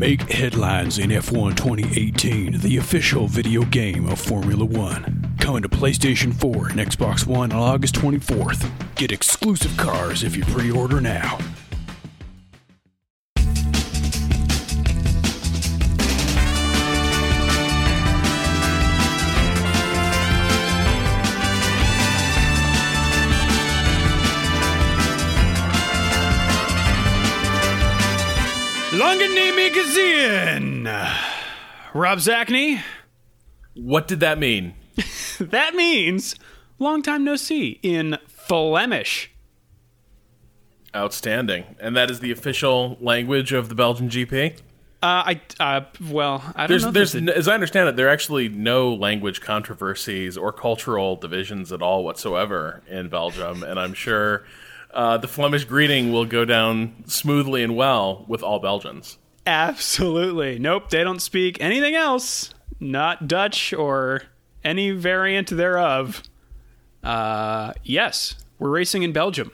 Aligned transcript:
make 0.00 0.32
headlines 0.32 0.98
in 0.98 1.10
F1 1.10 1.54
2018, 1.56 2.60
the 2.60 2.78
official 2.78 3.26
video 3.26 3.62
game 3.66 4.08
of 4.08 4.18
Formula 4.18 4.64
One. 4.64 5.36
Coming 5.38 5.60
to 5.60 5.68
PlayStation 5.68 6.32
4 6.32 6.68
and 6.68 6.80
Xbox 6.80 7.26
One 7.26 7.52
on 7.52 7.58
August 7.58 7.96
24th. 7.96 8.70
Get 8.94 9.12
exclusive 9.12 9.76
cars 9.76 10.24
if 10.24 10.38
you 10.38 10.44
pre 10.44 10.70
order 10.70 11.02
now. 11.02 11.38
Longanimi 29.50 29.70
Gazin! 29.74 31.14
Rob 31.92 32.18
Zacny, 32.18 32.80
What 33.74 34.06
did 34.06 34.20
that 34.20 34.38
mean? 34.38 34.74
that 35.40 35.74
means 35.74 36.36
long 36.78 37.02
time 37.02 37.24
no 37.24 37.34
see 37.34 37.80
in 37.82 38.16
Flemish. 38.28 39.32
Outstanding. 40.94 41.64
And 41.80 41.96
that 41.96 42.10
is 42.12 42.20
the 42.20 42.30
official 42.30 42.96
language 43.00 43.52
of 43.52 43.68
the 43.68 43.74
Belgian 43.74 44.08
GP? 44.08 44.58
Uh, 45.02 45.34
I 45.34 45.40
uh, 45.58 45.80
well, 46.08 46.42
I 46.54 46.66
don't 46.66 46.68
There's, 46.68 46.84
know. 46.84 46.90
there's, 46.92 47.12
there's 47.12 47.28
a- 47.28 47.36
as 47.36 47.48
I 47.48 47.54
understand 47.54 47.88
it, 47.88 47.96
there 47.96 48.06
are 48.06 48.10
actually 48.10 48.48
no 48.48 48.94
language 48.94 49.40
controversies 49.40 50.36
or 50.36 50.52
cultural 50.52 51.16
divisions 51.16 51.72
at 51.72 51.82
all 51.82 52.04
whatsoever 52.04 52.82
in 52.88 53.08
Belgium, 53.08 53.62
and 53.64 53.80
I'm 53.80 53.94
sure 53.94 54.44
uh, 54.92 55.16
the 55.16 55.26
Flemish 55.28 55.64
greeting 55.64 56.12
will 56.12 56.26
go 56.26 56.44
down 56.44 57.02
smoothly 57.06 57.62
and 57.64 57.74
well 57.76 58.24
with 58.28 58.42
all 58.44 58.58
Belgians. 58.60 59.16
Absolutely 59.50 60.60
nope. 60.60 60.90
They 60.90 61.02
don't 61.02 61.20
speak 61.20 61.60
anything 61.60 61.96
else, 61.96 62.54
not 62.78 63.26
Dutch 63.26 63.72
or 63.72 64.22
any 64.62 64.92
variant 64.92 65.48
thereof. 65.50 66.22
Uh, 67.02 67.72
yes, 67.82 68.36
we're 68.60 68.70
racing 68.70 69.02
in 69.02 69.10
Belgium. 69.12 69.50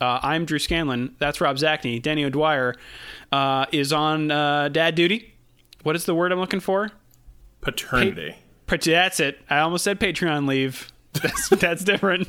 Uh, 0.00 0.18
I'm 0.20 0.46
Drew 0.46 0.58
Scanlon. 0.58 1.14
That's 1.20 1.40
Rob 1.40 1.58
Zacny. 1.58 2.02
Danny 2.02 2.24
O'Dwyer 2.24 2.74
uh, 3.30 3.66
is 3.70 3.92
on 3.92 4.32
uh, 4.32 4.68
dad 4.68 4.96
duty. 4.96 5.32
What 5.84 5.94
is 5.94 6.06
the 6.06 6.14
word 6.14 6.32
I'm 6.32 6.40
looking 6.40 6.58
for? 6.60 6.90
Paternity. 7.60 8.34
Pat- 8.66 8.80
That's 8.82 9.20
it. 9.20 9.38
I 9.48 9.60
almost 9.60 9.84
said 9.84 10.00
Patreon 10.00 10.48
leave. 10.48 10.90
That's 11.12 11.48
that's 11.50 11.84
different. 11.84 12.26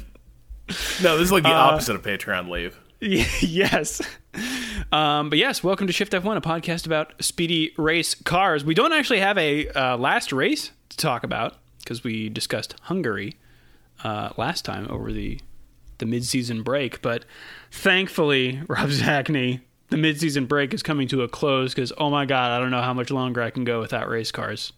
No, 1.01 1.17
this 1.17 1.25
is 1.25 1.31
like 1.31 1.43
the 1.43 1.49
Uh, 1.49 1.53
opposite 1.53 1.95
of 1.95 2.03
Patreon 2.03 2.49
leave. 2.49 2.79
yes. 2.99 4.01
Um, 4.91 5.29
but 5.29 5.37
yes, 5.37 5.63
welcome 5.63 5.87
to 5.87 5.93
Shift 5.93 6.11
F1, 6.11 6.35
a 6.35 6.41
podcast 6.41 6.85
about 6.85 7.13
speedy 7.23 7.73
race 7.77 8.13
cars. 8.13 8.65
We 8.65 8.73
don't 8.73 8.91
actually 8.91 9.21
have 9.21 9.37
a 9.37 9.69
uh, 9.69 9.97
last 9.97 10.33
race 10.33 10.71
to 10.89 10.97
talk 10.97 11.23
about 11.23 11.55
because 11.79 12.03
we 12.03 12.27
discussed 12.27 12.75
Hungary 12.81 13.37
uh, 14.03 14.31
last 14.37 14.65
time 14.65 14.87
over 14.89 15.13
the 15.13 15.39
the 15.99 16.05
mid-season 16.05 16.63
break. 16.63 17.01
But 17.01 17.23
thankfully, 17.71 18.63
Rob 18.67 18.89
Zacny, 18.89 19.61
the 19.89 19.97
mid-season 19.97 20.45
break 20.45 20.73
is 20.73 20.83
coming 20.83 21.07
to 21.09 21.21
a 21.21 21.29
close 21.29 21.73
because 21.73 21.93
oh 21.97 22.09
my 22.09 22.25
god, 22.25 22.51
I 22.51 22.59
don't 22.59 22.71
know 22.71 22.81
how 22.81 22.93
much 22.93 23.11
longer 23.11 23.41
I 23.41 23.49
can 23.49 23.63
go 23.63 23.79
without 23.79 24.09
race 24.09 24.31
cars. 24.31 24.73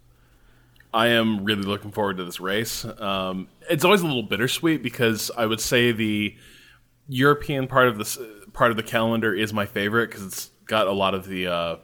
I 0.94 1.08
am 1.08 1.44
really 1.44 1.64
looking 1.64 1.92
forward 1.92 2.18
to 2.18 2.24
this 2.24 2.40
race. 2.40 2.86
Um, 2.86 3.48
it's 3.68 3.84
always 3.84 4.02
a 4.02 4.06
little 4.06 4.22
bittersweet 4.22 4.84
because 4.84 5.32
I 5.36 5.48
would 5.48 5.60
say 5.60 5.92
the 5.92 6.36
European 7.10 7.68
part 7.68 7.88
of 7.88 7.98
this 7.98 8.20
part 8.54 8.72
of 8.72 8.78
the 8.78 8.84
calendar 8.84 9.34
is 9.34 9.52
my 9.54 9.66
favorite 9.66 10.08
because 10.10 10.26
it's 10.26 10.52
got 10.66 10.88
a 10.88 10.92
lot 10.94 11.14
of 11.14 11.28
the 11.28 11.48
uh, 11.48 11.76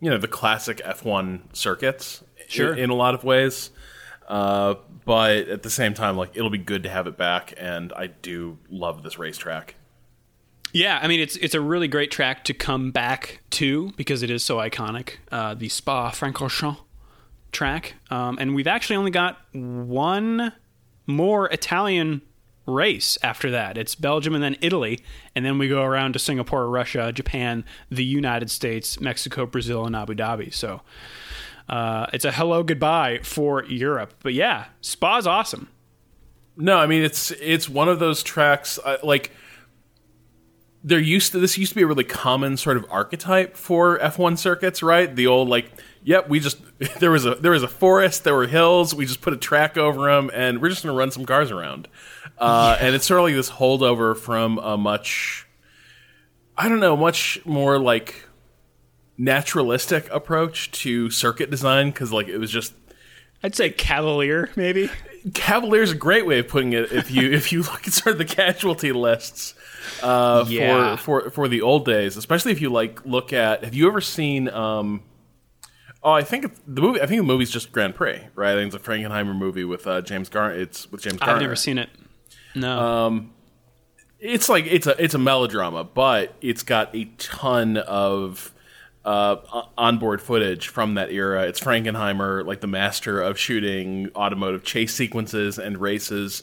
you 0.00 0.10
know 0.10 0.18
the 0.18 0.28
classic 0.28 0.78
F1 0.78 1.54
circuits 1.54 2.22
Sure. 2.48 2.72
in, 2.72 2.78
in 2.84 2.90
a 2.90 2.94
lot 2.94 3.14
of 3.14 3.24
ways. 3.24 3.70
Uh, 4.28 4.74
but 5.04 5.48
at 5.48 5.62
the 5.62 5.70
same 5.70 5.94
time, 5.94 6.16
like 6.16 6.30
it'll 6.34 6.50
be 6.50 6.58
good 6.58 6.82
to 6.82 6.88
have 6.88 7.06
it 7.06 7.16
back, 7.16 7.54
and 7.56 7.92
I 7.92 8.08
do 8.08 8.58
love 8.68 9.02
this 9.04 9.18
racetrack. 9.18 9.76
Yeah, 10.72 10.98
I 11.00 11.06
mean 11.06 11.20
it's 11.20 11.36
it's 11.36 11.54
a 11.54 11.60
really 11.60 11.88
great 11.88 12.10
track 12.10 12.44
to 12.44 12.54
come 12.54 12.90
back 12.90 13.40
to 13.50 13.92
because 13.96 14.22
it 14.22 14.30
is 14.30 14.42
so 14.42 14.56
iconic. 14.56 15.16
Uh, 15.30 15.54
the 15.54 15.68
Spa 15.68 16.10
Francorchamps 16.10 16.78
track, 17.52 17.94
um, 18.10 18.36
and 18.40 18.54
we've 18.54 18.66
actually 18.66 18.96
only 18.96 19.12
got 19.12 19.38
one 19.52 20.52
more 21.06 21.46
Italian 21.52 22.20
race 22.66 23.16
after 23.22 23.50
that. 23.50 23.78
It's 23.78 23.94
Belgium 23.94 24.34
and 24.34 24.42
then 24.42 24.56
Italy, 24.60 25.00
and 25.34 25.44
then 25.44 25.58
we 25.58 25.68
go 25.68 25.82
around 25.82 26.12
to 26.14 26.18
Singapore, 26.18 26.68
Russia, 26.68 27.12
Japan, 27.12 27.64
the 27.90 28.04
United 28.04 28.50
States, 28.50 29.00
Mexico, 29.00 29.46
Brazil, 29.46 29.86
and 29.86 29.94
Abu 29.94 30.14
Dhabi. 30.14 30.52
So 30.52 30.82
uh, 31.68 32.06
it's 32.12 32.24
a 32.24 32.32
hello 32.32 32.62
goodbye 32.62 33.20
for 33.22 33.64
Europe. 33.64 34.14
But 34.22 34.34
yeah, 34.34 34.66
Spa's 34.80 35.26
awesome. 35.26 35.68
No, 36.56 36.78
I 36.78 36.86
mean 36.86 37.02
it's 37.02 37.30
it's 37.32 37.68
one 37.68 37.88
of 37.88 37.98
those 37.98 38.22
tracks 38.22 38.78
uh, 38.84 38.96
like 39.02 39.30
there 40.86 41.00
used 41.00 41.32
to 41.32 41.40
this 41.40 41.58
used 41.58 41.72
to 41.72 41.76
be 41.76 41.82
a 41.82 41.86
really 41.86 42.04
common 42.04 42.56
sort 42.56 42.76
of 42.76 42.86
archetype 42.90 43.56
for 43.56 43.98
F1 43.98 44.38
circuits, 44.38 44.82
right? 44.82 45.14
The 45.14 45.26
old 45.26 45.48
like, 45.48 45.70
yep, 46.04 46.28
we 46.28 46.38
just 46.38 46.58
there 47.00 47.10
was 47.10 47.26
a 47.26 47.34
there 47.34 47.50
was 47.50 47.64
a 47.64 47.68
forest, 47.68 48.24
there 48.24 48.34
were 48.34 48.46
hills, 48.46 48.94
we 48.94 49.04
just 49.04 49.20
put 49.20 49.32
a 49.32 49.36
track 49.36 49.76
over 49.76 50.06
them, 50.10 50.30
and 50.32 50.62
we're 50.62 50.68
just 50.68 50.82
to 50.82 50.92
run 50.92 51.10
some 51.10 51.26
cars 51.26 51.50
around. 51.50 51.88
Uh, 52.38 52.76
And 52.80 52.94
it's 52.94 53.06
sort 53.06 53.20
of 53.20 53.24
like 53.26 53.34
this 53.34 53.50
holdover 53.50 54.16
from 54.16 54.58
a 54.58 54.76
much, 54.76 55.46
I 56.56 56.68
don't 56.68 56.80
know, 56.80 56.96
much 56.96 57.44
more 57.46 57.78
like 57.78 58.24
naturalistic 59.18 60.08
approach 60.10 60.70
to 60.70 61.10
circuit 61.10 61.50
design 61.50 61.90
because 61.90 62.12
like 62.12 62.28
it 62.28 62.38
was 62.38 62.50
just 62.50 62.74
I'd 63.42 63.54
say 63.54 63.70
Cavalier, 63.70 64.50
maybe. 64.56 64.90
Cavalier 65.34 65.82
is 65.82 65.90
a 65.92 65.96
great 65.96 66.26
way 66.26 66.38
of 66.38 66.48
putting 66.48 66.72
it. 66.72 66.92
If 66.92 67.10
you 67.10 67.30
if 67.32 67.52
you 67.52 67.62
look 67.62 67.86
at 67.86 67.92
sort 67.92 68.12
of 68.14 68.18
the 68.18 68.24
casualty 68.24 68.92
lists 68.92 69.54
uh, 70.02 70.44
Yeah. 70.48 70.96
for 70.96 71.22
for 71.22 71.30
for 71.30 71.48
the 71.48 71.62
old 71.62 71.84
days, 71.84 72.16
especially 72.16 72.52
if 72.52 72.60
you 72.60 72.70
like 72.70 73.04
look 73.06 73.32
at. 73.32 73.64
Have 73.64 73.74
you 73.74 73.88
ever 73.88 74.00
seen? 74.00 74.48
Um, 74.48 75.02
oh, 76.02 76.12
I 76.12 76.22
think 76.22 76.52
the 76.66 76.80
movie. 76.80 77.00
I 77.00 77.06
think 77.06 77.18
the 77.20 77.24
movie's 77.26 77.50
just 77.50 77.72
Grand 77.72 77.94
Prix, 77.94 78.20
right? 78.34 78.52
I 78.52 78.54
think 78.54 78.74
it's 78.74 78.86
a 78.86 78.90
Frankenheimer 78.90 79.36
movie 79.36 79.64
with 79.64 79.86
uh, 79.86 80.00
James 80.02 80.28
Garner. 80.28 80.54
It's 80.54 80.90
with 80.90 81.02
James 81.02 81.18
Garner. 81.18 81.34
I've 81.34 81.40
never 81.42 81.56
seen 81.56 81.78
it. 81.78 81.88
No. 82.56 83.26
it's 84.18 84.48
like 84.48 84.66
it's 84.66 84.86
a 84.86 85.02
it's 85.02 85.14
a 85.14 85.18
melodrama, 85.18 85.84
but 85.84 86.34
it's 86.40 86.62
got 86.62 86.94
a 86.94 87.04
ton 87.18 87.76
of 87.76 88.52
uh, 89.04 89.36
onboard 89.78 90.20
footage 90.20 90.68
from 90.68 90.94
that 90.94 91.12
era. 91.12 91.44
It's 91.44 91.60
Frankenheimer, 91.60 92.44
like 92.44 92.60
the 92.60 92.66
master 92.66 93.22
of 93.22 93.38
shooting 93.38 94.10
automotive 94.16 94.64
chase 94.64 94.94
sequences 94.94 95.58
and 95.58 95.78
races, 95.78 96.42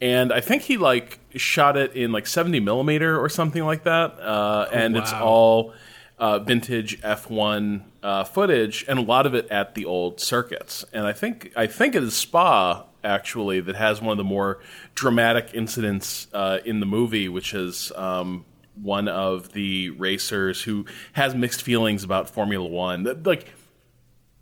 and 0.00 0.32
I 0.32 0.40
think 0.40 0.62
he 0.62 0.76
like 0.76 1.20
shot 1.36 1.76
it 1.76 1.94
in 1.94 2.12
like 2.12 2.26
seventy 2.26 2.60
millimeter 2.60 3.18
or 3.18 3.28
something 3.28 3.64
like 3.64 3.84
that. 3.84 4.20
Uh, 4.20 4.68
and 4.72 4.96
it's 4.96 5.12
wow. 5.12 5.24
all 5.24 5.74
uh, 6.18 6.38
vintage 6.38 7.00
F1 7.00 7.82
uh, 8.02 8.24
footage, 8.24 8.84
and 8.88 8.98
a 8.98 9.02
lot 9.02 9.26
of 9.26 9.34
it 9.34 9.48
at 9.50 9.74
the 9.74 9.84
old 9.84 10.20
circuits. 10.20 10.84
And 10.92 11.06
I 11.06 11.12
think 11.12 11.52
I 11.56 11.66
think 11.66 11.94
it 11.94 12.02
is 12.02 12.14
Spa 12.14 12.84
actually 13.04 13.60
that 13.60 13.76
has 13.76 14.00
one 14.00 14.12
of 14.12 14.18
the 14.18 14.24
more 14.24 14.60
dramatic 14.94 15.50
incidents 15.54 16.26
uh, 16.32 16.58
in 16.64 16.80
the 16.80 16.86
movie, 16.86 17.28
which 17.28 17.54
is 17.54 17.92
um, 17.96 18.44
one 18.80 19.08
of 19.08 19.52
the 19.52 19.90
racers 19.90 20.62
who 20.62 20.86
has 21.12 21.34
mixed 21.34 21.62
feelings 21.62 22.04
about 22.04 22.30
Formula 22.30 22.66
One. 22.66 23.22
Like 23.24 23.48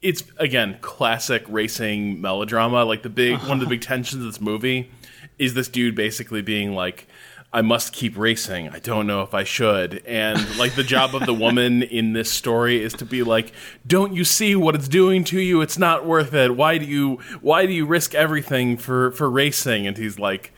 it's 0.02 0.24
again 0.38 0.78
classic 0.80 1.44
racing 1.48 2.20
melodrama. 2.20 2.84
Like 2.84 3.02
the 3.02 3.10
big 3.10 3.38
one 3.40 3.52
of 3.52 3.60
the 3.60 3.66
big 3.66 3.80
tensions 3.82 4.24
of 4.24 4.32
this 4.32 4.40
movie 4.40 4.90
is 5.38 5.54
this 5.54 5.68
dude 5.68 5.94
basically 5.94 6.42
being 6.42 6.74
like, 6.74 7.06
"I 7.52 7.62
must 7.62 7.92
keep 7.92 8.16
racing. 8.16 8.68
I 8.68 8.78
don't 8.78 9.06
know 9.06 9.22
if 9.22 9.34
I 9.34 9.44
should." 9.44 10.02
And 10.06 10.56
like 10.58 10.74
the 10.74 10.84
job 10.84 11.14
of 11.14 11.26
the 11.26 11.34
woman 11.34 11.82
in 11.98 12.12
this 12.12 12.30
story 12.30 12.82
is 12.82 12.92
to 12.94 13.04
be 13.04 13.22
like, 13.22 13.52
"Don't 13.86 14.14
you 14.14 14.24
see 14.24 14.54
what 14.56 14.74
it's 14.74 14.88
doing 14.88 15.24
to 15.24 15.40
you? 15.40 15.60
It's 15.60 15.78
not 15.78 16.06
worth 16.06 16.34
it. 16.34 16.56
Why 16.56 16.78
do 16.78 16.84
you 16.84 17.18
why 17.40 17.66
do 17.66 17.72
you 17.72 17.86
risk 17.86 18.14
everything 18.14 18.76
for 18.76 19.10
for 19.12 19.30
racing?" 19.30 19.86
And 19.86 19.96
he's 19.96 20.18
like 20.18 20.52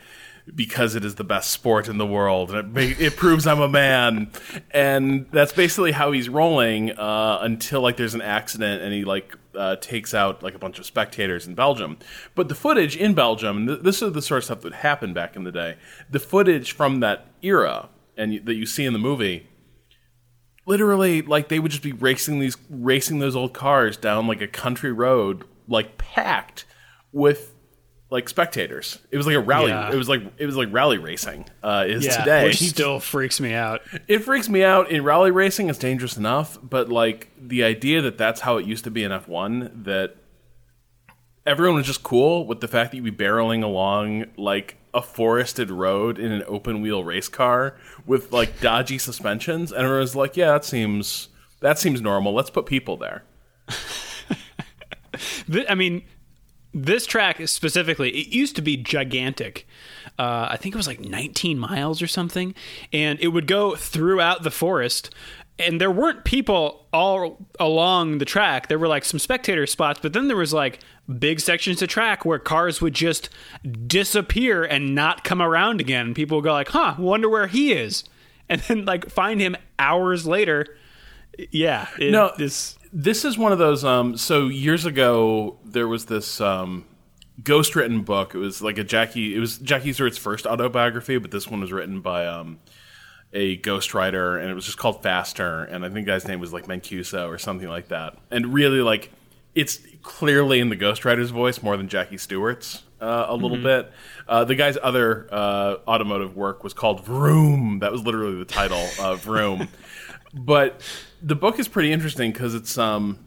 because 0.53 0.95
it 0.95 1.05
is 1.05 1.15
the 1.15 1.23
best 1.23 1.51
sport 1.51 1.87
in 1.87 1.97
the 1.97 2.05
world 2.05 2.51
and 2.51 2.77
it, 2.77 2.99
it 2.99 3.15
proves 3.15 3.47
I'm 3.47 3.61
a 3.61 3.69
man. 3.69 4.29
And 4.71 5.25
that's 5.31 5.53
basically 5.53 5.91
how 5.91 6.11
he's 6.11 6.27
rolling 6.29 6.91
uh, 6.91 7.39
until 7.41 7.81
like 7.81 7.97
there's 7.97 8.13
an 8.13 8.21
accident 8.21 8.81
and 8.81 8.93
he 8.93 9.05
like 9.05 9.37
uh, 9.55 9.75
takes 9.77 10.13
out 10.13 10.43
like 10.43 10.55
a 10.55 10.59
bunch 10.59 10.79
of 10.79 10.85
spectators 10.85 11.47
in 11.47 11.55
Belgium. 11.55 11.97
But 12.35 12.49
the 12.49 12.55
footage 12.55 12.95
in 12.95 13.13
Belgium, 13.13 13.67
th- 13.67 13.79
this 13.81 14.01
is 14.01 14.13
the 14.13 14.21
sort 14.21 14.39
of 14.39 14.43
stuff 14.45 14.61
that 14.61 14.73
happened 14.73 15.15
back 15.15 15.35
in 15.35 15.43
the 15.43 15.51
day. 15.51 15.77
The 16.09 16.19
footage 16.19 16.71
from 16.71 16.99
that 17.01 17.27
era 17.41 17.89
and 18.17 18.33
you, 18.33 18.39
that 18.41 18.55
you 18.55 18.65
see 18.65 18.85
in 18.85 18.93
the 18.93 18.99
movie 18.99 19.47
literally 20.65 21.21
like 21.21 21.49
they 21.49 21.59
would 21.59 21.71
just 21.71 21.83
be 21.83 21.91
racing 21.91 22.39
these 22.39 22.55
racing 22.69 23.19
those 23.19 23.35
old 23.35 23.53
cars 23.53 23.97
down 23.97 24.27
like 24.27 24.41
a 24.41 24.47
country 24.47 24.91
road 24.91 25.43
like 25.67 25.97
packed 25.97 26.65
with 27.11 27.52
like 28.13 28.29
spectators. 28.29 28.99
It 29.09 29.17
was 29.17 29.25
like 29.25 29.35
a 29.35 29.39
rally. 29.39 29.69
Yeah. 29.71 29.91
It 29.91 29.95
was 29.95 30.07
like 30.07 30.21
it 30.37 30.45
was 30.45 30.55
like 30.55 30.71
rally 30.71 30.99
racing. 30.99 31.45
Uh, 31.63 31.83
is 31.87 32.05
Yeah, 32.05 32.17
today. 32.19 32.43
which 32.45 32.59
still 32.59 32.99
freaks 32.99 33.39
me 33.41 33.55
out. 33.55 33.81
it 34.07 34.19
freaks 34.19 34.47
me 34.47 34.63
out. 34.63 34.91
In 34.91 35.03
rally 35.03 35.31
racing, 35.31 35.67
it's 35.67 35.79
dangerous 35.79 36.15
enough, 36.15 36.59
but 36.61 36.89
like 36.89 37.31
the 37.41 37.63
idea 37.63 38.01
that 38.03 38.19
that's 38.19 38.41
how 38.41 38.57
it 38.57 38.67
used 38.67 38.83
to 38.83 38.91
be 38.91 39.03
in 39.03 39.11
F 39.11 39.27
one, 39.27 39.81
that 39.83 40.15
everyone 41.43 41.75
was 41.75 41.87
just 41.87 42.03
cool 42.03 42.45
with 42.45 42.61
the 42.61 42.67
fact 42.67 42.91
that 42.91 42.97
you'd 42.97 43.17
be 43.17 43.25
barreling 43.25 43.63
along 43.63 44.25
like 44.37 44.77
a 44.93 45.01
forested 45.01 45.71
road 45.71 46.19
in 46.19 46.31
an 46.31 46.43
open 46.47 46.79
wheel 46.81 47.03
race 47.03 47.27
car 47.27 47.75
with 48.05 48.31
like 48.31 48.61
dodgy 48.61 48.99
suspensions, 48.99 49.71
and 49.71 49.81
everyone 49.81 50.01
was 50.01 50.15
like, 50.15 50.37
"Yeah, 50.37 50.51
that 50.51 50.65
seems 50.65 51.29
that 51.61 51.79
seems 51.79 51.99
normal. 51.99 52.31
Let's 52.31 52.51
put 52.51 52.67
people 52.67 52.95
there." 52.95 53.23
I 55.67 55.75
mean, 55.75 56.03
this 56.73 57.05
track 57.05 57.47
specifically, 57.47 58.09
it 58.09 58.27
used 58.27 58.55
to 58.55 58.61
be 58.61 58.77
gigantic. 58.77 59.67
Uh, 60.17 60.47
I 60.49 60.57
think 60.57 60.73
it 60.73 60.77
was 60.77 60.87
like 60.87 60.99
19 60.99 61.57
miles 61.59 62.01
or 62.01 62.07
something, 62.07 62.55
and 62.91 63.19
it 63.19 63.29
would 63.29 63.47
go 63.47 63.75
throughout 63.75 64.43
the 64.43 64.51
forest. 64.51 65.13
And 65.59 65.79
there 65.79 65.91
weren't 65.91 66.23
people 66.23 66.87
all 66.91 67.45
along 67.59 68.17
the 68.17 68.25
track. 68.25 68.69
There 68.69 68.79
were 68.79 68.87
like 68.87 69.05
some 69.05 69.19
spectator 69.19 69.67
spots, 69.67 69.99
but 70.01 70.13
then 70.13 70.27
there 70.27 70.37
was 70.37 70.51
like 70.51 70.79
big 71.19 71.39
sections 71.39 71.81
of 71.83 71.89
track 71.89 72.25
where 72.25 72.39
cars 72.39 72.81
would 72.81 72.95
just 72.95 73.29
disappear 73.85 74.63
and 74.63 74.95
not 74.95 75.23
come 75.23 75.43
around 75.43 75.79
again. 75.79 76.15
People 76.15 76.37
would 76.37 76.43
go 76.43 76.53
like, 76.53 76.69
"Huh, 76.69 76.95
wonder 76.97 77.29
where 77.29 77.45
he 77.45 77.71
is," 77.71 78.03
and 78.49 78.61
then 78.61 78.85
like 78.85 79.11
find 79.11 79.39
him 79.39 79.55
hours 79.77 80.25
later. 80.25 80.75
Yeah, 81.51 81.87
it, 81.99 82.11
No, 82.11 82.31
this 82.35 82.77
This 82.95 83.25
is 83.25 83.39
one 83.39 83.51
of 83.51 83.57
those. 83.57 83.83
Um, 83.83 84.17
so 84.17 84.47
years 84.47 84.85
ago, 84.85 85.57
there 85.65 85.87
was 85.87 86.05
this 86.05 86.39
um, 86.39 86.85
ghost-written 87.43 88.03
book. 88.03 88.35
It 88.35 88.37
was 88.37 88.61
like 88.61 88.77
a 88.77 88.83
Jackie. 88.83 89.35
It 89.35 89.39
was 89.39 89.57
Jackie 89.57 89.93
Stewart's 89.93 90.19
first 90.19 90.45
autobiography, 90.45 91.17
but 91.17 91.31
this 91.31 91.47
one 91.47 91.61
was 91.61 91.71
written 91.71 92.01
by 92.01 92.27
um, 92.27 92.59
a 93.33 93.57
ghostwriter, 93.57 94.39
and 94.39 94.47
it 94.47 94.53
was 94.53 94.65
just 94.65 94.77
called 94.77 95.01
Faster. 95.01 95.63
And 95.63 95.83
I 95.83 95.89
think 95.89 96.05
the 96.05 96.11
guy's 96.11 96.27
name 96.27 96.39
was 96.39 96.53
like 96.53 96.67
Mancuso 96.67 97.27
or 97.27 97.39
something 97.39 97.67
like 97.67 97.87
that. 97.87 98.15
And 98.29 98.53
really, 98.53 98.81
like, 98.81 99.11
it's 99.55 99.79
clearly 100.03 100.59
in 100.59 100.69
the 100.69 100.77
ghostwriter's 100.77 101.31
voice 101.31 101.63
more 101.63 101.75
than 101.77 101.89
Jackie 101.89 102.17
Stewart's. 102.17 102.83
Uh, 103.01 103.25
a 103.27 103.35
little 103.35 103.57
bit. 103.57 103.91
Uh, 104.29 104.45
the 104.45 104.55
guy's 104.55 104.77
other 104.81 105.27
uh, 105.29 105.75
automotive 105.85 106.37
work 106.37 106.63
was 106.63 106.73
called 106.73 107.03
Vroom. 107.03 107.79
That 107.79 107.91
was 107.91 108.01
literally 108.01 108.37
the 108.37 108.45
title, 108.45 108.87
uh, 108.97 109.15
Vroom. 109.15 109.67
but 110.33 110.79
the 111.23 111.35
book 111.35 111.57
is 111.57 111.69
pretty 111.69 111.91
interesting 111.91 112.31
because 112.31 112.53
it's 112.53 112.77
um, 112.77 113.17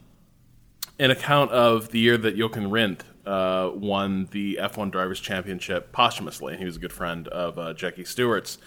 an 0.98 1.10
account 1.10 1.50
of 1.50 1.90
the 1.90 1.98
year 1.98 2.18
that 2.18 2.36
Jochen 2.36 2.70
Rindt 2.70 3.00
uh, 3.24 3.70
won 3.74 4.28
the 4.32 4.58
F1 4.60 4.92
Drivers' 4.92 5.18
Championship 5.18 5.92
posthumously, 5.92 6.52
and 6.52 6.60
he 6.60 6.66
was 6.66 6.76
a 6.76 6.78
good 6.78 6.92
friend 6.92 7.26
of 7.28 7.58
uh, 7.58 7.72
Jackie 7.72 8.04
Stewart's. 8.04 8.58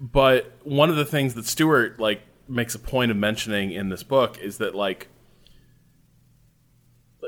But 0.00 0.52
one 0.62 0.90
of 0.90 0.96
the 0.96 1.04
things 1.04 1.34
that 1.34 1.44
Stewart 1.44 1.98
like 1.98 2.22
makes 2.46 2.74
a 2.76 2.78
point 2.78 3.10
of 3.10 3.16
mentioning 3.16 3.72
in 3.72 3.88
this 3.88 4.04
book 4.04 4.38
is 4.38 4.58
that 4.58 4.74
like 4.74 5.08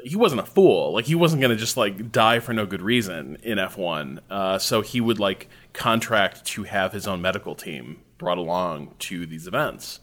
he 0.05 0.15
wasn't 0.15 0.41
a 0.41 0.47
fool. 0.47 0.93
Like 0.93 1.07
he 1.07 1.17
wasn't 1.17 1.43
going 1.43 1.51
to 1.51 1.57
just 1.57 1.77
like 1.77 2.13
die 2.13 2.39
for 2.39 2.53
no 2.53 2.65
good 2.65 2.81
reason 2.81 3.39
in 3.43 3.59
F1. 3.59 4.21
Uh, 4.31 4.59
so 4.59 4.83
he 4.83 5.01
would 5.01 5.19
like 5.19 5.49
contract 5.73 6.45
to 6.45 6.63
have 6.63 6.93
his 6.93 7.09
own 7.09 7.21
medical 7.21 7.57
team 7.57 8.01
brought 8.19 8.39
along 8.39 8.95
to 9.01 9.27
these 9.27 9.49
events 9.49 9.99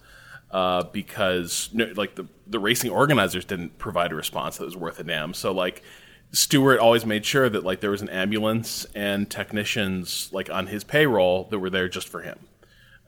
uh, 0.51 0.83
because 0.91 1.69
no, 1.73 1.91
like 1.95 2.15
the 2.15 2.27
the 2.45 2.59
racing 2.59 2.91
organizers 2.91 3.45
didn't 3.45 3.77
provide 3.77 4.11
a 4.11 4.15
response 4.15 4.57
that 4.57 4.65
was 4.65 4.77
worth 4.77 4.99
a 4.99 5.03
damn. 5.03 5.33
So 5.33 5.51
like 5.51 5.83
Stewart 6.31 6.79
always 6.79 7.05
made 7.05 7.25
sure 7.25 7.49
that 7.49 7.63
like 7.63 7.79
there 7.81 7.91
was 7.91 8.01
an 8.01 8.09
ambulance 8.09 8.85
and 8.95 9.29
technicians 9.29 10.29
like 10.31 10.49
on 10.49 10.67
his 10.67 10.83
payroll 10.83 11.45
that 11.51 11.59
were 11.59 11.69
there 11.69 11.87
just 11.89 12.07
for 12.09 12.21
him. 12.21 12.39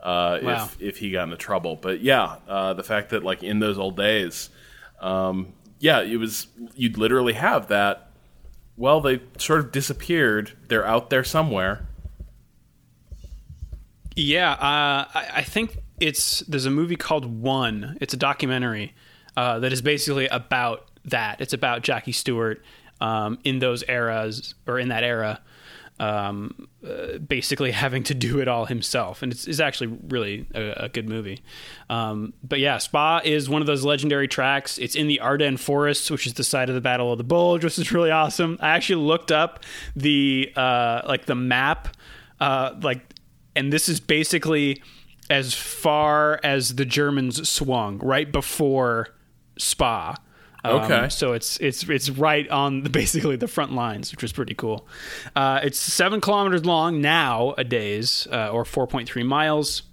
Uh, 0.01 0.39
Wow. 0.41 0.63
if 0.65 0.81
if 0.81 0.97
he 0.99 1.11
got 1.11 1.23
into 1.25 1.35
trouble, 1.35 1.75
but 1.75 1.99
yeah, 2.01 2.37
uh, 2.47 2.73
the 2.73 2.83
fact 2.83 3.09
that 3.09 3.23
like 3.23 3.43
in 3.43 3.59
those 3.59 3.77
old 3.77 3.97
days, 3.97 4.49
um, 5.01 5.53
yeah, 5.79 6.01
it 6.01 6.15
was 6.17 6.47
you'd 6.75 6.97
literally 6.97 7.33
have 7.33 7.67
that. 7.67 8.05
Well, 8.77 9.01
they 9.01 9.19
sort 9.37 9.59
of 9.59 9.73
disappeared. 9.73 10.53
They're 10.69 10.85
out 10.87 11.09
there 11.09 11.25
somewhere. 11.25 11.88
Yeah, 14.15 14.51
uh, 14.51 15.05
I, 15.13 15.29
I 15.35 15.43
think 15.43 15.77
it's 15.99 16.39
there's 16.41 16.65
a 16.65 16.71
movie 16.71 16.95
called 16.95 17.25
One. 17.25 17.97
It's 18.01 18.13
a 18.13 18.17
documentary 18.17 18.93
uh, 19.37 19.59
that 19.59 19.71
is 19.71 19.81
basically 19.81 20.27
about 20.27 20.87
that. 21.05 21.41
It's 21.41 21.53
about 21.53 21.81
Jackie 21.83 22.11
Stewart 22.11 22.63
um, 23.01 23.39
in 23.43 23.59
those 23.59 23.83
eras 23.87 24.55
or 24.67 24.79
in 24.79 24.89
that 24.89 25.03
era, 25.03 25.39
um, 25.99 26.67
uh, 26.85 27.17
basically 27.19 27.71
having 27.85 28.03
to 28.03 28.13
do 28.13 28.39
it 28.39 28.47
all 28.47 28.65
himself, 28.65 29.21
and 29.21 29.31
it's, 29.31 29.47
it's 29.47 29.59
actually 29.59 29.97
really 30.09 30.45
a, 30.53 30.85
a 30.85 30.89
good 30.89 31.07
movie. 31.07 31.41
Um, 31.89 32.33
but 32.43 32.59
yeah, 32.59 32.77
Spa 32.77 33.21
is 33.23 33.49
one 33.49 33.61
of 33.61 33.67
those 33.67 33.85
legendary 33.85 34.27
tracks. 34.27 34.77
It's 34.77 34.95
in 34.95 35.07
the 35.07 35.19
Ardennes 35.21 35.61
forests, 35.61 36.09
which 36.11 36.27
is 36.27 36.33
the 36.33 36.43
site 36.43 36.69
of 36.69 36.75
the 36.75 36.81
Battle 36.81 37.11
of 37.11 37.17
the 37.17 37.23
Bulge, 37.23 37.63
which 37.63 37.77
is 37.77 37.91
really 37.91 38.11
awesome. 38.11 38.57
I 38.59 38.69
actually 38.69 39.03
looked 39.05 39.31
up 39.31 39.63
the 39.95 40.51
uh, 40.55 41.01
like 41.07 41.25
the 41.25 41.35
map, 41.35 41.95
uh, 42.39 42.75
like 42.81 43.13
and 43.59 43.71
this 43.73 43.89
is 43.89 43.99
basically 43.99 44.81
as 45.29 45.53
far 45.53 46.39
as 46.43 46.75
the 46.75 46.85
Germans 46.85 47.47
swung 47.47 47.99
right 47.99 48.31
before 48.31 49.09
Spa. 49.57 50.15
Um, 50.63 50.81
Okay. 50.81 51.07
so 51.09 51.33
it's 51.33 51.57
it's 51.57 51.87
it's 51.89 52.09
right 52.09 52.47
on 52.49 52.81
the, 52.83 52.89
basically 53.01 53.35
the 53.35 53.47
front 53.47 53.73
lines, 53.73 54.11
which 54.11 54.21
was 54.21 54.31
pretty 54.31 54.55
cool. 54.55 54.87
Uh, 55.35 55.59
it's 55.63 55.77
seven 55.79 56.19
kilometers 56.19 56.65
long 56.65 56.99
nowadays, 57.01 58.27
uh, 58.31 58.49
or 58.49 58.65
four 58.65 58.87
point 58.87 59.07
three 59.07 59.23
miles. 59.23 59.83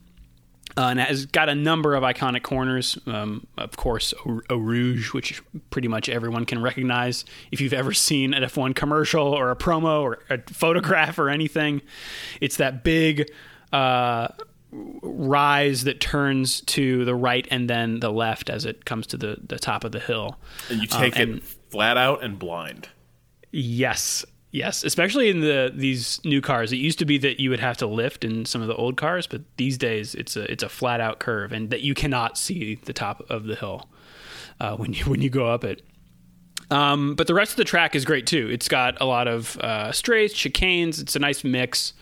Uh, 0.78 0.88
and 0.90 1.00
it 1.00 1.06
has 1.08 1.24
got 1.26 1.48
a 1.48 1.54
number 1.54 1.94
of 1.94 2.02
iconic 2.02 2.42
corners. 2.42 2.98
Um, 3.06 3.46
of 3.56 3.76
course, 3.76 4.12
Eau 4.26 4.40
Eau 4.50 4.56
Rouge, 4.58 5.14
which 5.14 5.40
pretty 5.70 5.88
much 5.88 6.08
everyone 6.08 6.44
can 6.44 6.60
recognize 6.60 7.24
if 7.52 7.60
you've 7.60 7.72
ever 7.72 7.92
seen 7.94 8.34
an 8.34 8.42
F1 8.42 8.74
commercial 8.74 9.26
or 9.28 9.50
a 9.50 9.56
promo 9.56 10.02
or 10.02 10.18
a 10.28 10.38
photograph 10.52 11.18
or 11.18 11.30
anything. 11.30 11.80
It's 12.40 12.56
that 12.56 12.82
big 12.84 13.30
uh, 13.72 14.28
rise 14.72 15.84
that 15.84 16.00
turns 16.00 16.60
to 16.62 17.04
the 17.04 17.14
right 17.14 17.46
and 17.50 17.68
then 17.70 18.00
the 18.00 18.10
left 18.10 18.50
as 18.50 18.64
it 18.64 18.84
comes 18.84 19.06
to 19.08 19.16
the, 19.16 19.36
the 19.46 19.58
top 19.58 19.84
of 19.84 19.92
the 19.92 20.00
hill. 20.00 20.38
And 20.70 20.80
you 20.80 20.86
take 20.86 21.16
Um, 21.16 21.22
and- 21.22 21.38
it 21.38 21.44
flat 21.70 21.96
out 21.96 22.22
and 22.22 22.38
blind. 22.38 22.88
Yes. 23.52 24.24
Yes, 24.52 24.84
especially 24.84 25.28
in 25.28 25.40
the 25.40 25.70
these 25.74 26.18
new 26.24 26.40
cars. 26.40 26.72
It 26.72 26.76
used 26.76 26.98
to 27.00 27.04
be 27.04 27.18
that 27.18 27.38
you 27.40 27.50
would 27.50 27.60
have 27.60 27.76
to 27.78 27.86
lift 27.86 28.24
in 28.24 28.46
some 28.46 28.62
of 28.62 28.68
the 28.68 28.74
old 28.76 28.96
cars, 28.96 29.26
but 29.26 29.42
these 29.58 29.76
days 29.76 30.14
it's 30.14 30.34
a 30.34 30.50
it's 30.50 30.62
a 30.62 30.68
flat 30.70 30.98
out 30.98 31.18
curve, 31.18 31.52
and 31.52 31.68
that 31.68 31.82
you 31.82 31.92
cannot 31.92 32.38
see 32.38 32.76
the 32.84 32.94
top 32.94 33.22
of 33.28 33.44
the 33.44 33.54
hill 33.54 33.86
uh, 34.58 34.74
when 34.76 34.94
you 34.94 35.04
when 35.04 35.20
you 35.20 35.28
go 35.28 35.46
up 35.46 35.62
it. 35.62 35.82
Um, 36.70 37.16
but 37.16 37.26
the 37.26 37.34
rest 37.34 37.50
of 37.50 37.56
the 37.58 37.64
track 37.64 37.94
is 37.94 38.06
great 38.06 38.26
too. 38.26 38.48
It's 38.50 38.68
got 38.68 38.98
a 38.98 39.04
lot 39.04 39.28
of 39.28 39.58
uh, 39.58 39.92
straights, 39.92 40.32
chicanes. 40.32 41.02
It's 41.02 41.16
a 41.16 41.18
nice 41.18 41.44
mix, 41.44 41.92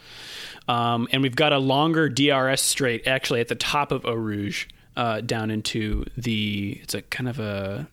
um, 0.68 1.08
and 1.12 1.22
we've 1.22 1.36
got 1.36 1.52
a 1.52 1.58
longer 1.58 2.08
DRS 2.08 2.60
straight 2.62 3.06
actually 3.06 3.40
at 3.40 3.48
the 3.48 3.54
top 3.54 3.92
of 3.92 4.04
Eau 4.06 4.14
Rouge 4.14 4.66
uh, 4.96 5.20
down 5.20 5.50
into 5.50 6.04
the. 6.16 6.78
It's 6.82 6.94
a 6.94 7.02
kind 7.02 7.28
of 7.28 7.38
a. 7.40 7.88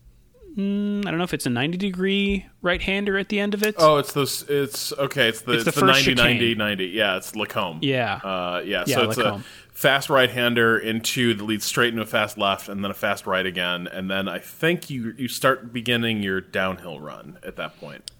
mm, 0.56 1.04
I 1.06 1.10
don't 1.10 1.18
know 1.18 1.24
if 1.24 1.34
it's 1.34 1.46
a 1.46 1.50
90 1.50 1.76
degree 1.78 2.46
right 2.62 2.80
hander 2.80 3.18
at 3.18 3.28
the 3.28 3.40
end 3.40 3.54
of 3.54 3.62
it. 3.62 3.74
Oh, 3.78 3.98
it's 3.98 4.12
those. 4.12 4.48
It's 4.48 4.92
okay. 4.94 5.28
It's 5.28 5.42
the 5.42 5.52
It's 5.52 5.66
it's 5.66 5.76
the 5.76 5.80
the, 5.84 5.92
first 5.92 6.06
90, 6.06 6.14
90, 6.14 6.54
90. 6.54 6.86
Yeah, 6.86 7.16
it's 7.16 7.34
Les 7.34 7.46
Combes. 7.46 7.82
Yeah. 7.84 8.14
Uh, 8.16 8.62
yeah. 8.64 8.84
Yeah, 8.86 8.94
So 8.96 9.08
it's 9.10 9.16
Les 9.18 9.24
Combes. 9.24 9.44
a 9.44 9.72
fast 9.72 10.10
right 10.10 10.30
hander 10.30 10.78
into 10.78 11.34
that 11.34 11.42
leads 11.44 11.64
straight 11.64 11.88
into 11.90 12.02
a 12.02 12.06
fast 12.06 12.38
left, 12.38 12.68
and 12.68 12.84
then 12.84 12.90
a 12.90 12.94
fast 12.94 13.26
right 13.26 13.44
again, 13.46 13.88
and 13.88 14.10
then 14.10 14.28
I 14.28 14.38
think 14.38 14.88
you 14.90 15.14
you 15.18 15.28
start 15.28 15.72
beginning 15.72 16.22
your 16.22 16.40
downhill 16.40 17.00
run 17.00 17.38
at 17.42 17.56
that 17.56 17.78
point. 17.80 18.10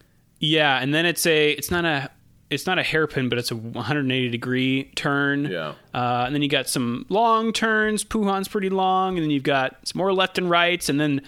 Yeah, 0.40 0.78
and 0.78 0.92
then 0.92 1.06
it's 1.06 1.24
a 1.26 1.52
it's 1.52 1.70
not 1.70 1.84
a 1.84 2.10
it's 2.52 2.66
not 2.66 2.78
a 2.78 2.82
hairpin, 2.82 3.28
but 3.28 3.38
it's 3.38 3.50
a 3.50 3.56
180 3.56 4.28
degree 4.28 4.84
turn. 4.94 5.46
Yeah. 5.46 5.74
Uh, 5.94 6.24
and 6.26 6.34
then 6.34 6.42
you 6.42 6.48
got 6.48 6.68
some 6.68 7.06
long 7.08 7.52
turns. 7.52 8.04
Pouhon's 8.04 8.48
pretty 8.48 8.68
long, 8.68 9.16
and 9.16 9.24
then 9.24 9.30
you've 9.30 9.42
got 9.42 9.76
some 9.86 9.98
more 9.98 10.12
left 10.12 10.38
and 10.38 10.48
rights, 10.48 10.88
and 10.88 11.00
then 11.00 11.22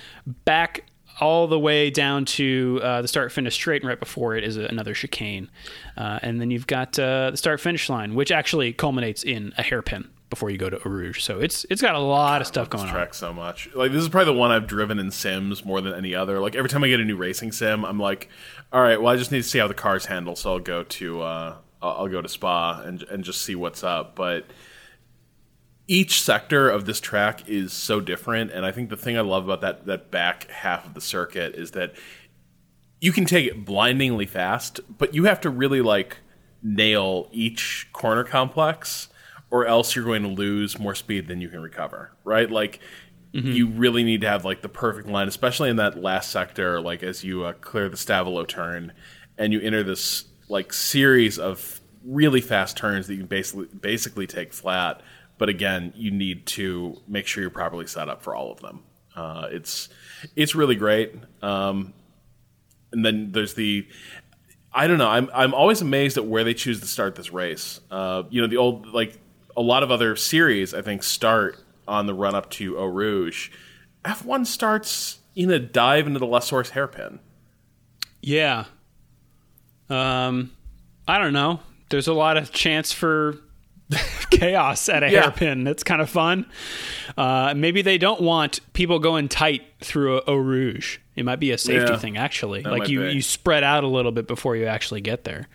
back 0.45 0.85
all 1.21 1.47
the 1.47 1.59
way 1.59 1.91
down 1.91 2.25
to 2.25 2.81
uh, 2.83 3.01
the 3.03 3.09
start 3.09 3.33
finish 3.33 3.55
straight, 3.55 3.83
and 3.83 3.89
right 3.89 4.01
before 4.01 4.37
it 4.37 4.45
is 4.45 4.57
another 4.57 4.95
chicane. 4.95 5.49
Uh, 5.97 6.19
and 6.23 6.41
then 6.41 6.51
you've 6.51 6.67
got 6.67 6.99
uh, 6.99 7.31
the 7.31 7.37
start 7.37 7.61
finish 7.61 7.89
line, 7.89 8.15
which 8.15 8.31
actually 8.33 8.73
culminates 8.73 9.23
in 9.23 9.53
a 9.57 9.63
hairpin 9.63 10.09
before 10.35 10.51
you 10.51 10.59
go 10.59 10.69
to 10.69 10.89
Rouge. 10.89 11.23
So 11.23 11.39
it's 11.39 11.65
it's 11.71 11.81
got 11.81 11.95
a 11.95 12.01
lot 12.01 12.41
of 12.41 12.49
stuff 12.49 12.69
going 12.69 12.85
on. 12.85 12.91
track 12.91 13.15
so 13.15 13.33
much. 13.33 13.69
Like 13.73 13.93
this 13.93 14.03
is 14.03 14.09
probably 14.09 14.33
the 14.33 14.39
one 14.39 14.51
I've 14.51 14.67
driven 14.67 14.99
in 14.99 15.13
Sims 15.13 15.65
more 15.65 15.81
than 15.81 15.95
any 15.95 16.13
other. 16.13 16.41
Like 16.41 16.57
every 16.57 16.69
time 16.69 16.83
I 16.83 16.89
get 16.89 16.99
a 16.99 17.05
new 17.05 17.17
racing 17.17 17.53
sim, 17.53 17.85
I'm 17.85 18.01
like, 18.01 18.29
all 18.73 18.83
right, 18.83 19.01
well 19.01 19.13
I 19.13 19.17
just 19.17 19.31
need 19.31 19.43
to 19.43 19.49
see 19.49 19.59
how 19.61 19.69
the 19.69 19.75
cars 19.75 20.07
handle, 20.07 20.35
so 20.35 20.55
I'll 20.55 20.59
go 20.59 20.83
to 20.83 21.23
uh, 21.23 21.57
I'll 21.81 22.09
go 22.09 22.21
to 22.21 22.29
Spa 22.29 22.83
and 22.83 23.05
and 23.05 23.23
just 23.23 23.43
see 23.43 23.55
what's 23.55 23.85
up. 23.85 24.17
But 24.17 24.47
each 25.87 26.21
sector 26.21 26.69
of 26.69 26.85
this 26.85 27.01
track 27.01 27.49
is 27.49 27.73
so 27.73 28.01
different, 28.01 28.51
and 28.51 28.67
I 28.67 28.73
think 28.73 28.91
the 28.91 28.97
thing 28.97 29.17
I 29.17 29.21
love 29.21 29.45
about 29.45 29.61
that 29.61 29.87
that 29.87 30.11
back 30.11 30.51
half 30.51 30.85
of 30.85 30.95
the 30.95 31.01
circuit 31.01 31.55
is 31.55 31.71
that 31.73 31.95
you 33.01 33.13
can 33.13 33.25
take 33.25 33.47
it 33.47 33.65
blindingly 33.65 34.27
fast, 34.27 34.81
but 34.99 35.15
you 35.15 35.25
have 35.25 35.41
to 35.43 35.51
really 35.51 35.81
like 35.81 36.19
nail 36.61 37.29
each 37.31 37.87
corner 37.93 38.25
complex, 38.25 39.09
or 39.51 39.67
else 39.67 39.95
you're 39.95 40.05
going 40.05 40.23
to 40.23 40.29
lose 40.29 40.79
more 40.79 40.95
speed 40.95 41.29
than 41.29 41.41
you 41.41 41.49
can 41.49 41.61
recover. 41.61 42.13
Right? 42.25 42.51
Like 42.51 42.81
mm-hmm. 43.33 43.53
you 43.53 43.69
really 43.69 44.05
need 44.05 44.23
to 44.23 44.29
have 44.29 44.45
like 44.45 44.63
the 44.63 44.69
perfect 44.69 45.09
line, 45.09 45.29
especially 45.29 45.71
in 45.71 45.77
that 45.77 46.01
last 46.01 46.31
sector. 46.31 46.81
Like 46.81 47.03
as 47.03 47.25
you 47.25 47.45
uh, 47.45 47.53
clear 47.55 47.89
the 47.89 47.97
Stavelot 47.97 48.49
turn 48.49 48.93
and 49.39 49.53
you 49.53 49.61
enter 49.61 49.83
this 49.83 50.25
like 50.49 50.73
series 50.73 51.39
of 51.39 51.81
really 52.05 52.41
fast 52.41 52.77
turns 52.77 53.07
that 53.07 53.15
you 53.15 53.25
basically 53.25 53.67
basically 53.67 54.27
take 54.27 54.53
flat. 54.53 55.03
But 55.39 55.49
again, 55.49 55.93
you 55.97 56.11
need 56.11 56.47
to 56.47 57.01
make 57.09 57.27
sure 57.27 57.43
you're 57.43 57.51
properly 57.51 57.87
set 57.87 58.09
up 58.09 58.23
for 58.23 58.37
all 58.37 58.53
of 58.53 58.61
them. 58.61 58.85
Uh, 59.17 59.49
it's 59.51 59.89
it's 60.37 60.55
really 60.55 60.77
great. 60.77 61.15
Um, 61.43 61.93
and 62.93 63.05
then 63.05 63.33
there's 63.33 63.55
the 63.55 63.87
I 64.73 64.87
don't 64.87 64.99
know. 64.99 65.09
I'm 65.09 65.31
I'm 65.35 65.55
always 65.55 65.81
amazed 65.81 66.17
at 66.17 66.27
where 66.27 66.45
they 66.45 66.55
choose 66.55 66.81
to 66.81 66.87
start 66.87 67.15
this 67.15 67.33
race. 67.33 67.81
Uh, 67.91 68.25
you 68.31 68.41
know, 68.41 68.49
the 68.49 68.57
old 68.57 68.89
like 68.89 69.19
a 69.57 69.63
lot 69.63 69.83
of 69.83 69.91
other 69.91 70.17
series 70.17 70.75
I 70.75 70.83
think 70.83 71.03
start 71.03 71.59
on 71.87 72.07
the 72.07 72.15
run 72.15 72.35
up 72.35 72.51
to 72.51 72.79
Eau 72.79 72.87
Rouge. 72.87 73.51
F1 74.05 74.47
starts 74.47 75.19
in 75.35 75.51
a 75.51 75.59
dive 75.59 76.07
into 76.07 76.19
the 76.19 76.27
Les 76.27 76.47
Sources 76.47 76.73
hairpin. 76.73 77.21
Yeah. 78.23 78.65
Um, 79.89 80.53
I 81.07 81.19
don't 81.19 81.33
know. 81.33 81.61
There's 81.91 82.09
a 82.09 82.15
lot 82.15 82.37
of 82.37 82.53
chance 82.53 82.93
for 82.93 83.39
chaos 84.31 84.89
at 84.89 85.03
a 85.03 85.11
yeah. 85.11 85.23
hairpin. 85.23 85.67
It's 85.67 85.83
kind 85.83 86.01
of 86.01 86.09
fun. 86.09 86.47
Uh, 87.17 87.55
maybe 87.57 87.83
they 87.83 87.99
don't 87.99 88.21
want 88.21 88.61
people 88.73 88.99
going 88.99 89.29
tight 89.29 89.63
through 89.81 90.19
a 90.19 90.23
Eau 90.27 90.37
Rouge. 90.37 90.99
It 91.17 91.25
might 91.25 91.41
be 91.41 91.51
a 91.53 91.59
safety 91.59 91.93
yeah, 91.93 91.99
thing, 91.99 92.17
actually. 92.17 92.63
Like 92.63 92.89
you, 92.89 93.05
you 93.05 93.23
spread 93.23 93.63
out 93.63 93.85
a 93.85 93.89
little 93.89 94.11
bit 94.11 94.27
before 94.27 94.57
you 94.57 94.67
actually 94.67 95.01
get 95.01 95.25
there. 95.25 95.47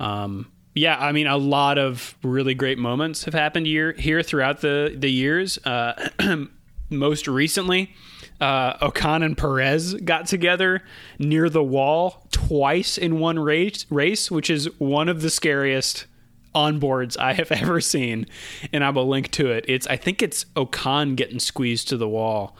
Um, 0.00 0.50
yeah, 0.74 0.96
I 0.98 1.12
mean, 1.12 1.26
a 1.26 1.36
lot 1.36 1.78
of 1.78 2.16
really 2.22 2.54
great 2.54 2.78
moments 2.78 3.24
have 3.24 3.34
happened 3.34 3.66
here, 3.66 3.92
here 3.92 4.22
throughout 4.22 4.60
the 4.60 4.94
the 4.96 5.10
years. 5.10 5.58
Uh, 5.58 6.08
most 6.90 7.28
recently, 7.28 7.94
uh, 8.40 8.74
Ocon 8.78 9.24
and 9.24 9.36
Perez 9.36 9.94
got 9.94 10.26
together 10.26 10.82
near 11.18 11.48
the 11.48 11.62
wall 11.62 12.26
twice 12.30 12.98
in 12.98 13.18
one 13.18 13.38
race, 13.38 13.86
race, 13.90 14.30
which 14.30 14.50
is 14.50 14.66
one 14.78 15.08
of 15.08 15.22
the 15.22 15.30
scariest 15.30 16.06
onboards 16.54 17.18
I 17.18 17.34
have 17.34 17.52
ever 17.52 17.80
seen, 17.80 18.26
and 18.72 18.82
I 18.82 18.90
will 18.90 19.08
link 19.08 19.30
to 19.32 19.50
it. 19.50 19.64
It's 19.68 19.86
I 19.86 19.96
think 19.96 20.22
it's 20.22 20.44
Ocon 20.56 21.16
getting 21.16 21.38
squeezed 21.38 21.88
to 21.88 21.96
the 21.96 22.08
wall. 22.08 22.56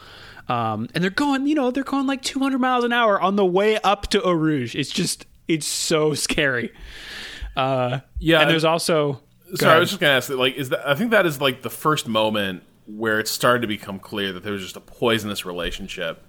Um, 0.48 0.88
and 0.94 1.02
they're 1.02 1.10
going, 1.10 1.46
you 1.46 1.54
know, 1.54 1.70
they're 1.70 1.84
going 1.84 2.06
like 2.06 2.20
200 2.22 2.58
miles 2.58 2.84
an 2.84 2.92
hour 2.92 3.18
on 3.20 3.36
the 3.36 3.46
way 3.46 3.78
up 3.78 4.08
to 4.08 4.20
Eau 4.22 4.32
Rouge. 4.32 4.74
It's 4.74 4.90
just, 4.90 5.24
it's 5.46 5.66
so 5.66 6.14
scary. 6.14 6.72
Uh, 7.56 8.00
yeah, 8.18 8.40
and 8.40 8.50
there's 8.50 8.64
also. 8.64 9.20
Sorry, 9.54 9.76
I 9.76 9.78
was 9.78 9.90
just 9.90 10.00
gonna 10.00 10.14
ask. 10.14 10.30
Like, 10.30 10.54
is 10.54 10.70
that? 10.70 10.88
I 10.88 10.94
think 10.94 11.10
that 11.10 11.26
is 11.26 11.40
like 11.40 11.62
the 11.62 11.70
first 11.70 12.08
moment 12.08 12.62
where 12.86 13.20
it 13.20 13.28
started 13.28 13.60
to 13.62 13.66
become 13.66 13.98
clear 13.98 14.32
that 14.32 14.42
there 14.42 14.52
was 14.52 14.62
just 14.62 14.76
a 14.76 14.80
poisonous 14.80 15.44
relationship 15.44 16.24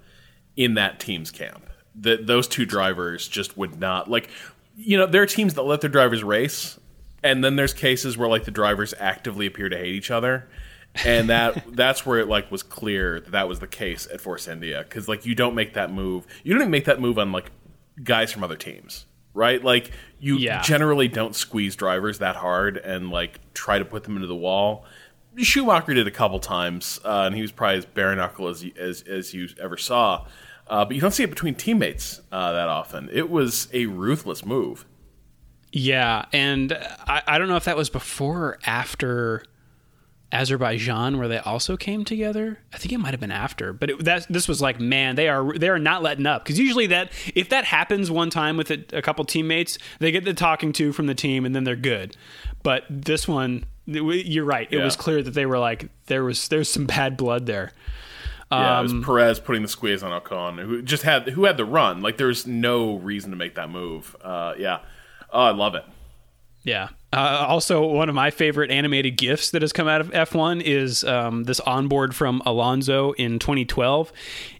in 0.56 0.74
that 0.74 1.00
team's 1.00 1.30
camp. 1.30 1.66
That 1.96 2.26
those 2.26 2.46
two 2.46 2.66
drivers 2.66 3.28
just 3.28 3.56
would 3.56 3.78
not 3.80 4.10
like. 4.10 4.28
You 4.76 4.98
know, 4.98 5.06
there 5.06 5.22
are 5.22 5.26
teams 5.26 5.54
that 5.54 5.62
let 5.62 5.80
their 5.80 5.90
drivers 5.90 6.24
race, 6.24 6.78
and 7.22 7.44
then 7.44 7.56
there's 7.56 7.72
cases 7.72 8.18
where 8.18 8.28
like 8.28 8.44
the 8.44 8.50
drivers 8.50 8.92
actively 8.98 9.46
appear 9.46 9.68
to 9.68 9.76
hate 9.76 9.94
each 9.94 10.10
other 10.10 10.48
and 11.04 11.28
that 11.28 11.64
that's 11.74 12.06
where 12.06 12.18
it 12.18 12.28
like 12.28 12.50
was 12.50 12.62
clear 12.62 13.20
that 13.20 13.32
that 13.32 13.48
was 13.48 13.58
the 13.60 13.66
case 13.66 14.06
at 14.12 14.20
Force 14.20 14.46
India 14.46 14.84
because 14.86 15.08
like 15.08 15.26
you 15.26 15.34
don't 15.34 15.54
make 15.54 15.74
that 15.74 15.92
move 15.92 16.26
you 16.44 16.52
don't 16.52 16.62
even 16.62 16.70
make 16.70 16.84
that 16.84 17.00
move 17.00 17.18
on 17.18 17.32
like 17.32 17.50
guys 18.02 18.30
from 18.32 18.44
other 18.44 18.56
teams 18.56 19.06
right? 19.34 19.62
Like 19.62 19.90
you 20.18 20.38
yeah. 20.38 20.62
generally 20.62 21.08
don't 21.08 21.36
squeeze 21.36 21.76
drivers 21.76 22.20
that 22.20 22.36
hard 22.36 22.78
and 22.78 23.10
like 23.10 23.40
try 23.52 23.78
to 23.78 23.84
put 23.84 24.04
them 24.04 24.16
into 24.16 24.28
the 24.28 24.36
wall. 24.36 24.86
Schumacher 25.36 25.94
did 25.94 26.06
a 26.06 26.12
couple 26.12 26.38
times 26.38 27.00
uh, 27.04 27.24
and 27.26 27.34
he 27.34 27.42
was 27.42 27.52
probably 27.52 27.78
as 27.78 27.84
bare 27.84 28.14
knuckle 28.14 28.48
as, 28.48 28.64
as, 28.78 29.02
as 29.02 29.34
you 29.34 29.48
ever 29.60 29.76
saw. 29.76 30.26
Uh, 30.66 30.84
but 30.84 30.94
you 30.94 31.00
don't 31.00 31.10
see 31.10 31.24
it 31.24 31.30
between 31.30 31.54
teammates 31.54 32.20
uh, 32.32 32.52
that 32.52 32.68
often. 32.68 33.10
It 33.12 33.28
was 33.28 33.68
a 33.72 33.86
ruthless 33.86 34.46
move. 34.46 34.86
Yeah, 35.72 36.26
and 36.32 36.72
I, 36.72 37.22
I 37.26 37.38
don't 37.38 37.48
know 37.48 37.56
if 37.56 37.64
that 37.64 37.76
was 37.76 37.90
before 37.90 38.38
or 38.38 38.58
after 38.64 39.44
Azerbaijan, 40.32 41.18
where 41.18 41.28
they 41.28 41.38
also 41.38 41.76
came 41.76 42.04
together. 42.04 42.58
I 42.72 42.78
think 42.78 42.92
it 42.92 42.98
might 42.98 43.12
have 43.12 43.20
been 43.20 43.30
after, 43.30 43.72
but 43.72 43.90
it, 43.90 44.04
that 44.04 44.26
this 44.28 44.48
was 44.48 44.60
like, 44.60 44.80
man, 44.80 45.16
they 45.16 45.28
are 45.28 45.56
they 45.56 45.68
are 45.68 45.78
not 45.78 46.02
letting 46.02 46.26
up 46.26 46.44
because 46.44 46.58
usually 46.58 46.86
that 46.88 47.12
if 47.34 47.48
that 47.50 47.64
happens 47.64 48.10
one 48.10 48.30
time 48.30 48.56
with 48.56 48.70
a, 48.70 48.84
a 48.92 49.02
couple 49.02 49.24
teammates, 49.24 49.78
they 50.00 50.10
get 50.10 50.24
the 50.24 50.34
talking 50.34 50.72
to 50.74 50.92
from 50.92 51.06
the 51.06 51.14
team 51.14 51.44
and 51.44 51.54
then 51.54 51.64
they're 51.64 51.76
good. 51.76 52.16
But 52.62 52.84
this 52.90 53.28
one, 53.28 53.64
you're 53.86 54.44
right. 54.44 54.66
It 54.70 54.78
yeah. 54.78 54.84
was 54.84 54.96
clear 54.96 55.22
that 55.22 55.32
they 55.32 55.46
were 55.46 55.58
like 55.58 55.88
there 56.06 56.24
was 56.24 56.48
there's 56.48 56.68
some 56.68 56.86
bad 56.86 57.16
blood 57.16 57.46
there. 57.46 57.72
Yeah, 58.50 58.78
it 58.78 58.82
was 58.82 58.92
um, 58.92 59.02
Perez 59.02 59.40
putting 59.40 59.62
the 59.62 59.68
squeeze 59.68 60.04
on 60.04 60.20
Ocon, 60.20 60.60
who 60.60 60.80
just 60.80 61.02
had 61.02 61.28
who 61.28 61.44
had 61.44 61.56
the 61.56 61.64
run. 61.64 62.02
Like 62.02 62.18
there's 62.18 62.46
no 62.46 62.96
reason 62.96 63.30
to 63.30 63.36
make 63.36 63.56
that 63.56 63.68
move. 63.68 64.14
Uh, 64.22 64.54
yeah, 64.56 64.78
Oh, 65.34 65.40
I 65.40 65.50
love 65.50 65.74
it. 65.74 65.84
Yeah. 66.64 66.88
Uh, 67.12 67.44
also, 67.46 67.86
one 67.86 68.08
of 68.08 68.14
my 68.14 68.30
favorite 68.30 68.72
animated 68.72 69.16
gifs 69.16 69.52
that 69.52 69.62
has 69.62 69.72
come 69.72 69.86
out 69.86 70.00
of 70.00 70.10
F1 70.10 70.62
is 70.62 71.04
um, 71.04 71.44
this 71.44 71.60
onboard 71.60 72.16
from 72.16 72.42
Alonso 72.44 73.12
in 73.12 73.38
2012. 73.38 74.12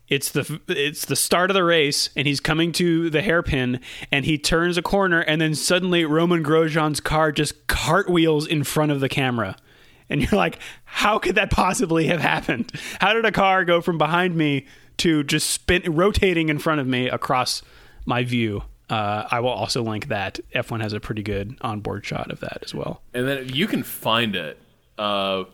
It's 0.06 0.30
the 0.30 0.60
it's 0.68 1.06
the 1.06 1.16
start 1.16 1.50
of 1.50 1.54
the 1.54 1.64
race, 1.64 2.10
and 2.14 2.28
he's 2.28 2.38
coming 2.38 2.72
to 2.72 3.08
the 3.08 3.22
hairpin, 3.22 3.80
and 4.12 4.26
he 4.26 4.36
turns 4.36 4.76
a 4.76 4.82
corner, 4.82 5.20
and 5.20 5.40
then 5.40 5.54
suddenly 5.54 6.04
Romain 6.04 6.44
Grosjean's 6.44 7.00
car 7.00 7.32
just 7.32 7.66
cartwheels 7.66 8.46
in 8.46 8.64
front 8.64 8.92
of 8.92 9.00
the 9.00 9.08
camera, 9.08 9.56
and 10.10 10.20
you're 10.20 10.38
like, 10.38 10.58
how 10.84 11.18
could 11.18 11.36
that 11.36 11.50
possibly 11.50 12.06
have 12.06 12.20
happened? 12.20 12.70
How 13.00 13.14
did 13.14 13.24
a 13.24 13.32
car 13.32 13.64
go 13.64 13.80
from 13.80 13.96
behind 13.96 14.36
me 14.36 14.66
to 14.98 15.24
just 15.24 15.50
spin 15.50 15.82
rotating 15.86 16.50
in 16.50 16.58
front 16.58 16.80
of 16.80 16.86
me 16.86 17.08
across 17.08 17.62
my 18.04 18.24
view? 18.24 18.62
Uh, 18.90 19.26
I 19.30 19.40
will 19.40 19.50
also 19.50 19.82
link 19.82 20.08
that. 20.08 20.40
F1 20.54 20.80
has 20.82 20.92
a 20.92 21.00
pretty 21.00 21.22
good 21.22 21.56
onboard 21.62 22.04
shot 22.04 22.30
of 22.30 22.40
that 22.40 22.58
as 22.62 22.74
well. 22.74 23.02
And 23.14 23.26
then 23.26 23.48
you 23.48 23.66
can 23.66 23.82
find 23.82 24.36
it. 24.36 24.58
Uh, 24.98 25.44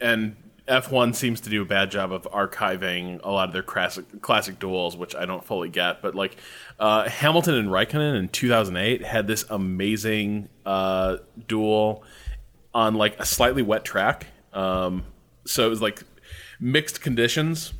and 0.00 0.36
F1 0.68 1.14
seems 1.14 1.40
to 1.42 1.50
do 1.50 1.62
a 1.62 1.64
bad 1.64 1.90
job 1.90 2.12
of 2.12 2.22
archiving 2.24 3.20
a 3.22 3.30
lot 3.30 3.48
of 3.48 3.52
their 3.52 3.62
classic, 3.62 4.20
classic 4.20 4.58
duels, 4.58 4.96
which 4.96 5.14
I 5.14 5.24
don't 5.24 5.44
fully 5.44 5.68
get. 5.68 6.02
But 6.02 6.14
like 6.14 6.36
uh, 6.78 7.08
Hamilton 7.08 7.54
and 7.54 7.68
Raikkonen 7.68 8.16
in 8.16 8.28
2008 8.28 9.04
had 9.04 9.26
this 9.26 9.44
amazing 9.48 10.48
uh, 10.66 11.18
duel 11.48 12.02
on 12.74 12.94
like 12.94 13.18
a 13.18 13.24
slightly 13.24 13.62
wet 13.62 13.84
track. 13.84 14.26
Um, 14.52 15.04
so 15.46 15.66
it 15.66 15.70
was 15.70 15.80
like 15.80 16.02
mixed 16.60 17.00
conditions, 17.00 17.72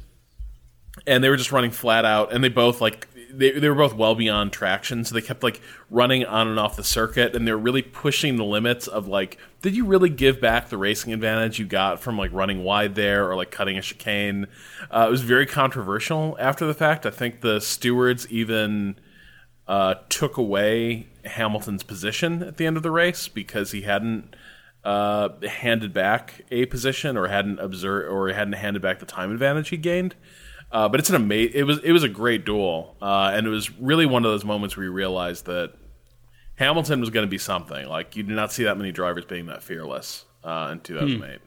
and 1.06 1.22
they 1.22 1.28
were 1.28 1.36
just 1.36 1.52
running 1.52 1.70
flat 1.72 2.04
out, 2.04 2.32
and 2.32 2.42
they 2.42 2.48
both 2.48 2.80
like 2.80 3.08
they, 3.36 3.52
they 3.52 3.68
were 3.68 3.74
both 3.74 3.94
well 3.94 4.14
beyond 4.14 4.52
traction, 4.52 5.04
so 5.04 5.14
they 5.14 5.20
kept 5.20 5.42
like 5.42 5.60
running 5.90 6.24
on 6.24 6.48
and 6.48 6.58
off 6.58 6.76
the 6.76 6.84
circuit, 6.84 7.36
and 7.36 7.46
they're 7.46 7.56
really 7.56 7.82
pushing 7.82 8.36
the 8.36 8.44
limits 8.44 8.86
of 8.86 9.06
like, 9.06 9.38
did 9.62 9.76
you 9.76 9.84
really 9.84 10.08
give 10.08 10.40
back 10.40 10.68
the 10.68 10.78
racing 10.78 11.12
advantage 11.12 11.58
you 11.58 11.66
got 11.66 12.00
from 12.00 12.16
like 12.18 12.32
running 12.32 12.64
wide 12.64 12.94
there 12.94 13.30
or 13.30 13.36
like 13.36 13.50
cutting 13.50 13.76
a 13.76 13.82
chicane? 13.82 14.46
Uh, 14.90 15.06
it 15.08 15.10
was 15.10 15.22
very 15.22 15.46
controversial 15.46 16.36
after 16.40 16.66
the 16.66 16.74
fact. 16.74 17.06
I 17.06 17.10
think 17.10 17.40
the 17.40 17.60
stewards 17.60 18.26
even 18.30 18.96
uh, 19.68 19.96
took 20.08 20.36
away 20.36 21.08
Hamilton's 21.24 21.82
position 21.82 22.42
at 22.42 22.56
the 22.56 22.66
end 22.66 22.76
of 22.76 22.82
the 22.82 22.90
race 22.90 23.28
because 23.28 23.72
he 23.72 23.82
hadn't. 23.82 24.34
Uh, 24.84 25.40
handed 25.48 25.92
back 25.92 26.42
a 26.52 26.64
position 26.66 27.16
or 27.16 27.26
hadn't 27.26 27.58
observed 27.58 28.08
or 28.08 28.28
hadn't 28.28 28.52
handed 28.52 28.80
back 28.80 29.00
the 29.00 29.04
time 29.04 29.32
advantage 29.32 29.70
he 29.70 29.76
gained. 29.76 30.14
Uh, 30.70 30.88
but 30.88 31.00
it's 31.00 31.08
an 31.08 31.16
amazing. 31.16 31.52
It 31.54 31.62
was 31.62 31.78
it 31.78 31.92
was 31.92 32.02
a 32.02 32.08
great 32.08 32.44
duel, 32.44 32.96
uh, 33.00 33.30
and 33.32 33.46
it 33.46 33.50
was 33.50 33.70
really 33.78 34.06
one 34.06 34.24
of 34.24 34.30
those 34.30 34.44
moments 34.44 34.76
where 34.76 34.84
you 34.84 34.92
realize 34.92 35.42
that 35.42 35.74
Hamilton 36.56 37.00
was 37.00 37.10
going 37.10 37.26
to 37.26 37.30
be 37.30 37.38
something. 37.38 37.86
Like 37.86 38.16
you 38.16 38.22
did 38.22 38.34
not 38.34 38.52
see 38.52 38.64
that 38.64 38.76
many 38.76 38.92
drivers 38.92 39.24
being 39.24 39.46
that 39.46 39.62
fearless 39.62 40.24
uh, 40.42 40.70
in 40.72 40.80
2008. 40.80 41.40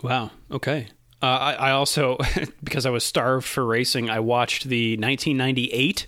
Hmm. 0.00 0.06
Wow. 0.06 0.30
Okay. 0.50 0.88
Uh, 1.22 1.26
I, 1.26 1.52
I, 1.54 1.70
also, 1.70 2.18
because 2.62 2.84
I 2.84 2.90
was 2.90 3.02
starved 3.02 3.46
for 3.46 3.64
racing, 3.64 4.10
I 4.10 4.20
watched 4.20 4.64
the 4.64 4.92
1998 4.96 6.04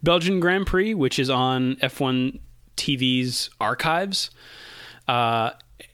Belgian 0.00 0.38
Grand 0.38 0.66
Prix, 0.66 0.94
which 0.94 1.18
is 1.18 1.28
on 1.28 1.74
F1 1.76 2.38
TV's 2.76 3.50
archives. 3.60 4.30
Uh, 5.08 5.50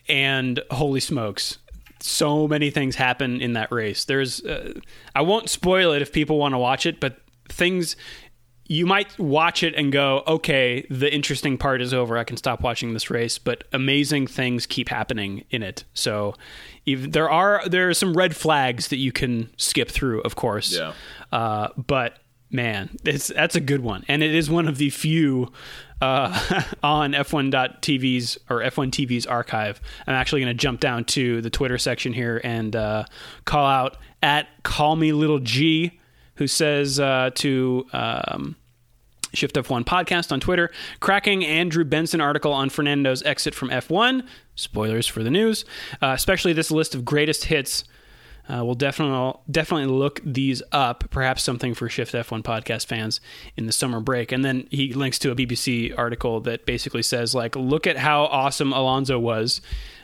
and 0.08 0.60
holy 0.70 1.00
smokes, 1.00 1.58
so 2.06 2.46
many 2.46 2.70
things 2.70 2.96
happen 2.96 3.40
in 3.40 3.54
that 3.54 3.72
race. 3.72 4.04
There's, 4.04 4.44
uh, 4.44 4.74
I 5.14 5.22
won't 5.22 5.50
spoil 5.50 5.92
it 5.92 6.02
if 6.02 6.12
people 6.12 6.38
want 6.38 6.54
to 6.54 6.58
watch 6.58 6.86
it, 6.86 7.00
but 7.00 7.18
things 7.48 7.96
you 8.68 8.84
might 8.84 9.16
watch 9.18 9.62
it 9.62 9.74
and 9.74 9.92
go, 9.92 10.22
okay, 10.26 10.86
the 10.90 11.12
interesting 11.12 11.56
part 11.56 11.80
is 11.80 11.94
over. 11.94 12.18
I 12.18 12.24
can 12.24 12.36
stop 12.36 12.62
watching 12.62 12.94
this 12.94 13.10
race, 13.10 13.38
but 13.38 13.64
amazing 13.72 14.26
things 14.26 14.66
keep 14.66 14.88
happening 14.88 15.44
in 15.50 15.62
it. 15.62 15.84
So, 15.94 16.34
even, 16.84 17.12
there 17.12 17.30
are 17.30 17.62
there 17.68 17.88
are 17.88 17.94
some 17.94 18.16
red 18.16 18.34
flags 18.34 18.88
that 18.88 18.96
you 18.96 19.12
can 19.12 19.50
skip 19.56 19.88
through, 19.88 20.20
of 20.22 20.34
course. 20.34 20.76
Yeah. 20.76 20.94
Uh, 21.30 21.68
but 21.76 22.18
man, 22.50 22.96
it's 23.04 23.28
that's 23.28 23.54
a 23.54 23.60
good 23.60 23.80
one, 23.80 24.04
and 24.08 24.22
it 24.22 24.34
is 24.34 24.50
one 24.50 24.66
of 24.66 24.78
the 24.78 24.90
few 24.90 25.52
uh, 26.00 26.62
on 26.82 27.12
F1.tv's 27.12 28.38
or 28.50 28.60
F1 28.60 28.90
TV's 28.90 29.26
archive. 29.26 29.80
I'm 30.06 30.14
actually 30.14 30.42
going 30.42 30.56
to 30.56 30.60
jump 30.60 30.80
down 30.80 31.04
to 31.06 31.40
the 31.40 31.50
Twitter 31.50 31.78
section 31.78 32.12
here 32.12 32.40
and 32.44 32.74
uh, 32.74 33.04
call 33.44 33.66
out 33.66 33.96
at 34.22 34.48
Call 34.62 34.96
Me 34.96 35.12
Little 35.12 35.38
G, 35.38 35.98
who 36.36 36.46
says 36.46 37.00
uh, 37.00 37.30
to. 37.36 37.86
Um, 37.92 38.56
Shift 39.34 39.56
F1 39.56 39.84
podcast 39.84 40.32
on 40.32 40.40
Twitter, 40.40 40.70
cracking 41.00 41.44
Andrew 41.44 41.84
Benson 41.84 42.22
article 42.22 42.54
on 42.54 42.70
Fernando's 42.70 43.22
exit 43.24 43.54
from 43.54 43.68
F1. 43.68 44.26
Spoilers 44.54 45.06
for 45.06 45.22
the 45.22 45.30
news, 45.30 45.66
uh, 46.00 46.12
especially 46.14 46.54
this 46.54 46.70
list 46.70 46.94
of 46.94 47.04
greatest 47.04 47.44
hits 47.44 47.84
uh, 48.48 48.64
we'll 48.64 48.74
definitely 48.74 49.40
definitely 49.50 49.92
look 49.92 50.20
these 50.24 50.62
up. 50.72 51.04
Perhaps 51.10 51.42
something 51.42 51.74
for 51.74 51.88
Shift 51.88 52.12
F1 52.12 52.42
podcast 52.42 52.86
fans 52.86 53.20
in 53.56 53.66
the 53.66 53.72
summer 53.72 54.00
break. 54.00 54.32
And 54.32 54.44
then 54.44 54.68
he 54.70 54.92
links 54.92 55.18
to 55.20 55.30
a 55.30 55.36
BBC 55.36 55.96
article 55.96 56.40
that 56.42 56.66
basically 56.66 57.02
says 57.02 57.34
like, 57.34 57.56
look 57.56 57.86
at 57.86 57.96
how 57.96 58.24
awesome 58.24 58.72
Alonso 58.72 59.18
was. 59.18 59.60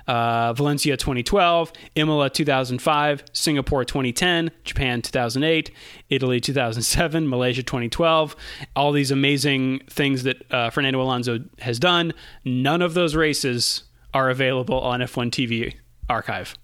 Uh, 0.09 0.53
Valencia 0.53 0.97
2012, 0.97 1.73
Imola 1.95 2.29
2005, 2.29 3.25
Singapore 3.33 3.85
2010, 3.85 4.51
Japan 4.65 5.01
2008, 5.01 5.71
Italy 6.11 6.41
2007, 6.41 7.29
Malaysia 7.29 7.63
2012. 7.63 8.35
All 8.75 8.91
these 8.91 9.13
amazing 9.13 9.81
things 9.89 10.25
that 10.25 10.53
uh, 10.53 10.71
Fernando 10.71 11.01
Alonso 11.01 11.39
has 11.61 11.79
done. 11.79 12.13
None 12.45 12.83
of 12.83 12.95
those 12.95 13.15
races 13.15 13.85
are 14.13 14.29
available 14.29 14.81
on 14.81 14.99
F1 14.99 15.31
TV 15.31 15.75
archive. 16.09 16.57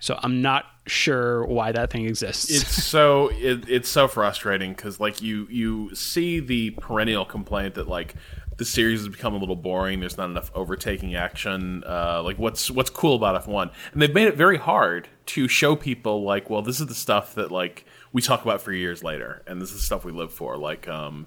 So 0.00 0.18
I'm 0.22 0.42
not 0.42 0.64
sure 0.88 1.44
why 1.46 1.72
that 1.72 1.90
thing 1.90 2.06
exists. 2.06 2.50
It's 2.50 2.84
so 2.84 3.28
it, 3.34 3.68
it's 3.68 3.88
so 3.88 4.08
frustrating 4.08 4.72
because 4.72 5.00
like 5.00 5.22
you 5.22 5.46
you 5.50 5.94
see 5.94 6.40
the 6.40 6.70
perennial 6.70 7.24
complaint 7.24 7.74
that 7.74 7.88
like 7.88 8.14
the 8.58 8.64
series 8.64 9.00
has 9.00 9.08
become 9.08 9.34
a 9.34 9.38
little 9.38 9.56
boring. 9.56 10.00
There's 10.00 10.18
not 10.18 10.30
enough 10.30 10.50
overtaking 10.54 11.14
action. 11.14 11.84
Uh, 11.86 12.22
like 12.24 12.38
what's 12.38 12.70
what's 12.70 12.90
cool 12.90 13.16
about 13.16 13.44
F1, 13.46 13.70
and 13.92 14.02
they've 14.02 14.12
made 14.12 14.26
it 14.26 14.36
very 14.36 14.58
hard 14.58 15.08
to 15.26 15.48
show 15.48 15.76
people 15.76 16.24
like, 16.24 16.50
well, 16.50 16.62
this 16.62 16.80
is 16.80 16.86
the 16.86 16.94
stuff 16.94 17.34
that 17.36 17.50
like 17.50 17.84
we 18.12 18.20
talk 18.20 18.42
about 18.42 18.60
for 18.60 18.72
years 18.72 19.02
later, 19.02 19.42
and 19.46 19.62
this 19.62 19.70
is 19.70 19.76
the 19.76 19.82
stuff 19.82 20.04
we 20.04 20.12
live 20.12 20.32
for. 20.32 20.56
Like 20.56 20.88
um, 20.88 21.26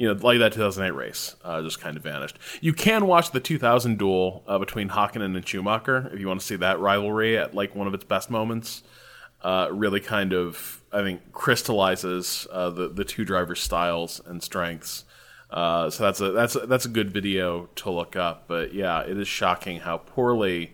you 0.00 0.06
know, 0.06 0.18
like 0.22 0.38
that 0.38 0.54
2008 0.54 0.96
race 0.96 1.36
uh, 1.44 1.60
just 1.60 1.78
kind 1.78 1.94
of 1.94 2.02
vanished. 2.02 2.38
You 2.62 2.72
can 2.72 3.06
watch 3.06 3.32
the 3.32 3.40
2000 3.40 3.98
duel 3.98 4.42
uh, 4.46 4.58
between 4.58 4.88
Hakkinen 4.88 5.36
and 5.36 5.46
Schumacher 5.46 6.10
if 6.10 6.18
you 6.18 6.26
want 6.26 6.40
to 6.40 6.46
see 6.46 6.56
that 6.56 6.80
rivalry 6.80 7.36
at 7.36 7.54
like 7.54 7.76
one 7.76 7.86
of 7.86 7.92
its 7.92 8.04
best 8.04 8.30
moments. 8.30 8.82
Uh, 9.42 9.68
really 9.70 10.00
kind 10.00 10.32
of, 10.32 10.82
I 10.90 11.02
think, 11.02 11.32
crystallizes 11.32 12.46
uh, 12.50 12.70
the 12.70 12.88
the 12.88 13.04
two 13.04 13.26
drivers' 13.26 13.60
styles 13.60 14.22
and 14.24 14.42
strengths. 14.42 15.04
Uh, 15.50 15.90
so 15.90 16.04
that's 16.04 16.20
a 16.22 16.32
that's 16.32 16.56
a, 16.56 16.60
that's 16.60 16.86
a 16.86 16.90
good 16.90 17.12
video 17.12 17.66
to 17.76 17.90
look 17.90 18.16
up. 18.16 18.48
But 18.48 18.72
yeah, 18.72 19.02
it 19.02 19.18
is 19.18 19.28
shocking 19.28 19.80
how 19.80 19.98
poorly 19.98 20.72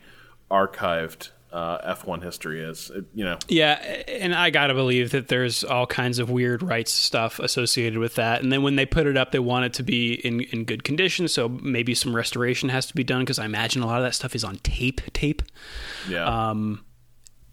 archived 0.53 1.31
uh, 1.53 1.95
F1 1.95 2.23
history 2.23 2.63
is. 2.63 2.91
It, 2.91 3.05
you 3.15 3.25
know. 3.25 3.39
Yeah, 3.49 3.75
and 4.09 4.35
I 4.35 4.51
gotta 4.51 4.75
believe 4.75 5.11
that 5.13 5.29
there's 5.29 5.65
all 5.65 5.87
kinds 5.87 6.19
of 6.19 6.31
weird 6.31 6.63
rights 6.63 6.93
stuff 6.93 7.39
associated 7.39 7.99
with 7.99 8.17
that. 8.17 8.43
And 8.43 8.53
then 8.53 8.63
when 8.63 8.77
they 8.77 8.87
put 8.87 9.07
it 9.07 9.17
up, 9.17 9.33
they 9.33 9.39
want 9.39 9.65
it 9.65 9.73
to 9.75 9.83
be 9.83 10.15
in 10.15 10.41
in 10.41 10.65
good 10.65 10.85
condition. 10.85 11.29
So 11.29 11.49
maybe 11.49 11.95
some 11.95 12.15
restoration 12.15 12.69
has 12.69 12.87
to 12.87 12.95
be 12.95 13.05
done 13.05 13.21
because 13.21 13.39
I 13.39 13.45
imagine 13.45 13.83
a 13.83 13.87
lot 13.87 13.99
of 13.99 14.05
that 14.05 14.15
stuff 14.15 14.35
is 14.35 14.45
on 14.45 14.57
tape. 14.59 15.01
Tape. 15.13 15.43
Yeah. 16.09 16.25
Um, 16.25 16.85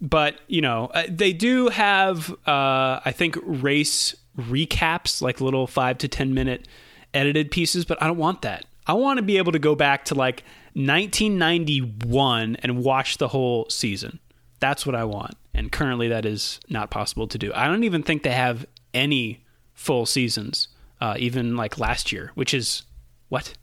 but 0.00 0.40
you 0.48 0.60
know 0.60 0.86
uh, 0.86 1.04
they 1.08 1.32
do 1.32 1.68
have 1.68 2.30
uh, 2.46 3.00
I 3.04 3.12
think 3.14 3.36
race 3.42 4.14
recaps, 4.36 5.22
like 5.22 5.40
little 5.40 5.66
five 5.66 5.98
to 5.98 6.08
ten 6.08 6.34
minute 6.34 6.68
edited 7.14 7.50
pieces. 7.50 7.84
But 7.84 8.02
I 8.02 8.06
don't 8.06 8.18
want 8.18 8.42
that. 8.42 8.66
I 8.86 8.92
want 8.92 9.16
to 9.16 9.22
be 9.22 9.38
able 9.38 9.52
to 9.52 9.58
go 9.58 9.74
back 9.74 10.04
to 10.06 10.14
like 10.14 10.44
1991 10.74 12.56
and 12.56 12.82
watch 12.82 13.18
the 13.18 13.28
whole 13.28 13.66
season. 13.70 14.18
That's 14.60 14.84
what 14.84 14.94
I 14.94 15.04
want. 15.04 15.34
And 15.52 15.70
currently, 15.70 16.08
that 16.08 16.26
is 16.26 16.58
not 16.68 16.90
possible 16.90 17.28
to 17.28 17.38
do. 17.38 17.52
I 17.54 17.66
don't 17.68 17.84
even 17.84 18.02
think 18.02 18.22
they 18.22 18.32
have 18.32 18.66
any 18.92 19.44
full 19.72 20.04
seasons, 20.06 20.68
uh, 21.00 21.14
even 21.18 21.56
like 21.56 21.78
last 21.78 22.10
year, 22.12 22.32
which 22.34 22.52
is 22.52 22.82
what? 23.28 23.54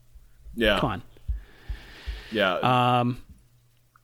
Yeah. 0.56 0.80
Come 0.80 0.92
on. 0.92 1.04
Yeah. 2.32 2.54
Um, 3.00 3.22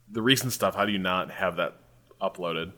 the 0.10 0.22
recent 0.22 0.52
stuff, 0.54 0.76
how 0.76 0.86
do 0.86 0.92
you 0.92 1.00
not 1.00 1.32
have 1.32 1.58
that 1.58 1.78
uploaded? 2.22 2.72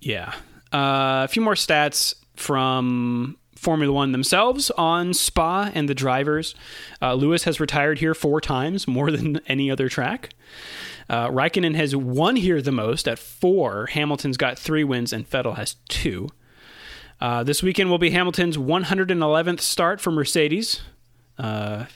yeah. 0.00 0.34
Uh, 0.72 1.22
a 1.24 1.28
few 1.28 1.40
more 1.40 1.54
stats 1.54 2.14
from 2.34 3.36
Formula 3.64 3.92
One 3.92 4.12
themselves 4.12 4.70
on 4.72 5.14
Spa 5.14 5.70
and 5.74 5.88
the 5.88 5.94
drivers. 5.94 6.54
Uh, 7.02 7.14
Lewis 7.14 7.44
has 7.44 7.58
retired 7.58 7.98
here 7.98 8.14
four 8.14 8.40
times, 8.40 8.86
more 8.88 9.10
than 9.10 9.40
any 9.46 9.70
other 9.70 9.88
track. 9.88 10.30
Uh, 11.08 11.28
Raikkonen 11.28 11.74
has 11.74 11.96
won 11.96 12.36
here 12.36 12.62
the 12.62 12.72
most 12.72 13.08
at 13.08 13.18
four. 13.18 13.86
Hamilton's 13.86 14.36
got 14.36 14.58
three 14.58 14.84
wins, 14.84 15.12
and 15.12 15.28
Vettel 15.28 15.56
has 15.56 15.76
two. 15.88 16.28
Uh, 17.20 17.42
this 17.42 17.62
weekend 17.62 17.90
will 17.90 17.98
be 17.98 18.10
Hamilton's 18.10 18.56
111th 18.56 19.60
start 19.60 20.00
for 20.00 20.10
Mercedes. 20.10 20.82
Uh, 21.38 21.86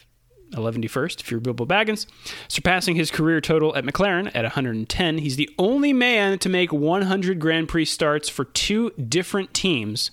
111st 0.53 1.21
if 1.21 1.31
you're 1.31 1.41
Bilbo 1.41 1.67
Baggins, 1.67 2.07
surpassing 2.49 2.97
his 2.97 3.11
career 3.11 3.41
total 3.41 3.77
at 3.77 3.85
McLaren 3.85 4.29
at 4.35 4.45
110. 4.45 5.19
He's 5.19 5.37
the 5.37 5.51
only 5.59 5.93
man 5.93 6.39
to 6.39 6.49
make 6.49 6.73
100 6.73 7.39
Grand 7.39 7.69
Prix 7.69 7.85
starts 7.85 8.29
for 8.29 8.45
two 8.45 8.91
different 8.93 9.53
teams 9.53 10.11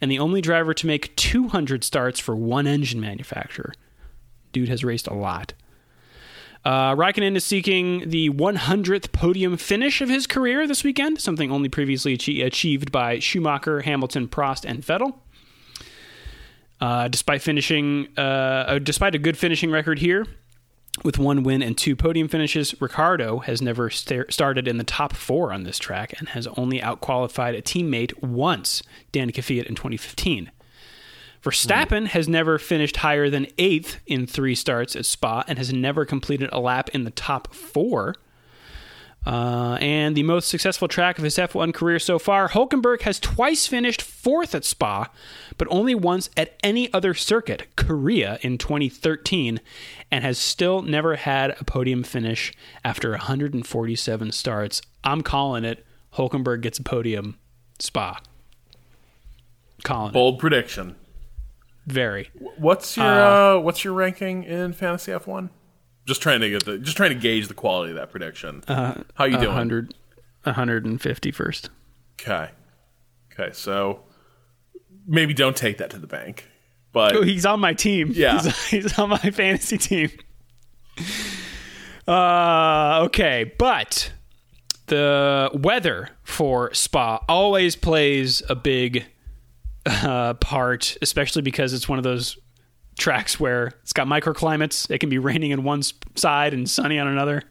and 0.00 0.10
the 0.10 0.18
only 0.18 0.40
driver 0.40 0.74
to 0.74 0.86
make 0.86 1.14
200 1.16 1.84
starts 1.84 2.20
for 2.20 2.34
one 2.36 2.66
engine 2.66 3.00
manufacturer. 3.00 3.72
Dude 4.52 4.68
has 4.68 4.84
raced 4.84 5.06
a 5.06 5.14
lot. 5.14 5.52
Uh, 6.64 6.94
Raikkonen 6.94 7.36
is 7.36 7.44
seeking 7.44 8.08
the 8.08 8.30
100th 8.30 9.12
podium 9.12 9.56
finish 9.58 10.00
of 10.00 10.08
his 10.08 10.26
career 10.26 10.66
this 10.66 10.82
weekend, 10.82 11.20
something 11.20 11.52
only 11.52 11.68
previously 11.68 12.16
achie- 12.16 12.44
achieved 12.44 12.90
by 12.90 13.18
Schumacher, 13.18 13.82
Hamilton, 13.82 14.28
Prost, 14.28 14.64
and 14.64 14.80
Vettel. 14.80 15.14
Uh, 16.80 17.08
despite 17.08 17.42
finishing, 17.42 18.08
uh, 18.16 18.20
uh, 18.20 18.78
despite 18.78 19.14
a 19.14 19.18
good 19.18 19.36
finishing 19.36 19.70
record 19.70 19.98
here, 19.98 20.26
with 21.02 21.18
one 21.18 21.42
win 21.42 21.62
and 21.62 21.76
two 21.76 21.96
podium 21.96 22.28
finishes, 22.28 22.80
Ricciardo 22.80 23.40
has 23.40 23.60
never 23.60 23.90
sta- 23.90 24.30
started 24.30 24.68
in 24.68 24.78
the 24.78 24.84
top 24.84 25.14
four 25.14 25.52
on 25.52 25.64
this 25.64 25.78
track 25.78 26.14
and 26.18 26.28
has 26.30 26.46
only 26.56 26.80
outqualified 26.80 27.56
a 27.58 27.62
teammate 27.62 28.22
once, 28.22 28.82
Daniil 29.10 29.34
Kvyat 29.34 29.66
in 29.66 29.74
2015. 29.74 30.50
Verstappen 31.42 32.00
hmm. 32.00 32.06
has 32.06 32.28
never 32.28 32.58
finished 32.58 32.98
higher 32.98 33.28
than 33.28 33.46
eighth 33.58 34.00
in 34.06 34.26
three 34.26 34.54
starts 34.54 34.96
at 34.96 35.04
Spa 35.04 35.44
and 35.46 35.58
has 35.58 35.72
never 35.72 36.04
completed 36.04 36.48
a 36.52 36.60
lap 36.60 36.88
in 36.90 37.04
the 37.04 37.10
top 37.10 37.54
four. 37.54 38.14
Uh, 39.26 39.78
and 39.80 40.14
the 40.14 40.22
most 40.22 40.48
successful 40.48 40.86
track 40.86 41.16
of 41.16 41.24
his 41.24 41.36
F1 41.36 41.72
career 41.72 41.98
so 41.98 42.18
far, 42.18 42.50
Hulkenberg 42.50 43.02
has 43.02 43.18
twice 43.18 43.66
finished 43.66 44.02
fourth 44.02 44.54
at 44.54 44.64
Spa, 44.64 45.08
but 45.56 45.66
only 45.70 45.94
once 45.94 46.28
at 46.36 46.58
any 46.62 46.92
other 46.92 47.14
circuit, 47.14 47.68
Korea 47.76 48.38
in 48.42 48.58
2013, 48.58 49.60
and 50.10 50.24
has 50.24 50.38
still 50.38 50.82
never 50.82 51.16
had 51.16 51.56
a 51.58 51.64
podium 51.64 52.02
finish 52.02 52.52
after 52.84 53.10
147 53.12 54.32
starts. 54.32 54.82
I'm 55.02 55.22
calling 55.22 55.64
it. 55.64 55.84
Hulkenberg 56.14 56.60
gets 56.60 56.78
a 56.78 56.82
podium, 56.82 57.38
Spa. 57.78 58.20
It. 60.10 60.12
Bold 60.12 60.38
prediction. 60.38 60.96
Very. 61.86 62.30
What's 62.56 62.96
your 62.96 63.04
uh, 63.06 63.58
what's 63.58 63.84
your 63.84 63.92
ranking 63.92 64.44
in 64.44 64.72
fantasy 64.72 65.12
F 65.12 65.26
one? 65.26 65.50
Just 66.06 66.20
trying 66.22 66.40
to 66.40 66.50
get 66.50 66.64
the 66.64 66.78
just 66.78 66.96
trying 66.96 67.10
to 67.10 67.14
gauge 67.18 67.48
the 67.48 67.54
quality 67.54 67.90
of 67.92 67.96
that 67.96 68.10
prediction. 68.10 68.62
How 68.68 69.24
you 69.24 69.36
doing? 69.38 69.46
100, 69.48 69.94
150 70.42 71.30
first. 71.32 71.70
Okay. 72.20 72.50
Okay, 73.32 73.52
so 73.52 74.00
maybe 75.06 75.34
don't 75.34 75.56
take 75.56 75.78
that 75.78 75.90
to 75.90 75.98
the 75.98 76.06
bank. 76.06 76.48
But 76.92 77.16
Oh, 77.16 77.22
he's 77.22 77.44
on 77.46 77.58
my 77.58 77.72
team. 77.74 78.12
Yeah. 78.14 78.40
He's, 78.42 78.66
he's 78.68 78.98
on 78.98 79.08
my 79.08 79.18
fantasy 79.18 79.78
team. 79.78 80.10
Uh, 82.06 83.00
okay, 83.06 83.52
but 83.58 84.12
the 84.86 85.50
weather 85.54 86.10
for 86.22 86.72
Spa 86.74 87.24
always 87.28 87.76
plays 87.76 88.42
a 88.48 88.54
big 88.54 89.06
uh, 89.86 90.34
part, 90.34 90.96
especially 91.02 91.42
because 91.42 91.72
it's 91.72 91.88
one 91.88 91.98
of 91.98 92.04
those 92.04 92.36
tracks 92.98 93.38
where 93.40 93.68
it's 93.82 93.92
got 93.92 94.06
microclimates. 94.06 94.90
It 94.90 94.98
can 94.98 95.08
be 95.08 95.18
raining 95.18 95.52
on 95.52 95.64
one 95.64 95.82
side 96.14 96.54
and 96.54 96.68
sunny 96.68 96.98
on 96.98 97.08
another. 97.08 97.42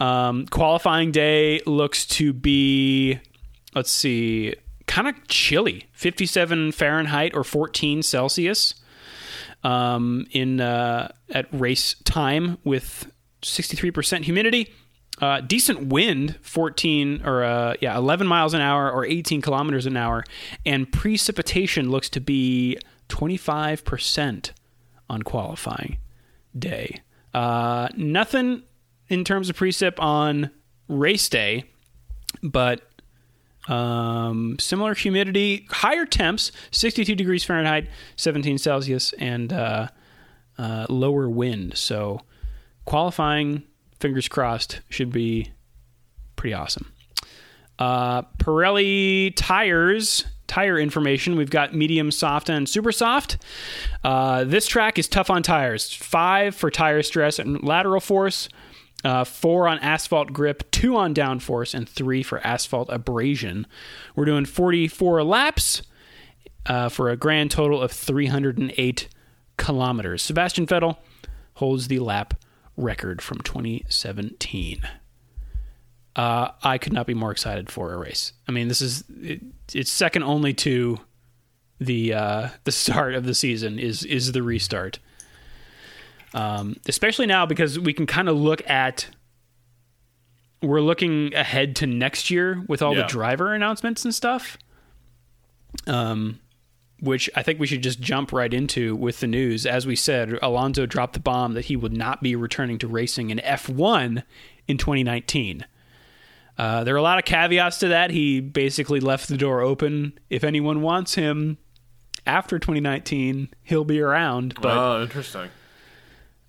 Um, 0.00 0.46
qualifying 0.46 1.12
day 1.12 1.60
looks 1.66 2.06
to 2.06 2.32
be, 2.32 3.20
let's 3.74 3.92
see, 3.92 4.54
kind 4.86 5.08
of 5.08 5.14
chilly 5.28 5.86
57 5.92 6.72
Fahrenheit 6.72 7.34
or 7.34 7.44
14 7.44 8.02
Celsius 8.02 8.74
um, 9.62 10.26
in 10.32 10.60
uh, 10.60 11.12
at 11.30 11.46
race 11.52 11.94
time 12.04 12.58
with 12.64 13.10
63% 13.42 14.24
humidity. 14.24 14.72
Uh, 15.20 15.40
decent 15.40 15.86
wind, 15.86 16.36
14 16.42 17.22
or 17.24 17.44
uh, 17.44 17.74
yeah, 17.80 17.96
11 17.96 18.26
miles 18.26 18.54
an 18.54 18.60
hour 18.60 18.90
or 18.90 19.04
18 19.04 19.40
kilometers 19.40 19.86
an 19.86 19.96
hour, 19.96 20.24
and 20.66 20.90
precipitation 20.90 21.90
looks 21.90 22.08
to 22.08 22.20
be 22.20 22.76
25% 23.08 24.50
on 25.08 25.22
qualifying 25.22 25.98
day. 26.58 27.02
Uh, 27.34 27.88
nothing 27.96 28.62
in 29.08 29.24
terms 29.24 29.48
of 29.48 29.56
precip 29.56 29.98
on 29.98 30.50
race 30.88 31.28
day, 31.28 31.64
but 32.42 32.82
um, 33.68 34.56
similar 34.58 34.94
humidity, 34.94 35.66
higher 35.70 36.04
temps, 36.04 36.50
62 36.72 37.14
degrees 37.14 37.44
Fahrenheit, 37.44 37.88
17 38.16 38.58
Celsius, 38.58 39.12
and 39.14 39.52
uh, 39.52 39.88
uh, 40.58 40.86
lower 40.88 41.28
wind. 41.28 41.76
So 41.76 42.20
qualifying, 42.84 43.62
fingers 44.00 44.28
crossed, 44.28 44.80
should 44.88 45.12
be 45.12 45.52
pretty 46.36 46.54
awesome. 46.54 46.92
Uh, 47.78 48.22
Pirelli 48.38 49.32
tires, 49.36 50.24
tire 50.52 50.78
information. 50.78 51.36
We've 51.36 51.48
got 51.48 51.74
medium, 51.74 52.10
soft, 52.10 52.50
and 52.50 52.68
super 52.68 52.92
soft. 52.92 53.38
Uh, 54.04 54.44
this 54.44 54.66
track 54.66 54.98
is 54.98 55.08
tough 55.08 55.30
on 55.30 55.42
tires. 55.42 55.90
Five 55.90 56.54
for 56.54 56.70
tire 56.70 57.02
stress 57.02 57.38
and 57.38 57.62
lateral 57.62 58.00
force 58.00 58.50
uh, 59.04 59.24
four 59.24 59.66
on 59.66 59.78
asphalt 59.80 60.32
grip, 60.32 60.70
two 60.70 60.96
on 60.96 61.14
downforce, 61.14 61.74
and 61.74 61.88
three 61.88 62.22
for 62.22 62.44
asphalt 62.46 62.88
abrasion. 62.90 63.66
We're 64.14 64.26
doing 64.26 64.44
44 64.44 65.24
laps 65.24 65.82
uh, 66.66 66.88
for 66.88 67.08
a 67.08 67.16
grand 67.16 67.50
total 67.50 67.80
of 67.80 67.90
308 67.90 69.08
kilometers. 69.56 70.22
Sebastian 70.22 70.66
Vettel 70.66 70.98
holds 71.54 71.88
the 71.88 71.98
lap 71.98 72.34
record 72.76 73.20
from 73.20 73.38
2017. 73.38 74.82
Uh, 76.14 76.50
I 76.62 76.76
could 76.78 76.92
not 76.92 77.06
be 77.06 77.14
more 77.14 77.30
excited 77.32 77.70
for 77.70 77.92
a 77.94 77.96
race. 77.96 78.32
I 78.46 78.52
mean, 78.52 78.68
this 78.68 78.82
is 78.82 79.02
it, 79.22 79.40
it's 79.72 79.90
second 79.90 80.24
only 80.24 80.52
to 80.54 80.98
the 81.80 82.12
uh, 82.14 82.48
the 82.64 82.72
start 82.82 83.14
of 83.14 83.24
the 83.24 83.34
season 83.34 83.78
is 83.78 84.04
is 84.04 84.32
the 84.32 84.42
restart. 84.42 84.98
Um, 86.34 86.76
especially 86.88 87.26
now 87.26 87.44
because 87.46 87.78
we 87.78 87.92
can 87.92 88.06
kind 88.06 88.28
of 88.28 88.36
look 88.36 88.68
at 88.68 89.08
we're 90.62 90.80
looking 90.80 91.34
ahead 91.34 91.74
to 91.76 91.86
next 91.86 92.30
year 92.30 92.62
with 92.68 92.80
all 92.82 92.94
Yeah. 92.94 93.02
the 93.02 93.08
driver 93.08 93.52
announcements 93.54 94.04
and 94.04 94.14
stuff. 94.14 94.56
Um, 95.86 96.38
which 97.00 97.28
I 97.34 97.42
think 97.42 97.58
we 97.58 97.66
should 97.66 97.82
just 97.82 98.00
jump 98.00 98.32
right 98.32 98.52
into 98.54 98.94
with 98.94 99.18
the 99.20 99.26
news. 99.26 99.66
As 99.66 99.86
we 99.86 99.96
said, 99.96 100.38
Alonso 100.40 100.86
dropped 100.86 101.14
the 101.14 101.20
bomb 101.20 101.54
that 101.54 101.64
he 101.64 101.74
would 101.74 101.92
not 101.92 102.22
be 102.22 102.36
returning 102.36 102.78
to 102.78 102.86
racing 102.86 103.30
in 103.30 103.38
F1 103.38 104.22
in 104.68 104.78
2019. 104.78 105.66
Uh, 106.58 106.84
there 106.84 106.94
are 106.94 106.98
a 106.98 107.02
lot 107.02 107.18
of 107.18 107.24
caveats 107.24 107.78
to 107.78 107.88
that. 107.88 108.10
He 108.10 108.40
basically 108.40 109.00
left 109.00 109.28
the 109.28 109.36
door 109.36 109.60
open. 109.60 110.18
If 110.30 110.44
anyone 110.44 110.82
wants 110.82 111.14
him 111.14 111.58
after 112.26 112.58
2019, 112.58 113.48
he'll 113.62 113.84
be 113.84 114.00
around. 114.00 114.54
But 114.60 114.76
oh, 114.76 115.02
interesting. 115.02 115.48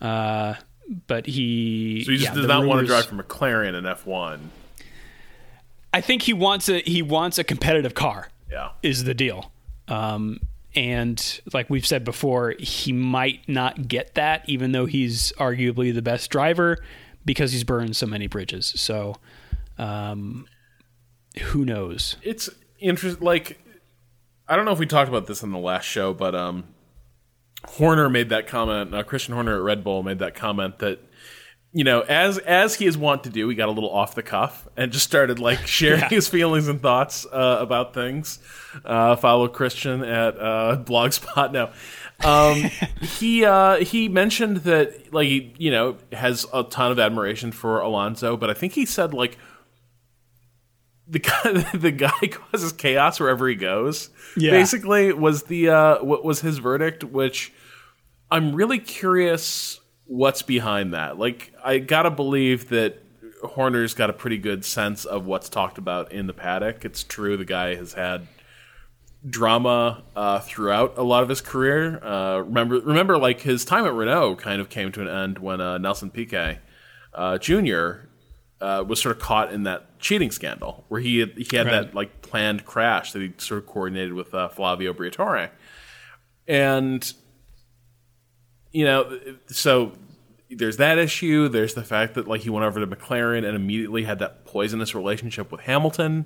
uh, 0.01 0.55
but 1.07 1.25
he 1.25 2.03
So 2.05 2.11
he 2.11 2.17
just 2.17 2.31
yeah, 2.31 2.35
does 2.35 2.47
not 2.47 2.65
want 2.65 2.81
to 2.81 2.85
drive 2.85 3.05
for 3.05 3.15
McLaren 3.15 3.73
in 3.73 3.85
F1. 3.85 4.39
I 5.93 6.01
think 6.01 6.23
he 6.23 6.33
wants 6.33 6.69
a 6.69 6.79
he 6.81 7.01
wants 7.01 7.37
a 7.37 7.43
competitive 7.43 7.93
car. 7.93 8.29
Yeah. 8.51 8.69
is 8.83 9.03
the 9.05 9.15
deal. 9.15 9.51
Um, 9.87 10.39
and 10.75 11.41
like 11.53 11.69
we've 11.69 11.85
said 11.85 12.03
before, 12.03 12.53
he 12.59 12.91
might 12.91 13.47
not 13.47 13.87
get 13.87 14.13
that, 14.15 14.47
even 14.47 14.71
though 14.73 14.85
he's 14.85 15.31
arguably 15.33 15.93
the 15.93 16.01
best 16.01 16.29
driver, 16.29 16.77
because 17.25 17.51
he's 17.51 17.63
burned 17.63 17.95
so 17.95 18.05
many 18.05 18.27
bridges. 18.27 18.73
So, 18.75 19.15
um, 19.77 20.45
who 21.41 21.65
knows? 21.65 22.15
It's 22.21 22.49
interesting. 22.79 23.23
Like, 23.23 23.59
I 24.47 24.55
don't 24.55 24.65
know 24.65 24.71
if 24.71 24.79
we 24.79 24.85
talked 24.85 25.09
about 25.09 25.27
this 25.27 25.43
in 25.43 25.51
the 25.51 25.57
last 25.59 25.85
show, 25.85 26.13
but 26.13 26.35
um, 26.35 26.65
Horner 27.65 28.09
made 28.09 28.29
that 28.29 28.47
comment. 28.47 28.93
Uh, 28.93 29.03
Christian 29.03 29.33
Horner 29.33 29.55
at 29.55 29.61
Red 29.61 29.83
Bull 29.83 30.03
made 30.03 30.19
that 30.19 30.35
comment 30.35 30.79
that 30.79 30.99
you 31.75 31.83
know, 31.83 32.01
as 32.01 32.37
as 32.37 32.75
he 32.75 32.85
is 32.85 32.95
wont 32.95 33.23
to 33.23 33.31
do, 33.31 33.49
he 33.49 33.55
got 33.55 33.67
a 33.67 33.71
little 33.71 33.89
off 33.89 34.13
the 34.13 34.21
cuff 34.21 34.67
and 34.77 34.91
just 34.91 35.05
started 35.05 35.39
like 35.39 35.57
sharing 35.65 36.01
Yeah. 36.01 36.09
his 36.09 36.27
feelings 36.27 36.67
and 36.67 36.79
thoughts 36.79 37.25
uh, 37.25 37.57
about 37.59 37.95
things. 37.95 38.37
Uh, 38.85 39.15
follow 39.15 39.47
Christian 39.47 40.03
at 40.03 40.37
uh, 40.37 40.83
Blogspot 40.85 41.51
now. 41.51 41.71
Um, 42.23 42.69
he 43.01 43.43
uh, 43.43 43.77
he 43.77 44.07
mentioned 44.07 44.57
that 44.57 45.11
like 45.11 45.27
he, 45.27 45.51
you 45.57 45.71
know 45.71 45.97
has 46.11 46.45
a 46.53 46.61
ton 46.63 46.91
of 46.91 46.99
admiration 46.99 47.51
for 47.51 47.79
Alonso, 47.79 48.37
but 48.37 48.51
I 48.51 48.53
think 48.53 48.73
he 48.73 48.85
said 48.85 49.15
like 49.15 49.39
the 51.13 51.19
guy 51.19 51.51
the 51.73 51.91
guy 51.91 52.27
causes 52.31 52.73
chaos 52.73 53.19
wherever 53.19 53.47
he 53.47 53.55
goes. 53.55 54.09
Yeah. 54.35 54.51
Basically, 54.51 55.13
was 55.13 55.43
the 55.43 55.69
uh, 55.69 56.03
what 56.03 56.25
was 56.25 56.41
his 56.41 56.57
verdict, 56.57 57.03
which 57.03 57.53
I'm 58.29 58.53
really 58.55 58.79
curious 58.79 59.79
what's 60.05 60.41
behind 60.41 60.93
that. 60.93 61.17
Like, 61.17 61.53
I 61.63 61.77
gotta 61.77 62.11
believe 62.11 62.69
that 62.69 63.01
Horner's 63.43 63.93
got 63.93 64.09
a 64.09 64.13
pretty 64.13 64.37
good 64.37 64.65
sense 64.65 65.05
of 65.05 65.25
what's 65.25 65.49
talked 65.49 65.77
about 65.77 66.11
in 66.11 66.27
the 66.27 66.33
paddock. 66.33 66.83
It's 66.83 67.03
true 67.03 67.37
the 67.37 67.45
guy 67.45 67.75
has 67.75 67.93
had 67.93 68.27
drama 69.25 70.03
uh, 70.15 70.39
throughout 70.39 70.97
a 70.97 71.03
lot 71.03 71.23
of 71.23 71.29
his 71.29 71.41
career. 71.41 72.03
Uh, 72.03 72.39
remember, 72.39 72.79
remember, 72.79 73.17
like 73.17 73.41
his 73.41 73.63
time 73.63 73.85
at 73.85 73.93
Renault 73.93 74.37
kind 74.37 74.59
of 74.59 74.69
came 74.69 74.91
to 74.93 75.01
an 75.01 75.07
end 75.07 75.39
when 75.39 75.61
uh, 75.61 75.77
Nelson 75.77 76.09
Piquet 76.09 76.59
uh, 77.13 77.37
Jr. 77.37 78.07
Uh, 78.63 78.81
was 78.87 79.01
sort 79.01 79.13
of 79.15 79.21
caught 79.21 79.51
in 79.51 79.63
that 79.63 79.99
cheating 79.99 80.31
scandal 80.31 80.85
where 80.87 81.01
he 81.01 81.19
had, 81.19 81.31
he 81.37 81.45
had 81.57 81.65
Right. 81.67 81.71
that 81.87 81.93
like 81.93 82.21
planned 82.21 82.65
crash 82.65 83.11
that 83.11 83.21
he 83.21 83.33
sort 83.37 83.61
of 83.61 83.67
coordinated 83.67 84.13
with 84.13 84.33
uh, 84.33 84.47
Flavio 84.47 84.93
Briatore, 84.93 85.49
and 86.47 87.13
you 88.71 88.85
know, 88.85 89.19
so 89.47 89.91
there's 90.49 90.77
that 90.77 90.97
issue. 90.97 91.47
There's 91.47 91.73
the 91.73 91.83
fact 91.83 92.13
that 92.15 92.27
like 92.27 92.41
he 92.41 92.49
went 92.49 92.65
over 92.65 92.79
to 92.79 92.87
McLaren 92.87 93.45
and 93.45 93.55
immediately 93.55 94.03
had 94.03 94.19
that 94.19 94.45
poisonous 94.45 94.95
relationship 94.95 95.51
with 95.51 95.61
Hamilton. 95.61 96.25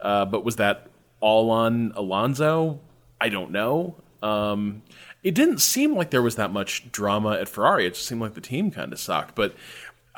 Uh, 0.00 0.24
but 0.24 0.44
was 0.44 0.56
that 0.56 0.88
all 1.20 1.50
on 1.50 1.92
Alonso? 1.96 2.80
I 3.20 3.28
don't 3.30 3.50
know. 3.50 3.96
Um, 4.22 4.82
it 5.22 5.34
didn't 5.34 5.58
seem 5.58 5.94
like 5.96 6.10
there 6.10 6.22
was 6.22 6.36
that 6.36 6.52
much 6.52 6.90
drama 6.92 7.32
at 7.40 7.48
Ferrari. 7.48 7.86
It 7.86 7.94
just 7.94 8.06
seemed 8.06 8.20
like 8.20 8.34
the 8.34 8.40
team 8.40 8.70
kind 8.70 8.92
of 8.92 8.98
sucked. 9.00 9.34
But 9.34 9.54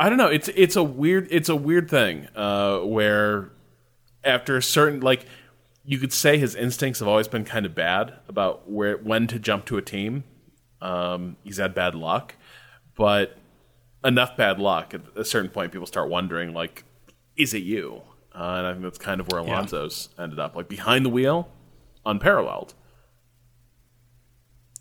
I 0.01 0.09
don't 0.09 0.17
know. 0.17 0.29
It's 0.29 0.49
it's 0.57 0.77
a 0.77 0.83
weird 0.83 1.29
it's 1.31 1.51
a 1.51 1.55
weird 1.57 1.91
thing 1.91 2.27
uh, 2.35 2.79
where 2.79 3.51
after 4.25 4.57
a 4.57 4.63
certain 4.63 5.01
like 5.01 5.27
you 5.85 5.99
could 5.99 6.13
say 6.13 6.39
his 6.39 6.55
instincts 6.55 7.01
have 7.01 7.09
always 7.09 7.29
been 7.29 7.45
kind 7.45 7.67
of 7.67 7.75
bad 7.75 8.15
about 8.27 8.71
where 8.71 8.97
when 8.97 9.27
to 9.27 9.39
jump 9.39 9.67
to 9.67 9.77
a 9.77 9.83
team. 9.83 10.25
Um, 10.81 11.37
he's 11.45 11.59
had 11.59 11.75
bad 11.75 11.95
luck, 11.95 12.35
but 12.97 13.37
enough 14.03 14.39
bad 14.39 14.59
luck 14.59 14.95
at 14.95 15.03
a 15.15 15.25
certain 15.25 15.51
point, 15.51 15.71
people 15.71 15.87
start 15.87 16.09
wondering 16.09 16.55
like, 16.55 16.85
is 17.37 17.53
it 17.53 17.63
you? 17.63 18.01
Uh, 18.35 18.55
and 18.59 18.67
I 18.67 18.73
think 18.73 18.85
that's 18.85 18.97
kind 18.99 19.21
of 19.21 19.31
where 19.31 19.43
Alonso's 19.43 20.09
ended 20.19 20.39
up, 20.39 20.57
like 20.57 20.69
behind 20.69 21.05
the 21.05 21.11
wheel, 21.11 21.51
unparalleled. 22.07 22.73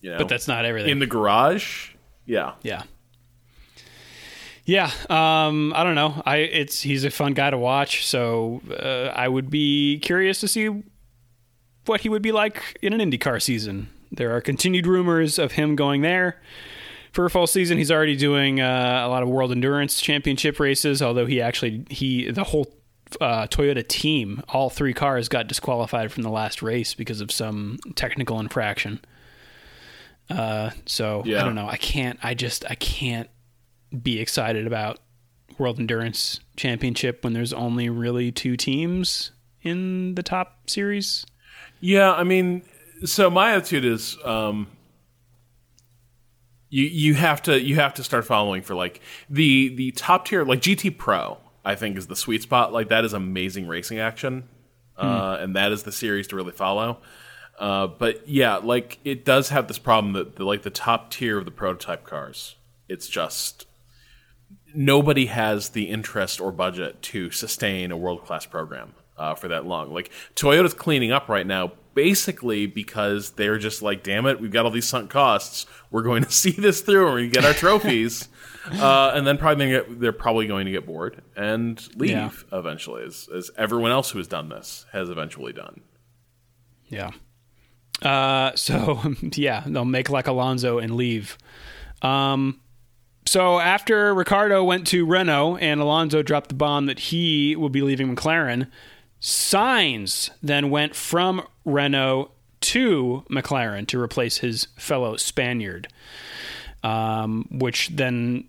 You 0.02 0.12
know, 0.12 0.20
But 0.20 0.30
that's 0.30 0.48
not 0.48 0.64
everything. 0.64 0.92
in 0.92 1.00
the 1.00 1.08
garage. 1.08 1.92
Yeah, 2.26 2.54
Yeah. 2.64 2.84
Yeah, 4.70 4.92
um, 5.10 5.74
I 5.76 5.84
don't 5.84 5.96
know. 5.96 6.22
I 6.28 6.38
it's 6.38 6.84
he's 6.84 7.04
a 7.04 7.10
fun 7.10 7.34
guy 7.34 7.50
to 7.50 7.58
watch, 7.58 8.06
so 8.06 8.62
uh, 8.70 9.12
I 9.16 9.28
would 9.28 9.50
be 9.50 9.98
curious 9.98 10.40
to 10.42 10.48
see 10.48 10.84
what 11.88 12.02
he 12.02 12.10
would 12.10 12.22
be 12.22 12.32
like 12.32 12.78
in 12.80 12.94
an 12.94 13.00
IndyCar 13.00 13.42
season. 13.42 13.90
There 14.12 14.36
are 14.36 14.42
continued 14.42 14.86
rumors 14.86 15.40
of 15.40 15.54
him 15.54 15.76
going 15.76 16.02
there 16.02 16.40
for 17.12 17.26
a 17.26 17.32
full 17.32 17.48
season. 17.48 17.80
He's 17.80 17.92
already 17.92 18.16
doing 18.16 18.62
uh, 18.62 19.02
a 19.04 19.10
lot 19.10 19.24
of 19.24 19.30
World 19.30 19.52
Endurance 19.52 20.00
Championship 20.00 20.60
races, 20.60 21.02
although 21.02 21.26
he 21.26 21.42
actually 21.42 21.84
he 21.90 22.30
the 22.30 22.44
whole 22.44 22.72
uh, 23.20 23.48
Toyota 23.48 23.88
team, 23.88 24.44
all 24.50 24.70
three 24.70 24.94
cars 24.94 25.30
got 25.30 25.48
disqualified 25.48 26.12
from 26.12 26.22
the 26.22 26.30
last 26.30 26.62
race 26.62 26.94
because 26.94 27.22
of 27.22 27.32
some 27.32 27.80
technical 27.96 28.40
infraction. 28.40 29.04
Uh, 30.30 30.70
so 30.86 31.24
I 31.26 31.44
don't 31.44 31.56
know. 31.56 31.68
I 31.68 31.78
can't. 31.78 32.20
I 32.22 32.36
just 32.36 32.70
I 32.70 32.76
can't 32.76 33.32
be 34.02 34.20
excited 34.20 34.68
about 34.68 35.00
World 35.58 35.80
Endurance 35.80 36.40
Championship 36.56 37.24
when 37.24 37.34
there's 37.34 37.54
only 37.54 37.90
really 37.90 38.32
two 38.32 38.56
teams 38.56 39.32
in 39.62 40.16
the 40.16 40.24
top 40.24 40.70
series. 40.70 41.26
Yeah, 41.80 42.14
I 42.14 42.24
mean, 42.24 42.64
so 43.06 43.30
my 43.30 43.54
attitude 43.54 43.86
is, 43.86 44.18
um, 44.24 44.68
you 46.70 46.86
you 46.86 47.14
have 47.16 47.42
to 47.44 47.60
you 47.60 47.76
have 47.76 47.96
to 47.96 48.04
start 48.04 48.26
following 48.26 48.62
for 48.62 48.76
like 48.76 49.02
the 49.30 49.76
the 49.76 49.92
top 49.92 50.26
tier 50.26 50.46
like 50.46 50.62
GT 50.62 50.98
Pro. 50.98 51.38
I 51.66 51.76
think 51.76 51.98
is 51.98 52.08
the 52.08 52.16
sweet 52.16 52.42
spot. 52.44 52.72
Like 52.72 52.90
that 52.90 53.04
is 53.04 53.14
amazing 53.14 53.68
racing 53.68 54.00
action, 54.00 54.48
uh, 54.98 55.38
and 55.40 55.56
that 55.56 55.72
is 55.72 55.84
the 55.84 55.92
series 55.92 56.28
to 56.28 56.36
really 56.36 56.52
follow. 56.52 57.00
Uh, 57.60 57.88
but 57.88 58.28
yeah, 58.28 58.58
like 58.58 59.00
it 59.04 59.26
does 59.26 59.50
have 59.50 59.68
this 59.68 59.80
problem 59.80 60.14
that 60.14 60.38
the, 60.38 60.46
like 60.46 60.62
the 60.62 60.70
top 60.70 61.12
tier 61.12 61.38
of 61.38 61.46
the 61.46 61.52
prototype 61.52 62.06
cars, 62.06 62.56
it's 62.88 63.08
just 63.08 63.66
nobody 64.74 65.28
has 65.28 65.70
the 65.70 65.90
interest 65.90 66.40
or 66.40 66.52
budget 66.52 67.02
to 67.02 67.32
sustain 67.32 67.92
a 67.92 67.98
world 67.98 68.26
class 68.26 68.46
program 68.46 68.94
uh, 69.18 69.36
for 69.36 69.50
that 69.50 69.66
long. 69.66 69.94
Like 69.94 70.10
Toyota's 70.36 70.74
cleaning 70.74 71.12
up 71.12 71.30
right 71.30 71.46
now, 71.46 71.74
basically 71.94 72.66
because 72.66 73.32
they're 73.32 73.58
just 73.58 73.82
like, 73.82 74.04
damn 74.04 74.26
it, 74.26 74.40
we've 74.40 74.52
got 74.52 74.66
all 74.66 74.72
these 74.72 74.88
sunk 74.88 75.10
costs. 75.10 75.66
We're 75.92 76.04
going 76.04 76.24
to 76.24 76.32
see 76.32 76.52
this 76.52 76.82
through, 76.82 77.08
and 77.08 77.16
we 77.16 77.28
get 77.30 77.46
our 77.46 77.54
trophies. 77.54 78.30
uh, 78.72 79.12
and 79.16 79.26
then 79.26 79.38
probably 79.38 79.70
get, 79.70 80.00
they're 80.00 80.12
probably 80.12 80.46
going 80.46 80.66
to 80.66 80.72
get 80.72 80.86
bored 80.86 81.22
and 81.36 81.88
leave 81.96 82.12
yeah. 82.12 82.32
eventually, 82.52 83.04
as, 83.04 83.28
as 83.34 83.50
everyone 83.58 83.92
else 83.92 84.12
who 84.12 84.20
has 84.20 84.28
done 84.28 84.50
this 84.50 84.86
has 84.92 85.10
eventually 85.10 85.54
done. 85.54 85.82
Yeah. 86.88 87.12
Uh, 88.02 88.52
so 88.56 89.02
yeah, 89.34 89.64
they'll 89.66 89.86
make 89.86 90.10
like 90.10 90.28
Alonso 90.28 90.80
and 90.80 90.96
leave. 90.96 91.38
Um, 92.02 92.62
so 93.30 93.60
after 93.60 94.12
Ricciardo 94.16 94.64
went 94.64 94.88
to 94.88 95.06
Renault 95.06 95.58
and 95.58 95.80
Alonso 95.80 96.24
dropped 96.24 96.50
the 96.50 96.56
bomb 96.56 96.88
that 96.88 96.98
he 96.98 97.56
will 97.56 97.70
be 97.70 97.84
leaving 97.84 98.16
McLaren, 98.16 98.68
Sainz 99.22 100.32
then 100.42 100.72
went 100.72 100.96
from 100.96 101.46
Renault 101.64 102.32
to 102.62 103.24
McLaren 103.30 103.86
to 103.88 104.02
replace 104.02 104.38
his 104.38 104.68
fellow 104.78 105.16
Spaniard, 105.16 105.88
um, 106.84 107.48
which 107.52 107.90
then 107.90 108.46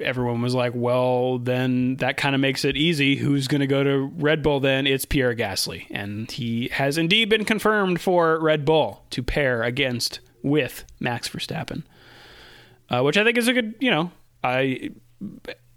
everyone 0.00 0.42
was 0.42 0.54
like, 0.54 0.72
well, 0.76 1.38
then 1.38 1.96
that 1.96 2.16
kind 2.16 2.36
of 2.36 2.40
makes 2.40 2.64
it 2.64 2.76
easy. 2.76 3.16
Who's 3.16 3.48
going 3.48 3.62
to 3.62 3.66
go 3.66 3.82
to 3.82 4.12
Red 4.16 4.44
Bull 4.44 4.60
then? 4.60 4.86
It's 4.86 5.04
Pierre 5.04 5.34
Gasly. 5.34 5.86
And 5.90 6.30
he 6.30 6.68
has 6.68 6.98
indeed 6.98 7.28
been 7.28 7.44
confirmed 7.44 8.00
for 8.00 8.38
Red 8.40 8.64
Bull 8.64 9.04
to 9.10 9.22
pair 9.24 9.62
against 9.62 10.20
with 10.42 10.84
Max 11.00 11.28
Verstappen, 11.28 11.82
uh, 12.92 13.02
which 13.02 13.16
I 13.16 13.24
think 13.24 13.38
is 13.38 13.48
a 13.48 13.52
good, 13.52 13.74
you 13.80 13.90
know, 13.90 14.12
I 14.44 14.90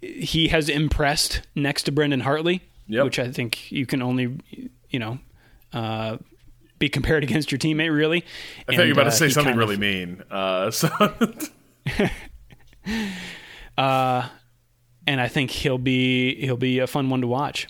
he 0.00 0.48
has 0.48 0.68
impressed 0.68 1.42
next 1.54 1.84
to 1.84 1.92
Brendon 1.92 2.20
Hartley, 2.20 2.62
yep. 2.86 3.04
which 3.04 3.18
I 3.18 3.32
think 3.32 3.72
you 3.72 3.86
can 3.86 4.02
only, 4.02 4.38
you 4.90 4.98
know, 4.98 5.18
uh, 5.72 6.18
be 6.78 6.88
compared 6.88 7.24
against 7.28 7.50
your 7.50 7.58
teammate, 7.58 7.94
really. 7.94 8.18
I 8.20 8.72
and, 8.72 8.76
thought 8.76 8.82
you 8.82 8.94
were 8.94 9.00
about 9.00 9.06
uh, 9.08 9.10
to 9.10 9.16
say 9.16 9.28
something 9.30 9.56
really 9.56 9.74
of, 9.74 9.80
mean. 9.80 10.22
Uh, 10.30 10.70
so. 10.70 10.88
Uh, 13.76 14.26
and 15.06 15.20
I 15.20 15.28
think 15.28 15.50
he'll 15.50 15.78
be 15.78 16.34
he'll 16.36 16.56
be 16.56 16.78
a 16.78 16.86
fun 16.86 17.10
one 17.10 17.20
to 17.20 17.26
watch. 17.26 17.68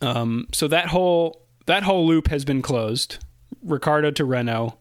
Um, 0.00 0.48
so 0.52 0.68
that 0.68 0.88
whole 0.88 1.46
that 1.66 1.82
whole 1.84 2.06
loop 2.06 2.28
has 2.28 2.44
been 2.44 2.62
closed. 2.62 3.24
Ricciardo 3.62 4.10
to 4.10 4.24
Renault, 4.24 4.76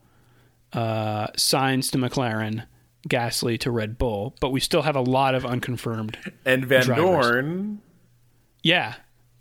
uh, 0.74 1.28
Sainz 1.38 1.92
to 1.92 1.98
McLaren, 1.98 2.66
Gasly 3.10 3.60
to 3.60 3.72
Red 3.72 3.98
Bull, 3.98 4.36
but 4.40 4.52
we 4.52 4.60
still 4.60 4.84
have 4.84 4.96
a 4.96 5.02
lot 5.02 5.36
of 5.36 5.46
unconfirmed. 5.46 6.18
And 6.46 6.66
Van 6.66 6.84
drivers. 6.84 7.04
Dorn, 7.04 7.82
yeah, 8.64 8.96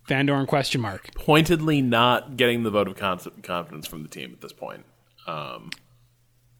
Vandoorne 0.09 0.46
question 0.46 0.81
mark. 0.81 1.14
Pointedly 1.14 1.81
not 1.81 2.37
getting 2.37 2.62
the 2.62 2.70
vote 2.70 2.88
of 2.88 2.96
confidence 2.96 3.87
from 3.87 4.03
the 4.03 4.09
team 4.09 4.33
at 4.33 4.40
this 4.40 4.53
point. 4.53 4.85
Um, 5.27 5.70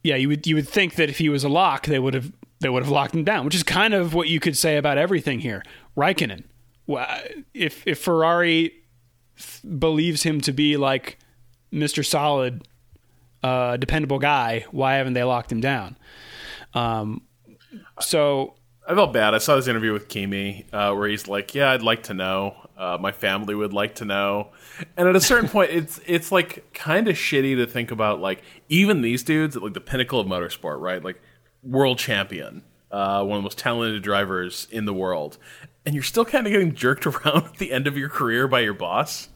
yeah, 0.03 0.17
you 0.17 0.29
would 0.29 0.47
you 0.47 0.55
would 0.55 0.69
think 0.69 0.95
that 0.95 1.09
if 1.09 1.19
he 1.19 1.29
was 1.29 1.43
a 1.43 1.49
lock, 1.49 1.87
they 1.87 1.99
would 1.99 2.15
have 2.15 2.33
they 2.61 2.69
would 2.69 2.83
have 2.83 2.93
locked 2.93 3.15
him 3.15 3.25
down, 3.25 3.45
which 3.45 3.55
is 3.55 3.63
kind 3.63 3.93
of 3.93 4.15
what 4.15 4.29
you 4.29 4.39
could 4.39 4.57
say 4.57 4.77
about 4.77 4.99
everything 4.99 5.41
here. 5.41 5.63
Raikkonen, 5.97 6.45
if 7.55 7.87
if 7.87 7.99
Ferrari 7.99 8.73
believes 9.79 10.23
him 10.23 10.41
to 10.43 10.53
be 10.53 10.77
like 10.77 11.19
Mr. 11.73 12.05
Solid, 12.05 12.67
uh, 13.43 13.77
dependable 13.79 14.19
guy, 14.19 14.65
why 14.71 14.95
haven't 14.95 15.15
they 15.15 15.25
locked 15.25 15.51
him 15.51 15.61
down? 15.61 15.97
Um, 16.75 17.23
so 18.01 18.55
I 18.91 18.95
felt 18.95 19.13
bad. 19.13 19.35
I 19.35 19.39
saw 19.39 19.57
this 19.57 19.69
interview 19.69 19.93
with 19.93 20.09
Kimi 20.09 20.67
uh, 20.73 20.93
where 20.95 21.09
he's 21.09 21.29
like, 21.29 21.55
"Yeah, 21.55 21.71
I'd 21.71 21.83
like 21.83 22.05
to 22.05 22.15
know. 22.15 22.57
Uh, 22.77 22.99
my 23.01 23.13
family 23.13 23.55
would 23.55 23.73
like 23.73 23.97
to 23.97 24.05
know." 24.05 24.49
And 24.97 25.07
at 25.07 25.15
a 25.15 25.21
certain 25.21 25.49
point, 25.51 25.71
it's 25.71 26.01
it's 26.07 26.33
like 26.33 26.73
kind 26.73 27.07
of 27.07 27.17
shitty 27.17 27.57
to 27.57 27.67
think 27.67 27.91
about 27.91 28.21
like 28.21 28.43
even 28.69 29.03
these 29.03 29.23
dudes 29.23 29.57
at 29.57 29.63
like 29.63 29.75
the 29.75 29.81
pinnacle 29.81 30.19
of 30.19 30.27
motorsport, 30.27 30.81
right? 30.81 31.05
Like 31.05 31.21
world 31.63 31.99
champion, 31.99 32.65
uh, 32.91 33.23
one 33.23 33.37
of 33.37 33.43
the 33.43 33.45
most 33.45 33.59
talented 33.59 34.03
drivers 34.03 34.67
in 34.71 34.87
the 34.87 34.95
world, 34.95 35.39
and 35.87 35.95
you're 35.95 36.03
still 36.03 36.25
kind 36.25 36.47
of 36.47 36.53
getting 36.53 36.75
jerked 36.75 37.07
around 37.07 37.45
at 37.45 37.59
the 37.59 37.73
end 37.73 37.87
of 37.87 37.97
your 37.97 38.09
career 38.09 38.49
by 38.49 38.61
your 38.61 38.75
boss. 38.75 39.29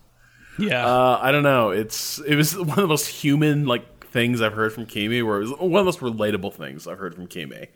Yeah, 0.59 0.87
uh, 0.87 1.19
I 1.21 1.33
don't 1.33 1.43
know. 1.43 1.71
It's 1.71 2.19
it 2.21 2.35
was 2.37 2.57
one 2.57 2.71
of 2.71 2.77
the 2.77 2.89
most 2.89 3.07
human 3.07 3.67
like 3.67 3.94
things 4.15 4.41
I've 4.41 4.53
heard 4.53 4.73
from 4.73 4.87
Kimi, 4.87 5.23
where 5.23 5.39
it 5.39 5.41
was 5.41 5.51
one 5.51 5.65
of 5.65 5.71
the 5.71 5.85
most 5.85 5.99
relatable 5.99 6.55
things 6.55 6.87
I've 6.87 6.99
heard 6.99 7.17
from 7.17 7.27
Kimi 7.27 7.67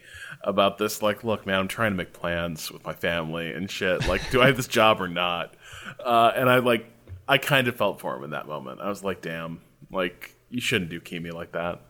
about 0.43 0.79
this. 0.79 1.03
Like, 1.03 1.25
look, 1.25 1.45
man, 1.45 1.59
I'm 1.59 1.67
trying 1.67 1.91
to 1.91 1.97
make 1.97 2.13
plans 2.13 2.71
with 2.71 2.85
my 2.85 2.93
family 2.93 3.53
and 3.53 3.69
shit. 3.69 4.07
Like, 4.07 4.31
do 4.31 4.41
I 4.41 4.47
have 4.47 4.57
this 4.57 4.69
job 4.69 5.01
or 5.01 5.09
not? 5.09 5.55
Uh, 5.99 6.31
and 6.37 6.49
I 6.49 6.61
like, 6.61 6.87
I 7.29 7.39
kind 7.39 7.67
of 7.67 7.75
felt 7.75 8.01
for 8.01 8.17
him 8.17 8.23
in 8.23 8.31
that 8.31 8.47
moment. 8.47 8.81
I 8.81 8.89
was 8.89 9.03
like, 9.03 9.21
damn, 9.21 9.61
like 9.91 10.33
you 10.49 10.61
shouldn't 10.61 10.93
do 10.93 11.01
Kimi 11.01 11.33
like 11.33 11.51
that. 11.53 11.81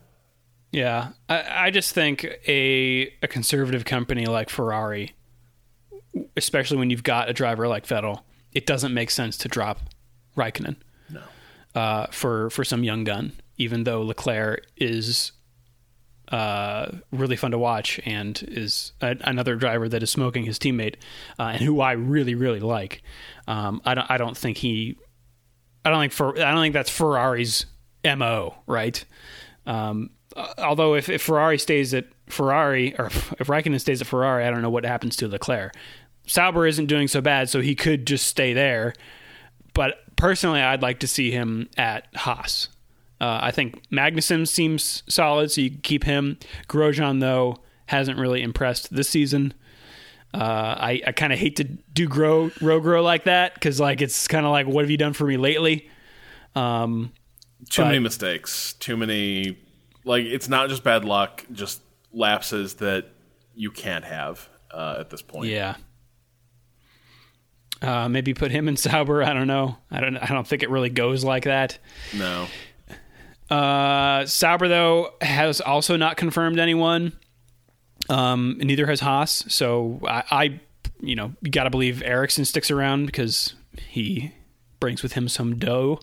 Yeah, 0.71 1.09
I, 1.29 1.67
I 1.67 1.69
just 1.69 1.93
think 1.93 2.23
a 2.47 3.13
a 3.21 3.27
conservative 3.27 3.85
company 3.85 4.25
like 4.25 4.49
Ferrari, 4.49 5.13
especially 6.35 6.77
when 6.77 6.89
you've 6.89 7.03
got 7.03 7.29
a 7.29 7.33
driver 7.33 7.67
like 7.67 7.85
Vettel, 7.85 8.23
it 8.51 8.65
doesn't 8.65 8.95
make 8.95 9.11
sense 9.11 9.37
to 9.37 9.47
drop 9.47 9.79
Raikkonen. 10.35 10.77
No. 11.09 11.21
Uh, 11.79 12.07
for 12.07 12.49
for 12.49 12.63
some 12.63 12.83
young 12.83 13.03
gun, 13.03 13.33
even 13.59 13.83
though 13.83 14.01
Leclerc 14.01 14.65
is 14.77 15.33
uh, 16.29 16.91
really 17.11 17.35
fun 17.35 17.51
to 17.51 17.57
watch 17.57 17.99
and 18.05 18.43
is 18.47 18.93
a, 19.01 19.15
another 19.21 19.55
driver 19.55 19.87
that 19.89 20.01
is 20.01 20.09
smoking 20.09 20.45
his 20.45 20.57
teammate 20.57 20.95
uh, 21.37 21.43
and 21.53 21.61
who 21.61 21.81
I 21.81 21.91
really 21.91 22.33
really 22.33 22.59
like. 22.59 23.03
Um, 23.47 23.81
I 23.85 23.93
don't 23.93 24.09
I 24.09 24.17
don't 24.17 24.37
think 24.37 24.57
he 24.57 24.97
I 25.85 25.89
don't 25.89 25.99
think 25.99 26.13
for 26.13 26.39
I 26.39 26.51
don't 26.51 26.61
think 26.61 26.73
that's 26.73 26.89
Ferrari's 26.89 27.65
mo 28.03 28.55
right. 28.65 29.03
Um, 29.65 30.11
uh, 30.35 30.53
although 30.59 30.95
if, 30.95 31.09
if 31.09 31.21
Ferrari 31.21 31.57
stays 31.57 31.93
at 31.93 32.05
Ferrari 32.27 32.95
or 32.97 33.07
if 33.07 33.31
Raikkonen 33.39 33.79
stays 33.79 34.01
at 34.01 34.07
Ferrari, 34.07 34.45
I 34.45 34.51
don't 34.51 34.61
know 34.61 34.69
what 34.69 34.85
happens 34.85 35.15
to 35.17 35.27
Leclerc. 35.27 35.73
Sauber 36.27 36.67
isn't 36.67 36.85
doing 36.85 37.07
so 37.07 37.21
bad, 37.21 37.49
so 37.49 37.59
he 37.59 37.73
could 37.73 38.05
just 38.05 38.27
stay 38.27 38.53
there. 38.53 38.93
But 39.73 39.95
personally, 40.15 40.61
I'd 40.61 40.83
like 40.83 40.99
to 40.99 41.07
see 41.07 41.31
him 41.31 41.69
at 41.75 42.07
Haas. 42.15 42.67
Uh, 43.21 43.39
I 43.41 43.51
think 43.51 43.81
Magnussen 43.89 44.47
seems 44.47 45.03
solid, 45.07 45.51
so 45.51 45.61
you 45.61 45.71
keep 45.71 46.05
him. 46.05 46.37
Grosjean, 46.67 47.19
though, 47.19 47.57
hasn't 47.87 48.17
really 48.17 48.41
impressed 48.41 48.95
this 48.95 49.09
season. 49.09 49.53
Uh, 50.33 50.37
I, 50.37 51.01
I 51.07 51.11
kind 51.11 51.33
of 51.33 51.39
hate 51.39 51.55
to 51.55 51.63
do 51.63 52.07
grow 52.07 52.51
row 52.61 52.79
grow 52.79 53.01
like 53.01 53.23
that 53.23 53.55
because 53.55 53.79
like 53.79 53.99
it's 53.99 54.27
kind 54.27 54.45
of 54.45 54.51
like 54.51 54.67
what 54.67 54.83
have 54.83 54.91
you 54.91 54.97
done 54.97 55.13
for 55.13 55.25
me 55.25 55.37
lately? 55.37 55.89
Um, 56.55 57.11
too 57.67 57.81
but, 57.81 57.87
many 57.87 57.99
mistakes, 57.99 58.73
too 58.73 58.95
many 58.95 59.57
like 60.05 60.25
it's 60.25 60.47
not 60.47 60.69
just 60.69 60.83
bad 60.83 61.03
luck, 61.03 61.45
just 61.51 61.81
lapses 62.13 62.75
that 62.75 63.07
you 63.55 63.71
can't 63.71 64.05
have 64.05 64.47
uh, 64.71 64.97
at 64.99 65.09
this 65.09 65.23
point. 65.23 65.49
Yeah. 65.49 65.75
Uh, 67.81 68.07
maybe 68.07 68.33
put 68.33 68.51
him 68.51 68.67
in 68.67 68.77
Sauber. 68.77 69.23
I 69.23 69.33
don't 69.33 69.47
know. 69.47 69.77
I 69.89 69.99
don't. 69.99 70.17
I 70.17 70.27
don't 70.27 70.47
think 70.47 70.63
it 70.63 70.69
really 70.69 70.89
goes 70.89 71.23
like 71.23 71.45
that. 71.45 71.79
No. 72.15 72.47
Uh, 73.49 74.25
Sauber 74.25 74.67
though 74.67 75.13
has 75.21 75.59
also 75.61 75.97
not 75.97 76.17
confirmed 76.17 76.59
anyone. 76.59 77.13
Um, 78.09 78.57
neither 78.59 78.87
has 78.87 78.99
Haas. 78.99 79.45
So 79.47 79.99
I, 80.07 80.23
I 80.31 80.59
you 81.01 81.15
know, 81.15 81.33
you 81.41 81.51
got 81.51 81.63
to 81.63 81.69
believe 81.69 82.01
Ericsson 82.03 82.45
sticks 82.45 82.69
around 82.69 83.05
because 83.05 83.55
he 83.77 84.33
brings 84.79 85.03
with 85.03 85.13
him 85.13 85.27
some 85.27 85.57
dough. 85.57 85.99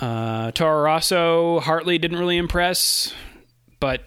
Uh, 0.00 0.50
Toro 0.52 0.82
Rosso, 0.82 1.60
Hartley 1.60 1.98
didn't 1.98 2.18
really 2.18 2.36
impress, 2.36 3.12
but 3.80 4.02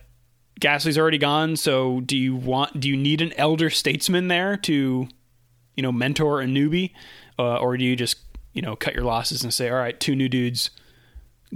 Gasly's 0.60 0.98
already 0.98 1.18
gone. 1.18 1.56
So 1.56 2.02
do 2.02 2.18
you 2.18 2.36
want? 2.36 2.80
Do 2.80 2.88
you 2.88 2.98
need 2.98 3.22
an 3.22 3.34
elder 3.34 3.70
statesman 3.70 4.28
there 4.28 4.58
to, 4.58 5.08
you 5.76 5.84
know, 5.84 5.92
mentor 5.92 6.42
a 6.42 6.46
newbie, 6.46 6.92
uh, 7.38 7.58
or 7.58 7.76
do 7.78 7.84
you 7.84 7.96
just 7.96 8.18
you 8.54 8.62
know 8.62 8.76
cut 8.76 8.94
your 8.94 9.04
losses 9.04 9.44
and 9.44 9.54
say, 9.54 9.70
all 9.70 9.78
right, 9.78 10.00
two 10.00 10.16
new 10.16 10.30
dudes 10.30 10.70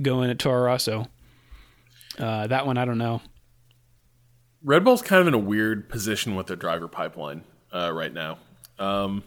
go 0.02 0.22
in 0.22 0.30
at 0.30 0.40
Toro 0.40 0.64
Rosso? 0.64 1.08
Uh, 2.18 2.48
that 2.48 2.66
one 2.66 2.78
I 2.78 2.86
don't 2.86 2.98
know. 2.98 3.22
Red 4.64 4.84
Bull's 4.84 5.02
kind 5.02 5.22
of 5.22 5.28
in 5.28 5.34
a 5.34 5.40
weird 5.40 5.90
position 5.90 6.36
with 6.36 6.48
their 6.48 6.56
driver 6.56 6.88
pipeline 6.88 7.44
uh, 7.72 7.92
right 7.94 8.12
now. 8.12 8.40
Um, 8.80 9.24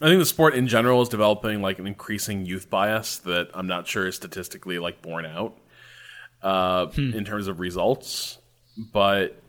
I 0.00 0.06
think 0.06 0.20
the 0.20 0.26
sport 0.26 0.54
in 0.54 0.68
general 0.68 1.02
is 1.02 1.08
developing 1.08 1.60
like 1.60 1.78
an 1.78 1.86
increasing 1.86 2.46
youth 2.46 2.70
bias 2.70 3.18
that 3.18 3.50
I'm 3.54 3.66
not 3.66 3.86
sure 3.86 4.06
is 4.06 4.16
statistically 4.16 4.78
like 4.78 5.02
borne 5.02 5.26
out 5.26 5.58
uh, 6.42 6.86
hmm. 6.86 7.12
in 7.12 7.24
terms 7.24 7.48
of 7.48 7.60
results. 7.60 8.38
But 8.92 9.40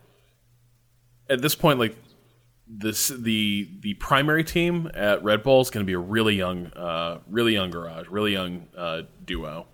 at 1.30 1.42
this 1.42 1.54
point, 1.54 1.78
like 1.78 1.96
this, 2.68 3.10
the 3.10 3.70
the 3.82 3.94
primary 3.96 4.44
team 4.44 4.90
at 4.94 5.24
Red 5.24 5.44
Bull 5.44 5.62
is 5.62 5.70
going 5.70 5.86
to 5.86 5.88
be 5.88 5.94
a 5.94 6.00
really 6.00 6.36
young, 6.36 6.68
uh, 6.68 7.20
really 7.28 7.54
young 7.54 7.70
garage, 7.70 8.08
really 8.08 8.32
young 8.32 8.68
uh, 8.76 9.04
duo. 9.26 9.68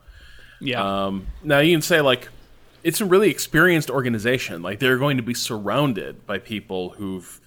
Yeah. 0.59 1.05
Um, 1.05 1.27
now 1.43 1.59
you 1.59 1.73
can 1.73 1.81
say 1.81 2.01
like 2.01 2.29
it's 2.83 3.01
a 3.01 3.05
really 3.05 3.29
experienced 3.29 3.89
organization. 3.89 4.61
Like 4.61 4.79
they're 4.79 4.97
going 4.97 5.17
to 5.17 5.23
be 5.23 5.33
surrounded 5.33 6.25
by 6.25 6.37
people 6.37 6.91
who've 6.91 7.41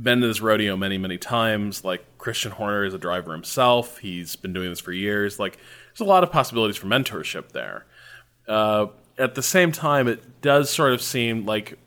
been 0.00 0.20
to 0.20 0.26
this 0.26 0.40
rodeo 0.40 0.76
many, 0.76 0.98
many 0.98 1.18
times. 1.18 1.84
Like 1.84 2.04
Christian 2.18 2.52
Horner 2.52 2.84
is 2.84 2.94
a 2.94 2.98
driver 2.98 3.32
himself. 3.32 3.98
He's 3.98 4.36
been 4.36 4.52
doing 4.52 4.70
this 4.70 4.80
for 4.80 4.92
years. 4.92 5.38
Like 5.38 5.58
there's 5.88 6.06
a 6.06 6.10
lot 6.10 6.22
of 6.22 6.30
possibilities 6.30 6.76
for 6.76 6.86
mentorship 6.86 7.52
there. 7.52 7.86
Uh, 8.46 8.86
at 9.18 9.34
the 9.34 9.42
same 9.42 9.72
time, 9.72 10.08
it 10.08 10.40
does 10.40 10.70
sort 10.70 10.92
of 10.92 11.02
seem 11.02 11.44
like 11.46 11.78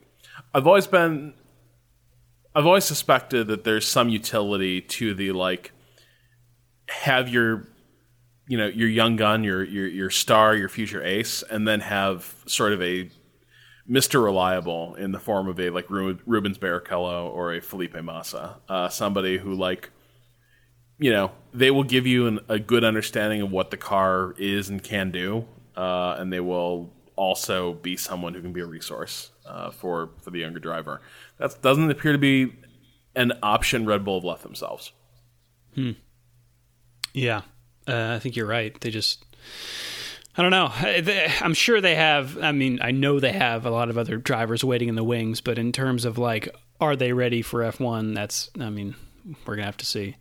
I've 0.53 0.67
always 0.67 0.87
been, 0.87 1.33
I've 2.53 2.65
always 2.65 2.85
suspected 2.85 3.47
that 3.47 3.63
there's 3.63 3.87
some 3.87 4.09
utility 4.09 4.81
to 4.81 5.13
the 5.13 5.31
like 5.31 5.71
have 6.87 7.27
your 7.29 7.67
you 8.47 8.57
know 8.57 8.67
your 8.67 8.89
young 8.89 9.15
gun, 9.15 9.43
your 9.43 9.63
your 9.63 9.87
your 9.87 10.09
star, 10.09 10.55
your 10.55 10.69
future 10.69 11.03
ace, 11.03 11.43
and 11.49 11.67
then 11.67 11.79
have 11.79 12.35
sort 12.45 12.73
of 12.73 12.81
a 12.81 13.09
Mister 13.87 14.21
Reliable 14.21 14.95
in 14.95 15.11
the 15.11 15.19
form 15.19 15.47
of 15.47 15.59
a 15.59 15.69
like 15.69 15.89
Rubens 15.89 16.57
Barrichello 16.57 17.29
or 17.29 17.53
a 17.53 17.61
Felipe 17.61 18.01
Massa, 18.01 18.57
uh, 18.67 18.89
somebody 18.89 19.37
who 19.37 19.53
like 19.53 19.91
you 20.97 21.11
know 21.11 21.31
they 21.53 21.71
will 21.71 21.83
give 21.83 22.07
you 22.07 22.27
an, 22.27 22.39
a 22.49 22.59
good 22.59 22.83
understanding 22.83 23.41
of 23.41 23.51
what 23.51 23.71
the 23.71 23.77
car 23.77 24.33
is 24.37 24.69
and 24.69 24.83
can 24.83 25.11
do, 25.11 25.45
uh, 25.75 26.15
and 26.17 26.31
they 26.31 26.39
will 26.39 26.91
also 27.15 27.73
be 27.73 27.95
someone 27.95 28.33
who 28.33 28.41
can 28.41 28.53
be 28.53 28.61
a 28.61 28.65
resource 28.65 29.31
uh, 29.45 29.71
for 29.71 30.09
for 30.21 30.31
the 30.31 30.39
younger 30.39 30.59
driver. 30.59 31.01
That 31.37 31.61
doesn't 31.61 31.89
appear 31.89 32.11
to 32.11 32.17
be 32.17 32.53
an 33.15 33.33
option 33.41 33.85
Red 33.85 34.03
Bull 34.03 34.19
have 34.19 34.25
left 34.25 34.43
themselves. 34.43 34.91
Hmm. 35.73 35.91
Yeah, 37.13 37.41
uh, 37.87 38.13
I 38.15 38.19
think 38.19 38.35
you're 38.35 38.47
right. 38.47 38.79
They 38.79 38.91
just, 38.91 39.23
I 40.37 40.41
don't 40.41 40.51
know. 40.51 40.71
I'm 41.41 41.53
sure 41.53 41.81
they 41.81 41.95
have. 41.95 42.37
I 42.41 42.51
mean, 42.51 42.79
I 42.81 42.91
know 42.91 43.19
they 43.19 43.31
have 43.31 43.65
a 43.65 43.71
lot 43.71 43.89
of 43.89 43.97
other 43.97 44.17
drivers 44.17 44.63
waiting 44.63 44.89
in 44.89 44.95
the 44.95 45.03
wings, 45.03 45.41
but 45.41 45.57
in 45.57 45.71
terms 45.71 46.05
of 46.05 46.17
like, 46.17 46.53
are 46.79 46.95
they 46.95 47.13
ready 47.13 47.41
for 47.41 47.61
F1? 47.61 48.15
That's, 48.15 48.49
I 48.59 48.69
mean, 48.69 48.95
we're 49.45 49.55
gonna 49.55 49.65
have 49.65 49.77
to 49.77 49.85
see. 49.85 50.15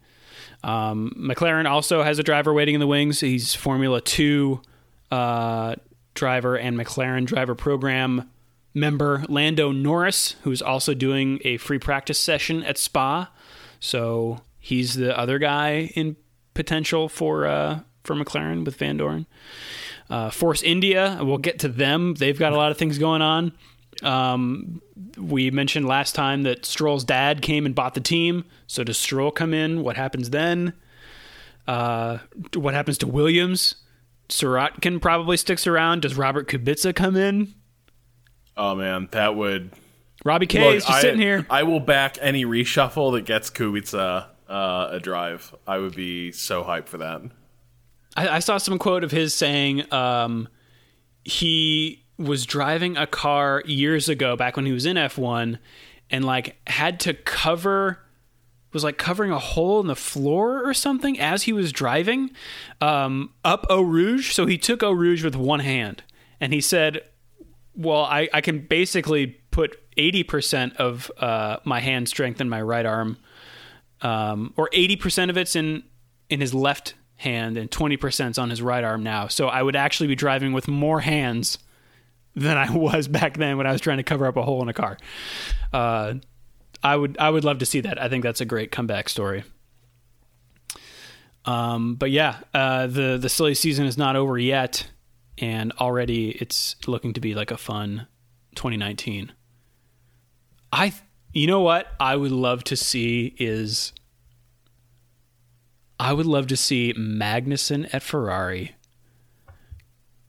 Um, 0.63 1.15
McLaren 1.19 1.69
also 1.69 2.03
has 2.03 2.19
a 2.19 2.23
driver 2.23 2.53
waiting 2.53 2.75
in 2.75 2.81
the 2.81 2.87
wings. 2.87 3.21
He's 3.21 3.55
Formula 3.55 4.01
Two 4.01 4.63
uh, 5.11 5.77
driver 6.15 6.57
and 6.57 6.79
McLaren 6.79 7.27
driver 7.27 7.55
program 7.55 8.31
member 8.73 9.25
Lando 9.29 9.71
Norris, 9.73 10.37
who's 10.43 10.63
also 10.63 10.95
doing 10.95 11.41
a 11.45 11.57
free 11.59 11.79
practice 11.79 12.19
session 12.19 12.63
at 12.65 12.79
Spa. 12.79 13.31
So 13.79 14.41
he's 14.59 14.95
the 14.95 15.17
other 15.17 15.39
guy 15.39 15.93
in 15.95 16.17
potential 16.55 17.09
for 17.09 17.47
uh, 17.47 17.81
for 18.03 18.15
McLaren 18.15 18.65
with 18.65 18.79
Vandoorne. 18.79 19.27
Uh, 20.09 20.31
Force 20.31 20.63
India, 20.63 21.19
we'll 21.23 21.39
get 21.39 21.59
to 21.61 21.69
them. 21.69 22.15
They've 22.15 22.39
got 22.39 22.53
a 22.53 22.57
lot 22.57 22.71
of 22.71 22.79
things 22.79 22.99
going 22.99 23.23
on. 23.23 23.53
Um, 24.03 24.83
we 25.17 25.51
mentioned 25.51 25.87
last 25.87 26.15
time 26.15 26.43
that 26.43 26.65
Stroll's 26.65 27.05
dad 27.05 27.43
came 27.43 27.65
and 27.65 27.75
bought 27.75 27.95
the 27.95 28.01
team. 28.01 28.45
So 28.67 28.85
does 28.85 28.99
Stroll 28.99 29.31
come 29.31 29.55
in? 29.55 29.83
What 29.83 29.97
happens 29.97 30.31
then? 30.31 30.75
Uh, 31.67 32.19
what 32.55 32.75
happens 32.75 32.99
to 32.99 33.07
Williams? 33.07 33.77
Sirotkin 34.29 35.01
probably 35.01 35.37
sticks 35.37 35.67
around. 35.67 36.03
Does 36.03 36.17
Robert 36.17 36.49
Kubica 36.49 36.95
come 36.95 37.17
in? 37.17 37.55
Oh 38.57 38.75
man, 38.75 39.09
that 39.13 39.35
would. 39.37 39.73
Robbie 40.25 40.47
K 40.47 40.65
Look, 40.65 40.75
is 40.77 40.85
just 40.85 40.99
I, 40.99 41.01
sitting 41.01 41.21
here. 41.21 41.47
I 41.51 41.63
will 41.65 41.81
back 41.81 42.19
any 42.21 42.45
reshuffle 42.45 43.13
that 43.13 43.25
gets 43.25 43.51
Kubica 43.51 44.27
uh, 44.49 44.89
a 44.93 45.01
drive. 45.01 45.55
I 45.67 45.79
would 45.79 45.95
be 45.95 46.33
so 46.33 46.65
hyped 46.65 46.89
for 46.89 46.99
that. 46.99 47.23
I, 48.17 48.29
I 48.29 48.39
saw 48.39 48.59
some 48.59 48.79
quote 48.79 49.05
of 49.05 49.11
his 49.11 49.35
saying 49.35 49.93
um, 49.93 50.49
he 51.25 52.05
was 52.19 52.47
driving 52.47 52.97
a 52.97 53.07
car 53.07 53.63
years 53.67 54.09
ago, 54.09 54.37
back 54.37 54.57
when 54.57 54.67
he 54.67 54.73
was 54.73 54.87
in 54.87 54.97
F1, 54.97 55.59
and 56.11 56.25
like 56.25 56.57
had 56.67 57.01
to 57.01 57.15
cover 57.15 58.01
was 58.73 58.85
like 58.85 58.99
covering 58.99 59.31
a 59.31 59.39
hole 59.39 59.81
in 59.81 59.87
the 59.87 59.97
floor 59.97 60.69
or 60.69 60.75
something 60.75 61.19
as 61.21 61.45
he 61.45 61.53
was 61.53 61.73
driving 61.73 62.31
um, 62.81 63.31
up 63.45 63.65
Eau 63.71 63.83
Rouge. 63.83 64.33
So 64.33 64.47
he 64.47 64.59
took 64.59 64.83
Eau 64.83 64.91
Rouge 64.91 65.25
with 65.25 65.37
one 65.37 65.61
hand, 65.61 66.03
and 66.41 66.53
he 66.53 66.61
said, 66.61 67.03
"Well, 67.75 68.03
I, 68.03 68.29
I 68.35 68.41
can 68.41 68.59
basically 68.59 69.39
put 69.51 69.81
eighty 69.97 70.25
percent 70.25 70.77
of 70.77 71.11
uh, 71.19 71.59
my 71.65 71.81
hand 71.81 72.09
strength 72.09 72.41
in 72.41 72.49
my 72.49 72.61
right 72.61 72.85
arm 72.85 73.17
um, 74.05 74.53
or 74.57 74.69
80% 74.73 75.31
of 75.31 75.37
it's 75.37 75.57
in 75.57 75.83
in 76.31 76.41
his 76.41 76.55
left 76.55 76.95
hand 77.17 77.57
and 77.57 77.71
20% 77.71 78.31
is 78.31 78.39
on 78.39 78.51
his 78.51 78.63
right 78.63 78.85
arm 78.85 79.03
now. 79.03 79.29
So 79.29 79.49
I 79.49 79.63
would 79.63 79.77
actually 79.77 80.07
be 80.09 80.15
driving 80.15 80.53
with 80.53 80.69
more 80.69 81.01
hands 81.01 81.59
than 82.35 82.57
I 82.57 82.71
was 82.77 83.09
back 83.09 83.37
then 83.37 83.57
when 83.57 83.67
I 83.67 83.73
was 83.73 83.81
trying 83.81 83.99
to 83.99 84.03
cover 84.03 84.27
up 84.27 84.37
a 84.37 84.43
hole 84.43 84.63
in 84.63 84.69
a 84.69 84.73
car. 84.73 84.99
Uh, 85.73 86.15
I 86.83 86.97
would 86.97 87.17
I 87.19 87.31
would 87.31 87.45
love 87.45 87.59
to 87.59 87.67
see 87.67 87.81
that. 87.81 88.01
I 88.01 88.09
think 88.09 88.23
that's 88.23 88.41
a 88.41 88.45
great 88.45 88.71
comeback 88.71 89.09
story. 89.09 89.45
Um, 91.47 91.95
but 91.95 92.11
yeah, 92.11 92.41
uh, 92.53 92.87
the 92.87 93.19
the 93.21 93.29
silly 93.29 93.55
season 93.55 93.87
is 93.87 93.97
not 93.97 94.17
over 94.17 94.39
yet, 94.39 94.87
and 95.39 95.73
already 95.73 96.31
it's 96.31 96.77
looking 96.87 97.15
to 97.15 97.21
be 97.21 97.35
like 97.35 97.51
a 97.51 97.57
fun 97.57 98.07
2019. 98.55 99.33
I 100.73 100.93
you 101.35 101.47
know 101.49 101.61
what 101.61 101.89
I 101.99 102.17
would 102.17 102.31
love 102.31 102.65
to 102.65 102.77
see 102.77 103.35
is 103.39 103.93
I 105.99 106.13
would 106.13 106.27
love 106.27 106.47
to 106.47 106.57
see 106.57 106.95
Magnussen 106.95 107.93
at 107.93 108.03
Ferrari, 108.03 108.77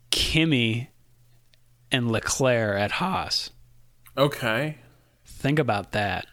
Kimi 0.09 0.89
and 1.91 2.11
Leclerc 2.11 2.79
at 2.79 2.91
Haas. 2.93 3.51
Okay. 4.17 4.79
Think 5.23 5.59
about 5.59 5.91
that. 5.91 6.25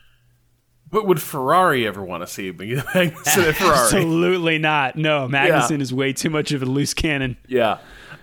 But 0.90 1.06
would 1.06 1.20
Ferrari 1.20 1.86
ever 1.86 2.02
want 2.02 2.22
to 2.22 2.26
see 2.26 2.52
Magnussen 2.52 3.48
at 3.48 3.56
Ferrari? 3.56 3.78
Absolutely 3.78 4.58
not. 4.58 4.96
No, 4.96 5.28
Magnussen 5.28 5.78
yeah. 5.78 5.82
is 5.82 5.92
way 5.92 6.12
too 6.12 6.30
much 6.30 6.52
of 6.52 6.62
a 6.62 6.66
loose 6.66 6.94
cannon. 6.94 7.36
Yeah. 7.46 7.78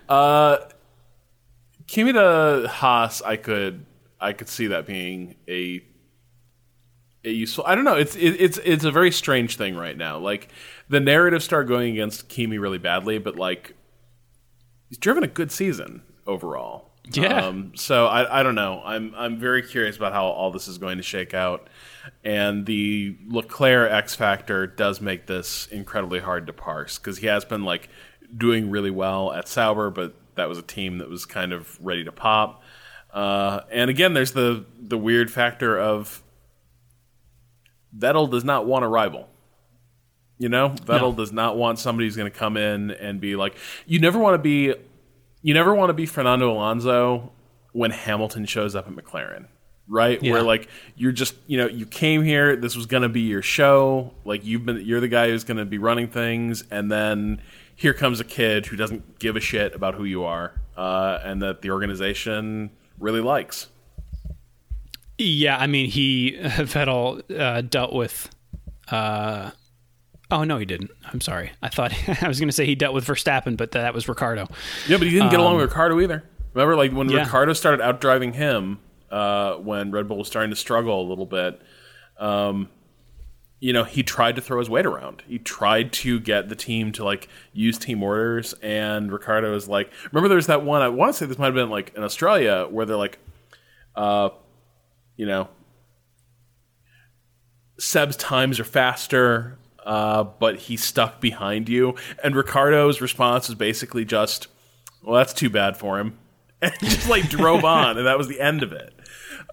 Uh, 0.07 0.57
Kimi 1.85 2.13
to 2.13 2.67
Haas, 2.71 3.21
I 3.21 3.35
could 3.35 3.85
I 4.19 4.33
could 4.33 4.49
see 4.49 4.67
that 4.67 4.85
being 4.85 5.35
a 5.47 5.81
useful. 7.31 7.63
I 7.67 7.75
don't 7.75 7.83
know. 7.83 7.95
It's 7.95 8.15
it, 8.15 8.39
it's 8.39 8.57
it's 8.63 8.83
a 8.83 8.91
very 8.91 9.11
strange 9.11 9.57
thing 9.57 9.75
right 9.75 9.97
now. 9.97 10.17
Like 10.17 10.49
the 10.89 10.99
narrative 10.99 11.43
started 11.43 11.67
going 11.67 11.93
against 11.93 12.29
Kimi 12.29 12.57
really 12.57 12.77
badly, 12.77 13.17
but 13.17 13.35
like 13.35 13.75
he's 14.87 14.97
driven 14.97 15.23
a 15.23 15.27
good 15.27 15.51
season 15.51 16.03
overall. 16.27 16.89
Yeah. 17.11 17.47
Um, 17.47 17.71
so 17.75 18.07
I 18.07 18.39
I 18.39 18.43
don't 18.43 18.55
know. 18.55 18.81
I'm 18.83 19.13
I'm 19.15 19.39
very 19.39 19.63
curious 19.63 19.97
about 19.97 20.13
how 20.13 20.25
all 20.25 20.51
this 20.51 20.67
is 20.67 20.77
going 20.77 20.97
to 20.97 21.03
shake 21.03 21.33
out, 21.33 21.67
and 22.23 22.65
the 22.65 23.17
Leclerc 23.27 23.91
X 23.91 24.15
factor 24.15 24.67
does 24.67 25.01
make 25.01 25.25
this 25.27 25.67
incredibly 25.67 26.19
hard 26.19 26.47
to 26.47 26.53
parse 26.53 26.97
because 26.97 27.17
he 27.17 27.27
has 27.27 27.45
been 27.45 27.63
like 27.63 27.89
doing 28.35 28.69
really 28.69 28.91
well 28.91 29.31
at 29.31 29.47
Sauber, 29.47 29.89
but 29.89 30.15
that 30.35 30.47
was 30.47 30.57
a 30.57 30.63
team 30.63 30.99
that 30.99 31.09
was 31.09 31.25
kind 31.25 31.51
of 31.51 31.77
ready 31.83 32.03
to 32.03 32.11
pop. 32.11 32.61
Uh, 33.11 33.61
and 33.71 33.89
again, 33.89 34.13
there's 34.13 34.33
the 34.33 34.65
the 34.79 34.97
weird 34.97 35.31
factor 35.31 35.79
of 35.79 36.21
Vettel 37.97 38.29
does 38.29 38.43
not 38.43 38.65
want 38.65 38.85
a 38.85 38.87
rival. 38.87 39.27
You 40.37 40.47
know, 40.47 40.69
Vettel 40.69 41.11
no. 41.11 41.13
does 41.13 41.33
not 41.33 41.57
want 41.57 41.79
somebody 41.79 42.07
who's 42.07 42.15
going 42.15 42.31
to 42.31 42.37
come 42.37 42.55
in 42.55 42.91
and 42.91 43.19
be 43.19 43.35
like, 43.35 43.57
you 43.85 43.99
never 43.99 44.17
want 44.17 44.35
to 44.35 44.37
be, 44.37 44.73
you 45.41 45.53
never 45.53 45.75
want 45.75 45.89
to 45.89 45.93
be 45.93 46.05
Fernando 46.05 46.49
Alonso 46.49 47.33
when 47.73 47.91
Hamilton 47.91 48.45
shows 48.45 48.73
up 48.73 48.87
at 48.87 48.93
McLaren, 48.93 49.47
right? 49.87 50.21
Yeah. 50.23 50.31
Where 50.31 50.41
like 50.41 50.69
you're 50.95 51.11
just, 51.11 51.35
you 51.47 51.57
know, 51.57 51.67
you 51.67 51.85
came 51.85 52.23
here, 52.23 52.55
this 52.55 52.77
was 52.77 52.85
going 52.85 53.03
to 53.03 53.09
be 53.09 53.21
your 53.21 53.41
show, 53.41 54.13
like 54.23 54.45
you've 54.45 54.65
been, 54.65 54.79
you're 54.85 55.01
the 55.01 55.09
guy 55.09 55.27
who's 55.27 55.43
going 55.43 55.57
to 55.57 55.65
be 55.65 55.77
running 55.77 56.07
things, 56.07 56.63
and 56.71 56.89
then 56.89 57.41
here 57.75 57.93
comes 57.93 58.21
a 58.21 58.25
kid 58.25 58.65
who 58.65 58.77
doesn't 58.77 59.19
give 59.19 59.35
a 59.35 59.41
shit 59.41 59.75
about 59.75 59.95
who 59.95 60.05
you 60.05 60.23
are, 60.23 60.53
uh, 60.77 61.19
and 61.23 61.41
that 61.41 61.61
the 61.61 61.71
organization 61.71 62.69
really 62.97 63.21
likes. 63.21 63.67
Yeah, 65.19 65.57
I 65.57 65.67
mean, 65.67 65.89
he 65.89 66.37
Vettel 66.41 67.21
uh, 67.37 67.61
dealt 67.61 67.93
with. 67.93 68.29
Uh, 68.89 69.51
oh 70.31 70.43
no, 70.45 70.57
he 70.57 70.65
didn't. 70.65 70.91
I'm 71.05 71.21
sorry. 71.21 71.51
I 71.61 71.67
thought 71.69 71.93
I 72.23 72.27
was 72.27 72.39
going 72.39 72.49
to 72.49 72.53
say 72.53 72.65
he 72.65 72.75
dealt 72.75 72.93
with 72.95 73.05
Verstappen, 73.05 73.57
but 73.57 73.71
that 73.71 73.93
was 73.93 74.07
Ricciardo. 74.07 74.47
Yeah, 74.87 74.97
but 74.97 75.07
he 75.07 75.11
didn't 75.11 75.29
get 75.29 75.39
along 75.39 75.57
with 75.57 75.65
Ricciardo 75.65 75.99
either. 75.99 76.23
Remember, 76.53 76.75
like 76.75 76.91
when 76.93 77.09
yeah. 77.09 77.19
Ricciardo 77.19 77.53
started 77.53 77.81
outdriving 77.81 78.33
him, 78.33 78.79
uh, 79.11 79.55
when 79.55 79.91
Red 79.91 80.07
Bull 80.07 80.17
was 80.17 80.27
starting 80.27 80.49
to 80.51 80.55
struggle 80.55 81.01
a 81.01 81.07
little 81.07 81.25
bit. 81.25 81.61
Um, 82.17 82.69
you 83.59 83.73
know, 83.73 83.83
he 83.83 84.03
tried 84.03 84.37
to 84.37 84.41
throw 84.41 84.59
his 84.59 84.69
weight 84.69 84.85
around. 84.85 85.21
He 85.27 85.37
tried 85.37 85.91
to 85.93 86.19
get 86.19 86.47
the 86.47 86.55
team 86.55 86.93
to 86.93 87.03
like 87.03 87.27
use 87.51 87.77
team 87.77 88.01
orders, 88.01 88.53
and 88.61 89.11
Ricciardo 89.11 89.51
was 89.51 89.67
like, 89.67 89.91
"Remember, 90.11 90.29
there's 90.29 90.47
that 90.47 90.63
one. 90.63 90.81
I 90.81 90.87
want 90.87 91.13
to 91.13 91.17
say 91.17 91.25
this 91.25 91.37
might 91.37 91.47
have 91.47 91.55
been 91.55 91.69
like 91.69 91.93
in 91.95 92.03
Australia 92.03 92.67
where 92.69 92.85
they're 92.85 92.95
like, 92.95 93.19
uh, 93.95 94.29
you 95.19 95.25
know, 95.25 95.49
Seb's 97.77 98.15
times 98.15 98.59
are 98.59 98.63
faster, 98.65 99.57
uh, 99.85 100.23
but 100.23 100.57
he's 100.57 100.83
stuck 100.83 101.19
behind 101.21 101.69
you. 101.69 101.95
And 102.23 102.35
Ricciardo's 102.35 103.01
response 103.01 103.49
is 103.49 103.55
basically 103.55 104.05
just, 104.05 104.47
well, 105.03 105.15
that's 105.17 105.33
too 105.33 105.49
bad 105.49 105.77
for 105.77 105.99
him. 105.99 106.17
And 106.61 106.73
just 106.81 107.07
like 107.07 107.29
drove 107.29 107.63
on, 107.63 107.97
and 107.97 108.05
that 108.05 108.17
was 108.17 108.27
the 108.27 108.41
end 108.41 108.63
of 108.63 108.73
it. 108.73 108.93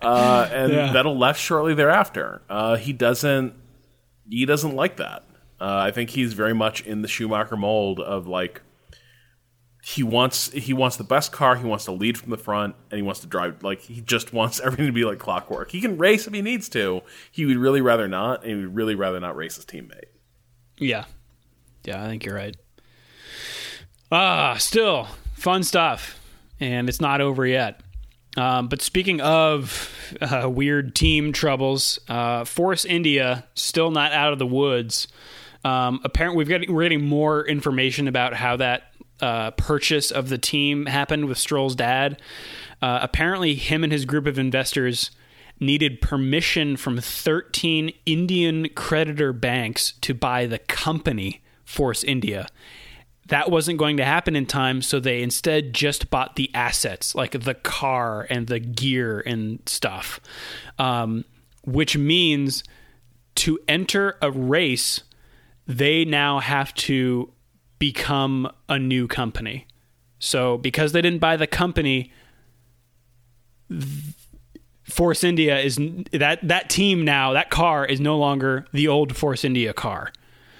uh, 0.02 0.48
and 0.52 0.72
Yeah. 0.72 0.92
Vettel 0.92 1.16
left 1.16 1.38
shortly 1.40 1.72
thereafter. 1.72 2.42
Uh, 2.50 2.74
he 2.76 2.92
doesn't 2.92 3.54
he 4.28 4.44
doesn't 4.44 4.74
like 4.74 4.96
that. 4.96 5.22
Uh, 5.60 5.76
I 5.86 5.92
think 5.92 6.10
he's 6.10 6.32
very 6.32 6.52
much 6.52 6.80
in 6.84 7.02
the 7.02 7.08
Schumacher 7.08 7.56
mold 7.56 8.00
of 8.00 8.26
like 8.26 8.60
he 9.89 10.03
wants 10.03 10.51
he 10.51 10.72
wants 10.72 10.97
the 10.97 11.05
best 11.05 11.30
car. 11.30 11.55
He 11.55 11.64
wants 11.64 11.84
to 11.84 11.93
lead 11.93 12.18
from 12.18 12.30
the 12.30 12.37
front, 12.37 12.74
and 12.91 12.99
he 12.99 13.03
wants 13.03 13.20
to 13.20 13.28
drive 13.28 13.62
like 13.62 13.82
he 13.82 14.01
just 14.01 14.32
wants 14.32 14.59
everything 14.64 14.87
to 14.87 14.93
be 14.93 15.05
like 15.05 15.20
clockwork. 15.20 15.70
He 15.70 15.80
can 15.80 15.97
race 15.97 16.26
if 16.26 16.34
he 16.34 16.43
needs 16.43 16.68
to. 16.70 17.03
He 17.30 17.47
would 17.47 17.57
really 17.57 17.80
rather 17.80 18.09
not, 18.09 18.43
and 18.43 18.51
he 18.51 18.57
would 18.57 18.74
really 18.74 18.97
rather 18.97 19.20
not 19.20 19.37
race 19.37 19.55
his 19.55 19.64
teammate. 19.64 20.07
Yeah. 20.76 21.05
Yeah, 21.84 22.03
I 22.03 22.09
think 22.09 22.24
you're 22.24 22.34
right. 22.34 22.57
Ah, 24.11 24.57
still 24.59 25.07
fun 25.34 25.62
stuff. 25.62 26.20
And 26.59 26.89
it's 26.89 27.01
not 27.01 27.20
over 27.20 27.47
yet. 27.47 27.80
Um, 28.37 28.66
but 28.66 28.82
speaking 28.82 29.20
of 29.20 29.89
uh, 30.20 30.51
weird 30.51 30.97
team 30.97 31.32
troubles, 31.32 32.01
uh, 32.09 32.45
Force 32.45 32.84
India 32.84 33.47
still 33.55 33.93
not 33.93 34.11
out 34.11 34.32
of 34.32 34.41
the 34.41 34.47
woods. 34.49 35.07
Um, 35.64 36.01
apparently, 36.03 36.39
we've 36.39 36.49
got 36.49 36.68
we're 36.68 36.82
getting 36.82 37.05
more 37.05 37.47
information 37.47 38.09
about 38.09 38.34
how 38.34 38.57
that 38.57 38.91
uh, 39.20 39.50
purchase 39.52 40.10
of 40.10 40.28
the 40.28 40.38
team 40.38 40.86
happened 40.86 41.26
with 41.26 41.38
Stroll's 41.38 41.74
dad. 41.74 42.20
Uh, 42.82 42.98
apparently, 43.02 43.54
him 43.54 43.82
and 43.82 43.92
his 43.92 44.04
group 44.04 44.26
of 44.26 44.38
investors 44.38 45.10
needed 45.58 46.00
permission 46.00 46.76
from 46.76 46.98
13 46.98 47.92
Indian 48.04 48.68
creditor 48.70 49.32
banks 49.32 49.92
to 50.02 50.14
buy 50.14 50.46
the 50.46 50.58
company 50.58 51.42
Force 51.64 52.04
India. 52.04 52.46
That 53.28 53.50
wasn't 53.50 53.78
going 53.78 53.96
to 53.96 54.04
happen 54.04 54.36
in 54.36 54.46
time, 54.46 54.82
so 54.82 55.00
they 55.00 55.22
instead 55.22 55.72
just 55.72 56.10
bought 56.10 56.36
the 56.36 56.50
assets, 56.54 57.14
like 57.14 57.32
the 57.32 57.54
car 57.54 58.26
and 58.30 58.46
the 58.46 58.60
gear 58.60 59.20
and 59.26 59.60
stuff. 59.66 60.20
Um, 60.78 61.24
which 61.64 61.96
means 61.96 62.62
to 63.34 63.58
enter 63.66 64.16
a 64.22 64.30
race, 64.30 65.02
they 65.66 66.04
now 66.04 66.38
have 66.38 66.72
to 66.74 67.32
become 67.79 68.51
a 68.68 68.79
new 68.79 69.07
company. 69.07 69.66
So 70.18 70.57
because 70.59 70.93
they 70.93 71.03
didn't 71.03 71.20
buy 71.20 71.37
the 71.37 71.47
company, 71.47 72.12
Force 74.85 75.24
India 75.24 75.59
is 75.59 75.79
that 76.12 76.39
that 76.47 76.70
team 76.70 77.05
now 77.05 77.33
that 77.33 77.51
car 77.51 77.85
is 77.85 78.01
no 78.01 78.16
longer 78.16 78.66
the 78.72 78.87
old 78.87 79.16
Force 79.16 79.45
India 79.45 79.72
car, 79.72 80.12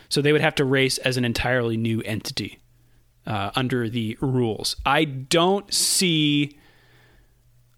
so 0.09 0.21
they 0.21 0.33
would 0.33 0.41
have 0.41 0.57
to 0.57 0.65
race 0.65 0.99
as 0.99 1.17
an 1.17 1.25
entirely 1.25 1.77
new 1.77 2.03
entity 2.03 2.59
uh, 3.27 3.53
under 3.55 3.89
the 3.89 4.19
rules. 4.21 4.77
I 4.85 5.05
don't 5.05 5.73
see, 5.73 6.59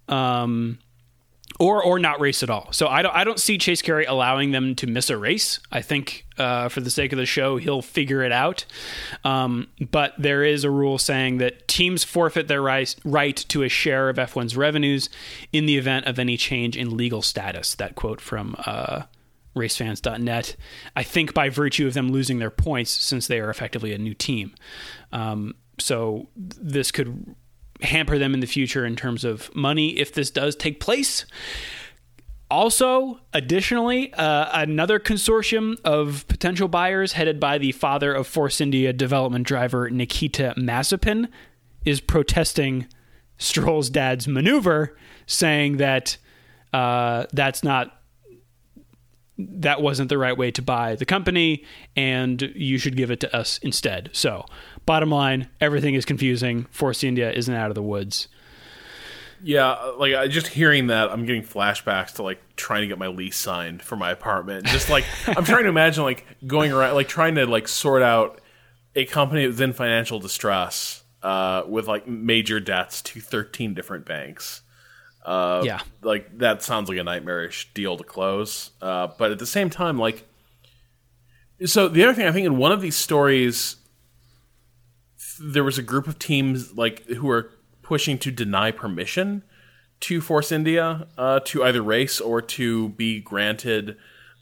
um, 0.09 0.79
or 1.59 1.83
or 1.83 1.99
not 1.99 2.21
race 2.21 2.43
at 2.43 2.51
all. 2.51 2.69
So 2.73 2.87
I 2.87 3.03
don't 3.03 3.15
I 3.15 3.25
don't 3.25 3.41
see 3.41 3.59
Chase 3.59 3.83
Carey 3.83 4.05
allowing 4.05 4.53
them 4.53 4.75
to 4.77 4.87
miss 4.87 5.11
a 5.11 5.17
race. 5.17 5.61
I 5.73 5.83
think 5.83 6.27
uh, 6.39 6.69
for 6.69 6.81
the 6.81 6.91
sake 6.91 7.13
of 7.13 7.19
the 7.19 7.27
show, 7.27 7.57
he'll 7.57 7.83
figure 7.83 8.23
it 8.23 8.33
out. 8.33 8.65
Um, 9.25 9.69
but 9.91 10.15
there 10.19 10.45
is 10.45 10.65
a 10.65 10.71
rule 10.71 10.99
saying 10.99 11.39
that 11.39 11.67
teams 11.67 12.05
forfeit 12.05 12.47
their 12.49 12.63
right, 12.63 12.95
right 13.05 13.37
to 13.49 13.63
a 13.65 13.69
share 13.69 14.09
of 14.09 14.17
F1's 14.17 14.57
revenues 14.57 15.11
in 15.53 15.67
the 15.67 15.77
event 15.77 16.07
of 16.07 16.19
any 16.19 16.37
change 16.37 16.77
in 16.77 16.97
legal 16.97 17.23
status. 17.23 17.75
That 17.75 17.97
quote 17.97 18.21
from 18.21 18.55
uh, 18.65 19.03
racefans.net. 19.57 20.57
I 20.95 21.03
think 21.03 21.35
by 21.35 21.49
virtue 21.49 21.87
of 21.87 21.95
them 21.95 22.13
losing 22.13 22.39
their 22.39 22.51
points, 22.51 22.91
since 22.91 23.27
they 23.27 23.41
are 23.41 23.51
effectively 23.51 23.93
a 23.93 23.99
new 23.99 24.15
team. 24.15 24.55
Um, 25.13 25.55
so 25.81 26.29
this 26.37 26.91
could 26.91 27.35
hamper 27.83 28.19
them 28.19 28.35
in 28.35 28.41
the 28.41 28.47
future 28.47 28.85
in 28.85 28.97
terms 28.97 29.25
of 29.25 29.55
money 29.55 29.99
if 29.99 30.13
this 30.13 30.31
does 30.31 30.57
take 30.57 30.81
place. 30.81 31.25
Also, 32.51 33.21
additionally, 33.35 34.13
uh, 34.15 34.49
another 34.55 34.99
consortium 34.99 35.77
of 35.85 36.27
potential 36.29 36.67
buyers 36.67 37.13
headed 37.13 37.39
by 37.39 37.59
the 37.59 37.73
father 37.73 38.13
of 38.15 38.27
Force 38.27 38.61
India 38.61 38.93
development 38.93 39.47
driver 39.47 39.91
Nikita 39.91 40.55
Mazepin 40.57 41.29
is 41.85 42.01
protesting 42.01 42.87
Stroll's 43.37 43.91
dad's 43.91 44.27
maneuver, 44.27 44.97
saying 45.27 45.77
that 45.77 46.17
uh, 46.73 47.27
that's 47.33 47.63
not 47.63 47.95
that 49.39 49.81
wasn't 49.81 50.09
the 50.09 50.19
right 50.19 50.37
way 50.37 50.51
to 50.51 50.61
buy 50.61 50.97
the 50.97 51.05
company 51.05 51.65
and 51.95 52.43
you 52.57 52.77
should 52.77 52.97
give 52.97 53.11
it 53.11 53.21
to 53.21 53.37
us 53.37 53.59
instead. 53.59 54.11
So, 54.13 54.45
bottom 54.89 55.11
line, 55.11 55.51
everything 55.61 55.95
is 55.95 56.07
confusing. 56.07 56.65
Force 56.71 57.05
India 57.05 57.31
isn't 57.31 57.55
out 57.55 57.71
of 57.71 57.75
the 57.75 57.83
woods. 57.83 58.27
Yeah, 59.43 59.75
like 59.99 60.15
I 60.15 60.29
just 60.29 60.47
hearing 60.47 60.87
that, 60.87 61.11
I'm 61.11 61.27
getting 61.27 61.43
flashbacks 61.43 62.15
to 62.15 62.23
like 62.23 62.41
trying 62.57 62.81
to 62.81 62.87
get 62.87 62.99
my 62.99 63.09
lease 63.09 63.37
signed 63.37 63.83
for 63.83 63.97
my 63.97 64.11
apartment. 64.11 64.65
Just 64.65 64.89
like 64.89 65.05
I'm 65.29 65.45
trying 65.45 65.65
to 65.65 65.69
imagine 65.69 66.05
like 66.05 66.25
going 66.47 66.73
around, 66.73 66.95
like 66.95 67.07
trying 67.07 67.35
to 67.35 67.45
like 67.47 67.69
sort 67.69 68.01
out 68.01 68.41
a 68.97 69.05
company 69.05 69.47
that's 69.47 69.61
in 69.61 69.75
financial 69.75 70.21
distress 70.21 71.05
uh, 71.23 71.65
with 71.69 71.87
like 71.87 72.09
major 72.09 72.59
debts 72.59 73.03
to 73.03 73.21
13 73.21 73.75
different 73.75 74.07
banks. 74.07 74.63
Uh, 75.23 75.63
yeah. 75.67 75.81
like 76.01 76.39
that 76.39 76.63
sounds 76.63 76.89
like 76.89 76.97
a 76.97 77.05
nightmarish 77.05 77.69
deal 77.75 77.99
to 77.99 78.05
close. 78.05 78.71
Uh, 78.81 79.09
but 79.19 79.33
at 79.33 79.39
the 79.39 79.47
same 79.47 79.69
time, 79.69 79.99
like, 79.99 80.27
so 81.67 81.89
the 81.89 82.03
other 82.05 82.15
thing 82.15 82.25
I 82.25 82.33
think 82.33 82.47
in 82.47 82.57
one 82.57 82.73
of 82.73 82.81
these 82.81 82.97
stories, 82.97 83.77
there 85.41 85.65
was 85.65 85.79
a 85.79 85.83
group 85.83 86.07
of 86.07 86.19
teams 86.19 86.77
like 86.77 87.07
who 87.07 87.29
are 87.31 87.51
pushing 87.83 88.19
to 88.19 88.31
deny 88.31 88.71
permission 88.71 89.43
to 90.01 90.21
Force 90.21 90.53
India 90.53 91.07
uh, 91.17 91.41
to 91.41 91.65
either 91.65 91.83
race 91.83 92.21
or 92.21 92.41
to 92.41 92.91
be 92.91 93.21
granted 93.21 93.97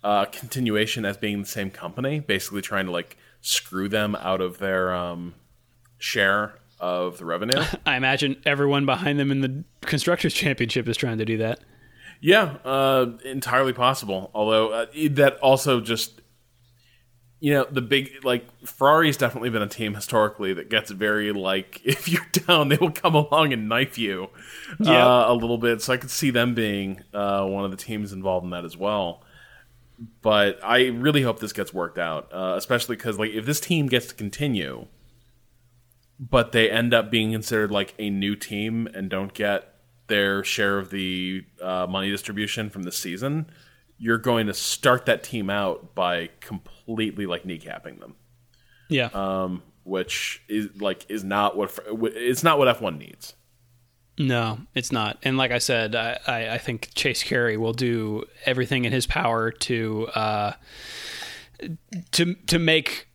uh, 0.05 0.25
continuation 0.27 1.05
as 1.05 1.17
being 1.17 1.41
the 1.41 1.47
same 1.47 1.71
company, 1.71 2.21
basically 2.21 2.63
trying 2.63 2.87
to 2.87 2.93
like 2.93 3.17
screw 3.41 3.89
them 3.89 4.15
out 4.17 4.41
of 4.41 4.59
their 4.59 4.95
um, 4.95 5.35
share 5.99 6.59
of 6.79 7.19
the 7.19 7.25
revenue. 7.25 7.63
I 7.87 7.97
imagine 7.97 8.37
everyone 8.45 8.87
behind 8.87 9.19
them 9.19 9.31
in 9.31 9.41
the 9.41 9.65
Constructors 9.83 10.35
Championship 10.35 10.89
is 10.89 10.97
trying 10.97 11.19
to 11.19 11.25
do 11.25 11.39
that. 11.39 11.61
Yeah, 12.21 12.57
uh, 12.65 13.13
entirely 13.25 13.73
possible. 13.73 14.31
Although 14.35 14.71
uh, 14.71 14.87
that 15.11 15.39
also 15.39 15.81
just, 15.81 16.21
you 17.39 17.53
know, 17.53 17.66
the 17.70 17.82
big 17.82 18.24
like 18.24 18.47
Ferrari's 18.66 19.16
definitely 19.16 19.51
been 19.51 19.62
a 19.62 19.68
team 19.68 19.95
historically 19.95 20.55
that 20.55 20.70
gets 20.70 20.91
very 20.91 21.32
like 21.32 21.80
if 21.84 22.09
you're 22.09 22.26
down, 22.32 22.68
they 22.68 22.76
will 22.76 22.91
come 22.91 23.14
along 23.14 23.53
and 23.53 23.68
knife 23.68 23.99
you 23.99 24.28
Yeah. 24.80 25.07
uh, 25.07 25.32
a 25.32 25.34
little 25.34 25.59
bit. 25.59 25.82
So 25.82 25.93
I 25.93 25.97
could 25.99 26.11
see 26.11 26.30
them 26.30 26.55
being 26.55 27.03
uh, 27.12 27.45
one 27.47 27.64
of 27.64 27.70
the 27.70 27.76
teams 27.76 28.12
involved 28.12 28.45
in 28.45 28.51
that 28.51 28.64
as 28.64 28.76
well. 28.76 29.22
But 30.22 30.59
I 30.62 30.89
really 30.89 31.22
hope 31.22 31.41
this 31.41 31.53
gets 31.55 31.72
worked 31.72 31.99
out, 31.99 32.30
uh, 32.32 32.55
especially 32.57 32.97
because 32.97 33.18
like 33.18 33.30
if 33.32 33.47
this 33.47 33.61
team 33.61 33.87
gets 33.87 34.07
to 34.09 34.14
continue, 34.14 34.87
but 36.18 36.53
they 36.53 36.70
end 36.70 36.95
up 36.95 37.11
being 37.11 37.32
considered 37.32 37.70
like 37.70 37.95
a 37.99 38.11
new 38.11 38.37
team 38.37 38.87
and 38.95 39.09
don't 39.11 39.32
get 39.34 39.74
their 40.09 40.45
share 40.45 40.78
of 40.78 40.91
the 40.91 41.45
uh, 41.62 41.87
money 41.89 42.11
distribution 42.11 42.70
from 42.70 42.82
the 42.84 42.93
season, 42.93 43.51
you're 43.99 44.19
going 44.19 44.47
to 44.49 44.55
start 44.55 45.07
that 45.07 45.23
team 45.23 45.49
out 45.51 45.95
by 45.95 46.29
completely 46.41 47.27
like 47.27 47.45
kneecapping 47.45 47.99
them, 48.01 48.15
Yeah. 48.89 49.09
um, 49.15 49.63
which 49.85 50.43
is 50.49 50.69
like 50.81 51.07
is 51.09 51.25
not 51.25 51.57
what 51.57 51.79
it's 51.87 52.43
not 52.43 52.59
what 52.59 52.77
F1 52.79 52.99
needs. 52.99 53.35
No, 54.19 54.59
it's 54.75 54.91
not. 54.93 55.19
And 55.23 55.37
like 55.37 55.51
I 55.51 55.59
said, 55.59 55.95
I, 55.95 56.19
I, 56.27 56.49
I 56.55 56.59
think 56.59 56.91
Chase 56.95 57.23
Carey 57.23 57.57
will 57.59 57.75
do 57.75 58.25
everything 58.47 58.85
in 58.87 58.93
his 58.93 59.07
power 59.07 59.51
to 59.51 60.07
uh, 60.09 60.53
to 62.13 62.35
to 62.35 62.59
make 62.59 63.09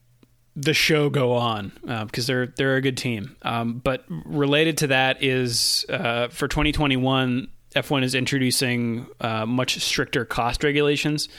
the 0.56 0.74
show 0.74 1.10
go 1.10 1.34
on 1.34 1.72
uh, 1.88 2.06
because 2.06 2.28
they're 2.28 2.48
they're 2.48 2.76
a 2.76 2.82
good 2.82 2.98
team. 2.98 3.36
Um, 3.42 3.80
but 3.84 4.04
related 4.26 4.78
to 4.80 4.88
that 4.88 5.24
is 5.24 5.86
uh, 5.90 6.28
for 6.28 6.48
2021. 6.48 7.48
F1 7.76 8.03
is 8.03 8.15
introducing 8.15 9.07
uh, 9.19 9.45
much 9.45 9.80
stricter 9.80 10.26
cost 10.26 10.63
regulations, 10.63 11.30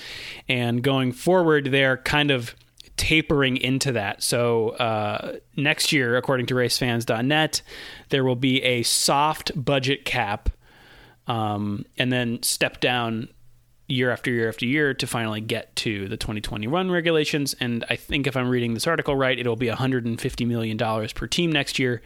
and 0.49 0.83
going 0.83 1.13
forward, 1.13 1.67
they're 1.67 1.99
kind 1.99 2.31
of 2.31 2.55
tapering 2.97 3.57
into 3.57 3.93
that. 3.93 4.23
So 4.23 4.71
uh, 4.71 5.37
next 5.57 5.93
year, 5.93 6.17
according 6.17 6.47
to 6.47 6.55
racefans.net, 6.55 7.63
there 8.11 8.25
will 8.25 8.37
be 8.37 8.63
a 8.63 8.83
soft 8.83 9.53
budget 9.57 10.05
cap, 10.05 10.51
um, 11.27 11.85
and 11.99 12.13
then 12.13 12.43
step 12.43 12.81
down 12.81 13.29
year 13.89 14.11
after 14.11 14.31
year 14.31 14.49
after 14.49 14.65
year 14.65 14.95
to 14.95 15.07
finally 15.07 15.41
get 15.41 15.75
to 15.77 16.09
the 16.09 16.17
2021 16.17 16.91
regulations. 16.91 17.55
And 17.61 17.85
I 17.91 17.97
think 17.97 18.27
if 18.27 18.37
I'm 18.37 18.49
reading 18.49 18.75
this 18.75 18.87
article 18.87 19.15
right, 19.17 19.39
it'll 19.39 19.57
be 19.57 19.69
150 19.69 20.45
million 20.45 20.77
dollars 20.77 21.13
per 21.13 21.27
team 21.27 21.53
next 21.53 21.79
year. 21.79 22.01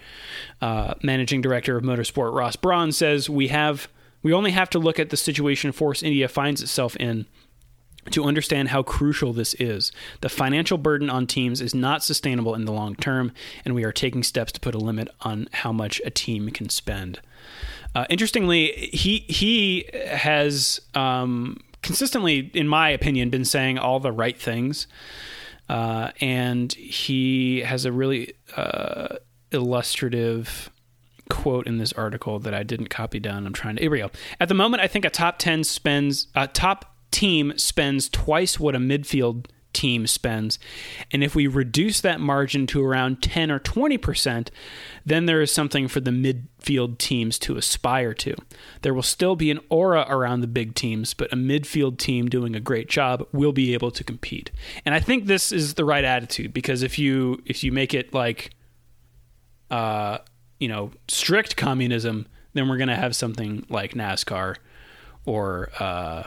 Uh, 0.61 0.95
managing 1.03 1.43
director 1.43 1.77
of 1.77 1.85
Motorsport 1.85 2.35
Ross 2.35 2.57
Brawn 2.57 2.91
says 2.91 3.31
we 3.31 3.49
have 3.49 3.89
we 4.23 4.33
only 4.33 4.51
have 4.51 4.71
to 4.71 4.79
look 4.79 4.99
at 4.99 5.11
the 5.11 5.17
situation 5.17 5.73
Force 5.73 6.03
India 6.03 6.29
finds 6.29 6.63
itself 6.63 6.97
in 6.97 7.27
to 8.11 8.25
understand 8.25 8.69
how 8.69 8.83
crucial 8.83 9.33
this 9.33 9.55
is. 9.55 9.93
The 10.21 10.29
financial 10.29 10.79
burden 10.79 11.11
on 11.11 11.27
teams 11.27 11.61
is 11.61 11.75
not 11.75 12.03
sustainable 12.03 12.55
in 12.55 12.65
the 12.65 12.73
long 12.73 12.95
term, 12.95 13.33
and 13.65 13.75
we 13.75 13.85
are 13.85 13.93
taking 13.93 14.23
steps 14.23 14.53
to 14.53 14.61
put 14.61 14.75
a 14.75 14.79
limit 14.79 15.09
on 15.23 15.49
how 15.53 15.73
much 15.73 16.01
a 16.05 16.11
team 16.11 16.49
can 16.51 16.69
spend. 16.69 17.21
Uh, 17.95 18.07
interestingly, 18.11 18.91
he 18.93 19.21
he 19.29 19.89
has 20.11 20.81
um, 20.95 21.59
consistently, 21.83 22.51
in 22.55 22.69
my 22.69 22.91
opinion, 22.91 23.31
been 23.31 23.45
saying 23.45 23.79
all 23.79 24.01
the 24.01 24.13
right 24.13 24.39
things, 24.39 24.87
uh, 25.69 26.11
and 26.21 26.73
he 26.75 27.61
has 27.61 27.85
a 27.85 27.93
really 27.93 28.35
uh, 28.57 29.17
illustrative 29.51 30.71
quote 31.29 31.67
in 31.67 31.79
this 31.79 31.93
article 31.93 32.39
that 32.41 32.55
I 32.55 32.63
didn't 32.63 32.89
copy 32.89 33.19
down. 33.19 33.47
I'm 33.47 33.53
trying 33.53 33.77
to. 33.77 33.83
Here 33.83 33.91
we 33.91 33.99
go. 33.99 34.11
At 34.41 34.49
the 34.49 34.55
moment, 34.55 34.83
I 34.83 34.89
think 34.89 35.05
a 35.05 35.11
top 35.11 35.39
ten 35.39 35.65
spends 35.65 36.29
a 36.35 36.47
top 36.47 36.97
team 37.11 37.57
spends 37.57 38.09
twice 38.09 38.61
what 38.61 38.75
a 38.75 38.79
midfield 38.79 39.47
team 39.77 40.07
spends. 40.07 40.59
And 41.13 41.23
if 41.23 41.35
we 41.35 41.47
reduce 41.47 42.01
that 42.01 42.19
margin 42.19 42.67
to 42.69 42.83
around 42.83 43.23
10 43.23 43.51
or 43.51 43.61
20%, 43.61 44.49
then 45.05 45.27
there 45.27 45.43
is 45.43 45.53
something 45.53 45.87
for 45.87 46.01
the 46.01 46.11
midfield 46.11 46.97
teams 46.97 47.39
to 47.41 47.59
aspire 47.59 48.15
to. 48.15 48.35
There 48.81 48.95
will 48.95 49.03
still 49.03 49.37
be 49.37 49.51
an 49.51 49.61
aura 49.69 50.07
around 50.09 50.41
the 50.41 50.47
big 50.47 50.75
teams, 50.75 51.13
but 51.13 51.31
a 51.33 51.37
midfield 51.37 51.99
team 51.99 52.29
doing 52.29 52.57
a 52.57 52.61
great 52.61 52.89
job 52.89 53.29
will 53.33 53.53
be 53.53 53.75
able 53.75 53.91
to 53.91 54.03
compete. 54.03 54.51
And 54.87 54.95
I 54.95 55.01
think 55.01 55.27
this 55.27 55.53
is 55.53 55.75
the 55.75 55.85
right 55.85 56.05
attitude 56.05 56.55
because 56.55 56.83
if 56.83 56.99
you 56.99 57.43
if 57.45 57.63
you 57.63 57.71
make 57.71 57.93
it 57.93 58.15
like 58.15 58.53
uh 59.71 60.19
you 60.59 60.69
know, 60.69 60.91
strict 61.09 61.57
communism, 61.57 62.27
then 62.55 62.69
we're 62.69 62.79
going 62.79 62.89
to 62.89 62.97
have 62.97 63.15
something 63.15 63.67
like 63.69 63.93
NASCAR 63.95 64.57
or 65.25 65.71
uh, 65.79 66.23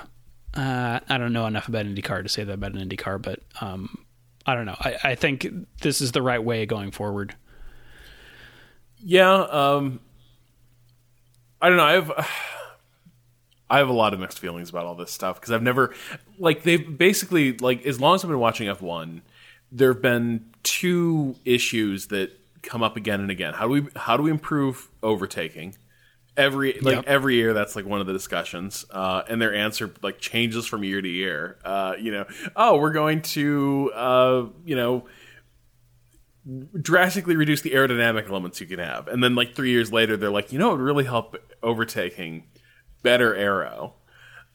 uh, 0.54 1.00
I 1.08 1.18
don't 1.18 1.34
know 1.34 1.46
enough 1.46 1.68
about 1.68 1.86
IndyCar 1.86 2.24
to 2.24 2.30
say 2.30 2.44
that 2.44 2.54
about 2.54 2.74
an 2.74 2.90
IndyCar, 2.90 3.22
but 3.22 3.40
um, 3.62 4.06
I 4.46 4.56
don't 4.56 4.66
know. 4.66 4.76
I, 4.80 4.96
I, 5.04 5.16
think 5.16 5.48
this 5.82 6.02
is 6.02 6.12
the 6.12 6.22
right 6.22 6.44
way 6.44 6.66
going 6.66 6.92
forward. 6.92 7.36
Yeah, 8.98 9.34
um, 9.34 10.00
I 11.62 11.70
don't 11.70 11.78
know. 11.78 11.84
I 11.84 11.94
have 11.94 12.12
I 13.72 13.78
have 13.78 13.90
a 13.90 13.94
lot 13.94 14.14
of 14.16 14.20
mixed 14.20 14.40
feelings 14.40 14.72
about 14.72 14.86
all 14.86 14.96
this 14.96 15.12
stuff 15.12 15.40
because 15.40 15.52
I've 15.52 15.62
never 15.62 15.94
like 16.40 16.64
they've 16.64 16.98
basically 16.98 17.56
like 17.58 17.86
as 17.86 18.02
long 18.02 18.16
as 18.16 18.24
I've 18.24 18.30
been 18.30 18.40
watching 18.40 18.68
F 18.68 18.82
one, 18.82 19.22
there 19.72 19.94
have 19.94 20.02
been 20.02 20.50
two 20.64 21.36
issues 21.46 22.08
that 22.08 22.32
come 22.62 22.84
up 22.84 22.96
again 22.96 23.22
and 23.22 23.32
again. 23.32 23.54
How 23.54 23.68
do 23.68 23.72
we 23.72 23.88
how 23.96 24.18
do 24.18 24.24
we 24.24 24.32
improve 24.32 24.90
overtaking? 25.04 25.76
Every 26.38 26.80
like 26.82 26.96
yep. 26.96 27.06
every 27.08 27.36
year, 27.36 27.54
that's 27.54 27.76
like 27.76 27.86
one 27.86 28.00
of 28.00 28.08
the 28.08 28.14
discussions, 28.14 28.86
uh, 28.92 29.24
and 29.28 29.42
their 29.42 29.54
answer 29.54 29.92
like 30.02 30.20
changes 30.20 30.66
from 30.66 30.84
year 30.84 31.02
to 31.02 31.10
year. 31.10 31.58
Uh, 31.66 31.96
you 32.00 32.12
know, 32.12 32.26
oh, 32.56 32.78
we're 32.78 32.94
going 32.94 33.22
to 33.24 33.92
uh, 33.94 34.46
you 34.64 34.76
know 34.76 35.06
drastically 36.82 37.36
reduce 37.36 37.62
the 37.62 37.72
aerodynamic 37.72 38.30
elements 38.30 38.62
you 38.62 38.68
can 38.68 38.80
have, 38.80 39.08
and 39.08 39.24
then 39.24 39.36
like 39.36 39.54
three 39.54 39.72
years 39.72 39.92
later, 39.92 40.16
they're 40.16 40.30
like, 40.30 40.54
you 40.54 40.60
know, 40.60 40.70
it 40.70 40.78
would 40.78 40.82
really 40.82 41.04
help 41.04 41.36
overtaking 41.62 42.46
better 43.04 43.36
aero. 43.36 43.96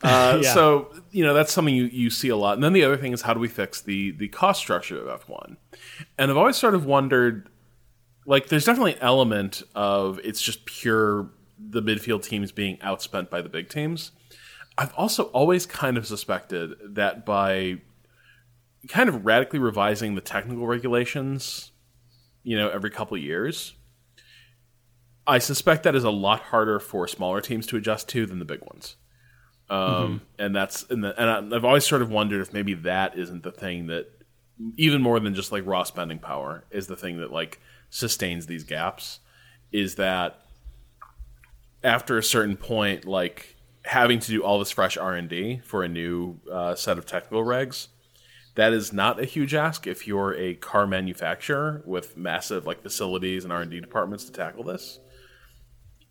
Uh, 0.03 0.41
yeah. 0.43 0.53
So 0.53 0.93
you 1.13 1.25
know 1.25 1.33
that's 1.33 1.51
something 1.51 1.75
you, 1.75 1.85
you 1.85 2.11
see 2.11 2.29
a 2.29 2.37
lot. 2.37 2.55
And 2.55 2.63
then 2.63 2.75
the 2.75 2.85
other 2.85 2.97
thing 2.97 3.15
is 3.15 3.23
how 3.23 3.33
do 3.33 3.41
we 3.41 3.49
fix 3.49 3.81
the 3.81 4.11
the 4.11 4.29
cost 4.29 4.61
structure 4.61 5.01
of 5.01 5.09
F 5.09 5.29
one? 5.31 5.57
And 6.19 6.31
I've 6.31 6.37
always 6.37 6.57
sort 6.57 6.75
of 6.75 6.85
wondered 6.85 7.49
like 8.27 8.49
there's 8.49 8.65
definitely 8.65 8.95
an 8.95 9.01
element 9.01 9.63
of 9.75 10.21
it's 10.25 10.41
just 10.41 10.65
pure 10.65 11.31
the 11.59 11.83
midfield 11.83 12.23
teams 12.23 12.53
being 12.53 12.79
outspent 12.79 13.31
by 13.31 13.43
the 13.43 13.49
big 13.49 13.69
teams. 13.69 14.13
I've 14.77 14.93
also 14.95 15.25
always 15.25 15.67
kind 15.67 15.97
of 15.97 16.07
suspected 16.07 16.73
that 16.95 17.25
by 17.25 17.81
kind 18.89 19.09
of 19.09 19.25
radically 19.25 19.59
revising 19.59 20.15
the 20.15 20.21
technical 20.21 20.67
regulations, 20.67 21.71
you 22.43 22.57
know, 22.57 22.69
every 22.69 22.91
couple 22.91 23.17
of 23.17 23.23
years, 23.23 23.75
I 25.27 25.39
suspect 25.39 25.85
that 25.85 25.95
is 25.95 26.05
a 26.05 26.11
lot 26.11 26.41
harder 26.41 26.79
for 26.81 27.07
smaller 27.09 27.41
teams 27.41 27.67
to 27.69 27.77
adjust 27.77 28.09
to 28.11 28.27
than 28.27 28.41
the 28.41 28.45
big 28.45 28.61
ones. 28.61 28.97
Um, 29.71 29.81
mm-hmm. 29.81 30.17
And 30.39 30.57
that's 30.57 30.85
and, 30.91 31.05
the, 31.05 31.19
and 31.21 31.55
I've 31.55 31.65
always 31.65 31.87
sort 31.87 32.03
of 32.03 32.11
wondered 32.11 32.43
if 32.43 32.53
maybe 32.53 32.75
that 32.75 33.17
isn't 33.17 33.43
the 33.43 33.53
thing 33.53 33.87
that 33.87 34.07
even 34.77 35.03
more 35.03 35.19
than 35.19 35.35
just 35.35 35.53
like 35.53 35.65
raw 35.67 35.85
spending 35.85 36.19
power 36.19 36.65
is 36.71 36.87
the 36.87 36.97
thing 36.97 37.19
that 37.19 37.33
like 37.33 37.61
sustains 37.95 38.47
these 38.47 38.65
gaps 38.65 39.21
is 39.71 39.95
that 39.95 40.41
after 41.85 42.19
a 42.19 42.25
certain 42.25 42.57
point, 42.57 43.05
like 43.05 43.55
having 43.85 44.19
to 44.19 44.29
do 44.33 44.43
all 44.43 44.59
this 44.59 44.73
fresh 44.73 44.97
R 44.97 45.15
and 45.15 45.29
D 45.29 45.61
for 45.63 45.85
a 45.85 45.89
new 45.89 46.41
uh, 46.51 46.75
set 46.75 46.99
of 46.99 47.07
technical 47.07 47.45
regs, 47.45 47.87
that 48.57 48.73
is 48.73 48.93
not 48.93 49.21
a 49.21 49.25
huge 49.25 49.55
ask 49.55 49.87
if 49.87 50.09
you're 50.09 50.35
a 50.35 50.55
car 50.55 50.89
manufacturer 50.89 51.83
with 51.87 52.17
massive 52.17 52.67
like 52.67 52.83
facilities 52.83 53.45
and 53.45 53.53
R 53.53 53.61
and 53.63 53.71
D 53.71 53.81
departments 53.81 54.25
to 54.25 54.33
tackle 54.33 54.65
this. 54.65 54.99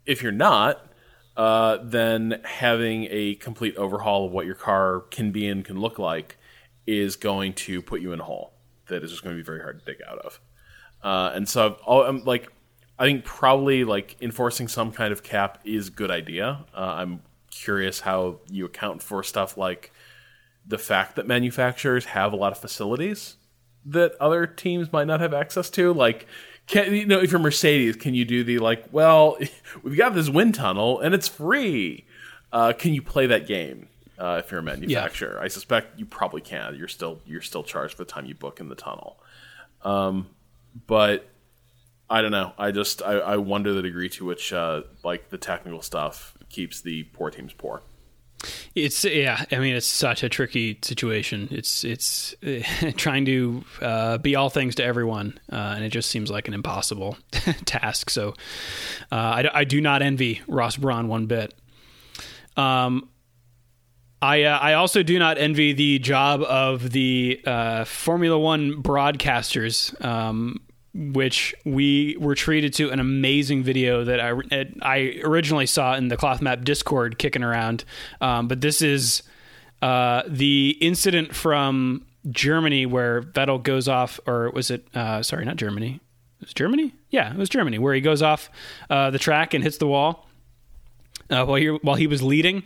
If 0.05 0.23
you're 0.23 0.31
not, 0.31 0.85
uh, 1.35 1.79
then 1.83 2.39
having 2.45 3.07
a 3.09 3.35
complete 3.35 3.75
overhaul 3.75 4.25
of 4.25 4.31
what 4.31 4.45
your 4.45 4.55
car 4.55 5.01
can 5.11 5.31
be 5.31 5.49
and 5.49 5.65
can 5.65 5.81
look 5.81 5.99
like 5.99 6.37
is 6.87 7.17
going 7.17 7.53
to 7.53 7.81
put 7.81 7.99
you 7.99 8.13
in 8.13 8.21
a 8.21 8.23
hole 8.23 8.53
that 8.87 9.03
is 9.03 9.11
just 9.11 9.21
going 9.23 9.35
to 9.35 9.41
be 9.41 9.45
very 9.45 9.61
hard 9.61 9.79
to 9.79 9.85
dig 9.85 10.01
out 10.07 10.19
of. 10.19 10.39
Uh, 11.03 11.31
and 11.33 11.47
so 11.47 11.77
I'm 11.87 12.23
like, 12.23 12.49
I 12.97 13.05
think 13.05 13.25
probably 13.25 13.83
like 13.83 14.15
enforcing 14.21 14.67
some 14.67 14.91
kind 14.91 15.11
of 15.11 15.23
cap 15.23 15.59
is 15.65 15.89
a 15.89 15.91
good 15.91 16.11
idea. 16.11 16.65
Uh, 16.75 16.79
I'm 16.79 17.21
curious 17.51 17.99
how 18.01 18.39
you 18.49 18.65
account 18.65 19.03
for 19.03 19.23
stuff 19.23 19.57
like 19.57 19.91
the 20.65 20.77
fact 20.77 21.15
that 21.17 21.27
manufacturers 21.27 22.05
have 22.05 22.33
a 22.33 22.35
lot 22.35 22.51
of 22.51 22.57
facilities 22.57 23.35
that 23.85 24.13
other 24.19 24.47
teams 24.47 24.93
might 24.93 25.07
not 25.07 25.19
have 25.19 25.33
access 25.33 25.69
to. 25.71 25.93
Like, 25.93 26.27
can 26.67 26.93
you 26.93 27.05
know 27.05 27.19
if 27.19 27.31
you're 27.31 27.39
Mercedes, 27.39 27.95
can 27.95 28.13
you 28.13 28.25
do 28.25 28.43
the 28.43 28.59
like? 28.59 28.85
Well, 28.91 29.37
we've 29.83 29.97
got 29.97 30.15
this 30.15 30.29
wind 30.29 30.55
tunnel 30.55 30.99
and 30.99 31.13
it's 31.13 31.27
free. 31.27 32.05
Uh, 32.51 32.73
can 32.73 32.93
you 32.93 33.01
play 33.01 33.27
that 33.27 33.47
game? 33.47 33.87
Uh, 34.17 34.41
if 34.43 34.51
you're 34.51 34.59
a 34.59 34.63
manufacturer, 34.63 35.35
yeah. 35.37 35.43
I 35.43 35.47
suspect 35.47 35.99
you 35.99 36.05
probably 36.05 36.39
can. 36.39 36.75
You're 36.75 36.87
still 36.87 37.19
you're 37.25 37.41
still 37.41 37.63
charged 37.63 37.95
for 37.95 38.05
the 38.05 38.09
time 38.09 38.25
you 38.25 38.35
book 38.35 38.59
in 38.59 38.69
the 38.69 38.75
tunnel. 38.75 39.17
Um, 39.81 40.27
but 40.87 41.29
I 42.09 42.21
don't 42.21 42.31
know. 42.31 42.53
I 42.57 42.71
just 42.71 43.01
I, 43.01 43.13
I 43.13 43.37
wonder 43.37 43.73
the 43.73 43.81
degree 43.81 44.09
to 44.09 44.25
which 44.25 44.53
uh, 44.53 44.83
like 45.03 45.29
the 45.29 45.37
technical 45.37 45.81
stuff 45.81 46.37
keeps 46.49 46.81
the 46.81 47.03
poor 47.03 47.29
teams 47.31 47.53
poor. 47.53 47.81
It's 48.75 49.05
yeah. 49.05 49.45
I 49.51 49.59
mean, 49.59 49.75
it's 49.75 49.87
such 49.87 50.23
a 50.23 50.29
tricky 50.29 50.79
situation. 50.81 51.47
It's 51.51 51.83
it's 51.83 52.35
uh, 52.45 52.91
trying 52.97 53.25
to 53.25 53.63
uh, 53.81 54.17
be 54.17 54.35
all 54.35 54.49
things 54.49 54.75
to 54.75 54.83
everyone, 54.83 55.39
uh, 55.51 55.73
and 55.75 55.83
it 55.83 55.89
just 55.89 56.09
seems 56.09 56.29
like 56.29 56.47
an 56.47 56.53
impossible 56.53 57.17
task. 57.65 58.09
So, 58.09 58.29
uh, 59.11 59.15
I, 59.15 59.49
I 59.53 59.63
do 59.63 59.79
not 59.79 60.01
envy 60.01 60.41
Ross 60.47 60.75
Brawn 60.75 61.07
one 61.07 61.27
bit. 61.27 61.53
Um, 62.57 63.09
I 64.21 64.43
uh, 64.43 64.57
I 64.57 64.73
also 64.73 65.03
do 65.03 65.19
not 65.19 65.37
envy 65.37 65.73
the 65.73 65.99
job 65.99 66.41
of 66.41 66.91
the 66.91 67.41
uh, 67.45 67.85
Formula 67.85 68.37
One 68.37 68.81
broadcasters. 68.81 70.03
Um, 70.03 70.61
which 70.93 71.55
we 71.65 72.15
were 72.19 72.35
treated 72.35 72.73
to 72.73 72.91
an 72.91 72.99
amazing 72.99 73.63
video 73.63 74.03
that 74.03 74.19
I, 74.19 74.33
I 74.81 75.19
originally 75.23 75.65
saw 75.65 75.95
in 75.95 76.07
the 76.07 76.17
Cloth 76.17 76.41
Map 76.41 76.63
Discord 76.63 77.17
kicking 77.17 77.43
around. 77.43 77.83
Um, 78.21 78.47
but 78.47 78.61
this 78.61 78.81
is 78.81 79.23
uh, 79.81 80.23
the 80.27 80.77
incident 80.81 81.33
from 81.33 82.05
Germany 82.29 82.85
where 82.85 83.21
Vettel 83.21 83.61
goes 83.61 83.87
off, 83.87 84.19
or 84.27 84.51
was 84.51 84.69
it, 84.69 84.87
uh, 84.95 85.23
sorry, 85.23 85.45
not 85.45 85.55
Germany. 85.55 85.99
It 86.41 86.47
was 86.47 86.53
Germany? 86.53 86.93
Yeah, 87.09 87.31
it 87.31 87.37
was 87.37 87.49
Germany, 87.49 87.79
where 87.79 87.93
he 87.93 88.01
goes 88.01 88.21
off 88.21 88.49
uh, 88.89 89.09
the 89.09 89.19
track 89.19 89.53
and 89.53 89.63
hits 89.63 89.77
the 89.77 89.87
wall 89.87 90.27
uh, 91.29 91.45
while, 91.45 91.55
he, 91.55 91.67
while 91.67 91.95
he 91.95 92.07
was 92.07 92.21
leading. 92.21 92.63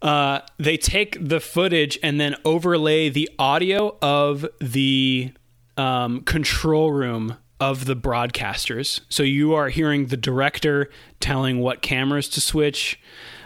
Uh, 0.00 0.40
they 0.58 0.76
take 0.76 1.16
the 1.20 1.38
footage 1.38 1.98
and 2.02 2.20
then 2.20 2.34
overlay 2.44 3.08
the 3.08 3.30
audio 3.38 3.96
of 4.02 4.44
the 4.60 5.32
um, 5.76 6.22
control 6.22 6.92
room 6.92 7.36
of 7.60 7.84
the 7.84 7.94
broadcasters. 7.94 9.00
So 9.08 9.22
you 9.22 9.54
are 9.54 9.68
hearing 9.68 10.06
the 10.06 10.16
director 10.16 10.90
telling 11.20 11.60
what 11.60 11.80
cameras 11.80 12.28
to 12.30 12.40
switch. 12.40 13.00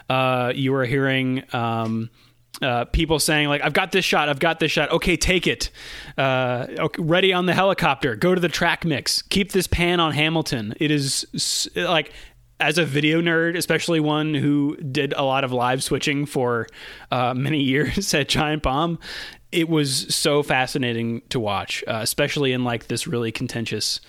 Uh, 0.09 0.53
you 0.55 0.75
are 0.75 0.87
hearing 0.87 1.43
um, 1.53 2.09
uh, 2.63 2.87
people 2.87 3.19
saying 3.19 3.49
like, 3.49 3.63
"I've 3.63 3.75
got 3.75 3.93
this 3.93 4.05
shot. 4.05 4.31
I've 4.31 4.39
got 4.39 4.59
this 4.59 4.73
shot. 4.73 4.91
Okay, 4.91 5.17
take 5.17 5.47
it. 5.47 5.71
Uh, 6.17 6.67
okay, 6.79 7.03
ready 7.03 7.33
on 7.35 7.45
the 7.45 7.53
helicopter. 7.53 8.17
Go 8.17 8.35
to 8.35 8.41
the 8.41 8.49
track 8.49 8.87
mix. 8.87 9.21
Keep 9.21 9.53
this 9.53 9.67
pan 9.67 10.01
on 10.01 10.13
Hamilton. 10.13 10.75
It 10.81 10.91
is 10.91 11.69
like." 11.75 12.13
As 12.59 12.79
a 12.79 12.87
video 12.87 13.21
nerd, 13.21 13.55
especially 13.55 14.01
one 14.01 14.33
who 14.33 14.79
did 14.79 15.13
a 15.13 15.23
lot 15.23 15.45
of 15.45 15.53
live 15.53 15.83
switching 15.83 16.25
for 16.25 16.67
uh, 17.11 17.35
many 17.35 17.63
years 17.63 18.15
at 18.15 18.31
Giant 18.31 18.63
Bomb, 18.63 18.99
it 19.57 19.71
was 19.71 20.15
so 20.15 20.43
fascinating 20.43 21.23
to 21.31 21.41
watch, 21.41 21.83
uh, 21.89 22.01
especially 22.03 22.53
in 22.53 22.63
like 22.63 22.89
this 22.89 23.07
really 23.07 23.33
contentious 23.33 24.01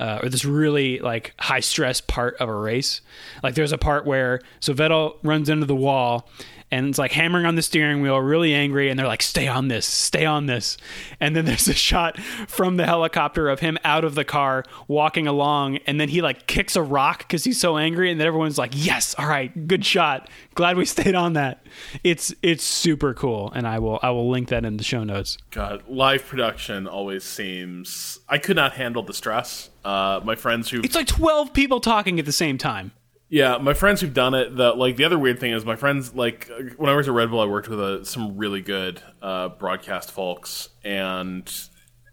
uh, 0.00 0.18
or 0.20 0.28
this 0.28 0.44
really 0.44 0.98
like 0.98 1.32
high 1.38 1.60
stress 1.60 2.00
part 2.00 2.36
of 2.38 2.48
a 2.48 2.54
race. 2.54 3.00
Like 3.40 3.54
there's 3.54 3.70
a 3.70 3.78
part 3.78 4.04
where 4.04 4.40
so 4.58 4.74
Vettel 4.74 5.16
runs 5.22 5.48
into 5.48 5.64
the 5.64 5.76
wall 5.76 6.28
and 6.70 6.88
it's 6.88 6.98
like 6.98 7.12
hammering 7.12 7.46
on 7.46 7.54
the 7.54 7.62
steering 7.62 8.02
wheel, 8.02 8.18
really 8.18 8.52
angry, 8.52 8.90
and 8.90 8.98
they're 8.98 9.06
like, 9.06 9.22
"Stay 9.22 9.46
on 9.46 9.68
this, 9.68 9.86
stay 9.86 10.24
on 10.24 10.46
this." 10.46 10.76
And 11.20 11.36
then 11.36 11.44
there's 11.46 11.68
a 11.68 11.74
shot 11.74 12.18
from 12.48 12.76
the 12.76 12.86
helicopter 12.86 13.48
of 13.48 13.60
him 13.60 13.78
out 13.84 14.04
of 14.04 14.14
the 14.14 14.24
car 14.24 14.64
walking 14.88 15.26
along, 15.26 15.78
and 15.86 16.00
then 16.00 16.08
he 16.08 16.22
like 16.22 16.46
kicks 16.46 16.74
a 16.76 16.82
rock 16.82 17.18
because 17.18 17.44
he's 17.44 17.60
so 17.60 17.76
angry, 17.76 18.10
and 18.10 18.20
then 18.20 18.26
everyone's 18.26 18.58
like, 18.58 18.72
"Yes, 18.74 19.14
all 19.18 19.28
right, 19.28 19.68
good 19.68 19.84
shot. 19.84 20.28
Glad 20.54 20.76
we 20.76 20.84
stayed 20.86 21.14
on 21.14 21.34
that." 21.34 21.64
It's 22.02 22.34
it's 22.42 22.64
super 22.64 23.14
cool, 23.14 23.52
and 23.54 23.66
I 23.66 23.78
will 23.78 24.00
I 24.02 24.10
will 24.10 24.28
link 24.28 24.48
that 24.48 24.64
in 24.64 24.76
the 24.76 24.84
show 24.84 25.04
notes. 25.04 25.38
God, 25.50 25.84
live 25.88 26.26
production 26.26 26.86
always 26.86 27.24
seems. 27.24 28.18
I 28.28 28.38
could 28.38 28.56
not 28.56 28.72
handle 28.72 29.02
the 29.02 29.14
stress. 29.14 29.70
Uh, 29.84 30.20
my 30.24 30.34
friends 30.34 30.68
who 30.70 30.80
It's 30.80 30.96
like 30.96 31.06
twelve 31.06 31.52
people 31.52 31.80
talking 31.80 32.18
at 32.18 32.26
the 32.26 32.32
same 32.32 32.58
time. 32.58 32.90
Yeah, 33.28 33.58
my 33.58 33.74
friends 33.74 34.00
who've 34.00 34.14
done 34.14 34.34
it. 34.34 34.56
The 34.56 34.72
like 34.72 34.96
the 34.96 35.04
other 35.04 35.18
weird 35.18 35.40
thing 35.40 35.52
is 35.52 35.64
my 35.64 35.76
friends 35.76 36.14
like 36.14 36.48
when 36.76 36.88
I 36.88 36.94
was 36.94 37.08
at 37.08 37.14
Red 37.14 37.30
Bull, 37.30 37.40
I 37.40 37.46
worked 37.46 37.68
with 37.68 37.80
uh 37.80 38.04
some 38.04 38.36
really 38.36 38.62
good 38.62 39.02
uh, 39.20 39.48
broadcast 39.48 40.12
folks, 40.12 40.68
and 40.84 41.52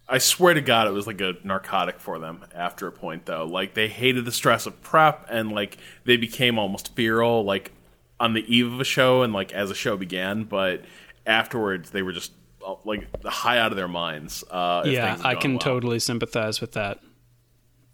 I 0.07 0.17
swear 0.17 0.55
to 0.55 0.61
God, 0.61 0.87
it 0.87 0.91
was 0.91 1.05
like 1.05 1.21
a 1.21 1.35
narcotic 1.43 1.99
for 1.99 2.17
them. 2.17 2.43
After 2.53 2.87
a 2.87 2.91
point, 2.91 3.27
though, 3.27 3.45
like 3.45 3.75
they 3.75 3.87
hated 3.87 4.25
the 4.25 4.31
stress 4.31 4.65
of 4.65 4.81
prep, 4.81 5.27
and 5.29 5.51
like 5.51 5.77
they 6.03 6.17
became 6.17 6.57
almost 6.57 6.95
feral, 6.95 7.43
like 7.43 7.71
on 8.19 8.33
the 8.33 8.43
eve 8.53 8.73
of 8.73 8.79
a 8.79 8.85
show, 8.85 9.21
and 9.21 9.33
like 9.33 9.53
as 9.53 9.69
a 9.69 9.75
show 9.75 9.95
began. 9.95 10.45
But 10.45 10.83
afterwards, 11.27 11.91
they 11.91 12.01
were 12.01 12.11
just 12.11 12.31
uh, 12.65 12.73
like 12.85 13.07
high 13.23 13.59
out 13.59 13.71
of 13.71 13.77
their 13.77 13.87
minds. 13.87 14.43
Uh, 14.49 14.81
yeah, 14.87 15.19
I 15.23 15.35
can 15.35 15.53
well. 15.53 15.59
totally 15.59 15.99
sympathize 15.99 16.59
with 16.59 16.71
that. 16.71 17.01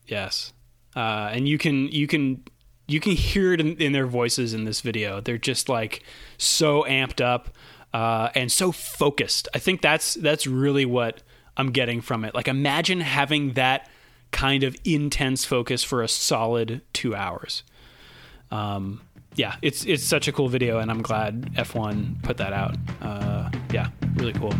Yes, 0.07 0.53
uh, 0.95 1.29
and 1.33 1.49
you 1.49 1.57
can 1.57 1.89
you 1.89 2.07
can 2.07 2.43
you 2.89 2.99
can 2.99 3.13
hear 3.13 3.53
it 3.53 3.61
in, 3.61 3.77
in 3.77 3.91
their 3.91 4.07
voices 4.07 4.53
in 4.53 4.65
this 4.65 4.81
video. 4.81 5.21
They're 5.21 5.37
just 5.37 5.69
like 5.69 6.03
so 6.37 6.83
amped 6.83 7.23
up 7.23 7.49
uh, 7.93 8.29
and 8.35 8.51
so 8.51 8.71
focused. 8.71 9.47
I 9.53 9.59
think 9.59 9.81
that's 9.81 10.15
that's 10.15 10.47
really 10.47 10.85
what 10.85 11.21
I'm 11.55 11.71
getting 11.71 12.01
from 12.01 12.25
it. 12.25 12.33
Like 12.33 12.47
imagine 12.47 13.01
having 13.01 13.53
that 13.53 13.89
kind 14.31 14.63
of 14.63 14.75
intense 14.85 15.45
focus 15.45 15.83
for 15.83 16.01
a 16.01 16.07
solid 16.07 16.81
two 16.93 17.15
hours. 17.15 17.63
Um, 18.51 19.01
yeah, 19.35 19.55
it's 19.61 19.85
it's 19.85 20.03
such 20.03 20.27
a 20.27 20.31
cool 20.31 20.49
video, 20.49 20.79
and 20.79 20.89
I'm 20.89 21.01
glad 21.01 21.53
F1 21.53 22.23
put 22.23 22.37
that 22.37 22.53
out. 22.53 22.75
Uh, 23.01 23.49
yeah, 23.71 23.89
really 24.15 24.33
cool. 24.33 24.53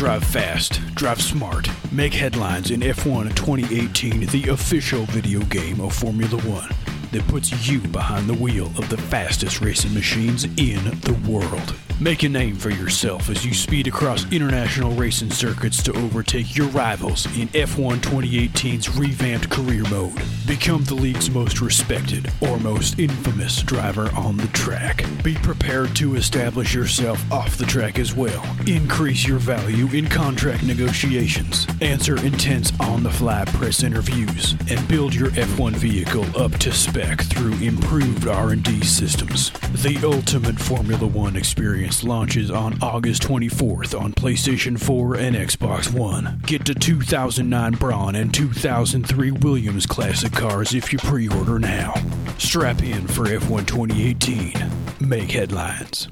Drive 0.00 0.24
fast, 0.24 0.80
drive 0.94 1.20
smart, 1.20 1.68
make 1.92 2.14
headlines 2.14 2.70
in 2.70 2.80
F1 2.80 3.36
2018, 3.36 4.28
the 4.28 4.48
official 4.48 5.04
video 5.04 5.40
game 5.40 5.78
of 5.78 5.92
Formula 5.92 6.38
One 6.48 6.79
that 7.12 7.26
puts 7.28 7.68
you 7.68 7.80
behind 7.80 8.28
the 8.28 8.34
wheel 8.34 8.66
of 8.78 8.88
the 8.88 8.96
fastest 8.96 9.60
racing 9.60 9.94
machines 9.94 10.44
in 10.44 10.84
the 11.00 11.18
world. 11.28 11.74
Make 12.00 12.22
a 12.22 12.30
name 12.30 12.56
for 12.56 12.70
yourself 12.70 13.28
as 13.28 13.44
you 13.44 13.52
speed 13.52 13.86
across 13.86 14.24
international 14.32 14.92
racing 14.92 15.30
circuits 15.30 15.82
to 15.82 15.92
overtake 15.98 16.56
your 16.56 16.68
rivals 16.68 17.26
in 17.38 17.48
F1 17.48 17.98
2018's 17.98 18.96
revamped 18.96 19.50
career 19.50 19.82
mode. 19.90 20.18
Become 20.46 20.84
the 20.84 20.94
league's 20.94 21.30
most 21.30 21.60
respected 21.60 22.32
or 22.40 22.58
most 22.58 22.98
infamous 22.98 23.62
driver 23.62 24.10
on 24.16 24.38
the 24.38 24.46
track. 24.48 25.04
Be 25.22 25.34
prepared 25.34 25.94
to 25.96 26.14
establish 26.14 26.74
yourself 26.74 27.22
off 27.30 27.58
the 27.58 27.66
track 27.66 27.98
as 27.98 28.14
well. 28.16 28.42
Increase 28.66 29.26
your 29.26 29.38
value 29.38 29.86
in 29.88 30.08
contract 30.08 30.62
negotiations. 30.62 31.66
Answer 31.82 32.16
intense 32.24 32.72
on 32.80 33.02
the 33.02 33.10
fly 33.10 33.44
press 33.44 33.82
interviews 33.82 34.52
and 34.70 34.88
build 34.88 35.14
your 35.14 35.28
F1 35.32 35.72
vehicle 35.72 36.24
up 36.34 36.52
to 36.52 36.72
spec 37.00 37.22
through 37.22 37.54
improved 37.54 38.26
R&D 38.26 38.82
systems. 38.82 39.50
The 39.82 39.98
ultimate 40.04 40.58
Formula 40.58 41.06
1 41.06 41.36
experience 41.36 42.04
launches 42.04 42.50
on 42.50 42.78
August 42.82 43.22
24th 43.22 43.98
on 43.98 44.12
PlayStation 44.12 44.78
4 44.78 45.16
and 45.16 45.36
Xbox 45.36 45.92
One. 45.92 46.40
Get 46.46 46.66
to 46.66 46.74
2009 46.74 47.72
Brawn 47.72 48.14
and 48.16 48.32
2003 48.34 49.30
Williams 49.30 49.86
classic 49.86 50.32
cars 50.32 50.74
if 50.74 50.92
you 50.92 50.98
pre-order 50.98 51.58
now. 51.58 51.94
Strap 52.38 52.82
in 52.82 53.06
for 53.06 53.24
F1 53.24 53.66
2018. 53.66 54.54
Make 55.00 55.30
headlines. 55.30 56.08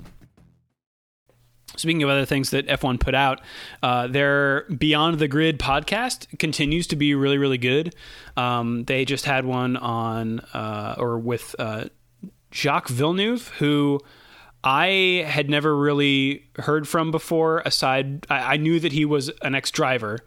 Speaking 1.79 2.03
of 2.03 2.11
other 2.11 2.25
things 2.25 2.51
that 2.51 2.67
F1 2.67 3.01
put 3.01 3.15
out, 3.15 3.41
uh, 3.83 4.07
their 4.07 4.63
Beyond 4.65 5.19
the 5.19 5.29
Grid 5.29 5.59
podcast 5.59 6.39
continues 6.39 6.87
to 6.89 6.97
be 6.97 7.15
really, 7.15 7.39
really 7.39 7.59
good. 7.59 7.95
Um, 8.37 8.85
they 8.85 9.05
just 9.05 9.25
had 9.25 9.45
one 9.45 9.77
on, 9.77 10.41
uh, 10.53 10.97
or 10.99 11.19
with 11.19 11.55
uh, 11.59 11.85
Jacques 12.53 12.89
Villeneuve, 12.89 13.49
who 13.59 14.01
I 14.65 15.25
had 15.27 15.49
never 15.49 15.77
really 15.77 16.47
heard 16.57 16.89
from 16.89 17.11
before. 17.11 17.63
Aside, 17.65 18.27
I, 18.29 18.55
I 18.55 18.57
knew 18.57 18.81
that 18.81 18.93
he 18.93 19.05
was 19.05 19.31
an 19.43 19.55
ex 19.55 19.71
driver. 19.71 20.19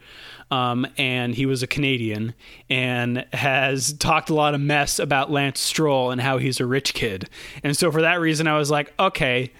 Um, 0.49 0.85
and 0.97 1.33
he 1.33 1.45
was 1.45 1.63
a 1.63 1.67
Canadian 1.67 2.35
and 2.69 3.25
has 3.31 3.93
talked 3.93 4.29
a 4.29 4.33
lot 4.33 4.53
of 4.53 4.59
mess 4.59 4.99
about 4.99 5.31
Lance 5.31 5.61
Stroll 5.61 6.11
and 6.11 6.19
how 6.19 6.39
he's 6.39 6.59
a 6.59 6.65
rich 6.65 6.93
kid. 6.93 7.29
And 7.63 7.75
so 7.77 7.89
for 7.89 8.01
that 8.01 8.19
reason, 8.19 8.47
I 8.47 8.57
was 8.57 8.69
like, 8.69 8.93
okay, 8.99 9.53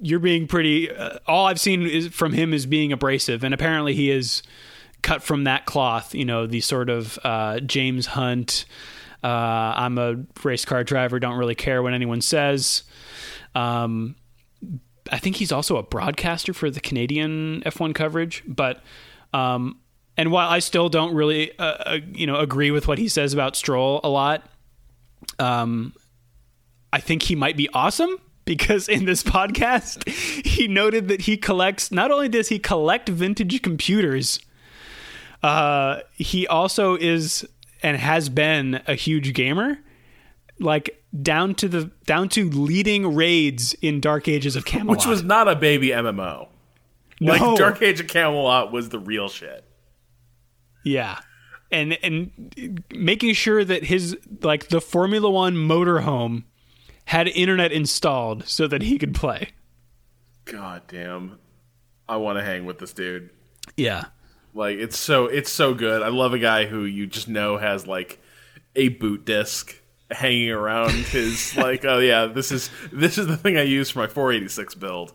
you're 0.00 0.18
being 0.18 0.46
pretty. 0.46 0.90
Uh, 0.90 1.18
all 1.26 1.46
I've 1.46 1.60
seen 1.60 1.86
is 1.86 2.08
from 2.08 2.32
him 2.32 2.54
is 2.54 2.66
being 2.66 2.92
abrasive, 2.92 3.44
and 3.44 3.52
apparently 3.52 3.94
he 3.94 4.10
is 4.10 4.42
cut 5.02 5.22
from 5.22 5.44
that 5.44 5.66
cloth. 5.66 6.14
You 6.14 6.24
know, 6.24 6.46
the 6.46 6.60
sort 6.60 6.90
of 6.90 7.18
uh, 7.22 7.60
James 7.60 8.06
Hunt. 8.06 8.64
Uh, 9.22 9.26
I'm 9.76 9.98
a 9.98 10.16
race 10.42 10.64
car 10.64 10.82
driver. 10.82 11.18
Don't 11.20 11.36
really 11.36 11.54
care 11.54 11.82
what 11.82 11.92
anyone 11.92 12.22
says. 12.22 12.84
Um, 13.54 14.16
I 15.12 15.18
think 15.18 15.36
he's 15.36 15.52
also 15.52 15.76
a 15.76 15.82
broadcaster 15.82 16.54
for 16.54 16.70
the 16.70 16.80
Canadian 16.80 17.62
F1 17.62 17.94
coverage, 17.94 18.42
but. 18.46 18.82
Um, 19.32 19.78
and 20.16 20.30
while 20.32 20.50
I 20.50 20.58
still 20.58 20.90
don't 20.90 21.14
really, 21.14 21.56
uh, 21.58 21.64
uh, 21.64 21.98
you 22.12 22.26
know, 22.26 22.36
agree 22.36 22.70
with 22.72 22.86
what 22.86 22.98
he 22.98 23.08
says 23.08 23.32
about 23.32 23.56
Stroll 23.56 24.00
a 24.04 24.08
lot, 24.10 24.44
um, 25.38 25.94
I 26.92 27.00
think 27.00 27.22
he 27.22 27.34
might 27.34 27.56
be 27.56 27.70
awesome 27.72 28.18
because 28.50 28.88
in 28.88 29.04
this 29.04 29.22
podcast 29.22 30.08
he 30.08 30.66
noted 30.66 31.06
that 31.06 31.22
he 31.22 31.36
collects 31.36 31.92
not 31.92 32.10
only 32.10 32.28
does 32.28 32.48
he 32.48 32.58
collect 32.58 33.08
vintage 33.08 33.62
computers 33.62 34.40
uh, 35.42 36.00
he 36.14 36.46
also 36.48 36.96
is 36.96 37.46
and 37.82 37.96
has 37.96 38.28
been 38.28 38.82
a 38.86 38.94
huge 38.94 39.32
gamer 39.34 39.78
like 40.58 41.02
down 41.22 41.54
to 41.54 41.68
the 41.68 41.90
down 42.06 42.28
to 42.28 42.50
leading 42.50 43.14
raids 43.14 43.72
in 43.74 44.00
dark 44.00 44.26
ages 44.26 44.56
of 44.56 44.64
camelot 44.64 44.96
which 44.96 45.06
was 45.06 45.22
not 45.22 45.48
a 45.48 45.54
baby 45.54 45.88
MMO. 45.88 46.48
No. 47.20 47.32
Like 47.34 47.58
Dark 47.58 47.82
Age 47.82 48.00
of 48.00 48.06
Camelot 48.06 48.72
was 48.72 48.88
the 48.88 48.98
real 48.98 49.28
shit. 49.28 49.64
Yeah. 50.84 51.18
And 51.70 51.98
and 52.02 52.82
making 52.94 53.34
sure 53.34 53.62
that 53.62 53.84
his 53.84 54.16
like 54.42 54.68
the 54.68 54.80
Formula 54.80 55.30
1 55.30 55.54
motorhome 55.54 56.44
had 57.10 57.26
internet 57.26 57.72
installed 57.72 58.46
so 58.48 58.68
that 58.68 58.82
he 58.82 58.96
could 58.96 59.12
play. 59.14 59.48
God 60.44 60.82
damn. 60.86 61.38
I 62.08 62.16
want 62.18 62.38
to 62.38 62.44
hang 62.44 62.64
with 62.64 62.78
this 62.78 62.92
dude. 62.92 63.30
Yeah. 63.76 64.04
Like 64.54 64.78
it's 64.78 64.96
so 64.96 65.26
it's 65.26 65.50
so 65.50 65.74
good. 65.74 66.02
I 66.02 66.08
love 66.08 66.32
a 66.34 66.38
guy 66.38 66.66
who 66.66 66.84
you 66.84 67.06
just 67.08 67.26
know 67.28 67.56
has 67.56 67.84
like 67.86 68.20
a 68.76 68.88
boot 68.90 69.24
disc 69.24 69.76
hanging 70.08 70.50
around 70.50 70.90
his 70.92 71.56
like 71.56 71.84
oh 71.84 71.98
yeah, 71.98 72.26
this 72.26 72.52
is 72.52 72.70
this 72.92 73.18
is 73.18 73.26
the 73.26 73.36
thing 73.36 73.56
I 73.58 73.62
use 73.62 73.90
for 73.90 73.98
my 74.00 74.06
486 74.06 74.76
build. 74.76 75.12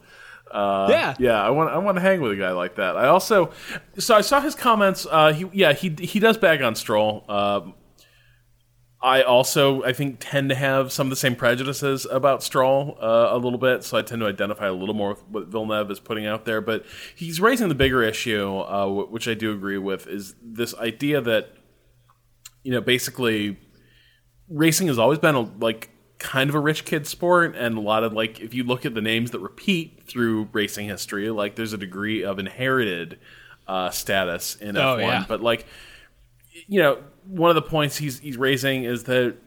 Uh, 0.51 0.87
Yeah. 0.89 1.15
yeah. 1.17 1.41
I 1.41 1.49
want 1.51 1.69
I 1.69 1.77
want 1.77 1.95
to 1.95 2.01
hang 2.01 2.19
with 2.19 2.33
a 2.33 2.35
guy 2.37 2.51
like 2.51 2.75
that. 2.75 2.97
I 2.97 3.07
also 3.07 3.51
so 3.97 4.15
I 4.15 4.21
saw 4.21 4.41
his 4.41 4.53
comments. 4.55 5.07
Uh, 5.09 5.31
he 5.31 5.45
yeah 5.53 5.71
he 5.71 5.95
he 5.99 6.19
does 6.19 6.37
bag 6.37 6.61
on 6.61 6.75
Stroll. 6.75 7.23
Um, 7.29 7.73
I 9.05 9.21
also 9.21 9.83
I 9.83 9.93
think 9.93 10.17
tend 10.19 10.49
to 10.49 10.55
have 10.55 10.91
some 10.91 11.05
of 11.05 11.09
the 11.11 11.15
same 11.15 11.35
prejudices 11.35 12.07
about 12.09 12.41
Stroll 12.41 12.97
uh, 12.99 13.27
a 13.29 13.37
little 13.37 13.59
bit, 13.59 13.83
so 13.83 13.99
I 13.99 14.01
tend 14.01 14.19
to 14.21 14.25
identify 14.27 14.65
a 14.65 14.73
little 14.73 14.95
more 14.95 15.09
with 15.09 15.23
what 15.29 15.47
Villeneuve 15.49 15.91
is 15.91 15.99
putting 15.99 16.25
out 16.25 16.45
there. 16.45 16.59
But 16.59 16.85
he's 17.15 17.39
raising 17.39 17.69
the 17.69 17.75
bigger 17.75 18.01
issue, 18.01 18.57
uh, 18.57 18.87
which 18.87 19.27
I 19.27 19.35
do 19.35 19.53
agree 19.53 19.77
with, 19.77 20.07
is 20.07 20.33
this 20.41 20.73
idea 20.77 21.21
that 21.21 21.49
you 22.63 22.71
know 22.71 22.81
basically 22.81 23.59
racing 24.49 24.87
has 24.87 24.97
always 24.97 25.19
been 25.19 25.35
a, 25.35 25.41
like 25.41 25.91
kind 26.17 26.49
of 26.49 26.55
a 26.55 26.59
rich 26.59 26.83
kid 26.83 27.05
sport, 27.05 27.55
and 27.55 27.77
a 27.77 27.81
lot 27.81 28.03
of 28.03 28.11
like 28.11 28.39
if 28.39 28.55
you 28.55 28.63
look 28.63 28.87
at 28.87 28.95
the 28.95 29.01
names 29.01 29.29
that 29.31 29.39
repeat 29.39 30.07
through 30.07 30.49
racing 30.51 30.87
history, 30.87 31.29
like 31.29 31.55
there's 31.55 31.73
a 31.73 31.77
degree 31.77 32.23
of 32.23 32.39
inherited 32.39 33.19
uh, 33.67 33.91
status 33.91 34.55
in 34.55 34.75
Oh, 34.77 34.97
F1, 34.97 34.99
yeah. 35.01 35.25
but 35.27 35.41
like 35.41 35.67
you 36.67 36.79
know, 36.81 36.97
one 37.27 37.49
of 37.49 37.55
the 37.55 37.61
points 37.61 37.97
he's 37.97 38.19
he's 38.19 38.37
raising 38.37 38.83
is 38.83 39.03
that 39.05 39.37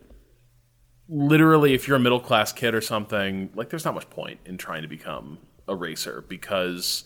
literally, 1.08 1.74
if 1.74 1.88
you're 1.88 1.96
a 1.96 2.00
middle 2.00 2.20
class 2.20 2.52
kid 2.52 2.74
or 2.74 2.80
something, 2.80 3.50
like 3.54 3.70
there's 3.70 3.84
not 3.84 3.94
much 3.94 4.08
point 4.10 4.40
in 4.44 4.58
trying 4.58 4.82
to 4.82 4.88
become 4.88 5.38
a 5.66 5.74
racer 5.74 6.24
because 6.28 7.04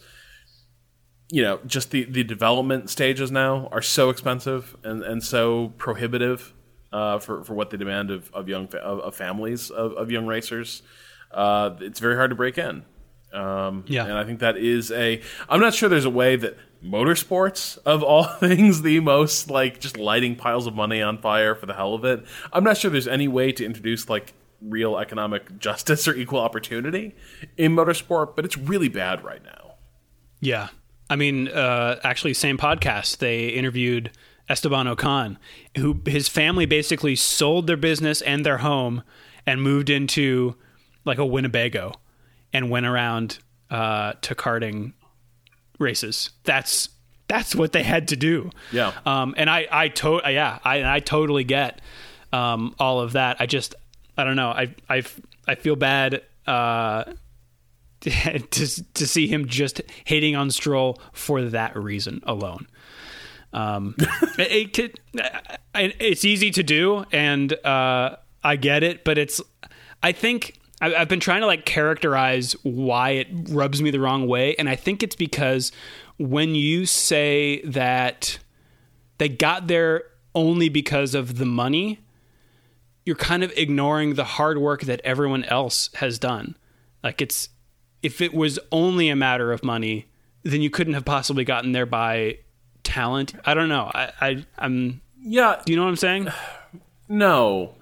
you 1.30 1.42
know 1.42 1.58
just 1.66 1.90
the 1.90 2.04
the 2.04 2.24
development 2.24 2.90
stages 2.90 3.30
now 3.30 3.68
are 3.72 3.82
so 3.82 4.10
expensive 4.10 4.76
and 4.84 5.02
and 5.02 5.22
so 5.22 5.72
prohibitive 5.78 6.52
uh, 6.92 7.18
for 7.18 7.42
for 7.44 7.54
what 7.54 7.70
they 7.70 7.76
demand 7.76 8.10
of 8.10 8.30
of 8.32 8.48
young 8.48 8.66
of, 8.74 9.00
of 9.00 9.14
families 9.14 9.70
of, 9.70 9.92
of 9.92 10.10
young 10.10 10.26
racers. 10.26 10.82
Uh, 11.30 11.70
it's 11.80 11.98
very 11.98 12.16
hard 12.16 12.30
to 12.30 12.36
break 12.36 12.58
in. 12.58 12.84
Um, 13.32 13.84
Yeah. 13.88 14.04
and 14.04 14.12
I 14.14 14.24
think 14.24 14.40
that 14.40 14.56
is 14.56 14.90
a. 14.90 15.20
I'm 15.48 15.60
not 15.60 15.74
sure 15.74 15.88
there's 15.88 16.04
a 16.04 16.10
way 16.10 16.36
that 16.36 16.56
motorsports, 16.84 17.78
of 17.86 18.02
all 18.02 18.24
things, 18.40 18.82
the 18.82 19.00
most 19.00 19.50
like 19.50 19.80
just 19.80 19.96
lighting 19.96 20.36
piles 20.36 20.66
of 20.66 20.74
money 20.74 21.00
on 21.02 21.18
fire 21.18 21.54
for 21.54 21.66
the 21.66 21.74
hell 21.74 21.94
of 21.94 22.04
it. 22.04 22.24
I'm 22.52 22.64
not 22.64 22.76
sure 22.76 22.90
there's 22.90 23.08
any 23.08 23.28
way 23.28 23.52
to 23.52 23.64
introduce 23.64 24.08
like 24.08 24.34
real 24.60 24.96
economic 24.98 25.58
justice 25.58 26.06
or 26.06 26.14
equal 26.14 26.38
opportunity 26.40 27.14
in 27.56 27.74
motorsport, 27.74 28.36
but 28.36 28.44
it's 28.44 28.56
really 28.56 28.88
bad 28.88 29.24
right 29.24 29.42
now. 29.44 29.74
Yeah. 30.40 30.68
I 31.10 31.16
mean, 31.16 31.48
uh, 31.48 31.98
actually, 32.04 32.34
same 32.34 32.56
podcast, 32.58 33.18
they 33.18 33.48
interviewed 33.48 34.10
Esteban 34.48 34.86
Ocon, 34.86 35.36
who 35.76 36.00
his 36.06 36.28
family 36.28 36.64
basically 36.66 37.16
sold 37.16 37.66
their 37.66 37.76
business 37.76 38.22
and 38.22 38.46
their 38.46 38.58
home 38.58 39.02
and 39.46 39.60
moved 39.62 39.90
into 39.90 40.54
like 41.04 41.18
a 41.18 41.26
Winnebago 41.26 41.94
and 42.52 42.70
went 42.70 42.86
around 42.86 43.38
uh, 43.70 44.14
to 44.22 44.34
karting 44.34 44.92
races. 45.78 46.30
That's 46.44 46.88
that's 47.28 47.54
what 47.54 47.72
they 47.72 47.82
had 47.82 48.08
to 48.08 48.16
do. 48.16 48.50
Yeah. 48.72 48.92
Um, 49.06 49.34
and 49.38 49.48
I, 49.48 49.66
I 49.70 49.88
to, 49.88 50.20
yeah, 50.26 50.58
I, 50.64 50.96
I 50.96 51.00
totally 51.00 51.44
get 51.44 51.80
um, 52.30 52.74
all 52.78 53.00
of 53.00 53.12
that. 53.12 53.38
I 53.40 53.46
just, 53.46 53.74
I 54.18 54.24
don't 54.24 54.36
know. 54.36 54.50
I, 54.50 54.74
I, 54.88 55.02
I 55.48 55.54
feel 55.54 55.74
bad 55.74 56.22
uh, 56.46 57.04
to 58.00 58.40
to 58.40 59.06
see 59.06 59.28
him 59.28 59.46
just 59.46 59.80
hating 60.04 60.36
on 60.36 60.50
Stroll 60.50 61.00
for 61.12 61.42
that 61.44 61.76
reason 61.76 62.20
alone. 62.24 62.66
Um, 63.52 63.94
it, 64.38 64.78
it 64.78 65.00
it's 65.74 66.24
easy 66.24 66.50
to 66.50 66.62
do, 66.62 67.04
and 67.12 67.52
uh, 67.64 68.16
I 68.42 68.56
get 68.56 68.82
it, 68.82 69.04
but 69.04 69.18
it's. 69.18 69.40
I 70.02 70.10
think 70.10 70.58
I- 70.82 70.94
I've 70.96 71.08
been 71.08 71.20
trying 71.20 71.40
to 71.40 71.46
like 71.46 71.64
characterize 71.64 72.52
why 72.62 73.10
it 73.10 73.28
rubs 73.48 73.80
me 73.80 73.90
the 73.90 74.00
wrong 74.00 74.26
way, 74.26 74.54
and 74.56 74.68
I 74.68 74.76
think 74.76 75.02
it's 75.02 75.16
because 75.16 75.72
when 76.18 76.54
you 76.54 76.84
say 76.84 77.62
that 77.62 78.38
they 79.18 79.28
got 79.28 79.68
there 79.68 80.02
only 80.34 80.68
because 80.68 81.14
of 81.14 81.38
the 81.38 81.46
money, 81.46 82.00
you're 83.04 83.16
kind 83.16 83.42
of 83.42 83.52
ignoring 83.56 84.14
the 84.14 84.24
hard 84.24 84.58
work 84.58 84.82
that 84.82 85.00
everyone 85.04 85.44
else 85.44 85.88
has 85.94 86.18
done. 86.18 86.56
Like 87.02 87.22
it's 87.22 87.48
if 88.02 88.20
it 88.20 88.34
was 88.34 88.58
only 88.72 89.08
a 89.08 89.16
matter 89.16 89.52
of 89.52 89.62
money, 89.64 90.06
then 90.42 90.60
you 90.60 90.70
couldn't 90.70 90.94
have 90.94 91.04
possibly 91.04 91.44
gotten 91.44 91.72
there 91.72 91.86
by 91.86 92.38
talent. 92.82 93.34
I 93.44 93.54
don't 93.54 93.68
know. 93.68 93.90
I, 93.94 94.12
I 94.20 94.46
I'm 94.58 95.00
Yeah, 95.20 95.60
do 95.64 95.72
you 95.72 95.76
know 95.76 95.84
what 95.84 95.90
I'm 95.90 95.96
saying? 95.96 96.28
No, 97.08 97.74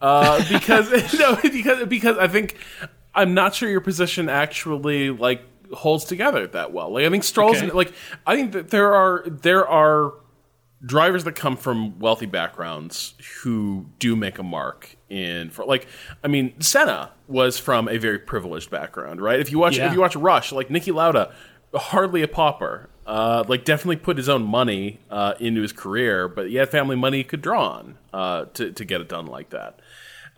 uh, 0.00 0.42
because 0.48 0.90
no, 1.18 1.36
because 1.42 1.86
because 1.86 2.18
I 2.18 2.28
think 2.28 2.56
I'm 3.14 3.34
not 3.34 3.54
sure 3.54 3.68
your 3.68 3.80
position 3.80 4.28
actually 4.28 5.10
like 5.10 5.42
holds 5.72 6.04
together 6.04 6.46
that 6.48 6.72
well. 6.72 6.90
Like 6.90 7.04
I 7.06 7.10
think 7.10 7.24
Stroll's 7.24 7.56
Okay. 7.58 7.70
like 7.70 7.92
I 8.26 8.36
think 8.36 8.52
that 8.52 8.70
there 8.70 8.94
are 8.94 9.24
there 9.26 9.66
are 9.66 10.14
drivers 10.84 11.24
that 11.24 11.32
come 11.32 11.56
from 11.56 11.98
wealthy 11.98 12.26
backgrounds 12.26 13.14
who 13.42 13.86
do 13.98 14.14
make 14.14 14.38
a 14.38 14.42
mark 14.42 14.94
in 15.08 15.48
for 15.50 15.64
like 15.64 15.86
I 16.22 16.28
mean 16.28 16.60
Senna 16.60 17.12
was 17.26 17.58
from 17.58 17.88
a 17.88 17.96
very 17.98 18.18
privileged 18.18 18.70
background, 18.70 19.20
right? 19.20 19.40
If 19.40 19.50
you 19.50 19.58
watch 19.58 19.76
Yeah. 19.78 19.86
if 19.88 19.92
you 19.94 20.00
watch 20.00 20.14
Rush, 20.16 20.52
like 20.52 20.68
Niki 20.68 20.92
Lauda, 20.94 21.32
hardly 21.74 22.22
a 22.22 22.28
pauper. 22.28 22.90
Uh, 23.06 23.44
like 23.46 23.64
definitely 23.64 23.94
put 23.94 24.16
his 24.16 24.28
own 24.28 24.42
money 24.42 24.98
uh, 25.12 25.34
into 25.38 25.62
his 25.62 25.72
career, 25.72 26.26
but 26.26 26.48
he 26.48 26.56
had 26.56 26.68
family 26.68 26.96
money 26.96 27.18
he 27.18 27.22
could 27.24 27.40
draw 27.40 27.68
on 27.68 27.96
uh, 28.12 28.46
to 28.46 28.72
to 28.72 28.84
get 28.84 29.00
it 29.00 29.08
done 29.08 29.26
like 29.26 29.50
that. 29.50 29.78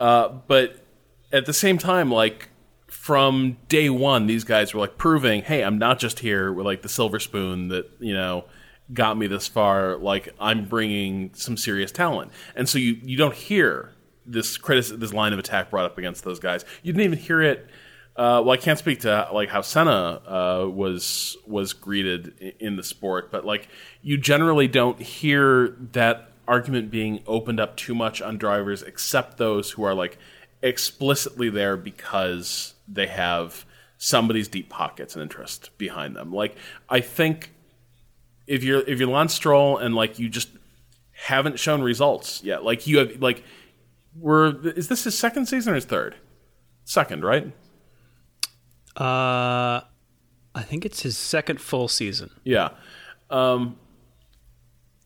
Uh, 0.00 0.28
but 0.46 0.84
at 1.32 1.46
the 1.46 1.52
same 1.52 1.78
time, 1.78 2.10
like 2.10 2.48
from 2.86 3.56
day 3.68 3.90
one, 3.90 4.26
these 4.26 4.44
guys 4.44 4.74
were 4.74 4.80
like 4.80 4.98
proving, 4.98 5.42
hey, 5.42 5.62
I'm 5.62 5.78
not 5.78 5.98
just 5.98 6.20
here 6.20 6.52
with 6.52 6.66
like 6.66 6.82
the 6.82 6.88
silver 6.88 7.20
spoon 7.20 7.68
that 7.68 7.90
you 8.00 8.14
know 8.14 8.44
got 8.92 9.16
me 9.16 9.26
this 9.26 9.46
far. 9.46 9.96
Like 9.96 10.34
I'm 10.40 10.66
bringing 10.66 11.30
some 11.34 11.56
serious 11.56 11.92
talent, 11.92 12.32
and 12.54 12.68
so 12.68 12.78
you 12.78 12.98
you 13.02 13.16
don't 13.16 13.34
hear 13.34 13.92
this 14.26 14.56
critic 14.56 14.98
this 14.98 15.12
line 15.12 15.32
of 15.32 15.38
attack 15.38 15.70
brought 15.70 15.86
up 15.86 15.98
against 15.98 16.24
those 16.24 16.38
guys. 16.38 16.64
You 16.82 16.92
didn't 16.92 17.04
even 17.04 17.18
hear 17.18 17.42
it. 17.42 17.68
Uh, 18.16 18.42
well, 18.44 18.50
I 18.50 18.56
can't 18.56 18.78
speak 18.78 19.00
to 19.00 19.28
like 19.32 19.48
how 19.48 19.60
Senna 19.60 20.20
uh, 20.26 20.68
was 20.68 21.36
was 21.46 21.72
greeted 21.72 22.54
in 22.58 22.76
the 22.76 22.82
sport, 22.82 23.30
but 23.30 23.44
like 23.44 23.68
you 24.02 24.18
generally 24.18 24.66
don't 24.66 25.00
hear 25.00 25.76
that 25.92 26.27
argument 26.48 26.90
being 26.90 27.22
opened 27.26 27.60
up 27.60 27.76
too 27.76 27.94
much 27.94 28.20
on 28.20 28.38
drivers, 28.38 28.82
except 28.82 29.36
those 29.36 29.72
who 29.72 29.84
are 29.84 29.94
like 29.94 30.18
explicitly 30.62 31.50
there 31.50 31.76
because 31.76 32.74
they 32.88 33.06
have 33.06 33.64
somebody's 33.98 34.48
deep 34.48 34.68
pockets 34.68 35.14
and 35.14 35.22
interest 35.22 35.70
behind 35.78 36.16
them. 36.16 36.32
Like 36.32 36.56
I 36.88 37.00
think 37.00 37.52
if 38.46 38.64
you're 38.64 38.80
if 38.80 38.98
you're 38.98 39.08
Lance 39.08 39.34
Stroll 39.34 39.76
and 39.76 39.94
like 39.94 40.18
you 40.18 40.28
just 40.28 40.48
haven't 41.12 41.58
shown 41.58 41.82
results 41.82 42.42
yet, 42.42 42.64
like 42.64 42.86
you 42.86 42.98
have 42.98 43.20
like 43.20 43.44
we're 44.16 44.56
is 44.70 44.88
this 44.88 45.04
his 45.04 45.16
second 45.16 45.46
season 45.46 45.72
or 45.72 45.76
his 45.76 45.84
third? 45.84 46.16
Second, 46.84 47.22
right? 47.22 47.52
Uh, 48.96 49.82
I 50.54 50.62
think 50.62 50.84
it's 50.84 51.02
his 51.02 51.16
second 51.16 51.60
full 51.60 51.86
season. 51.86 52.30
Yeah. 52.42 52.70
Um, 53.30 53.76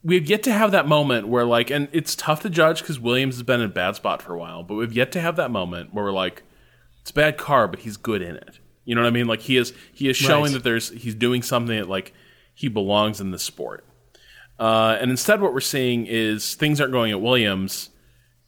we've 0.04 0.26
yet 0.28 0.42
to 0.44 0.52
have 0.52 0.70
that 0.72 0.86
moment 0.88 1.28
where, 1.28 1.44
like, 1.44 1.70
and 1.70 1.88
it's 1.92 2.14
tough 2.16 2.40
to 2.42 2.50
judge 2.50 2.80
because 2.80 2.98
Williams 2.98 3.36
has 3.36 3.42
been 3.42 3.60
in 3.60 3.66
a 3.66 3.72
bad 3.72 3.96
spot 3.96 4.22
for 4.22 4.34
a 4.34 4.38
while, 4.38 4.62
but 4.62 4.74
we've 4.74 4.92
yet 4.92 5.12
to 5.12 5.20
have 5.20 5.36
that 5.36 5.50
moment 5.50 5.94
where 5.94 6.04
we're 6.04 6.12
like, 6.12 6.42
it's 7.00 7.10
a 7.10 7.14
bad 7.14 7.36
car, 7.38 7.66
but 7.68 7.80
he's 7.80 7.96
good 7.96 8.22
in 8.22 8.36
it. 8.36 8.58
You 8.84 8.94
know 8.94 9.02
what 9.02 9.08
I 9.08 9.12
mean? 9.12 9.26
Like 9.28 9.40
he 9.42 9.56
is 9.56 9.72
he 9.92 10.08
is 10.08 10.16
showing 10.16 10.44
Right. 10.44 10.52
that 10.54 10.64
there's 10.64 10.90
he's 10.90 11.14
doing 11.14 11.42
something 11.42 11.76
that 11.76 11.88
like 11.88 12.12
he 12.54 12.68
belongs 12.68 13.20
in 13.20 13.30
the 13.30 13.38
sport. 13.38 13.84
Uh, 14.58 14.96
and 15.00 15.10
instead, 15.10 15.40
what 15.40 15.52
we're 15.54 15.60
seeing 15.60 16.06
is 16.06 16.54
things 16.54 16.80
aren't 16.80 16.92
going 16.92 17.10
at 17.12 17.20
Williams. 17.20 17.90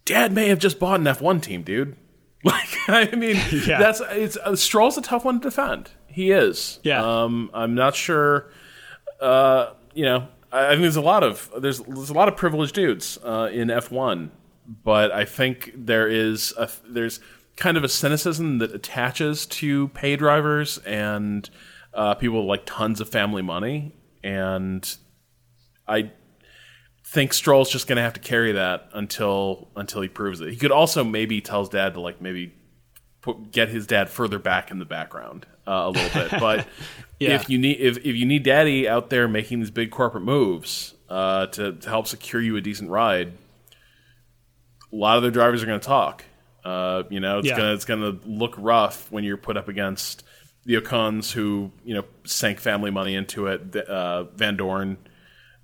Dad 0.04 0.32
may 0.32 0.48
have 0.48 0.58
just 0.58 0.78
bought 0.78 1.00
an 1.00 1.06
F1 1.06 1.40
team, 1.42 1.62
dude. 1.62 1.96
Like, 2.44 2.68
I 2.88 3.14
mean, 3.16 3.36
Yeah. 3.66 3.78
that's 3.78 4.02
it's 4.10 4.36
uh, 4.36 4.54
Stroll's 4.54 4.98
a 4.98 5.02
tough 5.02 5.24
one 5.24 5.40
to 5.40 5.48
defend. 5.48 5.90
He 6.08 6.30
is. 6.30 6.78
Yeah. 6.82 7.22
Um, 7.22 7.48
I'm 7.54 7.74
not 7.74 7.94
sure. 7.96 8.50
Uh, 9.18 9.70
you 9.94 10.04
know, 10.04 10.28
I, 10.54 10.68
think 10.70 10.82
there's 10.82 10.96
a 10.96 11.00
lot 11.00 11.22
of 11.24 11.50
there's 11.58 11.80
there's 11.80 12.10
a 12.10 12.14
lot 12.14 12.28
of 12.28 12.36
privileged 12.36 12.74
dudes 12.74 13.18
uh, 13.24 13.50
in 13.52 13.68
F1, 13.68 14.30
but 14.84 15.10
I 15.10 15.24
think 15.24 15.72
there 15.74 16.08
is 16.08 16.54
a, 16.56 16.70
there's 16.88 17.18
kind 17.56 17.76
of 17.76 17.82
a 17.82 17.88
cynicism 17.88 18.58
that 18.58 18.72
attaches 18.72 19.46
to 19.46 19.88
pay 19.88 20.16
drivers 20.16 20.78
and 20.78 21.50
uh, 21.92 22.14
people 22.14 22.40
with, 22.40 22.48
like 22.48 22.62
tons 22.66 23.00
of 23.00 23.08
family 23.08 23.42
money, 23.42 23.94
and 24.22 24.96
I 25.88 26.12
think 27.04 27.32
Stroll's 27.32 27.70
just 27.70 27.86
going 27.86 27.96
to 27.96 28.02
have 28.02 28.14
to 28.14 28.20
carry 28.20 28.52
that 28.52 28.88
until 28.92 29.70
until 29.74 30.02
he 30.02 30.08
proves 30.08 30.40
it. 30.40 30.50
He 30.50 30.56
could 30.56 30.72
also 30.72 31.02
maybe 31.02 31.40
tell 31.40 31.60
his 31.60 31.68
dad 31.68 31.94
to 31.94 32.00
like 32.00 32.20
maybe 32.20 32.54
put, 33.24 33.50
get 33.52 33.68
his 33.70 33.86
dad 33.86 34.08
further 34.10 34.38
back 34.38 34.70
in 34.70 34.78
the 34.78 34.84
background 34.84 35.46
uh, 35.66 35.84
a 35.86 35.90
little 35.90 36.10
bit. 36.22 36.30
But 36.40 36.66
Yeah. 37.18 37.36
if 37.36 37.48
you 37.48 37.58
need 37.58 37.80
if, 37.80 37.98
if 37.98 38.16
you 38.16 38.26
need 38.26 38.42
daddy 38.42 38.88
out 38.88 39.08
there 39.10 39.26
making 39.28 39.60
these 39.60 39.70
big 39.70 39.90
corporate 39.90 40.24
moves 40.24 40.94
uh, 41.08 41.46
to, 41.46 41.72
to 41.72 41.88
help 41.88 42.06
secure 42.06 42.42
you 42.42 42.56
a 42.56 42.60
decent 42.60 42.90
ride, 42.90 43.32
a 44.92 44.96
lot 44.96 45.16
of 45.16 45.22
the 45.22 45.30
drivers 45.30 45.62
are 45.62 45.66
going 45.66 45.80
to 45.80 45.86
talk. 45.86 46.24
Uh, 46.64 47.02
you 47.10 47.20
know, 47.20 47.38
it's 47.38 47.48
Yeah. 47.48 47.56
gonna 47.56 47.72
it's 47.74 47.84
gonna 47.84 48.18
look 48.24 48.54
rough 48.58 49.10
when 49.12 49.22
you're 49.24 49.36
put 49.36 49.56
up 49.56 49.68
against 49.68 50.22
the 50.64 50.74
Ocons 50.76 51.30
who 51.32 51.70
you 51.84 51.94
know 51.94 52.04
sank 52.24 52.58
family 52.58 52.90
money 52.90 53.14
into 53.14 53.46
it. 53.48 53.76
Uh, 53.76 54.24
Vandoorne, 54.36 54.96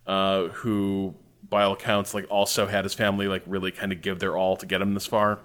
uh, 0.06 0.48
who 0.48 1.14
by 1.48 1.62
all 1.64 1.72
accounts 1.72 2.12
like 2.14 2.26
also 2.30 2.66
had 2.66 2.84
his 2.84 2.92
family 2.94 3.28
like 3.28 3.42
really 3.46 3.70
kind 3.72 3.92
of 3.92 4.02
give 4.02 4.18
their 4.18 4.36
all 4.36 4.56
to 4.56 4.66
get 4.66 4.80
him 4.82 4.92
this 4.94 5.06
far. 5.06 5.38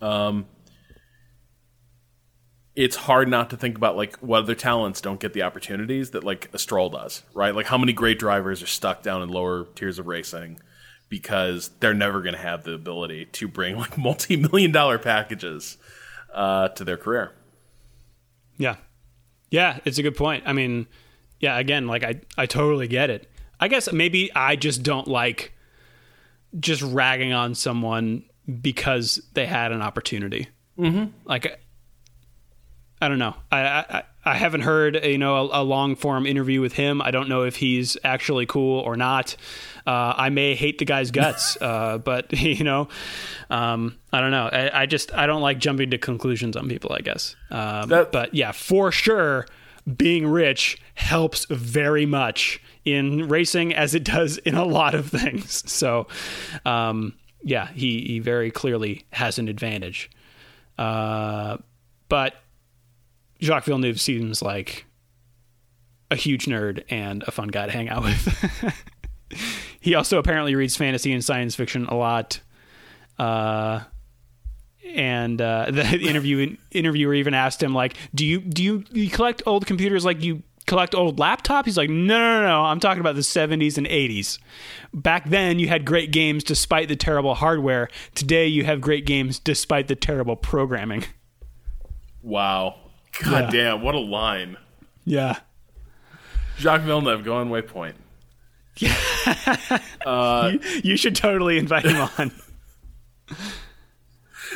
Um, 0.00 0.46
it's 2.76 2.96
hard 2.96 3.28
not 3.28 3.50
to 3.50 3.56
think 3.56 3.76
about 3.76 3.96
like 3.96 4.16
what 4.16 4.42
other 4.42 4.54
talents 4.54 5.00
don't 5.00 5.20
get 5.20 5.32
the 5.32 5.42
opportunities 5.42 6.10
that 6.10 6.24
like 6.24 6.50
a 6.52 6.58
Stroll 6.58 6.90
does, 6.90 7.22
right? 7.32 7.54
Like 7.54 7.66
how 7.66 7.78
many 7.78 7.92
great 7.92 8.18
drivers 8.18 8.62
are 8.62 8.66
stuck 8.66 9.02
down 9.02 9.22
in 9.22 9.28
lower 9.28 9.66
tiers 9.74 9.98
of 9.98 10.06
racing 10.06 10.60
because 11.08 11.70
they're 11.80 11.94
never 11.94 12.20
going 12.20 12.34
to 12.34 12.40
have 12.40 12.64
the 12.64 12.72
ability 12.72 13.26
to 13.26 13.46
bring 13.46 13.76
like 13.78 13.96
multi-million 13.96 14.72
dollar 14.72 14.98
packages 14.98 15.76
uh, 16.32 16.68
to 16.68 16.84
their 16.84 16.96
career. 16.96 17.32
Yeah. 18.58 18.76
Yeah, 19.50 19.78
it's 19.84 19.98
a 19.98 20.02
good 20.02 20.16
point. 20.16 20.42
I 20.46 20.52
mean, 20.52 20.88
yeah, 21.38 21.58
again, 21.58 21.86
like 21.86 22.02
I 22.02 22.20
I 22.36 22.46
totally 22.46 22.88
get 22.88 23.10
it. 23.10 23.30
I 23.60 23.68
guess 23.68 23.92
maybe 23.92 24.34
I 24.34 24.56
just 24.56 24.82
don't 24.82 25.06
like 25.06 25.52
just 26.58 26.82
ragging 26.82 27.32
on 27.32 27.54
someone 27.54 28.24
because 28.60 29.22
they 29.34 29.46
had 29.46 29.70
an 29.70 29.80
opportunity. 29.80 30.48
Mm-hmm. 30.76 31.10
Like 31.24 31.60
I 33.04 33.08
don't 33.08 33.18
know. 33.18 33.34
I, 33.52 33.60
I 33.60 34.02
I 34.24 34.34
haven't 34.34 34.62
heard 34.62 35.04
you 35.04 35.18
know 35.18 35.36
a, 35.36 35.60
a 35.60 35.62
long 35.62 35.94
form 35.94 36.24
interview 36.24 36.62
with 36.62 36.72
him. 36.72 37.02
I 37.02 37.10
don't 37.10 37.28
know 37.28 37.42
if 37.42 37.56
he's 37.56 37.98
actually 38.02 38.46
cool 38.46 38.80
or 38.80 38.96
not. 38.96 39.36
Uh, 39.86 40.14
I 40.16 40.30
may 40.30 40.54
hate 40.54 40.78
the 40.78 40.86
guy's 40.86 41.10
guts, 41.10 41.58
uh, 41.60 41.98
but 41.98 42.32
you 42.40 42.64
know, 42.64 42.88
um, 43.50 43.98
I 44.10 44.22
don't 44.22 44.30
know. 44.30 44.48
I, 44.50 44.82
I, 44.82 44.86
just 44.86 45.12
I 45.14 45.26
don't 45.26 45.42
like 45.42 45.58
jumping 45.58 45.90
to 45.90 45.98
conclusions 45.98 46.56
on 46.56 46.66
people. 46.66 46.94
I 46.94 47.00
guess, 47.00 47.36
um, 47.50 47.90
that, 47.90 48.10
but 48.10 48.32
yeah, 48.32 48.52
for 48.52 48.90
sure, 48.90 49.46
being 49.94 50.26
rich 50.26 50.78
helps 50.94 51.44
very 51.50 52.06
much 52.06 52.62
in 52.86 53.28
racing 53.28 53.74
as 53.74 53.94
it 53.94 54.04
does 54.04 54.38
in 54.38 54.54
a 54.54 54.64
lot 54.64 54.94
of 54.94 55.10
things. 55.10 55.62
So, 55.70 56.06
um, 56.64 57.12
yeah, 57.42 57.68
he 57.68 58.00
he 58.00 58.18
very 58.18 58.50
clearly 58.50 59.04
has 59.10 59.38
an 59.38 59.48
advantage. 59.48 60.10
Uh, 60.78 61.58
but 62.08 62.34
Jacques 63.44 63.64
Villeneuve 63.64 64.00
seems 64.00 64.42
like 64.42 64.86
a 66.10 66.16
huge 66.16 66.46
nerd 66.46 66.82
and 66.88 67.22
a 67.24 67.30
fun 67.30 67.48
guy 67.48 67.66
to 67.66 67.72
hang 67.72 67.88
out 67.88 68.02
with. 68.02 68.84
he 69.80 69.94
also 69.94 70.18
apparently 70.18 70.54
reads 70.54 70.76
fantasy 70.76 71.12
and 71.12 71.24
science 71.24 71.54
fiction 71.54 71.86
a 71.86 71.94
lot. 71.94 72.40
Uh, 73.18 73.80
and 74.94 75.40
uh, 75.40 75.66
the 75.70 76.00
interview 76.00 76.56
interviewer 76.70 77.14
even 77.14 77.34
asked 77.34 77.62
him 77.62 77.74
like, 77.74 77.96
"Do 78.14 78.24
you 78.24 78.40
do 78.40 78.62
you, 78.62 78.84
you 78.92 79.10
collect 79.10 79.42
old 79.46 79.66
computers 79.66 80.04
like 80.04 80.22
you 80.22 80.42
collect 80.66 80.94
old 80.94 81.18
laptops?" 81.18 81.66
He's 81.66 81.76
like, 81.76 81.90
"No, 81.90 82.18
no, 82.18 82.46
no, 82.46 82.62
I'm 82.62 82.80
talking 82.80 83.00
about 83.00 83.14
the 83.14 83.20
70s 83.20 83.76
and 83.76 83.86
80s. 83.86 84.38
Back 84.92 85.28
then, 85.28 85.58
you 85.58 85.68
had 85.68 85.84
great 85.84 86.12
games 86.12 86.44
despite 86.44 86.88
the 86.88 86.96
terrible 86.96 87.34
hardware. 87.34 87.88
Today, 88.14 88.46
you 88.46 88.64
have 88.64 88.80
great 88.80 89.04
games 89.04 89.38
despite 89.38 89.88
the 89.88 89.96
terrible 89.96 90.36
programming." 90.36 91.04
Wow. 92.22 92.83
God 93.22 93.54
yeah. 93.54 93.70
damn, 93.70 93.82
what 93.82 93.94
a 93.94 94.00
line. 94.00 94.56
Yeah. 95.04 95.38
Jacques 96.58 96.82
Villeneuve, 96.82 97.24
going 97.24 97.48
waypoint. 97.48 97.94
Yeah. 98.76 98.96
uh, 100.06 100.52
you, 100.52 100.80
you, 100.82 100.96
should 100.96 101.14
totally 101.14 101.58
invite 101.58 101.84
him 101.84 102.08
on. 102.18 102.32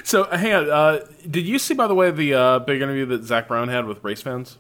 so, 0.04 0.24
hang 0.24 0.52
on. 0.52 0.70
Uh, 0.70 1.00
did 1.28 1.46
you 1.46 1.59
see, 1.59 1.74
by 1.74 1.86
the 1.86 1.94
way, 1.94 2.11
the 2.11 2.34
uh, 2.34 2.59
big 2.61 2.82
interview 2.82 3.06
that 3.06 3.24
Zak 3.24 3.48
Brown 3.48 3.68
had 3.68 3.86
with 3.86 4.02
race 4.02 4.22
fans? 4.22 4.59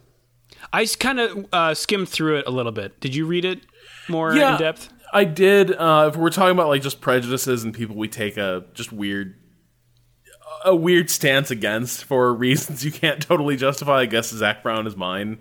I 0.72 0.86
kind 0.86 1.20
of 1.20 1.46
uh, 1.52 1.74
skimmed 1.74 2.08
through 2.08 2.38
it 2.38 2.46
a 2.46 2.50
little 2.50 2.72
bit. 2.72 3.00
Did 3.00 3.14
you 3.14 3.26
read 3.26 3.44
it 3.44 3.60
more 4.08 4.34
yeah, 4.34 4.52
in 4.52 4.58
depth? 4.58 4.90
I 5.12 5.24
did. 5.24 5.72
Uh, 5.72 6.10
if 6.12 6.16
we're 6.16 6.30
talking 6.30 6.52
about 6.52 6.68
like 6.68 6.82
just 6.82 7.00
prejudices 7.00 7.64
and 7.64 7.72
people 7.72 7.96
we 7.96 8.08
take 8.08 8.36
a 8.36 8.64
just 8.74 8.92
weird 8.92 9.34
a 10.64 10.74
weird 10.74 11.10
stance 11.10 11.50
against 11.50 12.04
for 12.04 12.34
reasons 12.34 12.84
you 12.84 12.92
can't 12.92 13.20
totally 13.22 13.56
justify. 13.56 14.00
I 14.00 14.06
guess 14.06 14.30
Zak 14.30 14.62
Brown 14.62 14.86
is 14.86 14.96
mine. 14.96 15.38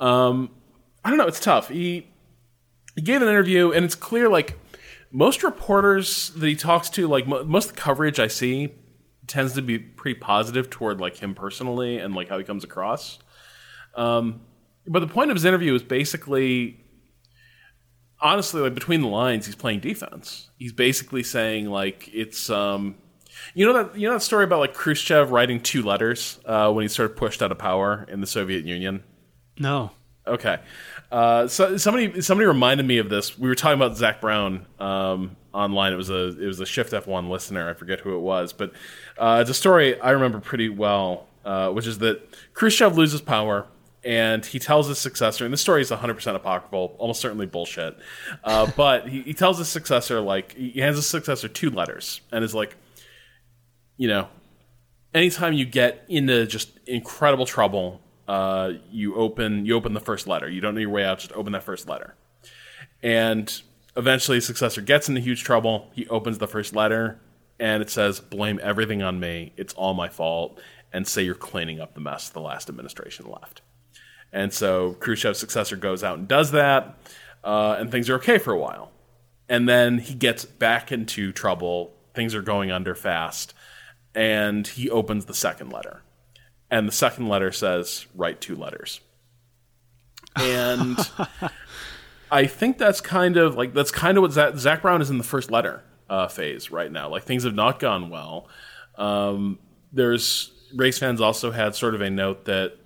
Um, 0.00 0.50
I 1.04 1.08
don't 1.08 1.18
know. 1.18 1.26
It's 1.26 1.40
tough. 1.40 1.68
He 1.68 2.06
he 2.94 3.02
gave 3.02 3.22
an 3.22 3.28
interview, 3.28 3.72
and 3.72 3.84
it's 3.84 3.94
clear 3.94 4.28
like 4.28 4.58
most 5.10 5.42
reporters 5.42 6.30
that 6.30 6.46
he 6.46 6.56
talks 6.56 6.90
to, 6.90 7.06
like 7.06 7.26
mo- 7.26 7.44
most 7.44 7.70
of 7.70 7.74
the 7.76 7.80
coverage 7.80 8.18
I 8.18 8.26
see, 8.26 8.72
tends 9.26 9.54
to 9.54 9.62
be 9.62 9.78
pretty 9.78 10.18
positive 10.18 10.70
toward 10.70 11.00
like 11.00 11.16
him 11.16 11.34
personally 11.34 11.98
and 11.98 12.14
like 12.14 12.28
how 12.28 12.38
he 12.38 12.44
comes 12.44 12.64
across. 12.64 13.18
Um, 13.94 14.40
but 14.86 15.00
the 15.00 15.06
point 15.06 15.30
of 15.30 15.36
his 15.36 15.44
interview 15.44 15.74
is 15.74 15.82
basically, 15.82 16.84
honestly, 18.20 18.62
like 18.62 18.74
between 18.74 19.02
the 19.02 19.08
lines, 19.08 19.46
he's 19.46 19.54
playing 19.54 19.80
defense. 19.80 20.50
He's 20.56 20.72
basically 20.72 21.22
saying 21.22 21.66
like 21.66 22.08
it's 22.12 22.50
um, 22.50 22.96
you 23.54 23.66
know 23.66 23.84
that 23.84 23.98
you 23.98 24.08
know 24.08 24.14
that 24.14 24.20
story 24.20 24.44
about 24.44 24.60
like 24.60 24.74
Khrushchev 24.74 25.30
writing 25.30 25.60
two 25.60 25.82
letters 25.82 26.38
uh, 26.46 26.70
when 26.72 26.82
he 26.82 26.88
sort 26.88 27.10
of 27.10 27.16
pushed 27.16 27.42
out 27.42 27.52
of 27.52 27.58
power 27.58 28.06
in 28.08 28.20
the 28.20 28.26
Soviet 28.26 28.64
Union. 28.64 29.02
No. 29.58 29.90
Okay. 30.26 30.58
Uh, 31.10 31.46
so 31.48 31.76
somebody 31.76 32.20
somebody 32.22 32.46
reminded 32.46 32.86
me 32.86 32.98
of 32.98 33.08
this. 33.08 33.38
We 33.38 33.48
were 33.48 33.54
talking 33.54 33.80
about 33.80 33.96
Zak 33.96 34.20
Brown 34.20 34.66
um, 34.78 35.36
online. 35.52 35.92
It 35.92 35.96
was 35.96 36.10
a 36.10 36.38
it 36.40 36.46
was 36.46 36.60
a 36.60 36.66
Shift 36.66 36.92
F 36.92 37.06
one 37.06 37.28
listener. 37.28 37.68
I 37.68 37.74
forget 37.74 38.00
who 38.00 38.16
it 38.16 38.20
was, 38.20 38.52
but 38.52 38.72
uh, 39.18 39.38
it's 39.40 39.50
a 39.50 39.54
story 39.54 40.00
I 40.00 40.10
remember 40.10 40.40
pretty 40.40 40.68
well, 40.68 41.26
uh, 41.44 41.70
which 41.70 41.86
is 41.86 41.98
that 41.98 42.22
Khrushchev 42.54 42.96
loses 42.96 43.20
power 43.20 43.66
and 44.04 44.44
he 44.44 44.58
tells 44.58 44.88
his 44.88 44.98
successor, 44.98 45.44
and 45.44 45.52
this 45.52 45.60
story 45.60 45.80
is 45.80 45.90
100% 45.90 46.34
apocryphal, 46.34 46.96
almost 46.98 47.20
certainly 47.20 47.46
bullshit. 47.46 47.96
Uh, 48.42 48.70
but 48.76 49.08
he, 49.08 49.22
he, 49.22 49.34
tells 49.34 49.58
his 49.58 49.68
successor, 49.68 50.20
like, 50.20 50.56
he 50.56 50.80
hands 50.80 50.96
his 50.96 51.06
successor 51.06 51.48
two 51.48 51.70
letters 51.70 52.20
and 52.32 52.44
is 52.44 52.54
like, 52.54 52.76
you 54.02 54.08
know, 54.08 54.26
anytime 55.14 55.52
you 55.52 55.64
get 55.64 56.04
into 56.08 56.44
just 56.44 56.76
incredible 56.88 57.46
trouble, 57.46 58.00
uh, 58.26 58.72
you 58.90 59.14
open 59.14 59.64
you 59.64 59.76
open 59.76 59.94
the 59.94 60.00
first 60.00 60.26
letter. 60.26 60.50
You 60.50 60.60
don't 60.60 60.74
know 60.74 60.80
your 60.80 60.90
way 60.90 61.04
out. 61.04 61.20
Just 61.20 61.30
open 61.34 61.52
that 61.52 61.62
first 61.62 61.88
letter, 61.88 62.16
and 63.00 63.62
eventually, 63.96 64.38
his 64.38 64.44
successor 64.44 64.80
gets 64.80 65.08
into 65.08 65.20
huge 65.20 65.44
trouble. 65.44 65.88
He 65.92 66.08
opens 66.08 66.38
the 66.38 66.48
first 66.48 66.74
letter, 66.74 67.20
and 67.60 67.80
it 67.80 67.90
says, 67.90 68.18
"Blame 68.18 68.58
everything 68.60 69.04
on 69.04 69.20
me. 69.20 69.52
It's 69.56 69.72
all 69.74 69.94
my 69.94 70.08
fault." 70.08 70.60
And 70.92 71.06
say 71.06 71.22
you're 71.22 71.36
cleaning 71.36 71.80
up 71.80 71.94
the 71.94 72.00
mess 72.00 72.28
the 72.28 72.40
last 72.40 72.68
administration 72.68 73.26
left. 73.30 73.62
And 74.32 74.52
so 74.52 74.94
Khrushchev's 74.98 75.38
successor 75.38 75.76
goes 75.76 76.02
out 76.02 76.18
and 76.18 76.26
does 76.26 76.50
that, 76.50 76.98
uh, 77.44 77.76
and 77.78 77.88
things 77.88 78.10
are 78.10 78.16
okay 78.16 78.38
for 78.38 78.52
a 78.52 78.58
while. 78.58 78.90
And 79.48 79.68
then 79.68 79.98
he 79.98 80.14
gets 80.14 80.44
back 80.44 80.90
into 80.90 81.30
trouble. 81.30 81.94
Things 82.14 82.34
are 82.34 82.42
going 82.42 82.72
under 82.72 82.96
fast 82.96 83.54
and 84.14 84.66
he 84.66 84.90
opens 84.90 85.26
the 85.26 85.34
second 85.34 85.72
letter. 85.72 86.02
And 86.70 86.88
the 86.88 86.92
second 86.92 87.28
letter 87.28 87.52
says, 87.52 88.06
write 88.14 88.40
two 88.40 88.56
letters. 88.56 89.00
And 90.36 90.98
I 92.30 92.46
think 92.46 92.78
that's 92.78 93.00
kind 93.00 93.36
of 93.36 93.56
like, 93.56 93.74
that's 93.74 93.90
kind 93.90 94.16
of 94.16 94.22
what 94.22 94.32
Zach, 94.32 94.56
Zak 94.56 94.82
Brown 94.82 95.02
is 95.02 95.10
in 95.10 95.18
the 95.18 95.24
first 95.24 95.50
letter 95.50 95.82
uh, 96.08 96.28
phase 96.28 96.70
right 96.70 96.90
now. 96.90 97.08
Like 97.08 97.24
things 97.24 97.44
have 97.44 97.54
not 97.54 97.78
gone 97.78 98.08
well. 98.08 98.48
Um, 98.96 99.58
there's, 99.92 100.50
race 100.74 100.98
fans 100.98 101.20
also 101.20 101.50
had 101.50 101.74
sort 101.74 101.94
of 101.94 102.00
a 102.00 102.10
note 102.10 102.46
that 102.46 102.76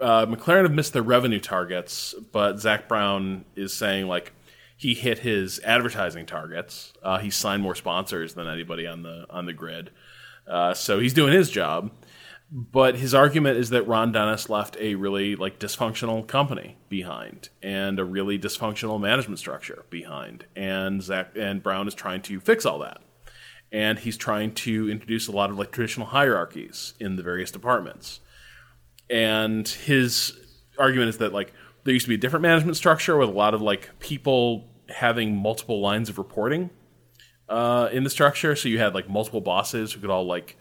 uh, 0.00 0.26
McLaren 0.26 0.62
have 0.62 0.72
missed 0.72 0.92
their 0.92 1.02
revenue 1.02 1.40
targets, 1.40 2.14
but 2.32 2.58
Zak 2.58 2.88
Brown 2.88 3.44
is 3.56 3.72
saying 3.72 4.06
like 4.06 4.32
he 4.76 4.94
hit 4.94 5.20
his 5.20 5.60
advertising 5.64 6.26
targets. 6.26 6.92
Uh, 7.02 7.18
he 7.18 7.30
signed 7.30 7.62
more 7.62 7.74
sponsors 7.74 8.34
than 8.34 8.48
anybody 8.48 8.86
on 8.86 9.02
the 9.02 9.26
on 9.30 9.46
the 9.46 9.52
grid. 9.52 9.90
Uh, 10.46 10.74
so 10.74 10.98
he's 10.98 11.14
doing 11.14 11.32
his 11.32 11.50
job. 11.50 11.90
But 12.50 12.96
his 12.96 13.14
argument 13.14 13.58
is 13.58 13.70
that 13.70 13.88
Ron 13.88 14.12
Dennis 14.12 14.48
left 14.48 14.76
a 14.78 14.94
really 14.94 15.34
like 15.34 15.58
dysfunctional 15.58 16.24
company 16.26 16.76
behind 16.88 17.48
and 17.62 17.98
a 17.98 18.04
really 18.04 18.38
dysfunctional 18.38 19.00
management 19.00 19.40
structure 19.40 19.84
behind. 19.90 20.44
And 20.54 21.02
Zak 21.02 21.32
and 21.36 21.62
Brown 21.62 21.88
is 21.88 21.94
trying 21.94 22.22
to 22.22 22.38
fix 22.38 22.64
all 22.64 22.78
that. 22.80 23.00
And 23.72 23.98
he's 23.98 24.16
trying 24.16 24.54
to 24.54 24.88
introduce 24.88 25.26
a 25.26 25.32
lot 25.32 25.50
of 25.50 25.58
like 25.58 25.72
traditional 25.72 26.06
hierarchies 26.06 26.94
in 27.00 27.16
the 27.16 27.24
various 27.24 27.50
departments. 27.50 28.20
And 29.10 29.66
his 29.66 30.38
argument 30.78 31.08
is 31.08 31.18
that 31.18 31.32
like 31.32 31.52
there 31.82 31.94
used 31.94 32.06
to 32.06 32.10
be 32.10 32.14
a 32.14 32.18
different 32.18 32.42
management 32.42 32.76
structure 32.76 33.16
with 33.16 33.30
a 33.30 33.32
lot 33.32 33.54
of 33.54 33.62
like 33.62 33.90
people 33.98 34.68
having 34.90 35.36
multiple 35.36 35.80
lines 35.80 36.08
of 36.08 36.18
reporting 36.18 36.70
uh, 37.48 37.88
in 37.92 38.04
the 38.04 38.10
structure. 38.10 38.56
So 38.56 38.68
you 38.68 38.78
had 38.78 38.94
like 38.94 39.08
multiple 39.08 39.40
bosses 39.40 39.92
who 39.92 40.00
could 40.00 40.10
all 40.10 40.26
like, 40.26 40.56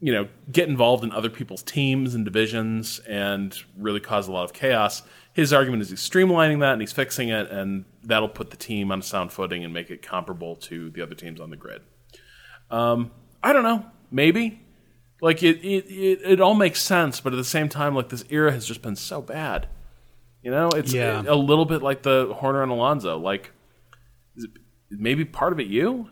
you 0.00 0.12
know, 0.12 0.28
get 0.50 0.68
involved 0.68 1.04
in 1.04 1.12
other 1.12 1.30
people's 1.30 1.62
teams 1.62 2.14
and 2.14 2.24
divisions 2.24 2.98
and 3.08 3.56
really 3.78 4.00
cause 4.00 4.28
a 4.28 4.32
lot 4.32 4.44
of 4.44 4.52
chaos. 4.52 5.02
His 5.32 5.52
argument 5.52 5.82
is 5.82 5.90
he's 5.90 6.08
streamlining 6.08 6.60
that 6.60 6.72
and 6.72 6.80
he's 6.80 6.92
fixing 6.92 7.28
it, 7.28 7.50
and 7.50 7.86
that'll 8.04 8.28
put 8.28 8.50
the 8.50 8.56
team 8.56 8.92
on 8.92 9.00
a 9.00 9.02
sound 9.02 9.32
footing 9.32 9.64
and 9.64 9.74
make 9.74 9.90
it 9.90 10.00
comparable 10.00 10.54
to 10.56 10.90
the 10.90 11.02
other 11.02 11.14
teams 11.14 11.40
on 11.40 11.50
the 11.50 11.56
grid. 11.56 11.82
Um, 12.70 13.10
I 13.42 13.52
don't 13.52 13.64
know, 13.64 13.84
maybe. 14.10 14.60
Like 15.20 15.42
it, 15.42 15.64
it, 15.64 15.86
it, 15.90 16.20
it 16.24 16.40
all 16.40 16.54
makes 16.54 16.80
sense, 16.80 17.20
but 17.20 17.32
at 17.32 17.36
the 17.36 17.44
same 17.44 17.68
time, 17.68 17.94
like 17.94 18.10
this 18.10 18.24
era 18.30 18.52
has 18.52 18.66
just 18.66 18.82
been 18.82 18.94
so 18.94 19.20
bad. 19.22 19.68
You 20.42 20.50
know, 20.50 20.68
it's 20.68 20.92
yeah. 20.92 21.22
a 21.26 21.34
little 21.34 21.64
bit 21.64 21.82
like 21.82 22.02
the 22.02 22.32
Horner 22.34 22.62
and 22.62 22.70
Alonso. 22.70 23.18
Like, 23.18 23.50
it, 24.36 24.50
maybe 24.90 25.24
part 25.24 25.52
of 25.52 25.58
it 25.58 25.66
you? 25.66 26.10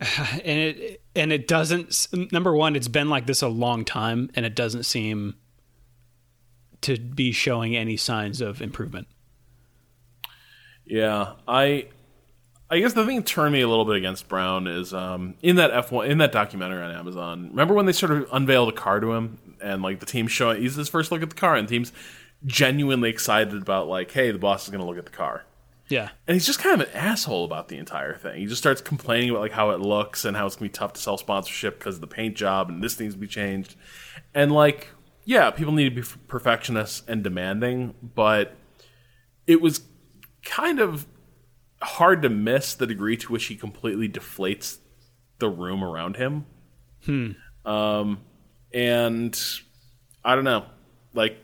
and 0.00 0.42
it 0.44 1.02
and 1.14 1.32
it 1.32 1.48
doesn't 1.48 2.06
number 2.32 2.54
one 2.54 2.76
it's 2.76 2.88
been 2.88 3.08
like 3.08 3.26
this 3.26 3.40
a 3.40 3.48
long 3.48 3.84
time 3.84 4.30
and 4.34 4.44
it 4.44 4.54
doesn't 4.54 4.82
seem 4.82 5.34
to 6.82 6.98
be 6.98 7.32
showing 7.32 7.74
any 7.74 7.96
signs 7.96 8.40
of 8.40 8.60
improvement. 8.60 9.08
Yeah 10.84 11.32
i 11.48 11.86
i 12.70 12.78
guess 12.78 12.92
the 12.92 13.06
thing 13.06 13.16
that 13.16 13.26
turned 13.26 13.54
me 13.54 13.62
a 13.62 13.68
little 13.68 13.86
bit 13.86 13.96
against 13.96 14.28
brown 14.28 14.66
is 14.66 14.92
um, 14.92 15.34
in 15.42 15.56
that 15.56 15.72
f1 15.72 16.08
in 16.08 16.18
that 16.18 16.30
documentary 16.30 16.82
on 16.82 16.90
amazon 16.90 17.48
remember 17.48 17.72
when 17.72 17.86
they 17.86 17.92
sort 17.92 18.12
of 18.12 18.28
unveiled 18.32 18.68
the 18.68 18.72
car 18.72 19.00
to 19.00 19.12
him 19.14 19.38
and 19.62 19.82
like 19.82 20.00
the 20.00 20.06
team 20.06 20.28
showing 20.28 20.60
he's 20.60 20.74
his 20.74 20.88
first 20.88 21.10
look 21.10 21.22
at 21.22 21.30
the 21.30 21.36
car 21.36 21.56
and 21.56 21.66
the 21.66 21.72
team's 21.72 21.92
genuinely 22.44 23.08
excited 23.08 23.54
about 23.54 23.88
like 23.88 24.10
hey 24.10 24.30
the 24.30 24.38
boss 24.38 24.64
is 24.64 24.70
going 24.70 24.80
to 24.80 24.86
look 24.86 24.98
at 24.98 25.06
the 25.06 25.10
car 25.10 25.44
yeah. 25.88 26.10
And 26.26 26.34
he's 26.34 26.46
just 26.46 26.58
kind 26.58 26.80
of 26.80 26.88
an 26.88 26.94
asshole 26.94 27.44
about 27.44 27.68
the 27.68 27.78
entire 27.78 28.16
thing. 28.16 28.40
He 28.40 28.46
just 28.46 28.60
starts 28.60 28.80
complaining 28.80 29.30
about 29.30 29.40
like 29.40 29.52
how 29.52 29.70
it 29.70 29.80
looks 29.80 30.24
and 30.24 30.36
how 30.36 30.46
it's 30.46 30.56
going 30.56 30.70
to 30.70 30.72
be 30.72 30.78
tough 30.78 30.94
to 30.94 31.00
sell 31.00 31.18
sponsorship 31.18 31.78
because 31.78 31.96
of 31.96 32.00
the 32.00 32.06
paint 32.06 32.36
job 32.36 32.68
and 32.68 32.82
this 32.82 32.98
needs 32.98 33.14
to 33.14 33.20
be 33.20 33.26
changed. 33.26 33.76
And 34.34 34.52
like 34.52 34.88
yeah, 35.26 35.50
people 35.50 35.72
need 35.72 35.92
to 35.92 36.02
be 36.02 36.06
perfectionists 36.28 37.02
and 37.08 37.22
demanding, 37.22 37.94
but 38.00 38.56
it 39.46 39.60
was 39.60 39.80
kind 40.44 40.78
of 40.78 41.06
hard 41.82 42.22
to 42.22 42.28
miss 42.28 42.74
the 42.74 42.86
degree 42.86 43.16
to 43.16 43.32
which 43.32 43.46
he 43.46 43.56
completely 43.56 44.08
deflates 44.08 44.78
the 45.40 45.48
room 45.48 45.82
around 45.82 46.16
him. 46.16 46.46
Hmm. 47.04 47.32
Um, 47.64 48.20
and 48.72 49.38
I 50.24 50.36
don't 50.36 50.44
know, 50.44 50.66
like 51.12 51.36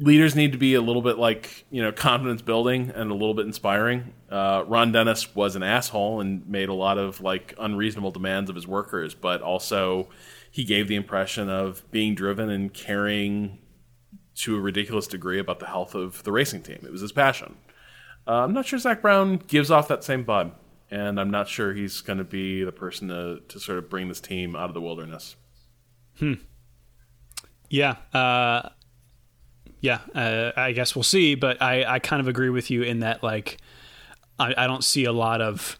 leaders 0.00 0.34
need 0.34 0.52
to 0.52 0.58
be 0.58 0.74
a 0.74 0.80
little 0.80 1.02
bit 1.02 1.18
like 1.18 1.66
you 1.70 1.82
know 1.82 1.92
confidence 1.92 2.42
building 2.42 2.90
and 2.94 3.10
a 3.10 3.14
little 3.14 3.34
bit 3.34 3.46
inspiring. 3.46 4.12
Uh, 4.30 4.64
Ron 4.66 4.92
Dennis 4.92 5.34
was 5.34 5.54
an 5.56 5.62
asshole 5.62 6.20
and 6.20 6.48
made 6.48 6.68
a 6.68 6.74
lot 6.74 6.98
of 6.98 7.20
like 7.20 7.54
unreasonable 7.58 8.10
demands 8.10 8.48
of 8.50 8.56
his 8.56 8.66
workers, 8.66 9.14
but 9.14 9.42
also 9.42 10.08
he 10.50 10.64
gave 10.64 10.88
the 10.88 10.96
impression 10.96 11.48
of 11.48 11.88
being 11.90 12.14
driven 12.14 12.48
and 12.50 12.72
caring 12.72 13.58
to 14.34 14.56
a 14.56 14.60
ridiculous 14.60 15.06
degree 15.06 15.38
about 15.38 15.60
the 15.60 15.66
health 15.66 15.94
of 15.94 16.22
the 16.24 16.32
racing 16.32 16.62
team. 16.62 16.78
It 16.82 16.90
was 16.90 17.02
his 17.02 17.12
passion. 17.12 17.56
Uh, 18.26 18.44
I'm 18.44 18.52
not 18.52 18.66
sure 18.66 18.78
Zak 18.78 19.02
Brown 19.02 19.36
gives 19.36 19.70
off 19.70 19.88
that 19.88 20.02
same 20.02 20.24
vibe, 20.24 20.52
and 20.90 21.20
I'm 21.20 21.30
not 21.30 21.48
sure 21.48 21.74
he's 21.74 22.00
going 22.00 22.18
to 22.18 22.24
be 22.24 22.64
the 22.64 22.72
person 22.72 23.08
to, 23.08 23.40
to 23.48 23.60
sort 23.60 23.78
of 23.78 23.90
bring 23.90 24.08
this 24.08 24.20
team 24.20 24.56
out 24.56 24.68
of 24.70 24.74
the 24.74 24.80
wilderness. 24.80 25.36
Hmm. 26.18 26.34
Yeah. 27.68 27.96
Uh, 28.12 28.70
yeah. 29.80 30.00
Uh, 30.14 30.52
I 30.56 30.72
guess 30.72 30.94
we'll 30.94 31.02
see, 31.02 31.34
but 31.34 31.60
I, 31.62 31.84
I 31.84 31.98
kind 31.98 32.20
of 32.20 32.28
agree 32.28 32.50
with 32.50 32.70
you 32.70 32.82
in 32.82 33.00
that, 33.00 33.22
like, 33.22 33.58
I, 34.38 34.54
I 34.56 34.66
don't 34.66 34.84
see 34.84 35.04
a 35.04 35.12
lot 35.12 35.40
of 35.40 35.78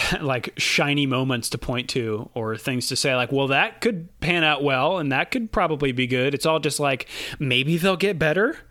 like 0.20 0.52
shiny 0.56 1.06
moments 1.06 1.50
to 1.50 1.58
point 1.58 1.88
to 1.90 2.30
or 2.34 2.56
things 2.56 2.88
to 2.88 2.96
say 2.96 3.14
like 3.14 3.30
well 3.30 3.48
that 3.48 3.80
could 3.80 4.08
pan 4.20 4.42
out 4.42 4.62
well 4.64 4.98
and 4.98 5.12
that 5.12 5.30
could 5.30 5.52
probably 5.52 5.92
be 5.92 6.06
good. 6.06 6.34
It's 6.34 6.46
all 6.46 6.58
just 6.60 6.80
like 6.80 7.08
maybe 7.38 7.76
they'll 7.76 7.96
get 7.96 8.18
better. 8.18 8.56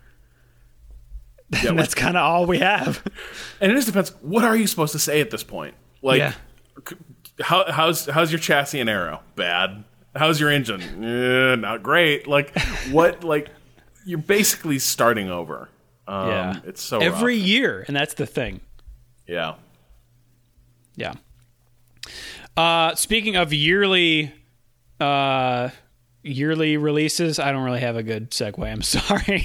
Yeah, 1.61 1.73
that's 1.73 1.93
kind 1.93 2.15
of 2.15 2.23
all 2.23 2.45
we 2.45 2.59
have. 2.59 3.03
And 3.59 3.73
it 3.73 3.75
just 3.75 3.87
depends. 3.87 4.11
What 4.21 4.45
are 4.45 4.55
you 4.55 4.67
supposed 4.67 4.93
to 4.93 4.99
say 4.99 5.19
at 5.19 5.31
this 5.31 5.43
point? 5.43 5.75
Like 6.01 6.19
yeah. 6.19 6.33
how, 7.41 7.69
how's 7.69 8.05
how's 8.05 8.31
your 8.31 8.39
chassis 8.39 8.79
and 8.79 8.89
aero? 8.89 9.19
Bad. 9.35 9.83
How's 10.15 10.39
your 10.39 10.49
engine? 10.49 10.81
Eh, 11.03 11.55
not 11.57 11.83
great. 11.83 12.25
Like 12.25 12.57
what 12.91 13.25
like 13.25 13.49
you're 14.05 14.19
basically 14.19 14.79
starting 14.79 15.29
over 15.29 15.69
um, 16.07 16.27
yeah 16.29 16.59
it's 16.65 16.81
so 16.81 16.99
every 16.99 17.37
rough. 17.37 17.47
year 17.47 17.85
and 17.87 17.95
that's 17.95 18.15
the 18.15 18.25
thing 18.25 18.59
yeah 19.27 19.55
yeah. 20.95 21.13
Uh, 22.55 22.95
speaking 22.95 23.35
of 23.35 23.53
yearly, 23.53 24.33
uh, 24.99 25.69
yearly 26.23 26.77
releases, 26.77 27.39
I 27.39 27.51
don't 27.51 27.63
really 27.63 27.79
have 27.79 27.95
a 27.95 28.03
good 28.03 28.31
segue. 28.31 28.63
I'm 28.63 28.81
sorry. 28.81 29.39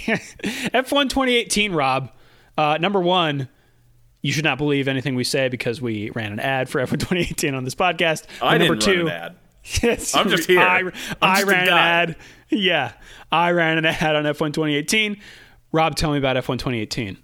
F1 0.74 1.08
2018, 1.08 1.72
Rob. 1.72 2.10
Uh, 2.58 2.78
number 2.80 3.00
one, 3.00 3.48
you 4.22 4.32
should 4.32 4.44
not 4.44 4.58
believe 4.58 4.88
anything 4.88 5.14
we 5.14 5.24
say 5.24 5.48
because 5.48 5.80
we 5.80 6.10
ran 6.10 6.32
an 6.32 6.40
ad 6.40 6.68
for 6.68 6.80
F1 6.80 6.98
2018 6.98 7.54
on 7.54 7.64
this 7.64 7.74
podcast. 7.74 8.24
I 8.42 8.58
number 8.58 8.74
didn't 8.74 8.94
two, 8.94 9.04
run 9.04 9.12
an 9.12 9.22
ad. 9.22 9.36
Yes, 9.82 10.14
I'm 10.14 10.28
just 10.28 10.48
here. 10.48 10.60
I, 10.60 10.82
I 11.20 11.42
ran 11.42 11.66
an 11.66 11.74
ad. 11.74 12.16
Yeah, 12.50 12.92
I 13.32 13.50
ran 13.50 13.78
an 13.78 13.86
ad 13.86 14.14
on 14.14 14.24
F1 14.24 14.52
2018. 14.52 15.20
Rob, 15.72 15.96
tell 15.96 16.12
me 16.12 16.18
about 16.18 16.36
F1 16.36 16.58
2018. 16.58 17.18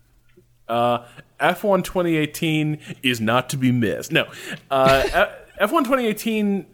Uh, 0.68 1.07
F1 1.40 1.84
2018 1.84 2.78
is 3.03 3.20
not 3.20 3.49
to 3.51 3.57
be 3.57 3.70
missed. 3.70 4.11
No, 4.11 4.26
uh, 4.70 5.03
F1 5.61 5.84
2018. 5.84 6.66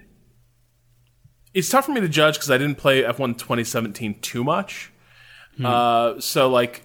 It's 1.54 1.68
tough 1.68 1.86
for 1.86 1.92
me 1.92 2.00
to 2.00 2.08
judge 2.08 2.34
because 2.34 2.50
I 2.50 2.58
didn't 2.58 2.76
play 2.76 3.02
F1 3.02 3.38
2017 3.38 4.20
too 4.20 4.44
much. 4.44 4.92
Hmm. 5.56 5.66
Uh, 5.66 6.20
so 6.20 6.48
like 6.48 6.82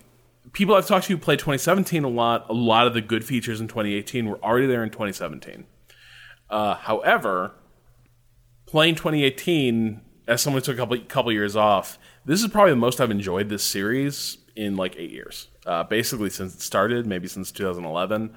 people 0.51 0.75
I've 0.75 0.87
talked 0.87 1.05
to 1.07 1.13
who 1.13 1.17
played 1.17 1.39
2017 1.39 2.03
a 2.03 2.07
lot, 2.07 2.49
a 2.49 2.53
lot 2.53 2.87
of 2.87 2.93
the 2.93 3.01
good 3.01 3.23
features 3.23 3.61
in 3.61 3.67
2018 3.67 4.27
were 4.27 4.43
already 4.43 4.67
there 4.67 4.83
in 4.83 4.89
2017. 4.89 5.65
Uh, 6.49 6.75
however, 6.75 7.53
playing 8.73 8.95
2018 8.95 10.01
as 10.27 10.41
someone 10.41 10.59
who 10.59 10.65
took 10.65 10.73
a 10.73 10.79
couple, 10.79 10.97
couple 11.07 11.31
years 11.31 11.55
off, 11.55 11.99
this 12.25 12.41
is 12.41 12.49
probably 12.49 12.71
the 12.71 12.75
most 12.75 12.99
I've 12.99 13.11
enjoyed 13.11 13.47
this 13.47 13.63
series 13.63 14.39
in 14.55 14.75
like 14.75 14.95
eight 14.97 15.11
years 15.11 15.47
uh, 15.67 15.83
basically 15.83 16.31
since 16.31 16.55
it 16.55 16.61
started, 16.61 17.05
maybe 17.05 17.27
since 17.27 17.51
2011. 17.51 18.35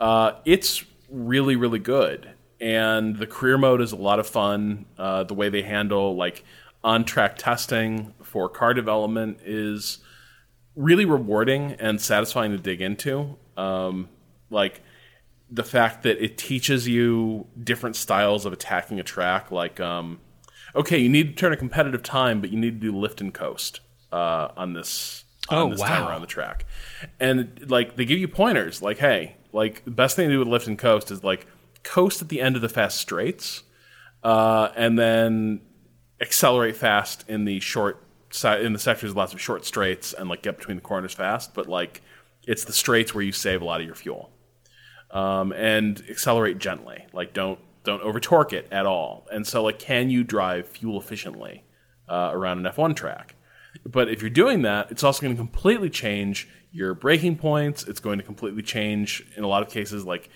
Uh, 0.00 0.32
it's 0.46 0.86
really, 1.10 1.54
really 1.54 1.78
good. 1.78 2.30
And 2.62 3.18
the 3.18 3.26
career 3.26 3.58
mode 3.58 3.82
is 3.82 3.92
a 3.92 3.96
lot 3.96 4.18
of 4.18 4.26
fun. 4.26 4.86
Uh, 4.96 5.24
the 5.24 5.34
way 5.34 5.50
they 5.50 5.60
handle 5.60 6.16
like 6.16 6.44
on 6.82 7.04
track 7.04 7.36
testing 7.36 8.14
for 8.22 8.48
car 8.48 8.72
development 8.72 9.40
is 9.44 9.98
really 10.76 11.04
rewarding 11.04 11.72
and 11.72 12.00
satisfying 12.00 12.52
to 12.52 12.58
dig 12.58 12.80
into. 12.80 13.36
Um, 13.58 14.08
like 14.48 14.80
the 15.54 15.62
fact 15.64 16.02
that 16.02 16.22
it 16.22 16.36
teaches 16.36 16.88
you 16.88 17.46
different 17.62 17.94
styles 17.94 18.44
of 18.44 18.52
attacking 18.52 18.98
a 18.98 19.04
track. 19.04 19.52
Like, 19.52 19.78
um, 19.78 20.18
okay, 20.74 20.98
you 20.98 21.08
need 21.08 21.28
to 21.28 21.34
turn 21.34 21.52
a 21.52 21.56
competitive 21.56 22.02
time, 22.02 22.40
but 22.40 22.50
you 22.50 22.58
need 22.58 22.80
to 22.80 22.90
do 22.90 22.96
lift 22.96 23.20
and 23.20 23.32
coast 23.32 23.80
uh, 24.12 24.48
on 24.56 24.72
this 24.72 25.24
oh, 25.50 25.70
this 25.70 25.80
wow. 25.80 25.86
time 25.86 26.08
around 26.08 26.20
the 26.22 26.26
track. 26.26 26.64
And 27.20 27.70
like 27.70 27.94
they 27.96 28.04
give 28.04 28.18
you 28.18 28.28
pointers 28.28 28.82
like, 28.82 28.98
hey, 28.98 29.36
like 29.52 29.84
the 29.84 29.92
best 29.92 30.16
thing 30.16 30.28
to 30.28 30.34
do 30.34 30.38
with 30.40 30.48
lift 30.48 30.66
and 30.66 30.78
coast 30.78 31.10
is 31.12 31.22
like 31.22 31.46
coast 31.84 32.20
at 32.20 32.28
the 32.28 32.40
end 32.40 32.56
of 32.56 32.62
the 32.62 32.68
fast 32.68 32.98
straights, 32.98 33.62
uh, 34.24 34.70
and 34.74 34.98
then 34.98 35.60
accelerate 36.20 36.76
fast 36.76 37.24
in 37.28 37.44
the 37.44 37.60
short 37.60 38.02
side 38.30 38.62
in 38.62 38.72
the 38.72 38.78
sectors 38.80 39.10
with 39.10 39.16
lots 39.16 39.32
of 39.32 39.40
short 39.40 39.64
straights 39.64 40.12
and 40.12 40.28
like 40.28 40.42
get 40.42 40.58
between 40.58 40.76
the 40.76 40.82
corners 40.82 41.14
fast. 41.14 41.54
But 41.54 41.68
like 41.68 42.02
it's 42.46 42.64
the 42.64 42.72
straights 42.72 43.14
where 43.14 43.22
you 43.22 43.30
save 43.30 43.62
a 43.62 43.64
lot 43.64 43.80
of 43.80 43.86
your 43.86 43.94
fuel. 43.94 44.30
Um, 45.14 45.52
and 45.52 46.02
accelerate 46.10 46.58
gently. 46.58 47.06
Like 47.12 47.32
don't 47.32 47.58
don't 47.84 48.02
over 48.02 48.20
torque 48.20 48.52
it 48.52 48.68
at 48.70 48.84
all. 48.84 49.26
And 49.32 49.46
so 49.46 49.62
like 49.62 49.78
can 49.78 50.10
you 50.10 50.24
drive 50.24 50.66
fuel 50.68 51.00
efficiently 51.00 51.64
uh, 52.08 52.30
around 52.32 52.66
an 52.66 52.72
F1 52.72 52.94
track? 52.96 53.36
But 53.86 54.08
if 54.08 54.20
you're 54.20 54.30
doing 54.30 54.62
that, 54.62 54.90
it's 54.90 55.02
also 55.02 55.22
going 55.22 55.34
to 55.34 55.38
completely 55.38 55.90
change 55.90 56.48
your 56.72 56.94
braking 56.94 57.36
points. 57.36 57.84
It's 57.84 58.00
going 58.00 58.18
to 58.18 58.24
completely 58.24 58.62
change, 58.62 59.24
in 59.36 59.44
a 59.44 59.48
lot 59.48 59.62
of 59.62 59.68
cases, 59.68 60.04
like 60.04 60.28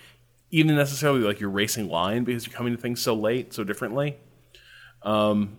even 0.51 0.75
necessarily 0.75 1.21
like 1.21 1.39
your 1.39 1.49
racing 1.49 1.89
line 1.89 2.23
because 2.23 2.47
you're 2.47 2.55
coming 2.55 2.75
to 2.75 2.81
things 2.81 3.01
so 3.01 3.13
late, 3.13 3.53
so 3.53 3.63
differently. 3.63 4.17
Um, 5.03 5.57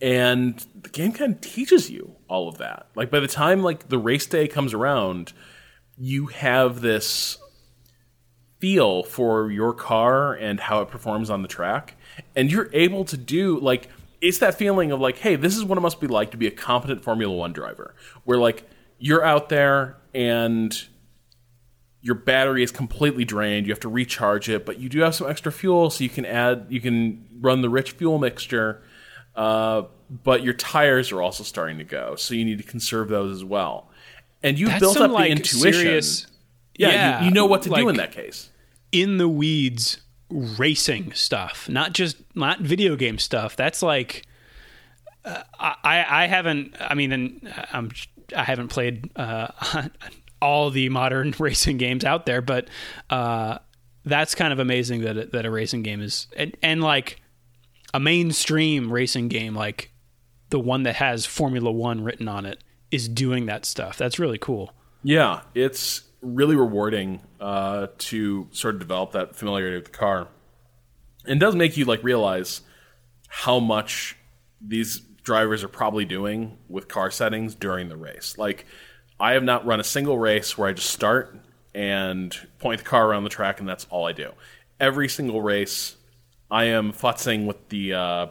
and 0.00 0.64
the 0.80 0.88
game 0.88 1.12
kind 1.12 1.34
of 1.34 1.40
teaches 1.40 1.90
you 1.90 2.16
all 2.28 2.48
of 2.48 2.58
that. 2.58 2.86
Like 2.94 3.10
by 3.10 3.20
the 3.20 3.28
time 3.28 3.62
like 3.62 3.88
the 3.88 3.98
race 3.98 4.26
day 4.26 4.46
comes 4.46 4.74
around, 4.74 5.32
you 5.96 6.26
have 6.26 6.80
this 6.80 7.38
feel 8.58 9.02
for 9.02 9.50
your 9.50 9.72
car 9.72 10.34
and 10.34 10.60
how 10.60 10.82
it 10.82 10.88
performs 10.88 11.30
on 11.30 11.42
the 11.42 11.48
track, 11.48 11.94
and 12.34 12.50
you're 12.50 12.70
able 12.72 13.04
to 13.04 13.16
do 13.16 13.58
like 13.60 13.88
it's 14.20 14.38
that 14.38 14.56
feeling 14.56 14.90
of 14.90 15.00
like, 15.00 15.18
hey, 15.18 15.36
this 15.36 15.56
is 15.56 15.64
what 15.64 15.78
it 15.78 15.80
must 15.80 16.00
be 16.00 16.06
like 16.06 16.32
to 16.32 16.36
be 16.36 16.46
a 16.46 16.50
competent 16.50 17.02
Formula 17.02 17.34
One 17.34 17.52
driver, 17.52 17.94
where 18.24 18.38
like 18.38 18.68
you're 18.98 19.24
out 19.24 19.48
there 19.48 19.96
and 20.12 20.76
your 22.00 22.14
battery 22.14 22.62
is 22.62 22.70
completely 22.70 23.24
drained. 23.24 23.66
You 23.66 23.72
have 23.72 23.80
to 23.80 23.88
recharge 23.88 24.48
it, 24.48 24.64
but 24.64 24.78
you 24.78 24.88
do 24.88 25.00
have 25.00 25.14
some 25.14 25.28
extra 25.28 25.52
fuel, 25.52 25.90
so 25.90 26.04
you 26.04 26.10
can 26.10 26.24
add, 26.24 26.66
you 26.68 26.80
can 26.80 27.26
run 27.40 27.60
the 27.60 27.68
rich 27.68 27.92
fuel 27.92 28.18
mixture. 28.18 28.82
Uh, 29.34 29.82
but 30.24 30.42
your 30.42 30.54
tires 30.54 31.12
are 31.12 31.22
also 31.22 31.44
starting 31.44 31.78
to 31.78 31.84
go, 31.84 32.16
so 32.16 32.34
you 32.34 32.44
need 32.44 32.58
to 32.58 32.64
conserve 32.64 33.08
those 33.08 33.36
as 33.36 33.44
well. 33.44 33.88
And 34.42 34.58
you've 34.58 34.70
That's 34.70 34.80
built 34.80 34.96
up 34.96 35.10
like, 35.10 35.26
the 35.26 35.30
intuition. 35.30 35.72
Serious, 35.72 36.26
yeah, 36.78 36.88
yeah 36.88 37.20
you, 37.20 37.26
you, 37.26 37.30
know 37.32 37.44
what 37.44 37.62
to 37.62 37.70
like, 37.70 37.82
do 37.82 37.88
in 37.88 37.96
that 37.96 38.12
case. 38.12 38.48
In 38.90 39.18
the 39.18 39.28
weeds 39.28 40.00
racing 40.30 41.12
stuff, 41.12 41.68
not 41.68 41.92
just 41.92 42.16
not 42.34 42.60
video 42.60 42.96
game 42.96 43.18
stuff. 43.18 43.56
That's 43.56 43.82
like 43.82 44.26
uh, 45.24 45.42
I 45.58 46.24
I 46.24 46.26
haven't. 46.26 46.74
I 46.80 46.94
mean, 46.94 47.42
I'm 47.72 47.90
I 48.34 48.44
haven't 48.44 48.68
played 48.68 49.10
uh, 49.16 49.48
all 50.42 50.70
the 50.70 50.88
modern 50.88 51.34
racing 51.38 51.76
games 51.76 52.04
out 52.04 52.26
there, 52.26 52.40
but 52.40 52.68
uh, 53.10 53.58
that's 54.04 54.34
kind 54.34 54.52
of 54.52 54.58
amazing 54.58 55.02
that 55.02 55.16
it, 55.16 55.32
that 55.32 55.44
a 55.44 55.50
racing 55.50 55.82
game 55.82 56.00
is 56.00 56.28
and, 56.36 56.56
and 56.62 56.82
like 56.82 57.20
a 57.94 58.00
mainstream 58.00 58.92
racing 58.92 59.28
game 59.28 59.54
like 59.54 59.90
the 60.50 60.60
one 60.60 60.84
that 60.84 60.96
has 60.96 61.26
Formula 61.26 61.70
One 61.70 62.02
written 62.02 62.28
on 62.28 62.46
it 62.46 62.62
is 62.90 63.08
doing 63.08 63.46
that 63.46 63.64
stuff. 63.64 63.98
That's 63.98 64.18
really 64.18 64.38
cool. 64.38 64.72
Yeah, 65.02 65.42
it's 65.54 66.02
really 66.20 66.56
rewarding 66.56 67.20
uh, 67.40 67.88
to 67.98 68.48
sort 68.50 68.74
of 68.74 68.80
develop 68.80 69.12
that 69.12 69.36
familiarity 69.36 69.76
with 69.76 69.86
the 69.86 69.98
car. 69.98 70.28
And 71.26 71.38
does 71.38 71.54
make 71.54 71.76
you 71.76 71.84
like 71.84 72.02
realize 72.02 72.62
how 73.28 73.60
much 73.60 74.16
these 74.60 75.00
drivers 75.22 75.62
are 75.62 75.68
probably 75.68 76.04
doing 76.04 76.56
with 76.68 76.88
car 76.88 77.10
settings 77.10 77.54
during 77.54 77.88
the 77.88 77.96
race. 77.96 78.36
Like 78.38 78.64
I 79.20 79.32
have 79.32 79.44
not 79.44 79.66
run 79.66 79.80
a 79.80 79.84
single 79.84 80.18
race 80.18 80.56
where 80.56 80.68
I 80.68 80.72
just 80.72 80.90
start 80.90 81.38
and 81.74 82.34
point 82.58 82.78
the 82.78 82.84
car 82.84 83.06
around 83.06 83.24
the 83.24 83.30
track 83.30 83.60
and 83.60 83.68
that's 83.68 83.86
all 83.90 84.06
I 84.06 84.12
do. 84.12 84.32
Every 84.80 85.08
single 85.08 85.42
race 85.42 85.96
I 86.50 86.64
am 86.64 86.92
futzing 86.92 87.46
with 87.46 87.68
the 87.68 87.92
uh, 87.94 88.26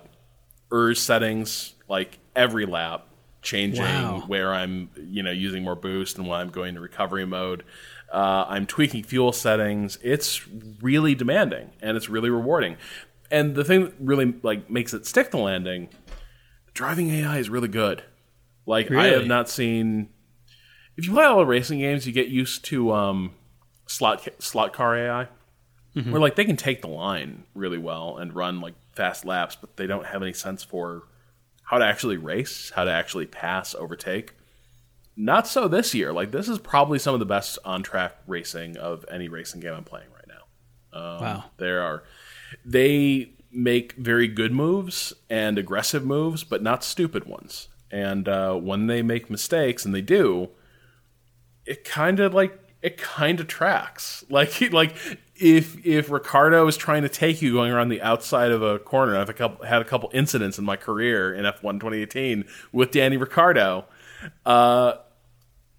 ERS 0.74 1.00
settings 1.00 1.76
like 1.88 2.18
every 2.36 2.66
lap, 2.66 3.08
changing 3.42 3.84
Wow. 3.84 4.24
where 4.28 4.54
I'm 4.54 4.90
you 5.10 5.24
know 5.24 5.32
using 5.32 5.64
more 5.64 5.76
boost 5.76 6.18
and 6.18 6.28
when 6.28 6.40
I'm 6.40 6.50
going 6.50 6.76
to 6.76 6.82
recovery 6.82 7.26
mode. 7.26 7.64
Uh, 8.12 8.46
I'm 8.48 8.66
tweaking 8.66 9.04
fuel 9.04 9.32
settings. 9.34 9.98
It's 10.02 10.48
really 10.82 11.14
demanding 11.16 11.72
and 11.82 11.98
it's 11.98 12.08
really 12.10 12.30
rewarding. 12.30 12.78
And 13.30 13.56
the 13.56 13.64
thing 13.66 13.84
that 13.84 13.94
really 14.00 14.34
like 14.44 14.70
makes 14.70 14.94
it 14.94 15.06
stick 15.06 15.32
the 15.32 15.38
landing, 15.38 15.90
driving 16.74 17.10
AI 17.10 17.38
is 17.40 17.50
really 17.50 17.68
good. 17.68 18.04
Like 18.66 18.90
I 18.92 19.08
have 19.08 19.28
not 19.28 19.50
seen. 19.50 20.10
If 20.96 21.06
you 21.06 21.14
play 21.14 21.26
all 21.26 21.38
the 21.38 21.46
racing 21.46 21.80
games, 21.80 22.08
you 22.08 22.14
get 22.14 22.28
used 22.30 22.66
to 22.66 22.92
um, 22.94 23.34
slot 23.86 24.28
slot 24.40 24.74
car 24.74 24.96
AI, 24.98 25.28
where 25.94 26.20
like 26.22 26.36
they 26.36 26.46
can 26.46 26.58
take 26.58 26.82
the 26.82 26.88
line 26.88 27.44
really 27.54 27.78
well 27.78 28.18
and 28.18 28.34
run 28.34 28.62
like 28.62 28.74
fast 28.94 29.26
laps, 29.26 29.56
but 29.56 29.78
they 29.78 29.86
don't 29.88 30.06
have 30.08 30.22
any 30.24 30.34
sense 30.34 30.64
for 30.64 31.04
how 31.68 31.78
to 31.78 31.86
actually 31.86 32.16
race, 32.18 32.72
how 32.76 32.86
to 32.86 32.92
actually 32.92 33.26
pass, 33.26 33.76
overtake. 33.76 34.34
Not 35.18 35.48
so 35.48 35.68
this 35.68 35.94
year. 35.94 36.14
Like 36.14 36.32
this 36.32 36.48
is 36.48 36.60
probably 36.60 36.98
some 36.98 37.14
of 37.14 37.20
the 37.20 37.26
best 37.26 37.60
on 37.66 37.84
track 37.84 38.16
racing 38.26 38.78
of 38.78 39.04
any 39.12 39.28
racing 39.28 39.60
game 39.60 39.74
I'm 39.74 39.84
playing 39.84 40.08
right 40.14 40.28
now. 40.28 40.98
Um, 40.98 41.22
Wow. 41.22 41.44
There 41.58 41.82
are 41.82 42.04
they 42.64 43.34
make 43.52 43.94
very 43.94 44.28
good 44.28 44.54
moves 44.54 45.14
and 45.30 45.58
aggressive 45.58 46.06
moves, 46.06 46.44
but 46.44 46.64
not 46.64 46.84
stupid 46.84 47.26
ones. 47.26 47.68
And 47.92 48.30
uh, 48.30 48.56
when 48.56 48.88
they 48.88 49.02
make 49.02 49.30
mistakes, 49.30 49.86
and 49.86 49.94
they 49.96 50.02
do, 50.02 50.50
it 51.66 51.84
kind 51.84 52.20
of 52.20 52.34
like 52.34 52.58
it 52.82 52.98
kind 52.98 53.40
of 53.42 53.48
tracks. 53.48 54.24
Like 54.30 54.72
like 54.72 54.96
if 55.40 55.86
if 55.86 56.10
Ricciardo 56.10 56.68
is 56.68 56.78
trying 56.78 57.04
to 57.04 57.10
take 57.10 57.42
you 57.42 57.54
going 57.54 57.72
around 57.72 57.90
the 57.90 58.02
outside 58.02 58.52
of 58.52 58.62
a 58.62 58.80
corner, 58.80 59.18
I've 59.18 59.30
a 59.30 59.34
couple, 59.34 59.66
had 59.66 59.82
a 59.82 59.86
couple 59.86 60.10
incidents 60.14 60.58
in 60.58 60.66
my 60.66 60.76
career 60.76 61.34
in 61.34 61.46
F1 61.46 61.80
2018 61.80 62.46
with 62.72 62.92
Danny 62.92 63.18
Ricciardo. 63.18 63.86
Uh, 64.46 64.94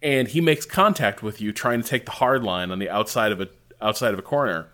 and 0.01 0.29
he 0.29 0.41
makes 0.41 0.65
contact 0.65 1.23
with 1.23 1.41
you 1.41 1.53
trying 1.53 1.83
to 1.83 1.89
take 1.89 2.05
the 2.05 2.13
hard 2.13 2.45
line 2.45 2.71
on 2.71 2.79
the 2.79 2.89
outside 2.89 3.33
of 3.33 3.41
a 3.41 3.49
outside 3.81 4.13
of 4.13 4.19
a 4.19 4.23
corner 4.23 4.69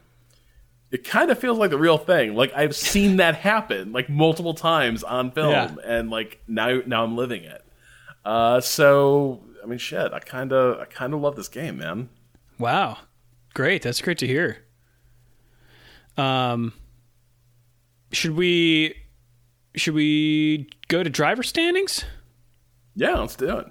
it 0.90 1.02
kind 1.02 1.30
of 1.30 1.38
feels 1.38 1.58
like 1.58 1.70
the 1.70 1.78
real 1.78 1.98
thing 1.98 2.34
like 2.34 2.52
i've 2.54 2.74
seen 2.76 3.16
that 3.22 3.34
happen 3.34 3.92
like 3.92 4.08
multiple 4.08 4.54
times 4.54 5.02
on 5.02 5.30
film 5.30 5.50
Yeah. 5.50 5.74
and 5.84 6.10
like 6.10 6.40
now 6.46 6.80
now 6.86 7.04
i'm 7.04 7.16
living 7.16 7.44
it 7.44 7.64
uh 8.24 8.60
so 8.60 9.42
i 9.62 9.66
mean 9.66 9.78
shit 9.78 10.12
i 10.12 10.18
kind 10.20 10.52
of 10.52 10.78
i 10.80 10.84
kind 10.84 11.12
of 11.14 11.20
love 11.20 11.36
this 11.36 11.48
game 11.48 11.78
man 11.78 12.08
Wow. 12.58 12.98
Great. 13.52 13.82
That's 13.82 14.00
great 14.00 14.18
to 14.18 14.26
hear. 14.28 14.58
Um 16.16 16.72
should 18.12 18.36
we 18.36 18.94
should 19.76 19.94
we 19.94 20.68
go 20.88 21.02
to 21.02 21.10
driver 21.10 21.42
standings? 21.42 22.04
yeah 22.96 23.16
let's 23.18 23.34
do 23.34 23.58
it 23.58 23.66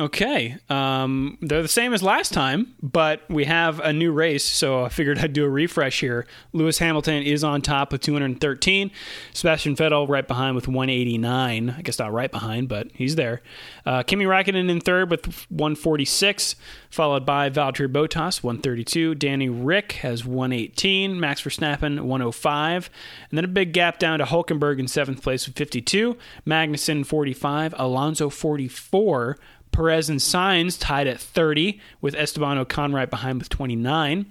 Okay. 0.00 0.56
Um, 0.70 1.36
they're 1.42 1.60
the 1.60 1.68
same 1.68 1.92
as 1.92 2.02
last 2.02 2.32
time, 2.32 2.74
but 2.82 3.20
we 3.28 3.44
have 3.44 3.80
a 3.80 3.92
new 3.92 4.12
race, 4.12 4.42
so 4.42 4.84
I 4.84 4.88
figured 4.88 5.18
I'd 5.18 5.34
do 5.34 5.44
a 5.44 5.48
refresh 5.48 6.00
here. 6.00 6.26
Lewis 6.54 6.78
Hamilton 6.78 7.22
is 7.22 7.44
on 7.44 7.60
top 7.60 7.92
with 7.92 8.00
213. 8.00 8.90
Sebastian 9.34 9.76
Vettel 9.76 10.08
right 10.08 10.26
behind 10.26 10.56
with 10.56 10.68
189. 10.68 11.70
I 11.76 11.82
guess 11.82 11.98
not 11.98 12.14
right 12.14 12.30
behind, 12.30 12.66
but 12.66 12.88
he's 12.94 13.16
there. 13.16 13.42
Uh, 13.84 14.02
Kimi 14.02 14.24
Raikkonen 14.24 14.70
in 14.70 14.80
third 14.80 15.10
with 15.10 15.26
146, 15.50 16.56
followed 16.88 17.26
by 17.26 17.50
Valtteri 17.50 17.92
Bottas 17.92 18.42
132. 18.42 19.14
Danny 19.16 19.50
Rick 19.50 19.92
has 19.92 20.24
118. 20.24 21.20
Max 21.20 21.42
Verstappen 21.42 22.00
105, 22.00 22.90
and 23.28 23.36
then 23.36 23.44
a 23.44 23.48
big 23.48 23.74
gap 23.74 23.98
down 23.98 24.20
to 24.20 24.24
Hulkenberg 24.24 24.78
in 24.78 24.88
seventh 24.88 25.22
place 25.22 25.46
with 25.46 25.56
52. 25.56 26.16
Magnussen 26.46 27.04
45. 27.04 27.74
Alonso 27.76 28.30
44. 28.30 29.36
Perez 29.72 30.08
and 30.08 30.20
Sainz 30.20 30.78
tied 30.78 31.06
at 31.06 31.20
30, 31.20 31.80
with 32.00 32.14
Esteban 32.14 32.64
Ocon 32.64 32.92
right 32.94 33.08
behind 33.08 33.38
with 33.38 33.48
29. 33.48 34.26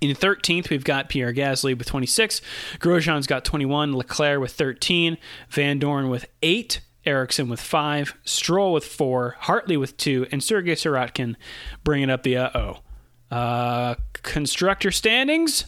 In 0.00 0.14
13th, 0.14 0.70
we've 0.70 0.84
got 0.84 1.08
Pierre 1.08 1.32
Gasly 1.32 1.76
with 1.76 1.88
26. 1.88 2.40
Grosjean's 2.78 3.26
got 3.26 3.44
21. 3.44 3.96
Leclerc 3.96 4.40
with 4.40 4.52
13. 4.52 5.18
Vandoorne 5.50 6.10
with 6.10 6.26
8. 6.42 6.80
Ericsson 7.04 7.48
with 7.48 7.60
5. 7.60 8.14
Stroll 8.24 8.72
with 8.72 8.84
4. 8.84 9.36
Hartley 9.40 9.76
with 9.76 9.96
2. 9.96 10.28
And 10.30 10.42
Sergei 10.42 10.74
Sirotkin 10.74 11.34
bringing 11.82 12.10
up 12.10 12.22
the 12.22 12.36
uh-oh. 12.36 12.78
Uh, 13.30 13.96
constructor 14.12 14.90
standings. 14.90 15.64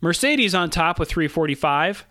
Mercedes 0.00 0.54
on 0.54 0.70
top 0.70 0.98
with 0.98 1.08
345. 1.08 2.04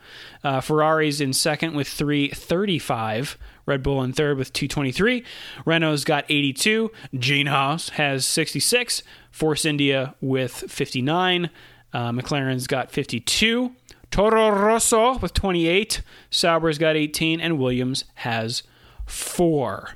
Uh, 0.43 0.59
Ferrari's 0.61 1.21
in 1.21 1.32
second 1.32 1.76
with 1.76 1.88
335. 1.88 3.38
Red 3.66 3.84
Bull 3.84 4.01
in 4.03 4.14
third 4.14 4.38
with 4.38 4.53
223. 4.53 5.24
Renault's 5.66 6.03
got 6.03 6.26
82. 6.30 6.91
Gene 7.18 7.47
Haas 7.47 7.89
has 7.89 8.26
66. 8.26 9.03
Force 9.32 9.66
India 9.66 10.16
with 10.22 10.51
59. 10.51 11.49
Uh, 11.93 12.11
McLaren's 12.11 12.68
got 12.68 12.91
52. 12.91 13.72
Toro 14.11 14.49
Rosso 14.49 15.18
with 15.18 15.34
28. 15.34 16.01
Sauber's 16.30 16.78
got 16.78 16.95
18. 16.95 17.39
And 17.39 17.57
Williams 17.57 18.05
has 18.16 18.64
4. 19.05 19.91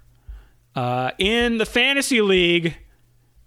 Uh, 0.76 1.12
in 1.18 1.58
the 1.58 1.66
Fantasy 1.66 2.22
League, 2.22 2.78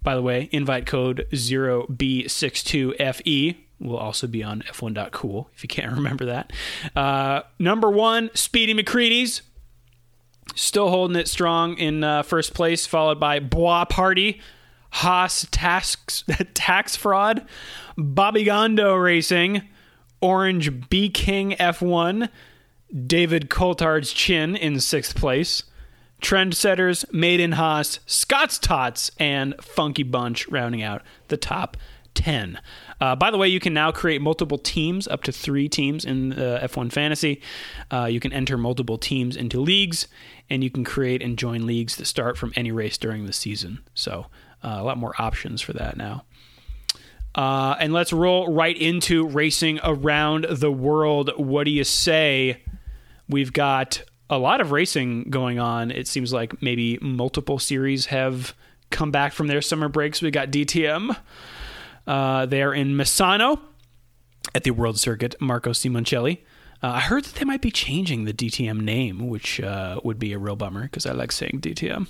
by 0.03 0.15
the 0.15 0.23
way, 0.23 0.49
invite 0.53 0.87
code 0.87 1.27
0B62FE 1.33 3.57
will 3.79 3.97
also 3.97 4.27
be 4.27 4.43
on 4.43 4.63
F1.cool 4.63 5.49
if 5.55 5.63
you 5.63 5.69
can't 5.69 5.93
remember 5.95 6.27
that. 6.27 6.53
Uh, 6.95 7.43
number 7.59 7.91
one, 7.91 8.31
Speedy 8.35 8.75
McCready's. 8.75 9.43
Still 10.55 10.89
holding 10.91 11.17
it 11.17 11.29
strong 11.29 11.77
in 11.79 12.05
uh, 12.05 12.23
first 12.23 12.55
place, 12.55 12.87
followed 12.87 13.21
by 13.21 13.39
Bois 13.39 13.85
Party, 13.85 14.41
Haas 14.91 15.47
Tax, 15.51 16.25
tax 16.55 16.97
Fraud, 16.97 17.47
Bobby 17.97 18.45
Gondo 18.45 18.95
Racing, 18.95 19.63
Orange 20.21 20.89
B 20.89 21.09
King 21.09 21.53
F1, 21.53 22.29
David 23.07 23.49
Coulthard's 23.49 24.13
Chin 24.13 24.57
in 24.57 24.81
sixth 24.81 25.15
place. 25.15 25.63
Trendsetters, 26.21 27.11
Made 27.13 27.41
in 27.41 27.53
Haas, 27.53 28.01
Scott's 28.05 28.59
Tots, 28.59 29.11
and 29.19 29.55
Funky 29.63 30.03
Bunch 30.03 30.47
rounding 30.49 30.83
out 30.83 31.03
the 31.29 31.39
top 31.39 31.77
10. 32.15 32.61
Uh, 33.01 33.17
by 33.17 33.31
the 33.31 33.39
way, 33.39 33.49
you 33.49 33.61
can 33.61 33.73
now 33.73 33.91
create 33.91 34.21
multiple 34.21 34.59
teams, 34.59 35.09
up 35.09 35.23
to 35.23 35.33
three 35.33 35.69
teams 35.69 36.05
in 36.05 36.33
uh, 36.35 36.61
F1 36.63 36.93
Fantasy. 36.93 37.41
Uh, 37.91 38.05
you 38.05 38.21
can 38.21 38.33
enter 38.33 38.59
multiple 38.59 38.99
teams 38.99 39.37
into 39.37 39.61
leagues, 39.61 40.07
and 40.51 40.65
you 40.65 40.71
can 40.71 40.85
create 40.85 41.23
and 41.23 41.39
join 41.39 41.67
leagues 41.67 41.97
that 41.97 42.07
start 42.07 42.37
from 42.37 42.53
any 42.57 42.73
race 42.73 42.99
during 42.99 43.27
the 43.27 43.33
season. 43.33 43.81
So, 43.95 44.27
uh, 44.63 44.77
a 44.79 44.83
lot 44.83 44.99
more 44.99 45.15
options 45.19 45.63
for 45.63 45.73
that 45.75 45.97
now. 45.97 46.25
Uh, 47.35 47.77
and 47.79 47.93
let's 47.93 48.13
roll 48.13 48.53
right 48.53 48.77
into 48.77 49.27
racing 49.27 49.79
around 49.85 50.47
the 50.51 50.73
world. 50.73 51.31
What 51.37 51.65
do 51.65 51.71
you 51.71 51.85
say? 51.85 52.63
We've 53.29 53.53
got 53.53 54.03
a 54.29 54.39
lot 54.39 54.61
of 54.61 54.73
racing 54.73 55.31
going 55.31 55.59
on. 55.59 55.91
It 55.91 56.09
seems 56.09 56.33
like 56.33 56.61
maybe 56.61 56.99
multiple 57.01 57.59
series 57.59 58.07
have 58.07 58.55
come 58.91 59.13
back 59.13 59.33
from 59.33 59.47
their 59.47 59.63
summer 59.63 59.89
breaks. 59.89 60.21
We 60.21 60.33
got 60.33 60.51
DTM. 60.51 61.17
Uh, 62.07 62.47
they're 62.47 62.73
in 62.73 62.95
Misano 62.95 63.61
at 64.55 64.65
the 64.65 64.73
World 64.73 64.99
Circuit. 64.99 65.37
Marco 65.41 65.71
Simoncelli. 65.71 66.39
Uh, 66.83 66.93
I 66.95 67.01
heard 67.01 67.25
that 67.25 67.35
they 67.35 67.45
might 67.45 67.61
be 67.61 67.71
changing 67.71 68.25
the 68.25 68.33
DTM 68.33 68.81
name, 68.81 69.29
which 69.29 69.61
uh, 69.61 70.01
would 70.03 70.19
be 70.19 70.33
a 70.33 70.39
real 70.39 70.57
bummer 70.57 70.83
because 70.83 71.05
I 71.05 71.13
like 71.13 71.33
saying 71.33 71.61
DTM. 71.61 72.07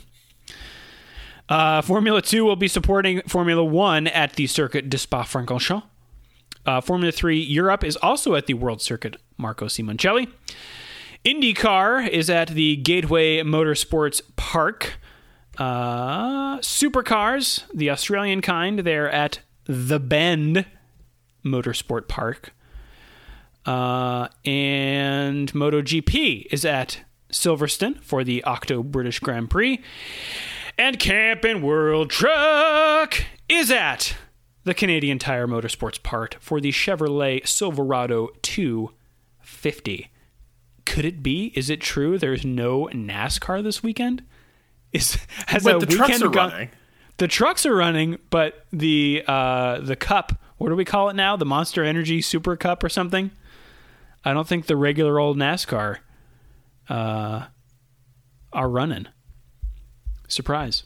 Uh, 1.49 1.83
Formula 1.83 2.23
2 2.23 2.45
will 2.45 2.55
be 2.57 2.68
supporting 2.68 3.23
Formula 3.23 3.64
1 3.64 4.07
at 4.07 4.35
the 4.35 4.47
Circuit 4.47 4.89
de 4.89 4.97
Spa-Francorchamps. 4.97 5.83
Uh, 6.64 6.81
Formula 6.81 7.11
3 7.11 7.41
Europe 7.41 7.83
is 7.83 7.97
also 7.97 8.37
at 8.37 8.47
the 8.47 8.55
World 8.55 8.80
Circuit 8.80 9.17
Marco 9.37 9.67
Simoncelli. 9.67 10.29
IndyCar 11.25 12.09
is 12.09 12.30
at 12.30 12.49
the 12.49 12.76
Gateway 12.76 13.38
Motorsports 13.38 14.22
Park. 14.37 14.99
Uh, 15.59 16.59
Supercars, 16.59 17.64
the 17.75 17.91
Australian 17.91 18.41
kind, 18.41 18.80
they're 18.80 19.11
at 19.11 19.41
the 19.64 19.99
Bend 19.99 20.64
Motorsport 21.45 22.09
Park. 22.09 22.53
Uh, 23.66 24.28
and 24.45 25.53
MotoGP 25.53 26.46
is 26.50 26.64
at 26.64 27.00
Silverstone 27.30 28.03
for 28.03 28.24
the 28.24 28.42
Octo 28.45 28.82
British 28.82 29.20
Grand 29.20 29.50
Prix. 29.50 29.80
And 30.78 30.99
Camping 30.99 31.62
World 31.62 32.11
Truck 32.11 33.22
is 33.49 33.70
at 33.70 34.16
the 34.64 34.74
Canadian 34.74 35.18
Tire 35.18 35.46
Motorsports 35.46 36.03
Park 36.03 36.37
for 36.41 36.61
the 36.61 36.70
Chevrolet 36.70 37.46
Silverado 37.46 38.28
250. 38.42 40.11
Could 40.87 41.04
it 41.04 41.22
be? 41.22 41.53
Is 41.54 41.70
it 41.70 41.80
true 41.80 42.18
there's 42.18 42.45
no 42.45 42.88
NASCAR 42.92 43.62
this 43.62 43.82
weekend? 43.82 44.24
Is 44.92 45.18
has 45.46 45.64
a 45.66 45.78
the 45.78 45.87
trucks 45.87 46.20
are 46.20 46.28
gone- 46.28 46.50
running 46.50 46.70
the 47.20 47.28
trucks 47.28 47.66
are 47.66 47.76
running, 47.76 48.18
but 48.30 48.64
the 48.72 49.22
uh, 49.28 49.80
the 49.80 49.95
cup, 49.95 50.32
what 50.57 50.70
do 50.70 50.74
we 50.74 50.87
call 50.87 51.11
it 51.11 51.14
now? 51.14 51.37
The 51.37 51.45
Monster 51.45 51.84
Energy 51.84 52.22
Super 52.22 52.57
Cup 52.57 52.82
or 52.82 52.88
something? 52.88 53.30
I 54.25 54.33
don't 54.33 54.47
think 54.47 54.67
the 54.67 54.76
regular 54.76 55.18
old 55.18 55.37
NASCAR 55.37 55.99
uh, 56.88 57.47
are 58.53 58.68
running. 58.68 59.07
Surprise. 60.29 60.84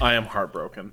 I 0.00 0.14
am 0.14 0.24
heartbroken. 0.24 0.92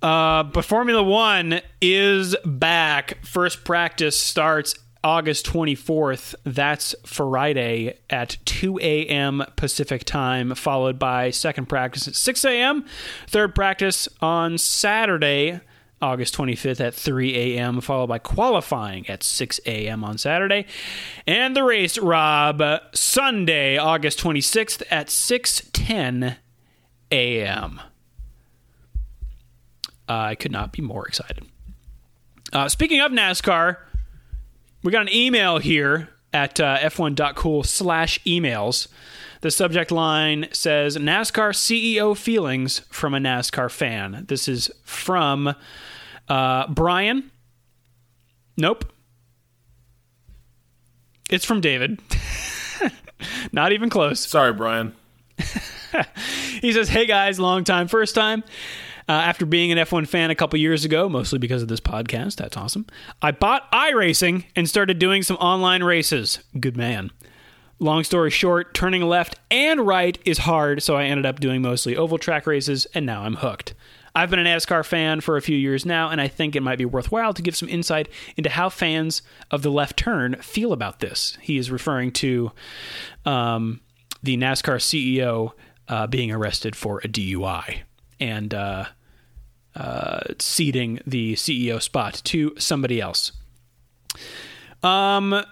Uh, 0.00 0.44
but 0.44 0.64
Formula 0.64 1.02
One 1.02 1.60
is 1.80 2.36
back. 2.44 3.24
First 3.24 3.64
practice 3.64 4.18
starts 4.18 4.74
August 5.02 5.46
24th. 5.46 6.34
That's 6.44 6.94
Friday 7.04 7.98
at 8.10 8.36
2 8.44 8.78
a.m. 8.80 9.44
Pacific 9.56 10.04
time, 10.04 10.54
followed 10.54 10.98
by 10.98 11.30
second 11.30 11.68
practice 11.68 12.06
at 12.06 12.14
6 12.14 12.44
a.m. 12.44 12.84
Third 13.26 13.54
practice 13.54 14.08
on 14.20 14.58
Saturday, 14.58 15.60
August 16.00 16.36
25th 16.36 16.80
at 16.80 16.94
3 16.94 17.36
a.m., 17.36 17.80
followed 17.80 18.06
by 18.06 18.18
qualifying 18.18 19.08
at 19.08 19.22
6 19.22 19.60
a.m. 19.66 20.04
on 20.04 20.18
Saturday. 20.18 20.66
And 21.26 21.56
the 21.56 21.64
race, 21.64 21.98
Rob, 21.98 22.62
Sunday, 22.92 23.76
August 23.76 24.20
26th 24.20 24.82
at 24.90 25.08
6:10 25.08 26.36
a.m. 27.10 27.80
I 30.08 30.34
could 30.34 30.52
not 30.52 30.72
be 30.72 30.82
more 30.82 31.06
excited. 31.06 31.44
Uh, 32.52 32.68
speaking 32.68 33.00
of 33.00 33.12
NASCAR, 33.12 33.76
we 34.82 34.92
got 34.92 35.02
an 35.02 35.12
email 35.12 35.58
here 35.58 36.08
at 36.32 36.60
uh, 36.60 36.78
f1.cool 36.78 37.64
slash 37.64 38.20
emails. 38.24 38.88
The 39.40 39.50
subject 39.50 39.90
line 39.90 40.48
says 40.52 40.96
NASCAR 40.96 41.50
CEO 41.50 42.16
feelings 42.16 42.80
from 42.90 43.14
a 43.14 43.18
NASCAR 43.18 43.70
fan. 43.70 44.24
This 44.28 44.48
is 44.48 44.70
from 44.82 45.54
uh, 46.28 46.68
Brian. 46.68 47.30
Nope. 48.56 48.92
It's 51.30 51.44
from 51.44 51.60
David. 51.60 52.00
Not 53.52 53.72
even 53.72 53.90
close. 53.90 54.20
Sorry, 54.20 54.52
Brian. 54.52 54.94
He 56.60 56.72
says, 56.72 56.88
Hey 56.88 57.06
guys, 57.06 57.38
long 57.38 57.64
time, 57.64 57.88
first 57.88 58.14
time. 58.14 58.42
Uh, 59.08 59.12
after 59.12 59.46
being 59.46 59.72
an 59.72 59.78
F1 59.78 60.06
fan 60.06 60.30
a 60.30 60.34
couple 60.34 60.58
years 60.58 60.84
ago, 60.84 61.08
mostly 61.08 61.38
because 61.38 61.62
of 61.62 61.68
this 61.68 61.80
podcast, 61.80 62.36
that's 62.36 62.56
awesome, 62.58 62.86
I 63.22 63.30
bought 63.30 63.70
iRacing 63.72 64.44
and 64.54 64.68
started 64.68 64.98
doing 64.98 65.22
some 65.22 65.36
online 65.36 65.82
races. 65.82 66.40
Good 66.60 66.76
man. 66.76 67.10
Long 67.78 68.04
story 68.04 68.30
short, 68.30 68.74
turning 68.74 69.02
left 69.02 69.38
and 69.50 69.86
right 69.86 70.18
is 70.26 70.38
hard, 70.38 70.82
so 70.82 70.96
I 70.96 71.04
ended 71.04 71.24
up 71.24 71.40
doing 71.40 71.62
mostly 71.62 71.96
oval 71.96 72.18
track 72.18 72.46
races, 72.46 72.86
and 72.92 73.06
now 73.06 73.22
I'm 73.22 73.36
hooked. 73.36 73.72
I've 74.18 74.30
been 74.30 74.40
a 74.40 74.44
NASCAR 74.44 74.84
fan 74.84 75.20
for 75.20 75.36
a 75.36 75.40
few 75.40 75.56
years 75.56 75.86
now, 75.86 76.10
and 76.10 76.20
I 76.20 76.26
think 76.26 76.56
it 76.56 76.60
might 76.60 76.76
be 76.76 76.84
worthwhile 76.84 77.32
to 77.34 77.40
give 77.40 77.54
some 77.54 77.68
insight 77.68 78.08
into 78.36 78.50
how 78.50 78.68
fans 78.68 79.22
of 79.52 79.62
the 79.62 79.70
left 79.70 79.96
turn 79.96 80.34
feel 80.42 80.72
about 80.72 80.98
this. 80.98 81.38
He 81.40 81.56
is 81.56 81.70
referring 81.70 82.10
to 82.14 82.50
um, 83.24 83.80
the 84.20 84.36
NASCAR 84.36 84.78
CEO 84.78 85.52
uh, 85.86 86.08
being 86.08 86.32
arrested 86.32 86.74
for 86.74 86.98
a 87.04 87.08
DUI 87.08 87.82
and 88.18 88.52
uh, 88.52 88.86
uh, 89.76 90.20
ceding 90.40 90.98
the 91.06 91.34
CEO 91.34 91.80
spot 91.80 92.20
to 92.24 92.56
somebody 92.58 93.00
else. 93.00 93.30
Um, 94.82 95.44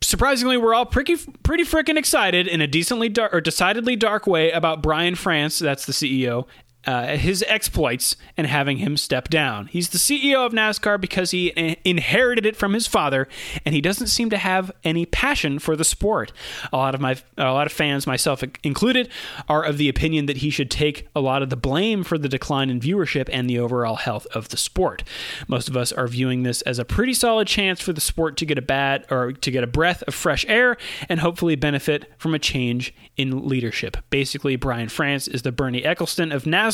surprisingly, 0.00 0.56
we're 0.56 0.74
all 0.74 0.86
pretty 0.86 1.16
pretty 1.42 1.64
freaking 1.64 1.96
excited 1.96 2.46
in 2.46 2.60
a 2.60 2.66
decently 2.66 3.08
dark 3.08 3.32
or 3.32 3.40
decidedly 3.40 3.96
dark 3.96 4.26
way 4.26 4.50
about 4.50 4.82
Brian 4.82 5.14
France, 5.14 5.58
that's 5.58 5.86
the 5.86 5.92
CEO, 5.92 6.46
uh, 6.86 7.16
his 7.16 7.44
exploits 7.48 8.16
and 8.36 8.46
having 8.46 8.78
him 8.78 8.96
step 8.96 9.28
down. 9.28 9.66
He's 9.66 9.90
the 9.90 9.98
CEO 9.98 10.46
of 10.46 10.52
NASCAR 10.52 10.98
because 11.00 11.32
he 11.32 11.52
i- 11.56 11.76
inherited 11.84 12.46
it 12.46 12.56
from 12.56 12.72
his 12.72 12.86
father, 12.86 13.28
and 13.66 13.74
he 13.74 13.80
doesn't 13.80 14.06
seem 14.06 14.30
to 14.30 14.38
have 14.38 14.70
any 14.84 15.04
passion 15.04 15.58
for 15.58 15.76
the 15.76 15.84
sport. 15.84 16.32
A 16.72 16.76
lot 16.76 16.94
of 16.94 17.00
my 17.00 17.16
a 17.36 17.52
lot 17.52 17.66
of 17.66 17.72
fans, 17.72 18.06
myself 18.06 18.42
included, 18.62 19.10
are 19.48 19.64
of 19.64 19.76
the 19.76 19.88
opinion 19.88 20.26
that 20.26 20.38
he 20.38 20.50
should 20.50 20.70
take 20.70 21.08
a 21.14 21.20
lot 21.20 21.42
of 21.42 21.50
the 21.50 21.56
blame 21.56 22.04
for 22.04 22.16
the 22.16 22.28
decline 22.28 22.70
in 22.70 22.80
viewership 22.80 23.28
and 23.32 23.50
the 23.50 23.58
overall 23.58 23.96
health 23.96 24.26
of 24.34 24.48
the 24.48 24.56
sport. 24.56 25.02
Most 25.48 25.68
of 25.68 25.76
us 25.76 25.92
are 25.92 26.06
viewing 26.06 26.42
this 26.44 26.62
as 26.62 26.78
a 26.78 26.84
pretty 26.84 27.12
solid 27.12 27.48
chance 27.48 27.80
for 27.80 27.92
the 27.92 28.00
sport 28.00 28.36
to 28.38 28.46
get 28.46 28.56
a 28.56 28.62
bad 28.62 29.04
or 29.10 29.32
to 29.32 29.50
get 29.50 29.64
a 29.64 29.68
breath 29.68 30.02
of 30.06 30.14
fresh 30.14 30.46
air 30.48 30.76
and 31.08 31.20
hopefully 31.20 31.56
benefit 31.56 32.10
from 32.18 32.34
a 32.34 32.38
change 32.38 32.94
in 33.16 33.46
leadership. 33.48 33.96
Basically, 34.10 34.56
Brian 34.56 34.88
France 34.88 35.26
is 35.28 35.42
the 35.42 35.52
Bernie 35.52 35.82
Ecclestone 35.82 36.32
of 36.32 36.44
NASCAR, 36.44 36.67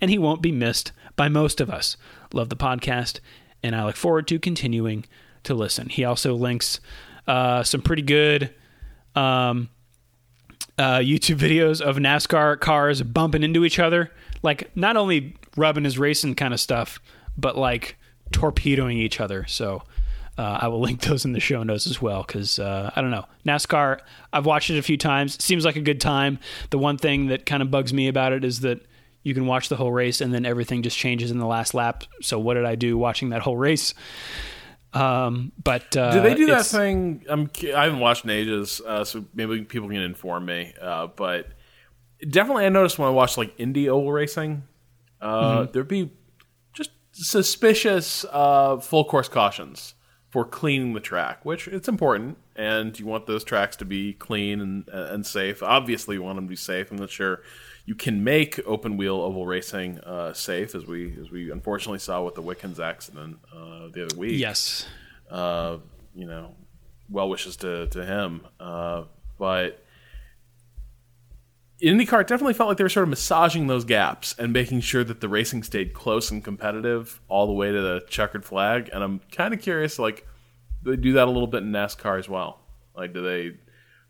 and 0.00 0.10
he 0.10 0.18
won't 0.18 0.42
be 0.42 0.52
missed 0.52 0.92
by 1.16 1.28
most 1.28 1.60
of 1.60 1.70
us. 1.70 1.96
Love 2.34 2.48
the 2.48 2.56
podcast, 2.56 3.20
and 3.62 3.74
I 3.74 3.84
look 3.84 3.96
forward 3.96 4.26
to 4.28 4.38
continuing 4.38 5.04
to 5.44 5.54
listen. 5.54 5.88
He 5.88 6.04
also 6.04 6.34
links 6.34 6.80
uh, 7.26 7.62
some 7.62 7.82
pretty 7.82 8.02
good 8.02 8.52
um, 9.14 9.68
uh, 10.78 10.98
YouTube 10.98 11.38
videos 11.38 11.80
of 11.80 11.96
NASCAR 11.96 12.58
cars 12.60 13.02
bumping 13.02 13.42
into 13.42 13.64
each 13.64 13.78
other, 13.78 14.10
like 14.42 14.74
not 14.76 14.96
only 14.96 15.36
rubbing 15.56 15.84
his 15.84 15.98
racing 15.98 16.34
kind 16.34 16.54
of 16.54 16.60
stuff, 16.60 17.00
but 17.36 17.56
like 17.56 17.96
torpedoing 18.32 18.98
each 18.98 19.20
other. 19.20 19.46
So 19.46 19.82
uh, 20.38 20.58
I 20.62 20.68
will 20.68 20.80
link 20.80 21.00
those 21.02 21.24
in 21.24 21.32
the 21.32 21.40
show 21.40 21.62
notes 21.62 21.86
as 21.86 22.00
well 22.00 22.24
because 22.26 22.58
uh, 22.58 22.90
I 22.94 23.00
don't 23.00 23.10
know 23.10 23.26
NASCAR. 23.46 24.00
I've 24.32 24.46
watched 24.46 24.70
it 24.70 24.78
a 24.78 24.82
few 24.82 24.96
times. 24.96 25.42
Seems 25.42 25.64
like 25.64 25.76
a 25.76 25.80
good 25.80 26.00
time. 26.00 26.38
The 26.70 26.78
one 26.78 26.98
thing 26.98 27.26
that 27.26 27.46
kind 27.46 27.62
of 27.62 27.70
bugs 27.70 27.92
me 27.92 28.08
about 28.08 28.32
it 28.32 28.44
is 28.44 28.60
that 28.60 28.84
you 29.22 29.34
can 29.34 29.46
watch 29.46 29.68
the 29.68 29.76
whole 29.76 29.92
race 29.92 30.20
and 30.20 30.32
then 30.34 30.44
everything 30.44 30.82
just 30.82 30.96
changes 30.98 31.30
in 31.30 31.38
the 31.38 31.46
last 31.46 31.74
lap. 31.74 32.04
So 32.20 32.38
what 32.38 32.54
did 32.54 32.64
I 32.64 32.74
do 32.74 32.98
watching 32.98 33.30
that 33.30 33.42
whole 33.42 33.56
race? 33.56 33.94
Um, 34.92 35.52
but 35.62 35.96
uh, 35.96 36.12
Do 36.12 36.20
they 36.20 36.34
do 36.34 36.46
that 36.46 36.66
thing? 36.66 37.24
I'm, 37.28 37.50
I 37.74 37.84
haven't 37.84 38.00
watched 38.00 38.24
in 38.24 38.30
ages, 38.30 38.80
uh, 38.86 39.04
so 39.04 39.24
maybe 39.32 39.62
people 39.62 39.88
can 39.88 39.98
inform 39.98 40.44
me. 40.44 40.74
Uh, 40.80 41.06
but 41.06 41.48
definitely, 42.28 42.66
I 42.66 42.68
noticed 42.68 42.98
when 42.98 43.08
I 43.08 43.12
watched 43.12 43.38
like 43.38 43.54
Indy 43.58 43.88
oval 43.88 44.12
racing, 44.12 44.64
uh, 45.20 45.64
there'd 45.64 45.88
be 45.88 46.10
just 46.74 46.90
suspicious 47.12 48.26
uh, 48.30 48.78
full 48.78 49.04
course 49.04 49.28
cautions 49.28 49.94
for 50.28 50.44
cleaning 50.44 50.92
the 50.92 51.00
track, 51.00 51.44
which 51.44 51.68
it's 51.68 51.88
important, 51.88 52.36
and 52.54 52.98
you 52.98 53.06
want 53.06 53.26
those 53.26 53.44
tracks 53.44 53.76
to 53.76 53.86
be 53.86 54.12
clean 54.12 54.60
and 54.60 54.88
and 54.88 55.24
safe. 55.24 55.62
Obviously, 55.62 56.16
you 56.16 56.22
want 56.22 56.36
them 56.36 56.46
to 56.46 56.50
be 56.50 56.56
safe. 56.56 56.90
I'm 56.90 56.98
not 56.98 57.10
sure 57.10 57.40
you 57.84 57.94
can 57.94 58.22
make 58.24 58.60
open 58.66 58.96
wheel 58.96 59.16
oval 59.16 59.44
racing 59.46 59.98
uh, 60.00 60.32
safe, 60.32 60.74
as 60.74 60.86
we 60.86 61.16
as 61.20 61.30
we 61.30 61.50
unfortunately 61.50 61.98
saw 61.98 62.22
with 62.22 62.34
the 62.34 62.42
Wickens 62.42 62.78
accident 62.80 63.38
uh, 63.54 63.88
the 63.92 64.04
other 64.06 64.16
week 64.16 64.38
Yes. 64.38 64.86
uh, 65.30 65.78
you 66.14 66.26
know, 66.26 66.54
well 67.10 67.28
wishes 67.28 67.56
to 67.56 67.86
to 67.88 68.04
him. 68.04 68.46
Uh, 68.60 69.04
but 69.38 69.82
IndyCar 71.82 72.24
definitely 72.24 72.54
felt 72.54 72.68
like 72.68 72.78
they 72.78 72.84
were 72.84 72.88
sort 72.88 73.02
of 73.02 73.08
massaging 73.08 73.66
those 73.66 73.84
gaps 73.84 74.36
and 74.38 74.52
making 74.52 74.80
sure 74.80 75.02
that 75.02 75.20
the 75.20 75.28
racing 75.28 75.64
stayed 75.64 75.92
close 75.94 76.30
and 76.30 76.44
competitive 76.44 77.20
all 77.28 77.48
the 77.48 77.52
way 77.52 77.72
to 77.72 77.80
the 77.80 78.04
checkered 78.08 78.44
flag. 78.44 78.88
And 78.92 79.02
I'm 79.02 79.20
kind 79.32 79.52
of 79.52 79.60
curious, 79.60 79.98
like, 79.98 80.24
do 80.84 80.90
they 80.92 80.96
do 80.96 81.14
that 81.14 81.26
a 81.26 81.30
little 81.30 81.48
bit 81.48 81.64
in 81.64 81.72
NASCAR 81.72 82.20
as 82.20 82.28
well? 82.28 82.60
Like, 82.94 83.12
do 83.12 83.20
they? 83.22 83.56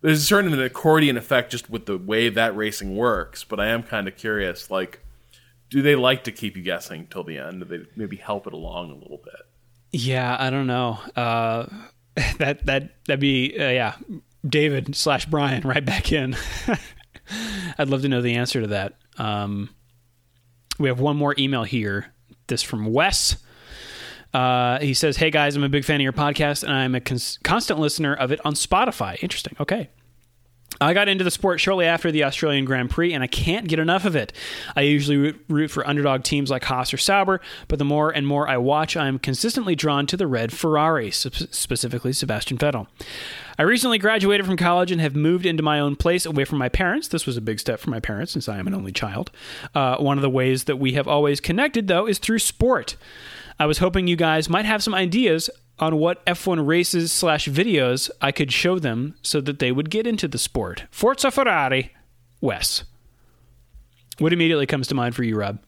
There's 0.03 0.27
certainly 0.27 0.59
an 0.59 0.65
accordion 0.65 1.17
effect 1.17 1.53
just 1.53 1.71
with 1.71 1.87
the 1.87 1.97
way 1.97 2.29
that 2.29 2.57
racing 2.57 2.97
works, 2.97 3.45
but 3.45 3.61
I 3.61 3.69
am 3.69 3.83
kind 3.83 4.09
of 4.09 4.17
curious, 4.17 4.71
like, 4.71 5.01
do 5.71 5.81
they 5.81 5.95
like 5.95 6.25
to 6.25 6.33
keep 6.33 6.57
you 6.57 6.63
guessing 6.63 7.07
till 7.07 7.25
the 7.25 7.39
end? 7.39 7.61
Do 7.61 7.65
they 7.65 7.87
maybe 7.97 8.17
help 8.17 8.47
it 8.47 8.53
along 8.53 8.91
a 8.91 8.95
little 8.95 9.21
bit? 9.25 9.47
Yeah, 9.93 10.37
I 10.39 10.51
don't 10.51 10.67
know. 10.67 10.99
Uh, 11.17 11.67
that 12.39 12.67
that 12.67 12.91
that'd 13.07 13.21
be 13.21 13.57
uh, 13.59 13.71
yeah, 13.71 13.95
David 14.47 14.95
slash 14.95 15.27
Brian 15.27 15.63
right 15.63 15.85
back 15.85 16.13
in. 16.13 16.37
I'd 17.79 17.89
love 17.89 18.03
to 18.03 18.09
know 18.09 18.21
the 18.21 18.35
answer 18.35 18.61
to 18.61 18.67
that. 18.69 18.95
Um, 19.17 19.71
we 20.79 20.89
have 20.89 21.01
one 21.01 21.17
more 21.17 21.35
email 21.39 21.65
here. 21.65 22.13
This 22.49 22.63
from 22.63 22.93
Wes. 22.93 23.37
Uh, 24.35 24.79
he 24.81 24.95
says, 24.95 25.17
"Hey 25.19 25.31
guys, 25.31 25.57
I'm 25.57 25.63
a 25.65 25.69
big 25.69 25.85
fan 25.85 25.97
of 25.97 26.03
your 26.03 26.13
podcast, 26.13 26.63
and 26.63 26.73
I'm 26.73 26.95
a 26.95 27.01
cons- 27.01 27.39
constant 27.43 27.79
listener 27.79 28.15
of 28.15 28.33
it 28.33 28.41
on 28.45 28.55
Spotify. 28.55 29.23
Interesting. 29.23 29.55
Okay, 29.61 29.91
I 30.81 30.95
got 30.95 31.07
into 31.09 31.23
the 31.23 31.31
sport 31.31 31.61
shortly 31.61 31.85
after 31.85 32.11
the 32.11 32.25
Australian 32.25 32.65
Grand 32.65 32.89
Prix, 32.91 33.13
and 33.13 33.23
I 33.23 33.27
can't 33.27 33.69
get 33.69 33.79
enough 33.79 34.07
of 34.07 34.17
it. 34.17 34.33
I 34.75 34.81
usually 34.83 35.35
root- 35.49 35.71
for 35.71 35.87
underdog 35.87 36.23
teams 36.23 36.51
like 36.51 36.65
Haas 36.65 36.95
or 36.95 36.97
Sauber, 36.97 37.41
but 37.69 37.79
the 37.79 37.85
more 37.85 38.11
and 38.11 38.27
more 38.27 38.49
I 38.49 38.57
watch, 38.57 38.97
I'm 38.97 39.19
consistently 39.19 39.77
drawn 39.77 40.07
to 40.07 40.17
the 40.17 40.27
red 40.27 40.51
Ferrari, 40.51 41.11
sp- 41.13 41.53
specifically 41.53 42.15
Sebastian 42.15 42.57
Vettel. 42.57 42.87
I 43.59 43.65
recently 43.65 43.99
graduated 43.99 44.47
from 44.47 44.57
college 44.57 44.91
and 44.91 45.01
have 45.03 45.15
moved 45.15 45.45
into 45.45 45.63
my 45.63 45.79
own 45.79 45.95
place 45.95 46.25
away 46.25 46.47
from 46.47 46.57
my 46.59 46.71
parents. 46.71 47.07
This 47.07 47.27
was 47.27 47.37
a 47.37 47.43
big 47.43 47.61
step 47.61 47.81
for 47.81 47.91
my 47.91 48.01
parents 48.01 48.33
since 48.33 48.49
I 48.49 48.59
am 48.59 48.67
an 48.67 48.75
only 48.75 48.93
child. 48.93 49.31
Uh, 49.75 49.99
one 49.99 50.17
of 50.17 50.23
the 50.23 50.31
ways 50.31 50.65
that 50.65 50.77
we 50.79 50.93
have 50.95 51.07
always 51.07 51.39
connected, 51.39 51.87
though, 51.87 52.07
is 52.09 52.19
through 52.19 52.39
sport. 52.39 52.97
I 53.63 53.67
was 53.67 53.79
hoping 53.79 54.09
you 54.09 54.17
guys 54.17 54.49
might 54.49 54.65
have 54.65 54.83
some 54.83 54.93
ideas 54.93 55.49
on 55.79 55.95
what 55.95 56.27
F1 56.27 56.67
races 56.67 57.13
slash 57.13 57.47
videos 57.47 58.11
I 58.21 58.33
could 58.33 58.53
show 58.53 58.81
them 58.81 59.15
so 59.23 59.41
that 59.41 59.61
they 59.61 59.71
would 59.71 59.89
get 59.89 60.05
into 60.05 60.27
the 60.27 60.37
sport. 60.37 60.83
Forza 60.91 61.31
Ferrari, 61.31 61.95
Wes. 62.41 62.83
What 64.19 64.33
immediately 64.33 64.67
comes 64.67 64.89
to 64.89 64.97
mind 64.97 65.15
for 65.15 65.23
you, 65.23 65.37
Rob? 65.37 65.61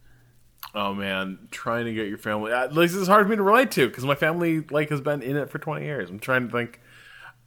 Oh 0.75 0.93
man, 0.93 1.47
trying 1.53 1.85
to 1.85 1.95
get 1.95 2.09
your 2.09 2.19
family. 2.19 2.51
Uh, 2.51 2.67
this 2.67 2.97
is 2.97 3.07
hard 3.07 3.27
for 3.27 3.31
me 3.31 3.37
to 3.37 3.45
relate 3.45 3.71
to 3.71 3.87
because 3.87 4.05
my 4.05 4.17
family 4.17 4.63
like 4.73 4.91
has 4.91 5.01
been 5.01 5.23
in 5.23 5.37
it 5.37 5.49
for 5.49 5.61
twenty 5.61 5.85
years. 5.85 6.11
I'm 6.11 6.19
trying 6.19 6.49
to 6.49 6.53
think. 6.53 6.81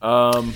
Um, 0.02 0.54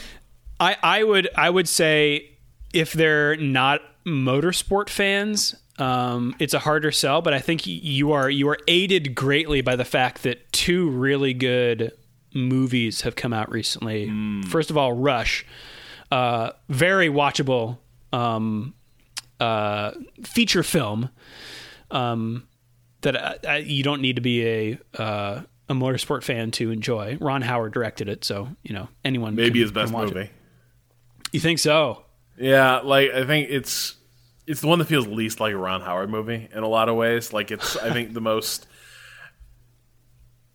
I, 0.57 0.77
I 0.81 1.03
would 1.03 1.27
I 1.35 1.49
would 1.49 1.67
say 1.67 2.37
if 2.73 2.93
they're 2.93 3.35
not 3.35 3.81
motorsport 4.05 4.87
fans, 4.87 5.53
um, 5.81 6.35
it's 6.39 6.53
a 6.53 6.59
harder 6.59 6.91
sell. 6.91 7.21
But 7.21 7.33
I 7.33 7.39
think 7.39 7.65
you 7.65 8.11
are 8.11 8.29
you 8.29 8.47
are 8.49 8.57
aided 8.67 9.15
greatly 9.15 9.61
by 9.61 9.75
the 9.75 9.85
fact 9.85 10.23
that 10.23 10.51
two 10.51 10.89
really 10.89 11.33
good 11.33 11.91
movies 12.33 13.01
have 13.01 13.15
come 13.15 13.33
out 13.33 13.51
recently. 13.51 14.09
First 14.47 14.69
of 14.69 14.77
all, 14.77 14.93
Rush, 14.93 15.45
uh, 16.11 16.51
very 16.69 17.09
watchable 17.09 17.77
um, 18.13 18.73
uh, 19.39 19.91
feature 20.23 20.63
film 20.63 21.09
um, 21.89 22.47
that 23.01 23.15
uh, 23.15 23.33
uh, 23.47 23.53
you 23.55 23.83
don't 23.83 24.01
need 24.01 24.15
to 24.17 24.21
be 24.21 24.45
a 24.47 24.79
uh, 24.97 25.41
a 25.69 25.73
motorsport 25.73 26.23
fan 26.23 26.51
to 26.51 26.69
enjoy. 26.71 27.17
Ron 27.19 27.41
Howard 27.41 27.73
directed 27.73 28.07
it, 28.09 28.23
so 28.23 28.49
you 28.63 28.73
know 28.75 28.87
anyone. 29.03 29.35
maybe 29.35 29.51
can- 29.51 29.61
his 29.61 29.71
best 29.71 29.91
watch 29.91 30.11
it. 30.11 30.15
movie. 30.15 30.29
You 31.31 31.39
think 31.39 31.59
so? 31.59 32.03
Yeah, 32.37 32.79
like 32.79 33.11
I 33.11 33.25
think 33.25 33.49
it's 33.49 33.95
it's 34.51 34.59
the 34.59 34.67
one 34.67 34.79
that 34.79 34.85
feels 34.85 35.07
least 35.07 35.39
like 35.39 35.53
a 35.53 35.57
Ron 35.57 35.79
Howard 35.79 36.09
movie 36.09 36.49
in 36.53 36.61
a 36.61 36.67
lot 36.67 36.89
of 36.89 36.97
ways. 36.97 37.31
Like 37.31 37.51
it's 37.51 37.77
I 37.77 37.91
think 37.93 38.13
the 38.13 38.19
most 38.19 38.67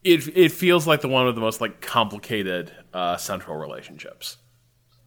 it 0.04 0.28
it 0.36 0.52
feels 0.52 0.86
like 0.86 1.00
the 1.00 1.08
one 1.08 1.24
with 1.24 1.34
the 1.34 1.40
most 1.40 1.62
like 1.62 1.80
complicated 1.80 2.70
uh, 2.92 3.16
central 3.16 3.56
relationships, 3.56 4.36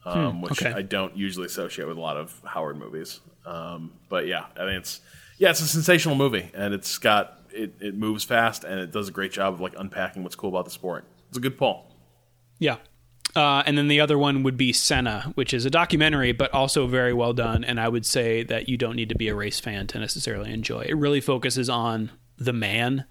um, 0.06 0.42
which 0.42 0.64
okay. 0.64 0.74
I 0.74 0.82
don't 0.82 1.16
usually 1.16 1.46
associate 1.46 1.88
with 1.88 1.98
a 1.98 2.02
lot 2.02 2.18
of 2.18 2.42
Howard 2.44 2.78
movies. 2.78 3.20
Um, 3.46 3.94
but 4.10 4.26
yeah, 4.26 4.46
I 4.56 4.66
think 4.66 4.80
it's 4.80 5.02
yeah, 5.38 5.52
it's 5.52 5.62
a 5.62 5.68
sensational 5.68 6.16
movie, 6.16 6.50
and 6.56 6.74
it's 6.74 6.98
got 6.98 7.42
it 7.52 7.76
it 7.80 7.96
moves 7.96 8.24
fast, 8.24 8.64
and 8.64 8.80
it 8.80 8.92
does 8.92 9.08
a 9.08 9.12
great 9.12 9.32
job 9.32 9.54
of 9.54 9.62
like 9.62 9.76
unpacking 9.78 10.24
what's 10.24 10.36
cool 10.36 10.50
about 10.50 10.66
the 10.66 10.72
sport. 10.72 11.06
It's 11.30 11.38
a 11.38 11.42
good 11.42 11.60
pull. 11.60 11.96
Yeah. 12.58 12.78
Uh, 13.36 13.62
and 13.66 13.78
then 13.78 13.88
the 13.88 14.02
other 14.02 14.18
one 14.18 14.44
would 14.44 14.58
be 14.58 14.74
Senna, 14.74 15.32
which 15.36 15.54
is 15.54 15.66
a 15.66 15.70
documentary, 15.70 16.32
but 16.32 16.52
also 16.54 16.88
very 16.88 17.14
well 17.14 17.34
done. 17.34 17.64
And 17.64 17.80
I 17.80 17.88
would 17.88 18.06
say 18.06 18.44
that 18.44 18.68
you 18.68 18.78
don't 18.78 18.96
need 18.96 19.10
to 19.10 19.16
be 19.16 19.28
a 19.28 19.36
race 19.36 19.60
fan 19.60 19.88
to 19.88 20.00
necessarily 20.00 20.52
enjoy. 20.52 20.82
It 20.82 20.96
really 20.96 21.22
focuses 21.22 21.70
on 21.70 22.12
the 22.38 22.54
man, 22.54 23.06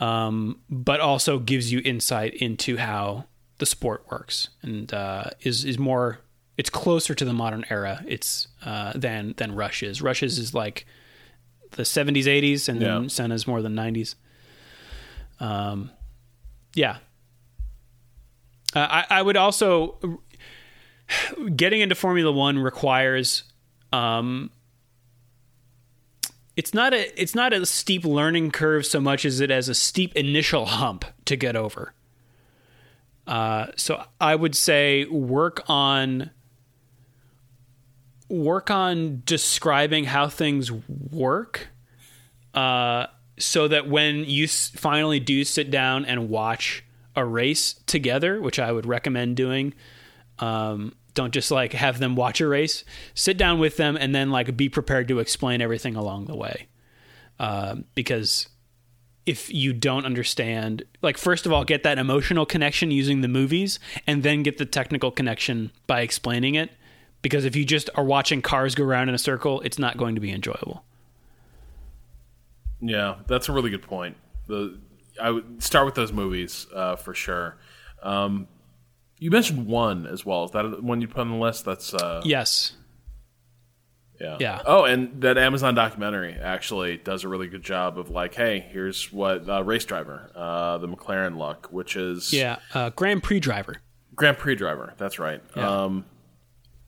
um, 0.00 0.60
but 0.70 1.00
also 1.00 1.38
gives 1.38 1.70
you 1.70 1.82
insight 1.84 2.34
into 2.34 2.78
how 2.78 3.26
the 3.58 3.66
sport 3.66 4.04
works, 4.10 4.48
and 4.62 4.92
uh, 4.92 5.30
is 5.40 5.64
is 5.64 5.78
more. 5.78 6.20
It's 6.56 6.70
closer 6.70 7.14
to 7.14 7.24
the 7.24 7.32
modern 7.32 7.64
era. 7.68 8.04
It's 8.06 8.48
uh, 8.64 8.92
than 8.94 9.34
than 9.36 9.54
Rush 9.54 9.82
is. 9.82 10.00
Rush 10.00 10.22
is, 10.22 10.54
like 10.54 10.86
the 11.72 11.82
70s, 11.82 12.24
80s, 12.24 12.68
and 12.68 12.80
then 12.80 13.08
Senna's 13.08 13.46
more 13.46 13.60
than 13.60 13.74
90s. 13.74 14.14
Um, 15.40 15.90
yeah, 16.74 16.98
I, 18.80 19.06
I 19.10 19.22
would 19.22 19.36
also 19.36 20.20
getting 21.56 21.80
into 21.80 21.94
Formula 21.94 22.32
One 22.32 22.58
requires 22.58 23.44
um, 23.92 24.50
it's 26.56 26.74
not 26.74 26.94
a 26.94 27.20
it's 27.20 27.34
not 27.34 27.52
a 27.52 27.66
steep 27.66 28.04
learning 28.04 28.50
curve 28.50 28.86
so 28.86 29.00
much 29.00 29.24
as 29.24 29.40
it 29.40 29.50
as 29.50 29.68
a 29.68 29.74
steep 29.74 30.14
initial 30.14 30.66
hump 30.66 31.04
to 31.26 31.36
get 31.36 31.56
over. 31.56 31.92
Uh, 33.26 33.68
so 33.76 34.04
I 34.20 34.34
would 34.34 34.54
say 34.54 35.06
work 35.06 35.62
on 35.66 36.30
work 38.28 38.70
on 38.70 39.22
describing 39.24 40.04
how 40.04 40.28
things 40.28 40.70
work 40.72 41.68
uh, 42.54 43.06
so 43.38 43.68
that 43.68 43.88
when 43.88 44.24
you 44.24 44.46
finally 44.46 45.20
do 45.20 45.44
sit 45.44 45.70
down 45.70 46.04
and 46.04 46.28
watch 46.28 46.83
a 47.16 47.24
race 47.24 47.74
together, 47.86 48.40
which 48.40 48.58
I 48.58 48.72
would 48.72 48.86
recommend 48.86 49.36
doing, 49.36 49.74
um, 50.38 50.94
don't 51.14 51.32
just 51.32 51.50
like 51.50 51.72
have 51.72 51.98
them 52.00 52.16
watch 52.16 52.40
a 52.40 52.46
race. 52.46 52.84
Sit 53.14 53.36
down 53.36 53.58
with 53.58 53.76
them 53.76 53.96
and 53.96 54.14
then 54.14 54.30
like 54.30 54.56
be 54.56 54.68
prepared 54.68 55.08
to 55.08 55.20
explain 55.20 55.60
everything 55.60 55.96
along 55.96 56.26
the 56.26 56.36
way. 56.36 56.66
Um, 57.38 57.84
because 57.94 58.48
if 59.26 59.52
you 59.52 59.72
don't 59.72 60.04
understand, 60.04 60.82
like 61.02 61.16
first 61.16 61.46
of 61.46 61.52
all, 61.52 61.64
get 61.64 61.82
that 61.84 61.98
emotional 61.98 62.44
connection 62.44 62.90
using 62.90 63.20
the 63.20 63.28
movies, 63.28 63.78
and 64.06 64.22
then 64.22 64.42
get 64.42 64.58
the 64.58 64.66
technical 64.66 65.10
connection 65.10 65.70
by 65.86 66.02
explaining 66.02 66.56
it. 66.56 66.70
Because 67.22 67.46
if 67.46 67.56
you 67.56 67.64
just 67.64 67.88
are 67.94 68.04
watching 68.04 68.42
cars 68.42 68.74
go 68.74 68.84
around 68.84 69.08
in 69.08 69.14
a 69.14 69.18
circle, 69.18 69.62
it's 69.62 69.78
not 69.78 69.96
going 69.96 70.14
to 70.14 70.20
be 70.20 70.30
enjoyable. 70.30 70.84
Yeah, 72.82 73.16
that's 73.26 73.48
a 73.48 73.52
really 73.52 73.70
good 73.70 73.82
point. 73.82 74.16
The 74.46 74.78
I 75.20 75.30
would 75.30 75.62
start 75.62 75.86
with 75.86 75.94
those 75.94 76.12
movies 76.12 76.66
uh, 76.74 76.96
for 76.96 77.14
sure. 77.14 77.56
Um, 78.02 78.48
you 79.18 79.30
mentioned 79.30 79.66
one 79.66 80.06
as 80.06 80.24
well. 80.26 80.44
Is 80.44 80.50
that 80.52 80.82
one 80.82 81.00
you 81.00 81.08
put 81.08 81.20
on 81.20 81.30
the 81.30 81.36
list? 81.36 81.64
That's 81.64 81.94
uh, 81.94 82.20
Yes. 82.24 82.72
yeah. 84.20 84.36
Yeah. 84.40 84.62
Oh, 84.66 84.84
and 84.84 85.22
that 85.22 85.38
Amazon 85.38 85.74
documentary 85.74 86.34
actually 86.34 86.96
does 86.98 87.24
a 87.24 87.28
really 87.28 87.46
good 87.48 87.62
job 87.62 87.98
of 87.98 88.10
like, 88.10 88.34
hey, 88.34 88.66
here's 88.70 89.12
what 89.12 89.48
uh, 89.48 89.62
race 89.64 89.84
driver, 89.84 90.30
uh, 90.34 90.78
the 90.78 90.88
McLaren 90.88 91.36
luck, 91.36 91.68
which 91.70 91.96
is 91.96 92.32
Yeah. 92.32 92.58
Uh, 92.72 92.90
Grand 92.90 93.22
Prix 93.22 93.40
driver. 93.40 93.76
Grand 94.14 94.38
Prix 94.38 94.54
driver. 94.56 94.94
That's 94.98 95.18
right. 95.18 95.40
Yeah. 95.56 95.84
Um, 95.84 96.04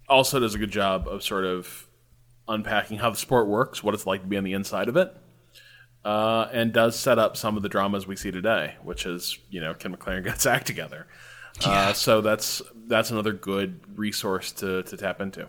also 0.09 0.39
does 0.39 0.55
a 0.55 0.59
good 0.59 0.71
job 0.71 1.09
of 1.09 1.23
sort 1.23 1.45
of 1.45 1.89
unpacking 2.49 2.99
how 2.99 3.11
the 3.11 3.17
sport 3.17 3.49
works, 3.49 3.83
what 3.83 3.95
it's 3.95 4.07
like 4.07 4.21
to 4.23 4.27
be 4.29 4.37
on 4.37 4.45
the 4.45 4.53
inside 4.53 4.89
of 4.89 4.97
it, 4.97 5.17
uh, 6.07 6.49
and 6.53 6.73
does 6.73 6.97
set 6.97 7.19
up 7.19 7.37
some 7.37 7.57
of 7.57 7.65
the 7.65 7.69
dramas 7.69 8.07
we 8.07 8.15
see 8.15 8.31
today, 8.31 8.77
which 8.85 9.05
is 9.05 9.39
you 9.51 9.61
know 9.61 9.75
Ken 9.75 9.95
McLaren 9.95 10.23
gets 10.25 10.45
his 10.45 10.47
act 10.47 10.67
together. 10.67 11.07
Uh, 11.65 11.93
so 11.93 12.21
that's 12.21 12.63
that's 12.87 13.11
another 13.11 13.33
good 13.33 13.81
resource 13.99 14.53
to 14.53 14.85
to 14.85 14.97
tap 14.97 15.21
into. 15.21 15.49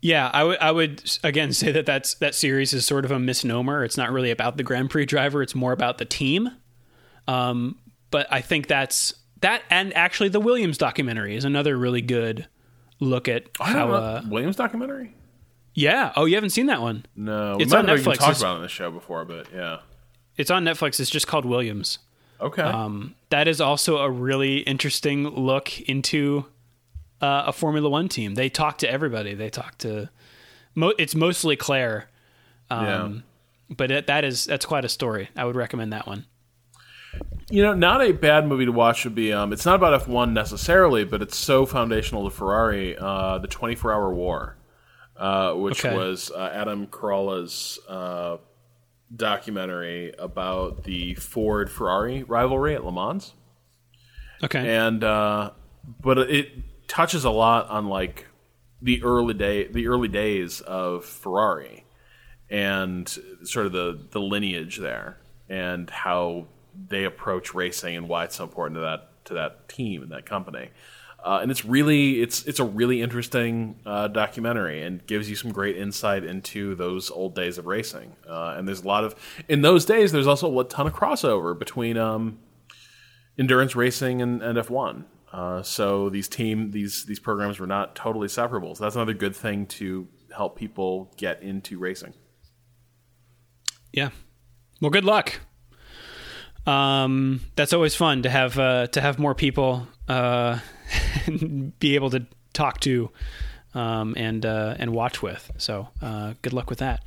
Yeah, 0.00 0.30
I 0.32 0.44
would 0.44 0.58
I 0.60 0.70
would 0.70 1.18
again 1.24 1.52
say 1.52 1.72
that 1.72 1.86
that's 1.86 2.14
that 2.14 2.36
series 2.36 2.72
is 2.72 2.86
sort 2.86 3.04
of 3.04 3.10
a 3.10 3.18
misnomer. 3.18 3.84
It's 3.84 3.96
not 3.96 4.12
really 4.12 4.30
about 4.30 4.56
the 4.56 4.62
Grand 4.62 4.90
Prix 4.90 5.06
driver; 5.06 5.42
it's 5.42 5.56
more 5.56 5.72
about 5.72 5.98
the 5.98 6.04
team. 6.04 6.50
Um, 7.26 7.78
but 8.12 8.28
I 8.30 8.42
think 8.42 8.68
that's 8.68 9.14
that, 9.40 9.62
and 9.70 9.92
actually, 9.96 10.28
the 10.28 10.40
Williams 10.40 10.78
documentary 10.78 11.34
is 11.34 11.44
another 11.44 11.76
really 11.76 12.02
good 12.02 12.46
look 13.00 13.28
at 13.28 13.48
how. 13.60 13.90
Uh, 13.90 14.22
Williams 14.28 14.54
documentary? 14.54 15.14
Yeah. 15.74 16.12
Oh, 16.16 16.24
you 16.24 16.34
haven't 16.34 16.50
seen 16.50 16.66
that 16.66 16.80
one? 16.80 17.04
No, 17.16 17.56
we 17.56 17.64
It's 17.64 17.72
might 17.72 17.88
on 17.88 17.96
Netflix. 17.98 18.16
talked 18.18 18.38
about 18.38 18.52
it 18.52 18.56
on 18.56 18.62
the 18.62 18.68
show 18.68 18.90
before, 18.90 19.24
but 19.24 19.46
yeah. 19.52 19.78
It's 20.36 20.50
on 20.50 20.64
Netflix. 20.64 20.98
It's 21.00 21.10
just 21.10 21.26
called 21.26 21.44
Williams. 21.44 21.98
Okay. 22.40 22.62
Um, 22.62 23.14
that 23.30 23.46
is 23.48 23.60
also 23.60 23.98
a 23.98 24.10
really 24.10 24.58
interesting 24.58 25.28
look 25.28 25.80
into 25.82 26.46
uh, 27.20 27.44
a 27.46 27.52
Formula 27.52 27.88
One 27.88 28.08
team. 28.08 28.34
They 28.34 28.48
talk 28.48 28.78
to 28.78 28.90
everybody. 28.90 29.34
They 29.34 29.50
talk 29.50 29.78
to. 29.78 30.10
Mo- 30.74 30.94
it's 30.98 31.14
mostly 31.14 31.54
Claire, 31.54 32.08
um, 32.70 33.22
but 33.70 33.90
it, 33.90 34.06
that 34.06 34.24
is 34.24 34.46
that's 34.46 34.64
quite 34.66 34.84
a 34.84 34.88
story. 34.88 35.28
I 35.36 35.44
would 35.44 35.54
recommend 35.54 35.92
that 35.92 36.06
one. 36.06 36.24
You 37.50 37.62
know, 37.62 37.74
not 37.74 38.00
a 38.00 38.12
bad 38.12 38.46
movie 38.48 38.64
to 38.64 38.72
watch 38.72 39.04
would 39.04 39.14
be. 39.14 39.32
Um, 39.32 39.52
it's 39.52 39.66
not 39.66 39.74
about 39.74 39.92
F 39.94 40.08
one 40.08 40.32
necessarily, 40.32 41.04
but 41.04 41.20
it's 41.20 41.36
so 41.36 41.66
foundational 41.66 42.24
to 42.24 42.30
Ferrari. 42.34 42.96
Uh, 42.98 43.38
the 43.38 43.48
Twenty 43.48 43.74
Four 43.74 43.92
Hour 43.92 44.12
War, 44.14 44.56
uh, 45.22 45.54
which 45.54 45.84
Okay. 45.84 45.96
was 45.96 46.30
uh, 46.32 46.50
Adam 46.52 46.86
Carolla's 46.88 47.78
uh, 47.88 48.38
documentary 49.14 50.12
about 50.18 50.82
the 50.84 51.14
Ford 51.14 51.70
Ferrari 51.70 52.22
rivalry 52.24 52.74
at 52.74 52.84
Le 52.84 52.92
Mans, 52.92 53.32
Okay. 54.42 54.76
and 54.76 55.04
uh, 55.04 55.52
but 56.00 56.18
it 56.18 56.48
touches 56.88 57.24
a 57.24 57.30
lot 57.30 57.68
on 57.70 57.86
like 57.88 58.26
the 58.80 59.02
early 59.04 59.34
day, 59.34 59.68
the 59.68 59.86
early 59.86 60.08
days 60.08 60.60
of 60.60 61.04
Ferrari, 61.04 61.84
and 62.50 63.08
sort 63.44 63.66
of 63.66 63.72
the 63.72 63.98
the 64.10 64.20
lineage 64.20 64.78
there, 64.78 65.18
and 65.48 65.88
how 65.88 66.46
they 66.88 67.04
approach 67.04 67.54
racing 67.54 67.96
and 67.96 68.08
why 68.08 68.24
it's 68.24 68.36
so 68.36 68.44
important 68.44 68.76
to 68.76 68.80
that 68.80 69.24
to 69.26 69.34
that 69.34 69.68
team 69.68 70.02
and 70.02 70.10
that 70.10 70.26
company. 70.26 70.70
Uh, 71.24 71.38
and 71.40 71.50
it's 71.50 71.64
really 71.64 72.20
it's 72.20 72.44
it's 72.46 72.58
a 72.58 72.64
really 72.64 73.00
interesting 73.00 73.76
uh, 73.86 74.08
documentary 74.08 74.82
and 74.82 75.06
gives 75.06 75.30
you 75.30 75.36
some 75.36 75.52
great 75.52 75.76
insight 75.76 76.24
into 76.24 76.74
those 76.74 77.10
old 77.10 77.34
days 77.34 77.58
of 77.58 77.66
racing. 77.66 78.16
Uh, 78.28 78.54
and 78.56 78.66
there's 78.66 78.82
a 78.82 78.88
lot 78.88 79.04
of 79.04 79.14
in 79.48 79.62
those 79.62 79.84
days 79.84 80.10
there's 80.10 80.26
also 80.26 80.58
a 80.58 80.64
ton 80.64 80.86
of 80.86 80.92
crossover 80.92 81.56
between 81.56 81.96
um, 81.96 82.38
endurance 83.38 83.76
racing 83.76 84.20
and, 84.20 84.42
and 84.42 84.58
F1. 84.58 85.04
Uh, 85.32 85.62
so 85.62 86.08
these 86.10 86.28
team 86.28 86.72
these 86.72 87.04
these 87.04 87.20
programs 87.20 87.60
were 87.60 87.66
not 87.66 87.94
totally 87.94 88.28
separable. 88.28 88.74
So 88.74 88.84
that's 88.84 88.96
another 88.96 89.14
good 89.14 89.36
thing 89.36 89.66
to 89.66 90.08
help 90.34 90.56
people 90.56 91.12
get 91.16 91.42
into 91.42 91.78
racing. 91.78 92.14
yeah. 93.92 94.10
Well, 94.80 94.90
good 94.90 95.04
luck. 95.04 95.38
Um, 96.66 97.40
that's 97.56 97.72
always 97.72 97.94
fun 97.94 98.22
to 98.22 98.30
have 98.30 98.58
uh, 98.58 98.88
to 98.88 99.00
have 99.00 99.18
more 99.18 99.34
people 99.34 99.86
uh, 100.92 101.30
be 101.78 101.94
able 101.94 102.10
to 102.10 102.26
talk 102.52 102.80
to 102.80 103.10
um, 103.74 104.14
and 104.16 104.44
uh, 104.44 104.74
and 104.78 104.92
watch 104.92 105.22
with. 105.22 105.50
So 105.58 105.88
uh, 106.00 106.34
good 106.42 106.52
luck 106.52 106.68
with 106.70 106.80
that. 106.80 107.02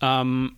Um, 0.00 0.56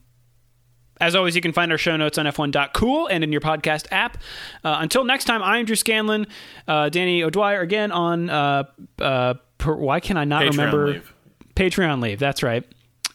As 1.01 1.15
always, 1.15 1.37
you 1.37 1.41
can 1.43 1.53
find 1.53 1.71
our 1.71 1.79
show 1.79 1.97
notes 1.97 2.19
on 2.19 2.27
f1.cool 2.27 3.07
and 3.07 3.23
in 3.23 3.31
your 3.33 3.41
podcast 3.41 3.87
app. 3.93 4.19
Uh, 4.65 4.79
until 4.81 5.05
next 5.05 5.25
time, 5.27 5.43
I'm 5.43 5.65
Drew 5.65 5.77
Scanlon, 5.77 6.27
uh, 6.67 6.89
Danny 6.89 7.23
O'Dwyer 7.23 7.61
again 7.61 7.93
on. 7.93 8.29
Uh, 8.31 8.65
uh, 9.01 9.35
per, 9.59 9.75
why 9.75 10.01
can 10.01 10.17
I 10.17 10.25
not 10.25 10.43
Patreon 10.43 10.51
remember 10.51 10.87
leave. 10.89 11.15
Patreon 11.55 12.03
leave? 12.03 12.19
That's 12.19 12.43
right. 12.43 12.65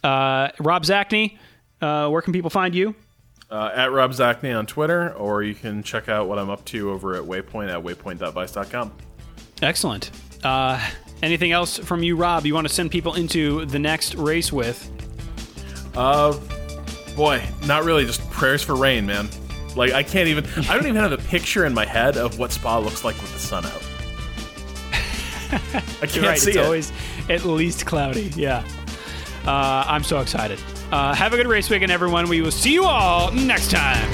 Uh, 0.03 0.49
Rob 0.59 0.83
Zacny, 0.83 1.37
uh, 1.81 2.09
where 2.09 2.21
can 2.21 2.33
people 2.33 2.49
find 2.49 2.73
you? 2.75 2.95
Uh, 3.49 3.69
at 3.73 3.91
Rob 3.91 4.11
Zacny 4.11 4.57
on 4.57 4.65
Twitter, 4.65 5.13
or 5.13 5.43
you 5.43 5.53
can 5.53 5.83
check 5.83 6.09
out 6.09 6.27
what 6.27 6.39
I'm 6.39 6.49
up 6.49 6.65
to 6.65 6.89
over 6.91 7.15
at 7.15 7.23
Waypoint 7.23 7.69
at 7.69 7.83
waypoint.vice.com. 7.83 8.91
Excellent. 9.63 10.11
Uh, 10.43 10.79
anything 11.21 11.51
else 11.51 11.77
from 11.77 12.03
you, 12.03 12.15
Rob? 12.15 12.45
You 12.45 12.53
want 12.53 12.67
to 12.67 12.73
send 12.73 12.91
people 12.91 13.13
into 13.15 13.65
the 13.65 13.79
next 13.79 14.15
race 14.15 14.51
with? 14.51 14.89
Uh, 15.95 16.37
boy, 17.15 17.43
not 17.65 17.83
really. 17.83 18.05
Just 18.05 18.29
prayers 18.31 18.61
for 18.61 18.75
rain, 18.75 19.05
man. 19.05 19.29
Like 19.75 19.93
I 19.93 20.03
can't 20.03 20.27
even. 20.27 20.45
I 20.69 20.73
don't 20.75 20.83
even 20.85 20.95
have 20.97 21.11
a 21.13 21.17
picture 21.17 21.65
in 21.65 21.73
my 21.73 21.85
head 21.85 22.17
of 22.17 22.37
what 22.39 22.51
Spa 22.51 22.77
looks 22.77 23.03
like 23.03 23.19
with 23.21 23.33
the 23.33 23.39
sun 23.39 23.65
out. 23.65 23.83
I 26.01 26.05
can't 26.07 26.25
right. 26.25 26.39
see 26.39 26.49
It's 26.51 26.57
it. 26.57 26.63
always 26.63 26.91
at 27.29 27.45
least 27.45 27.85
cloudy. 27.85 28.31
Yeah. 28.35 28.63
Uh, 29.45 29.83
I'm 29.87 30.03
so 30.03 30.19
excited. 30.19 30.59
Uh, 30.91 31.13
have 31.13 31.33
a 31.33 31.37
good 31.37 31.47
race 31.47 31.69
weekend, 31.69 31.91
everyone. 31.91 32.29
We 32.29 32.41
will 32.41 32.51
see 32.51 32.73
you 32.73 32.85
all 32.85 33.31
next 33.31 33.71
time. 33.71 34.09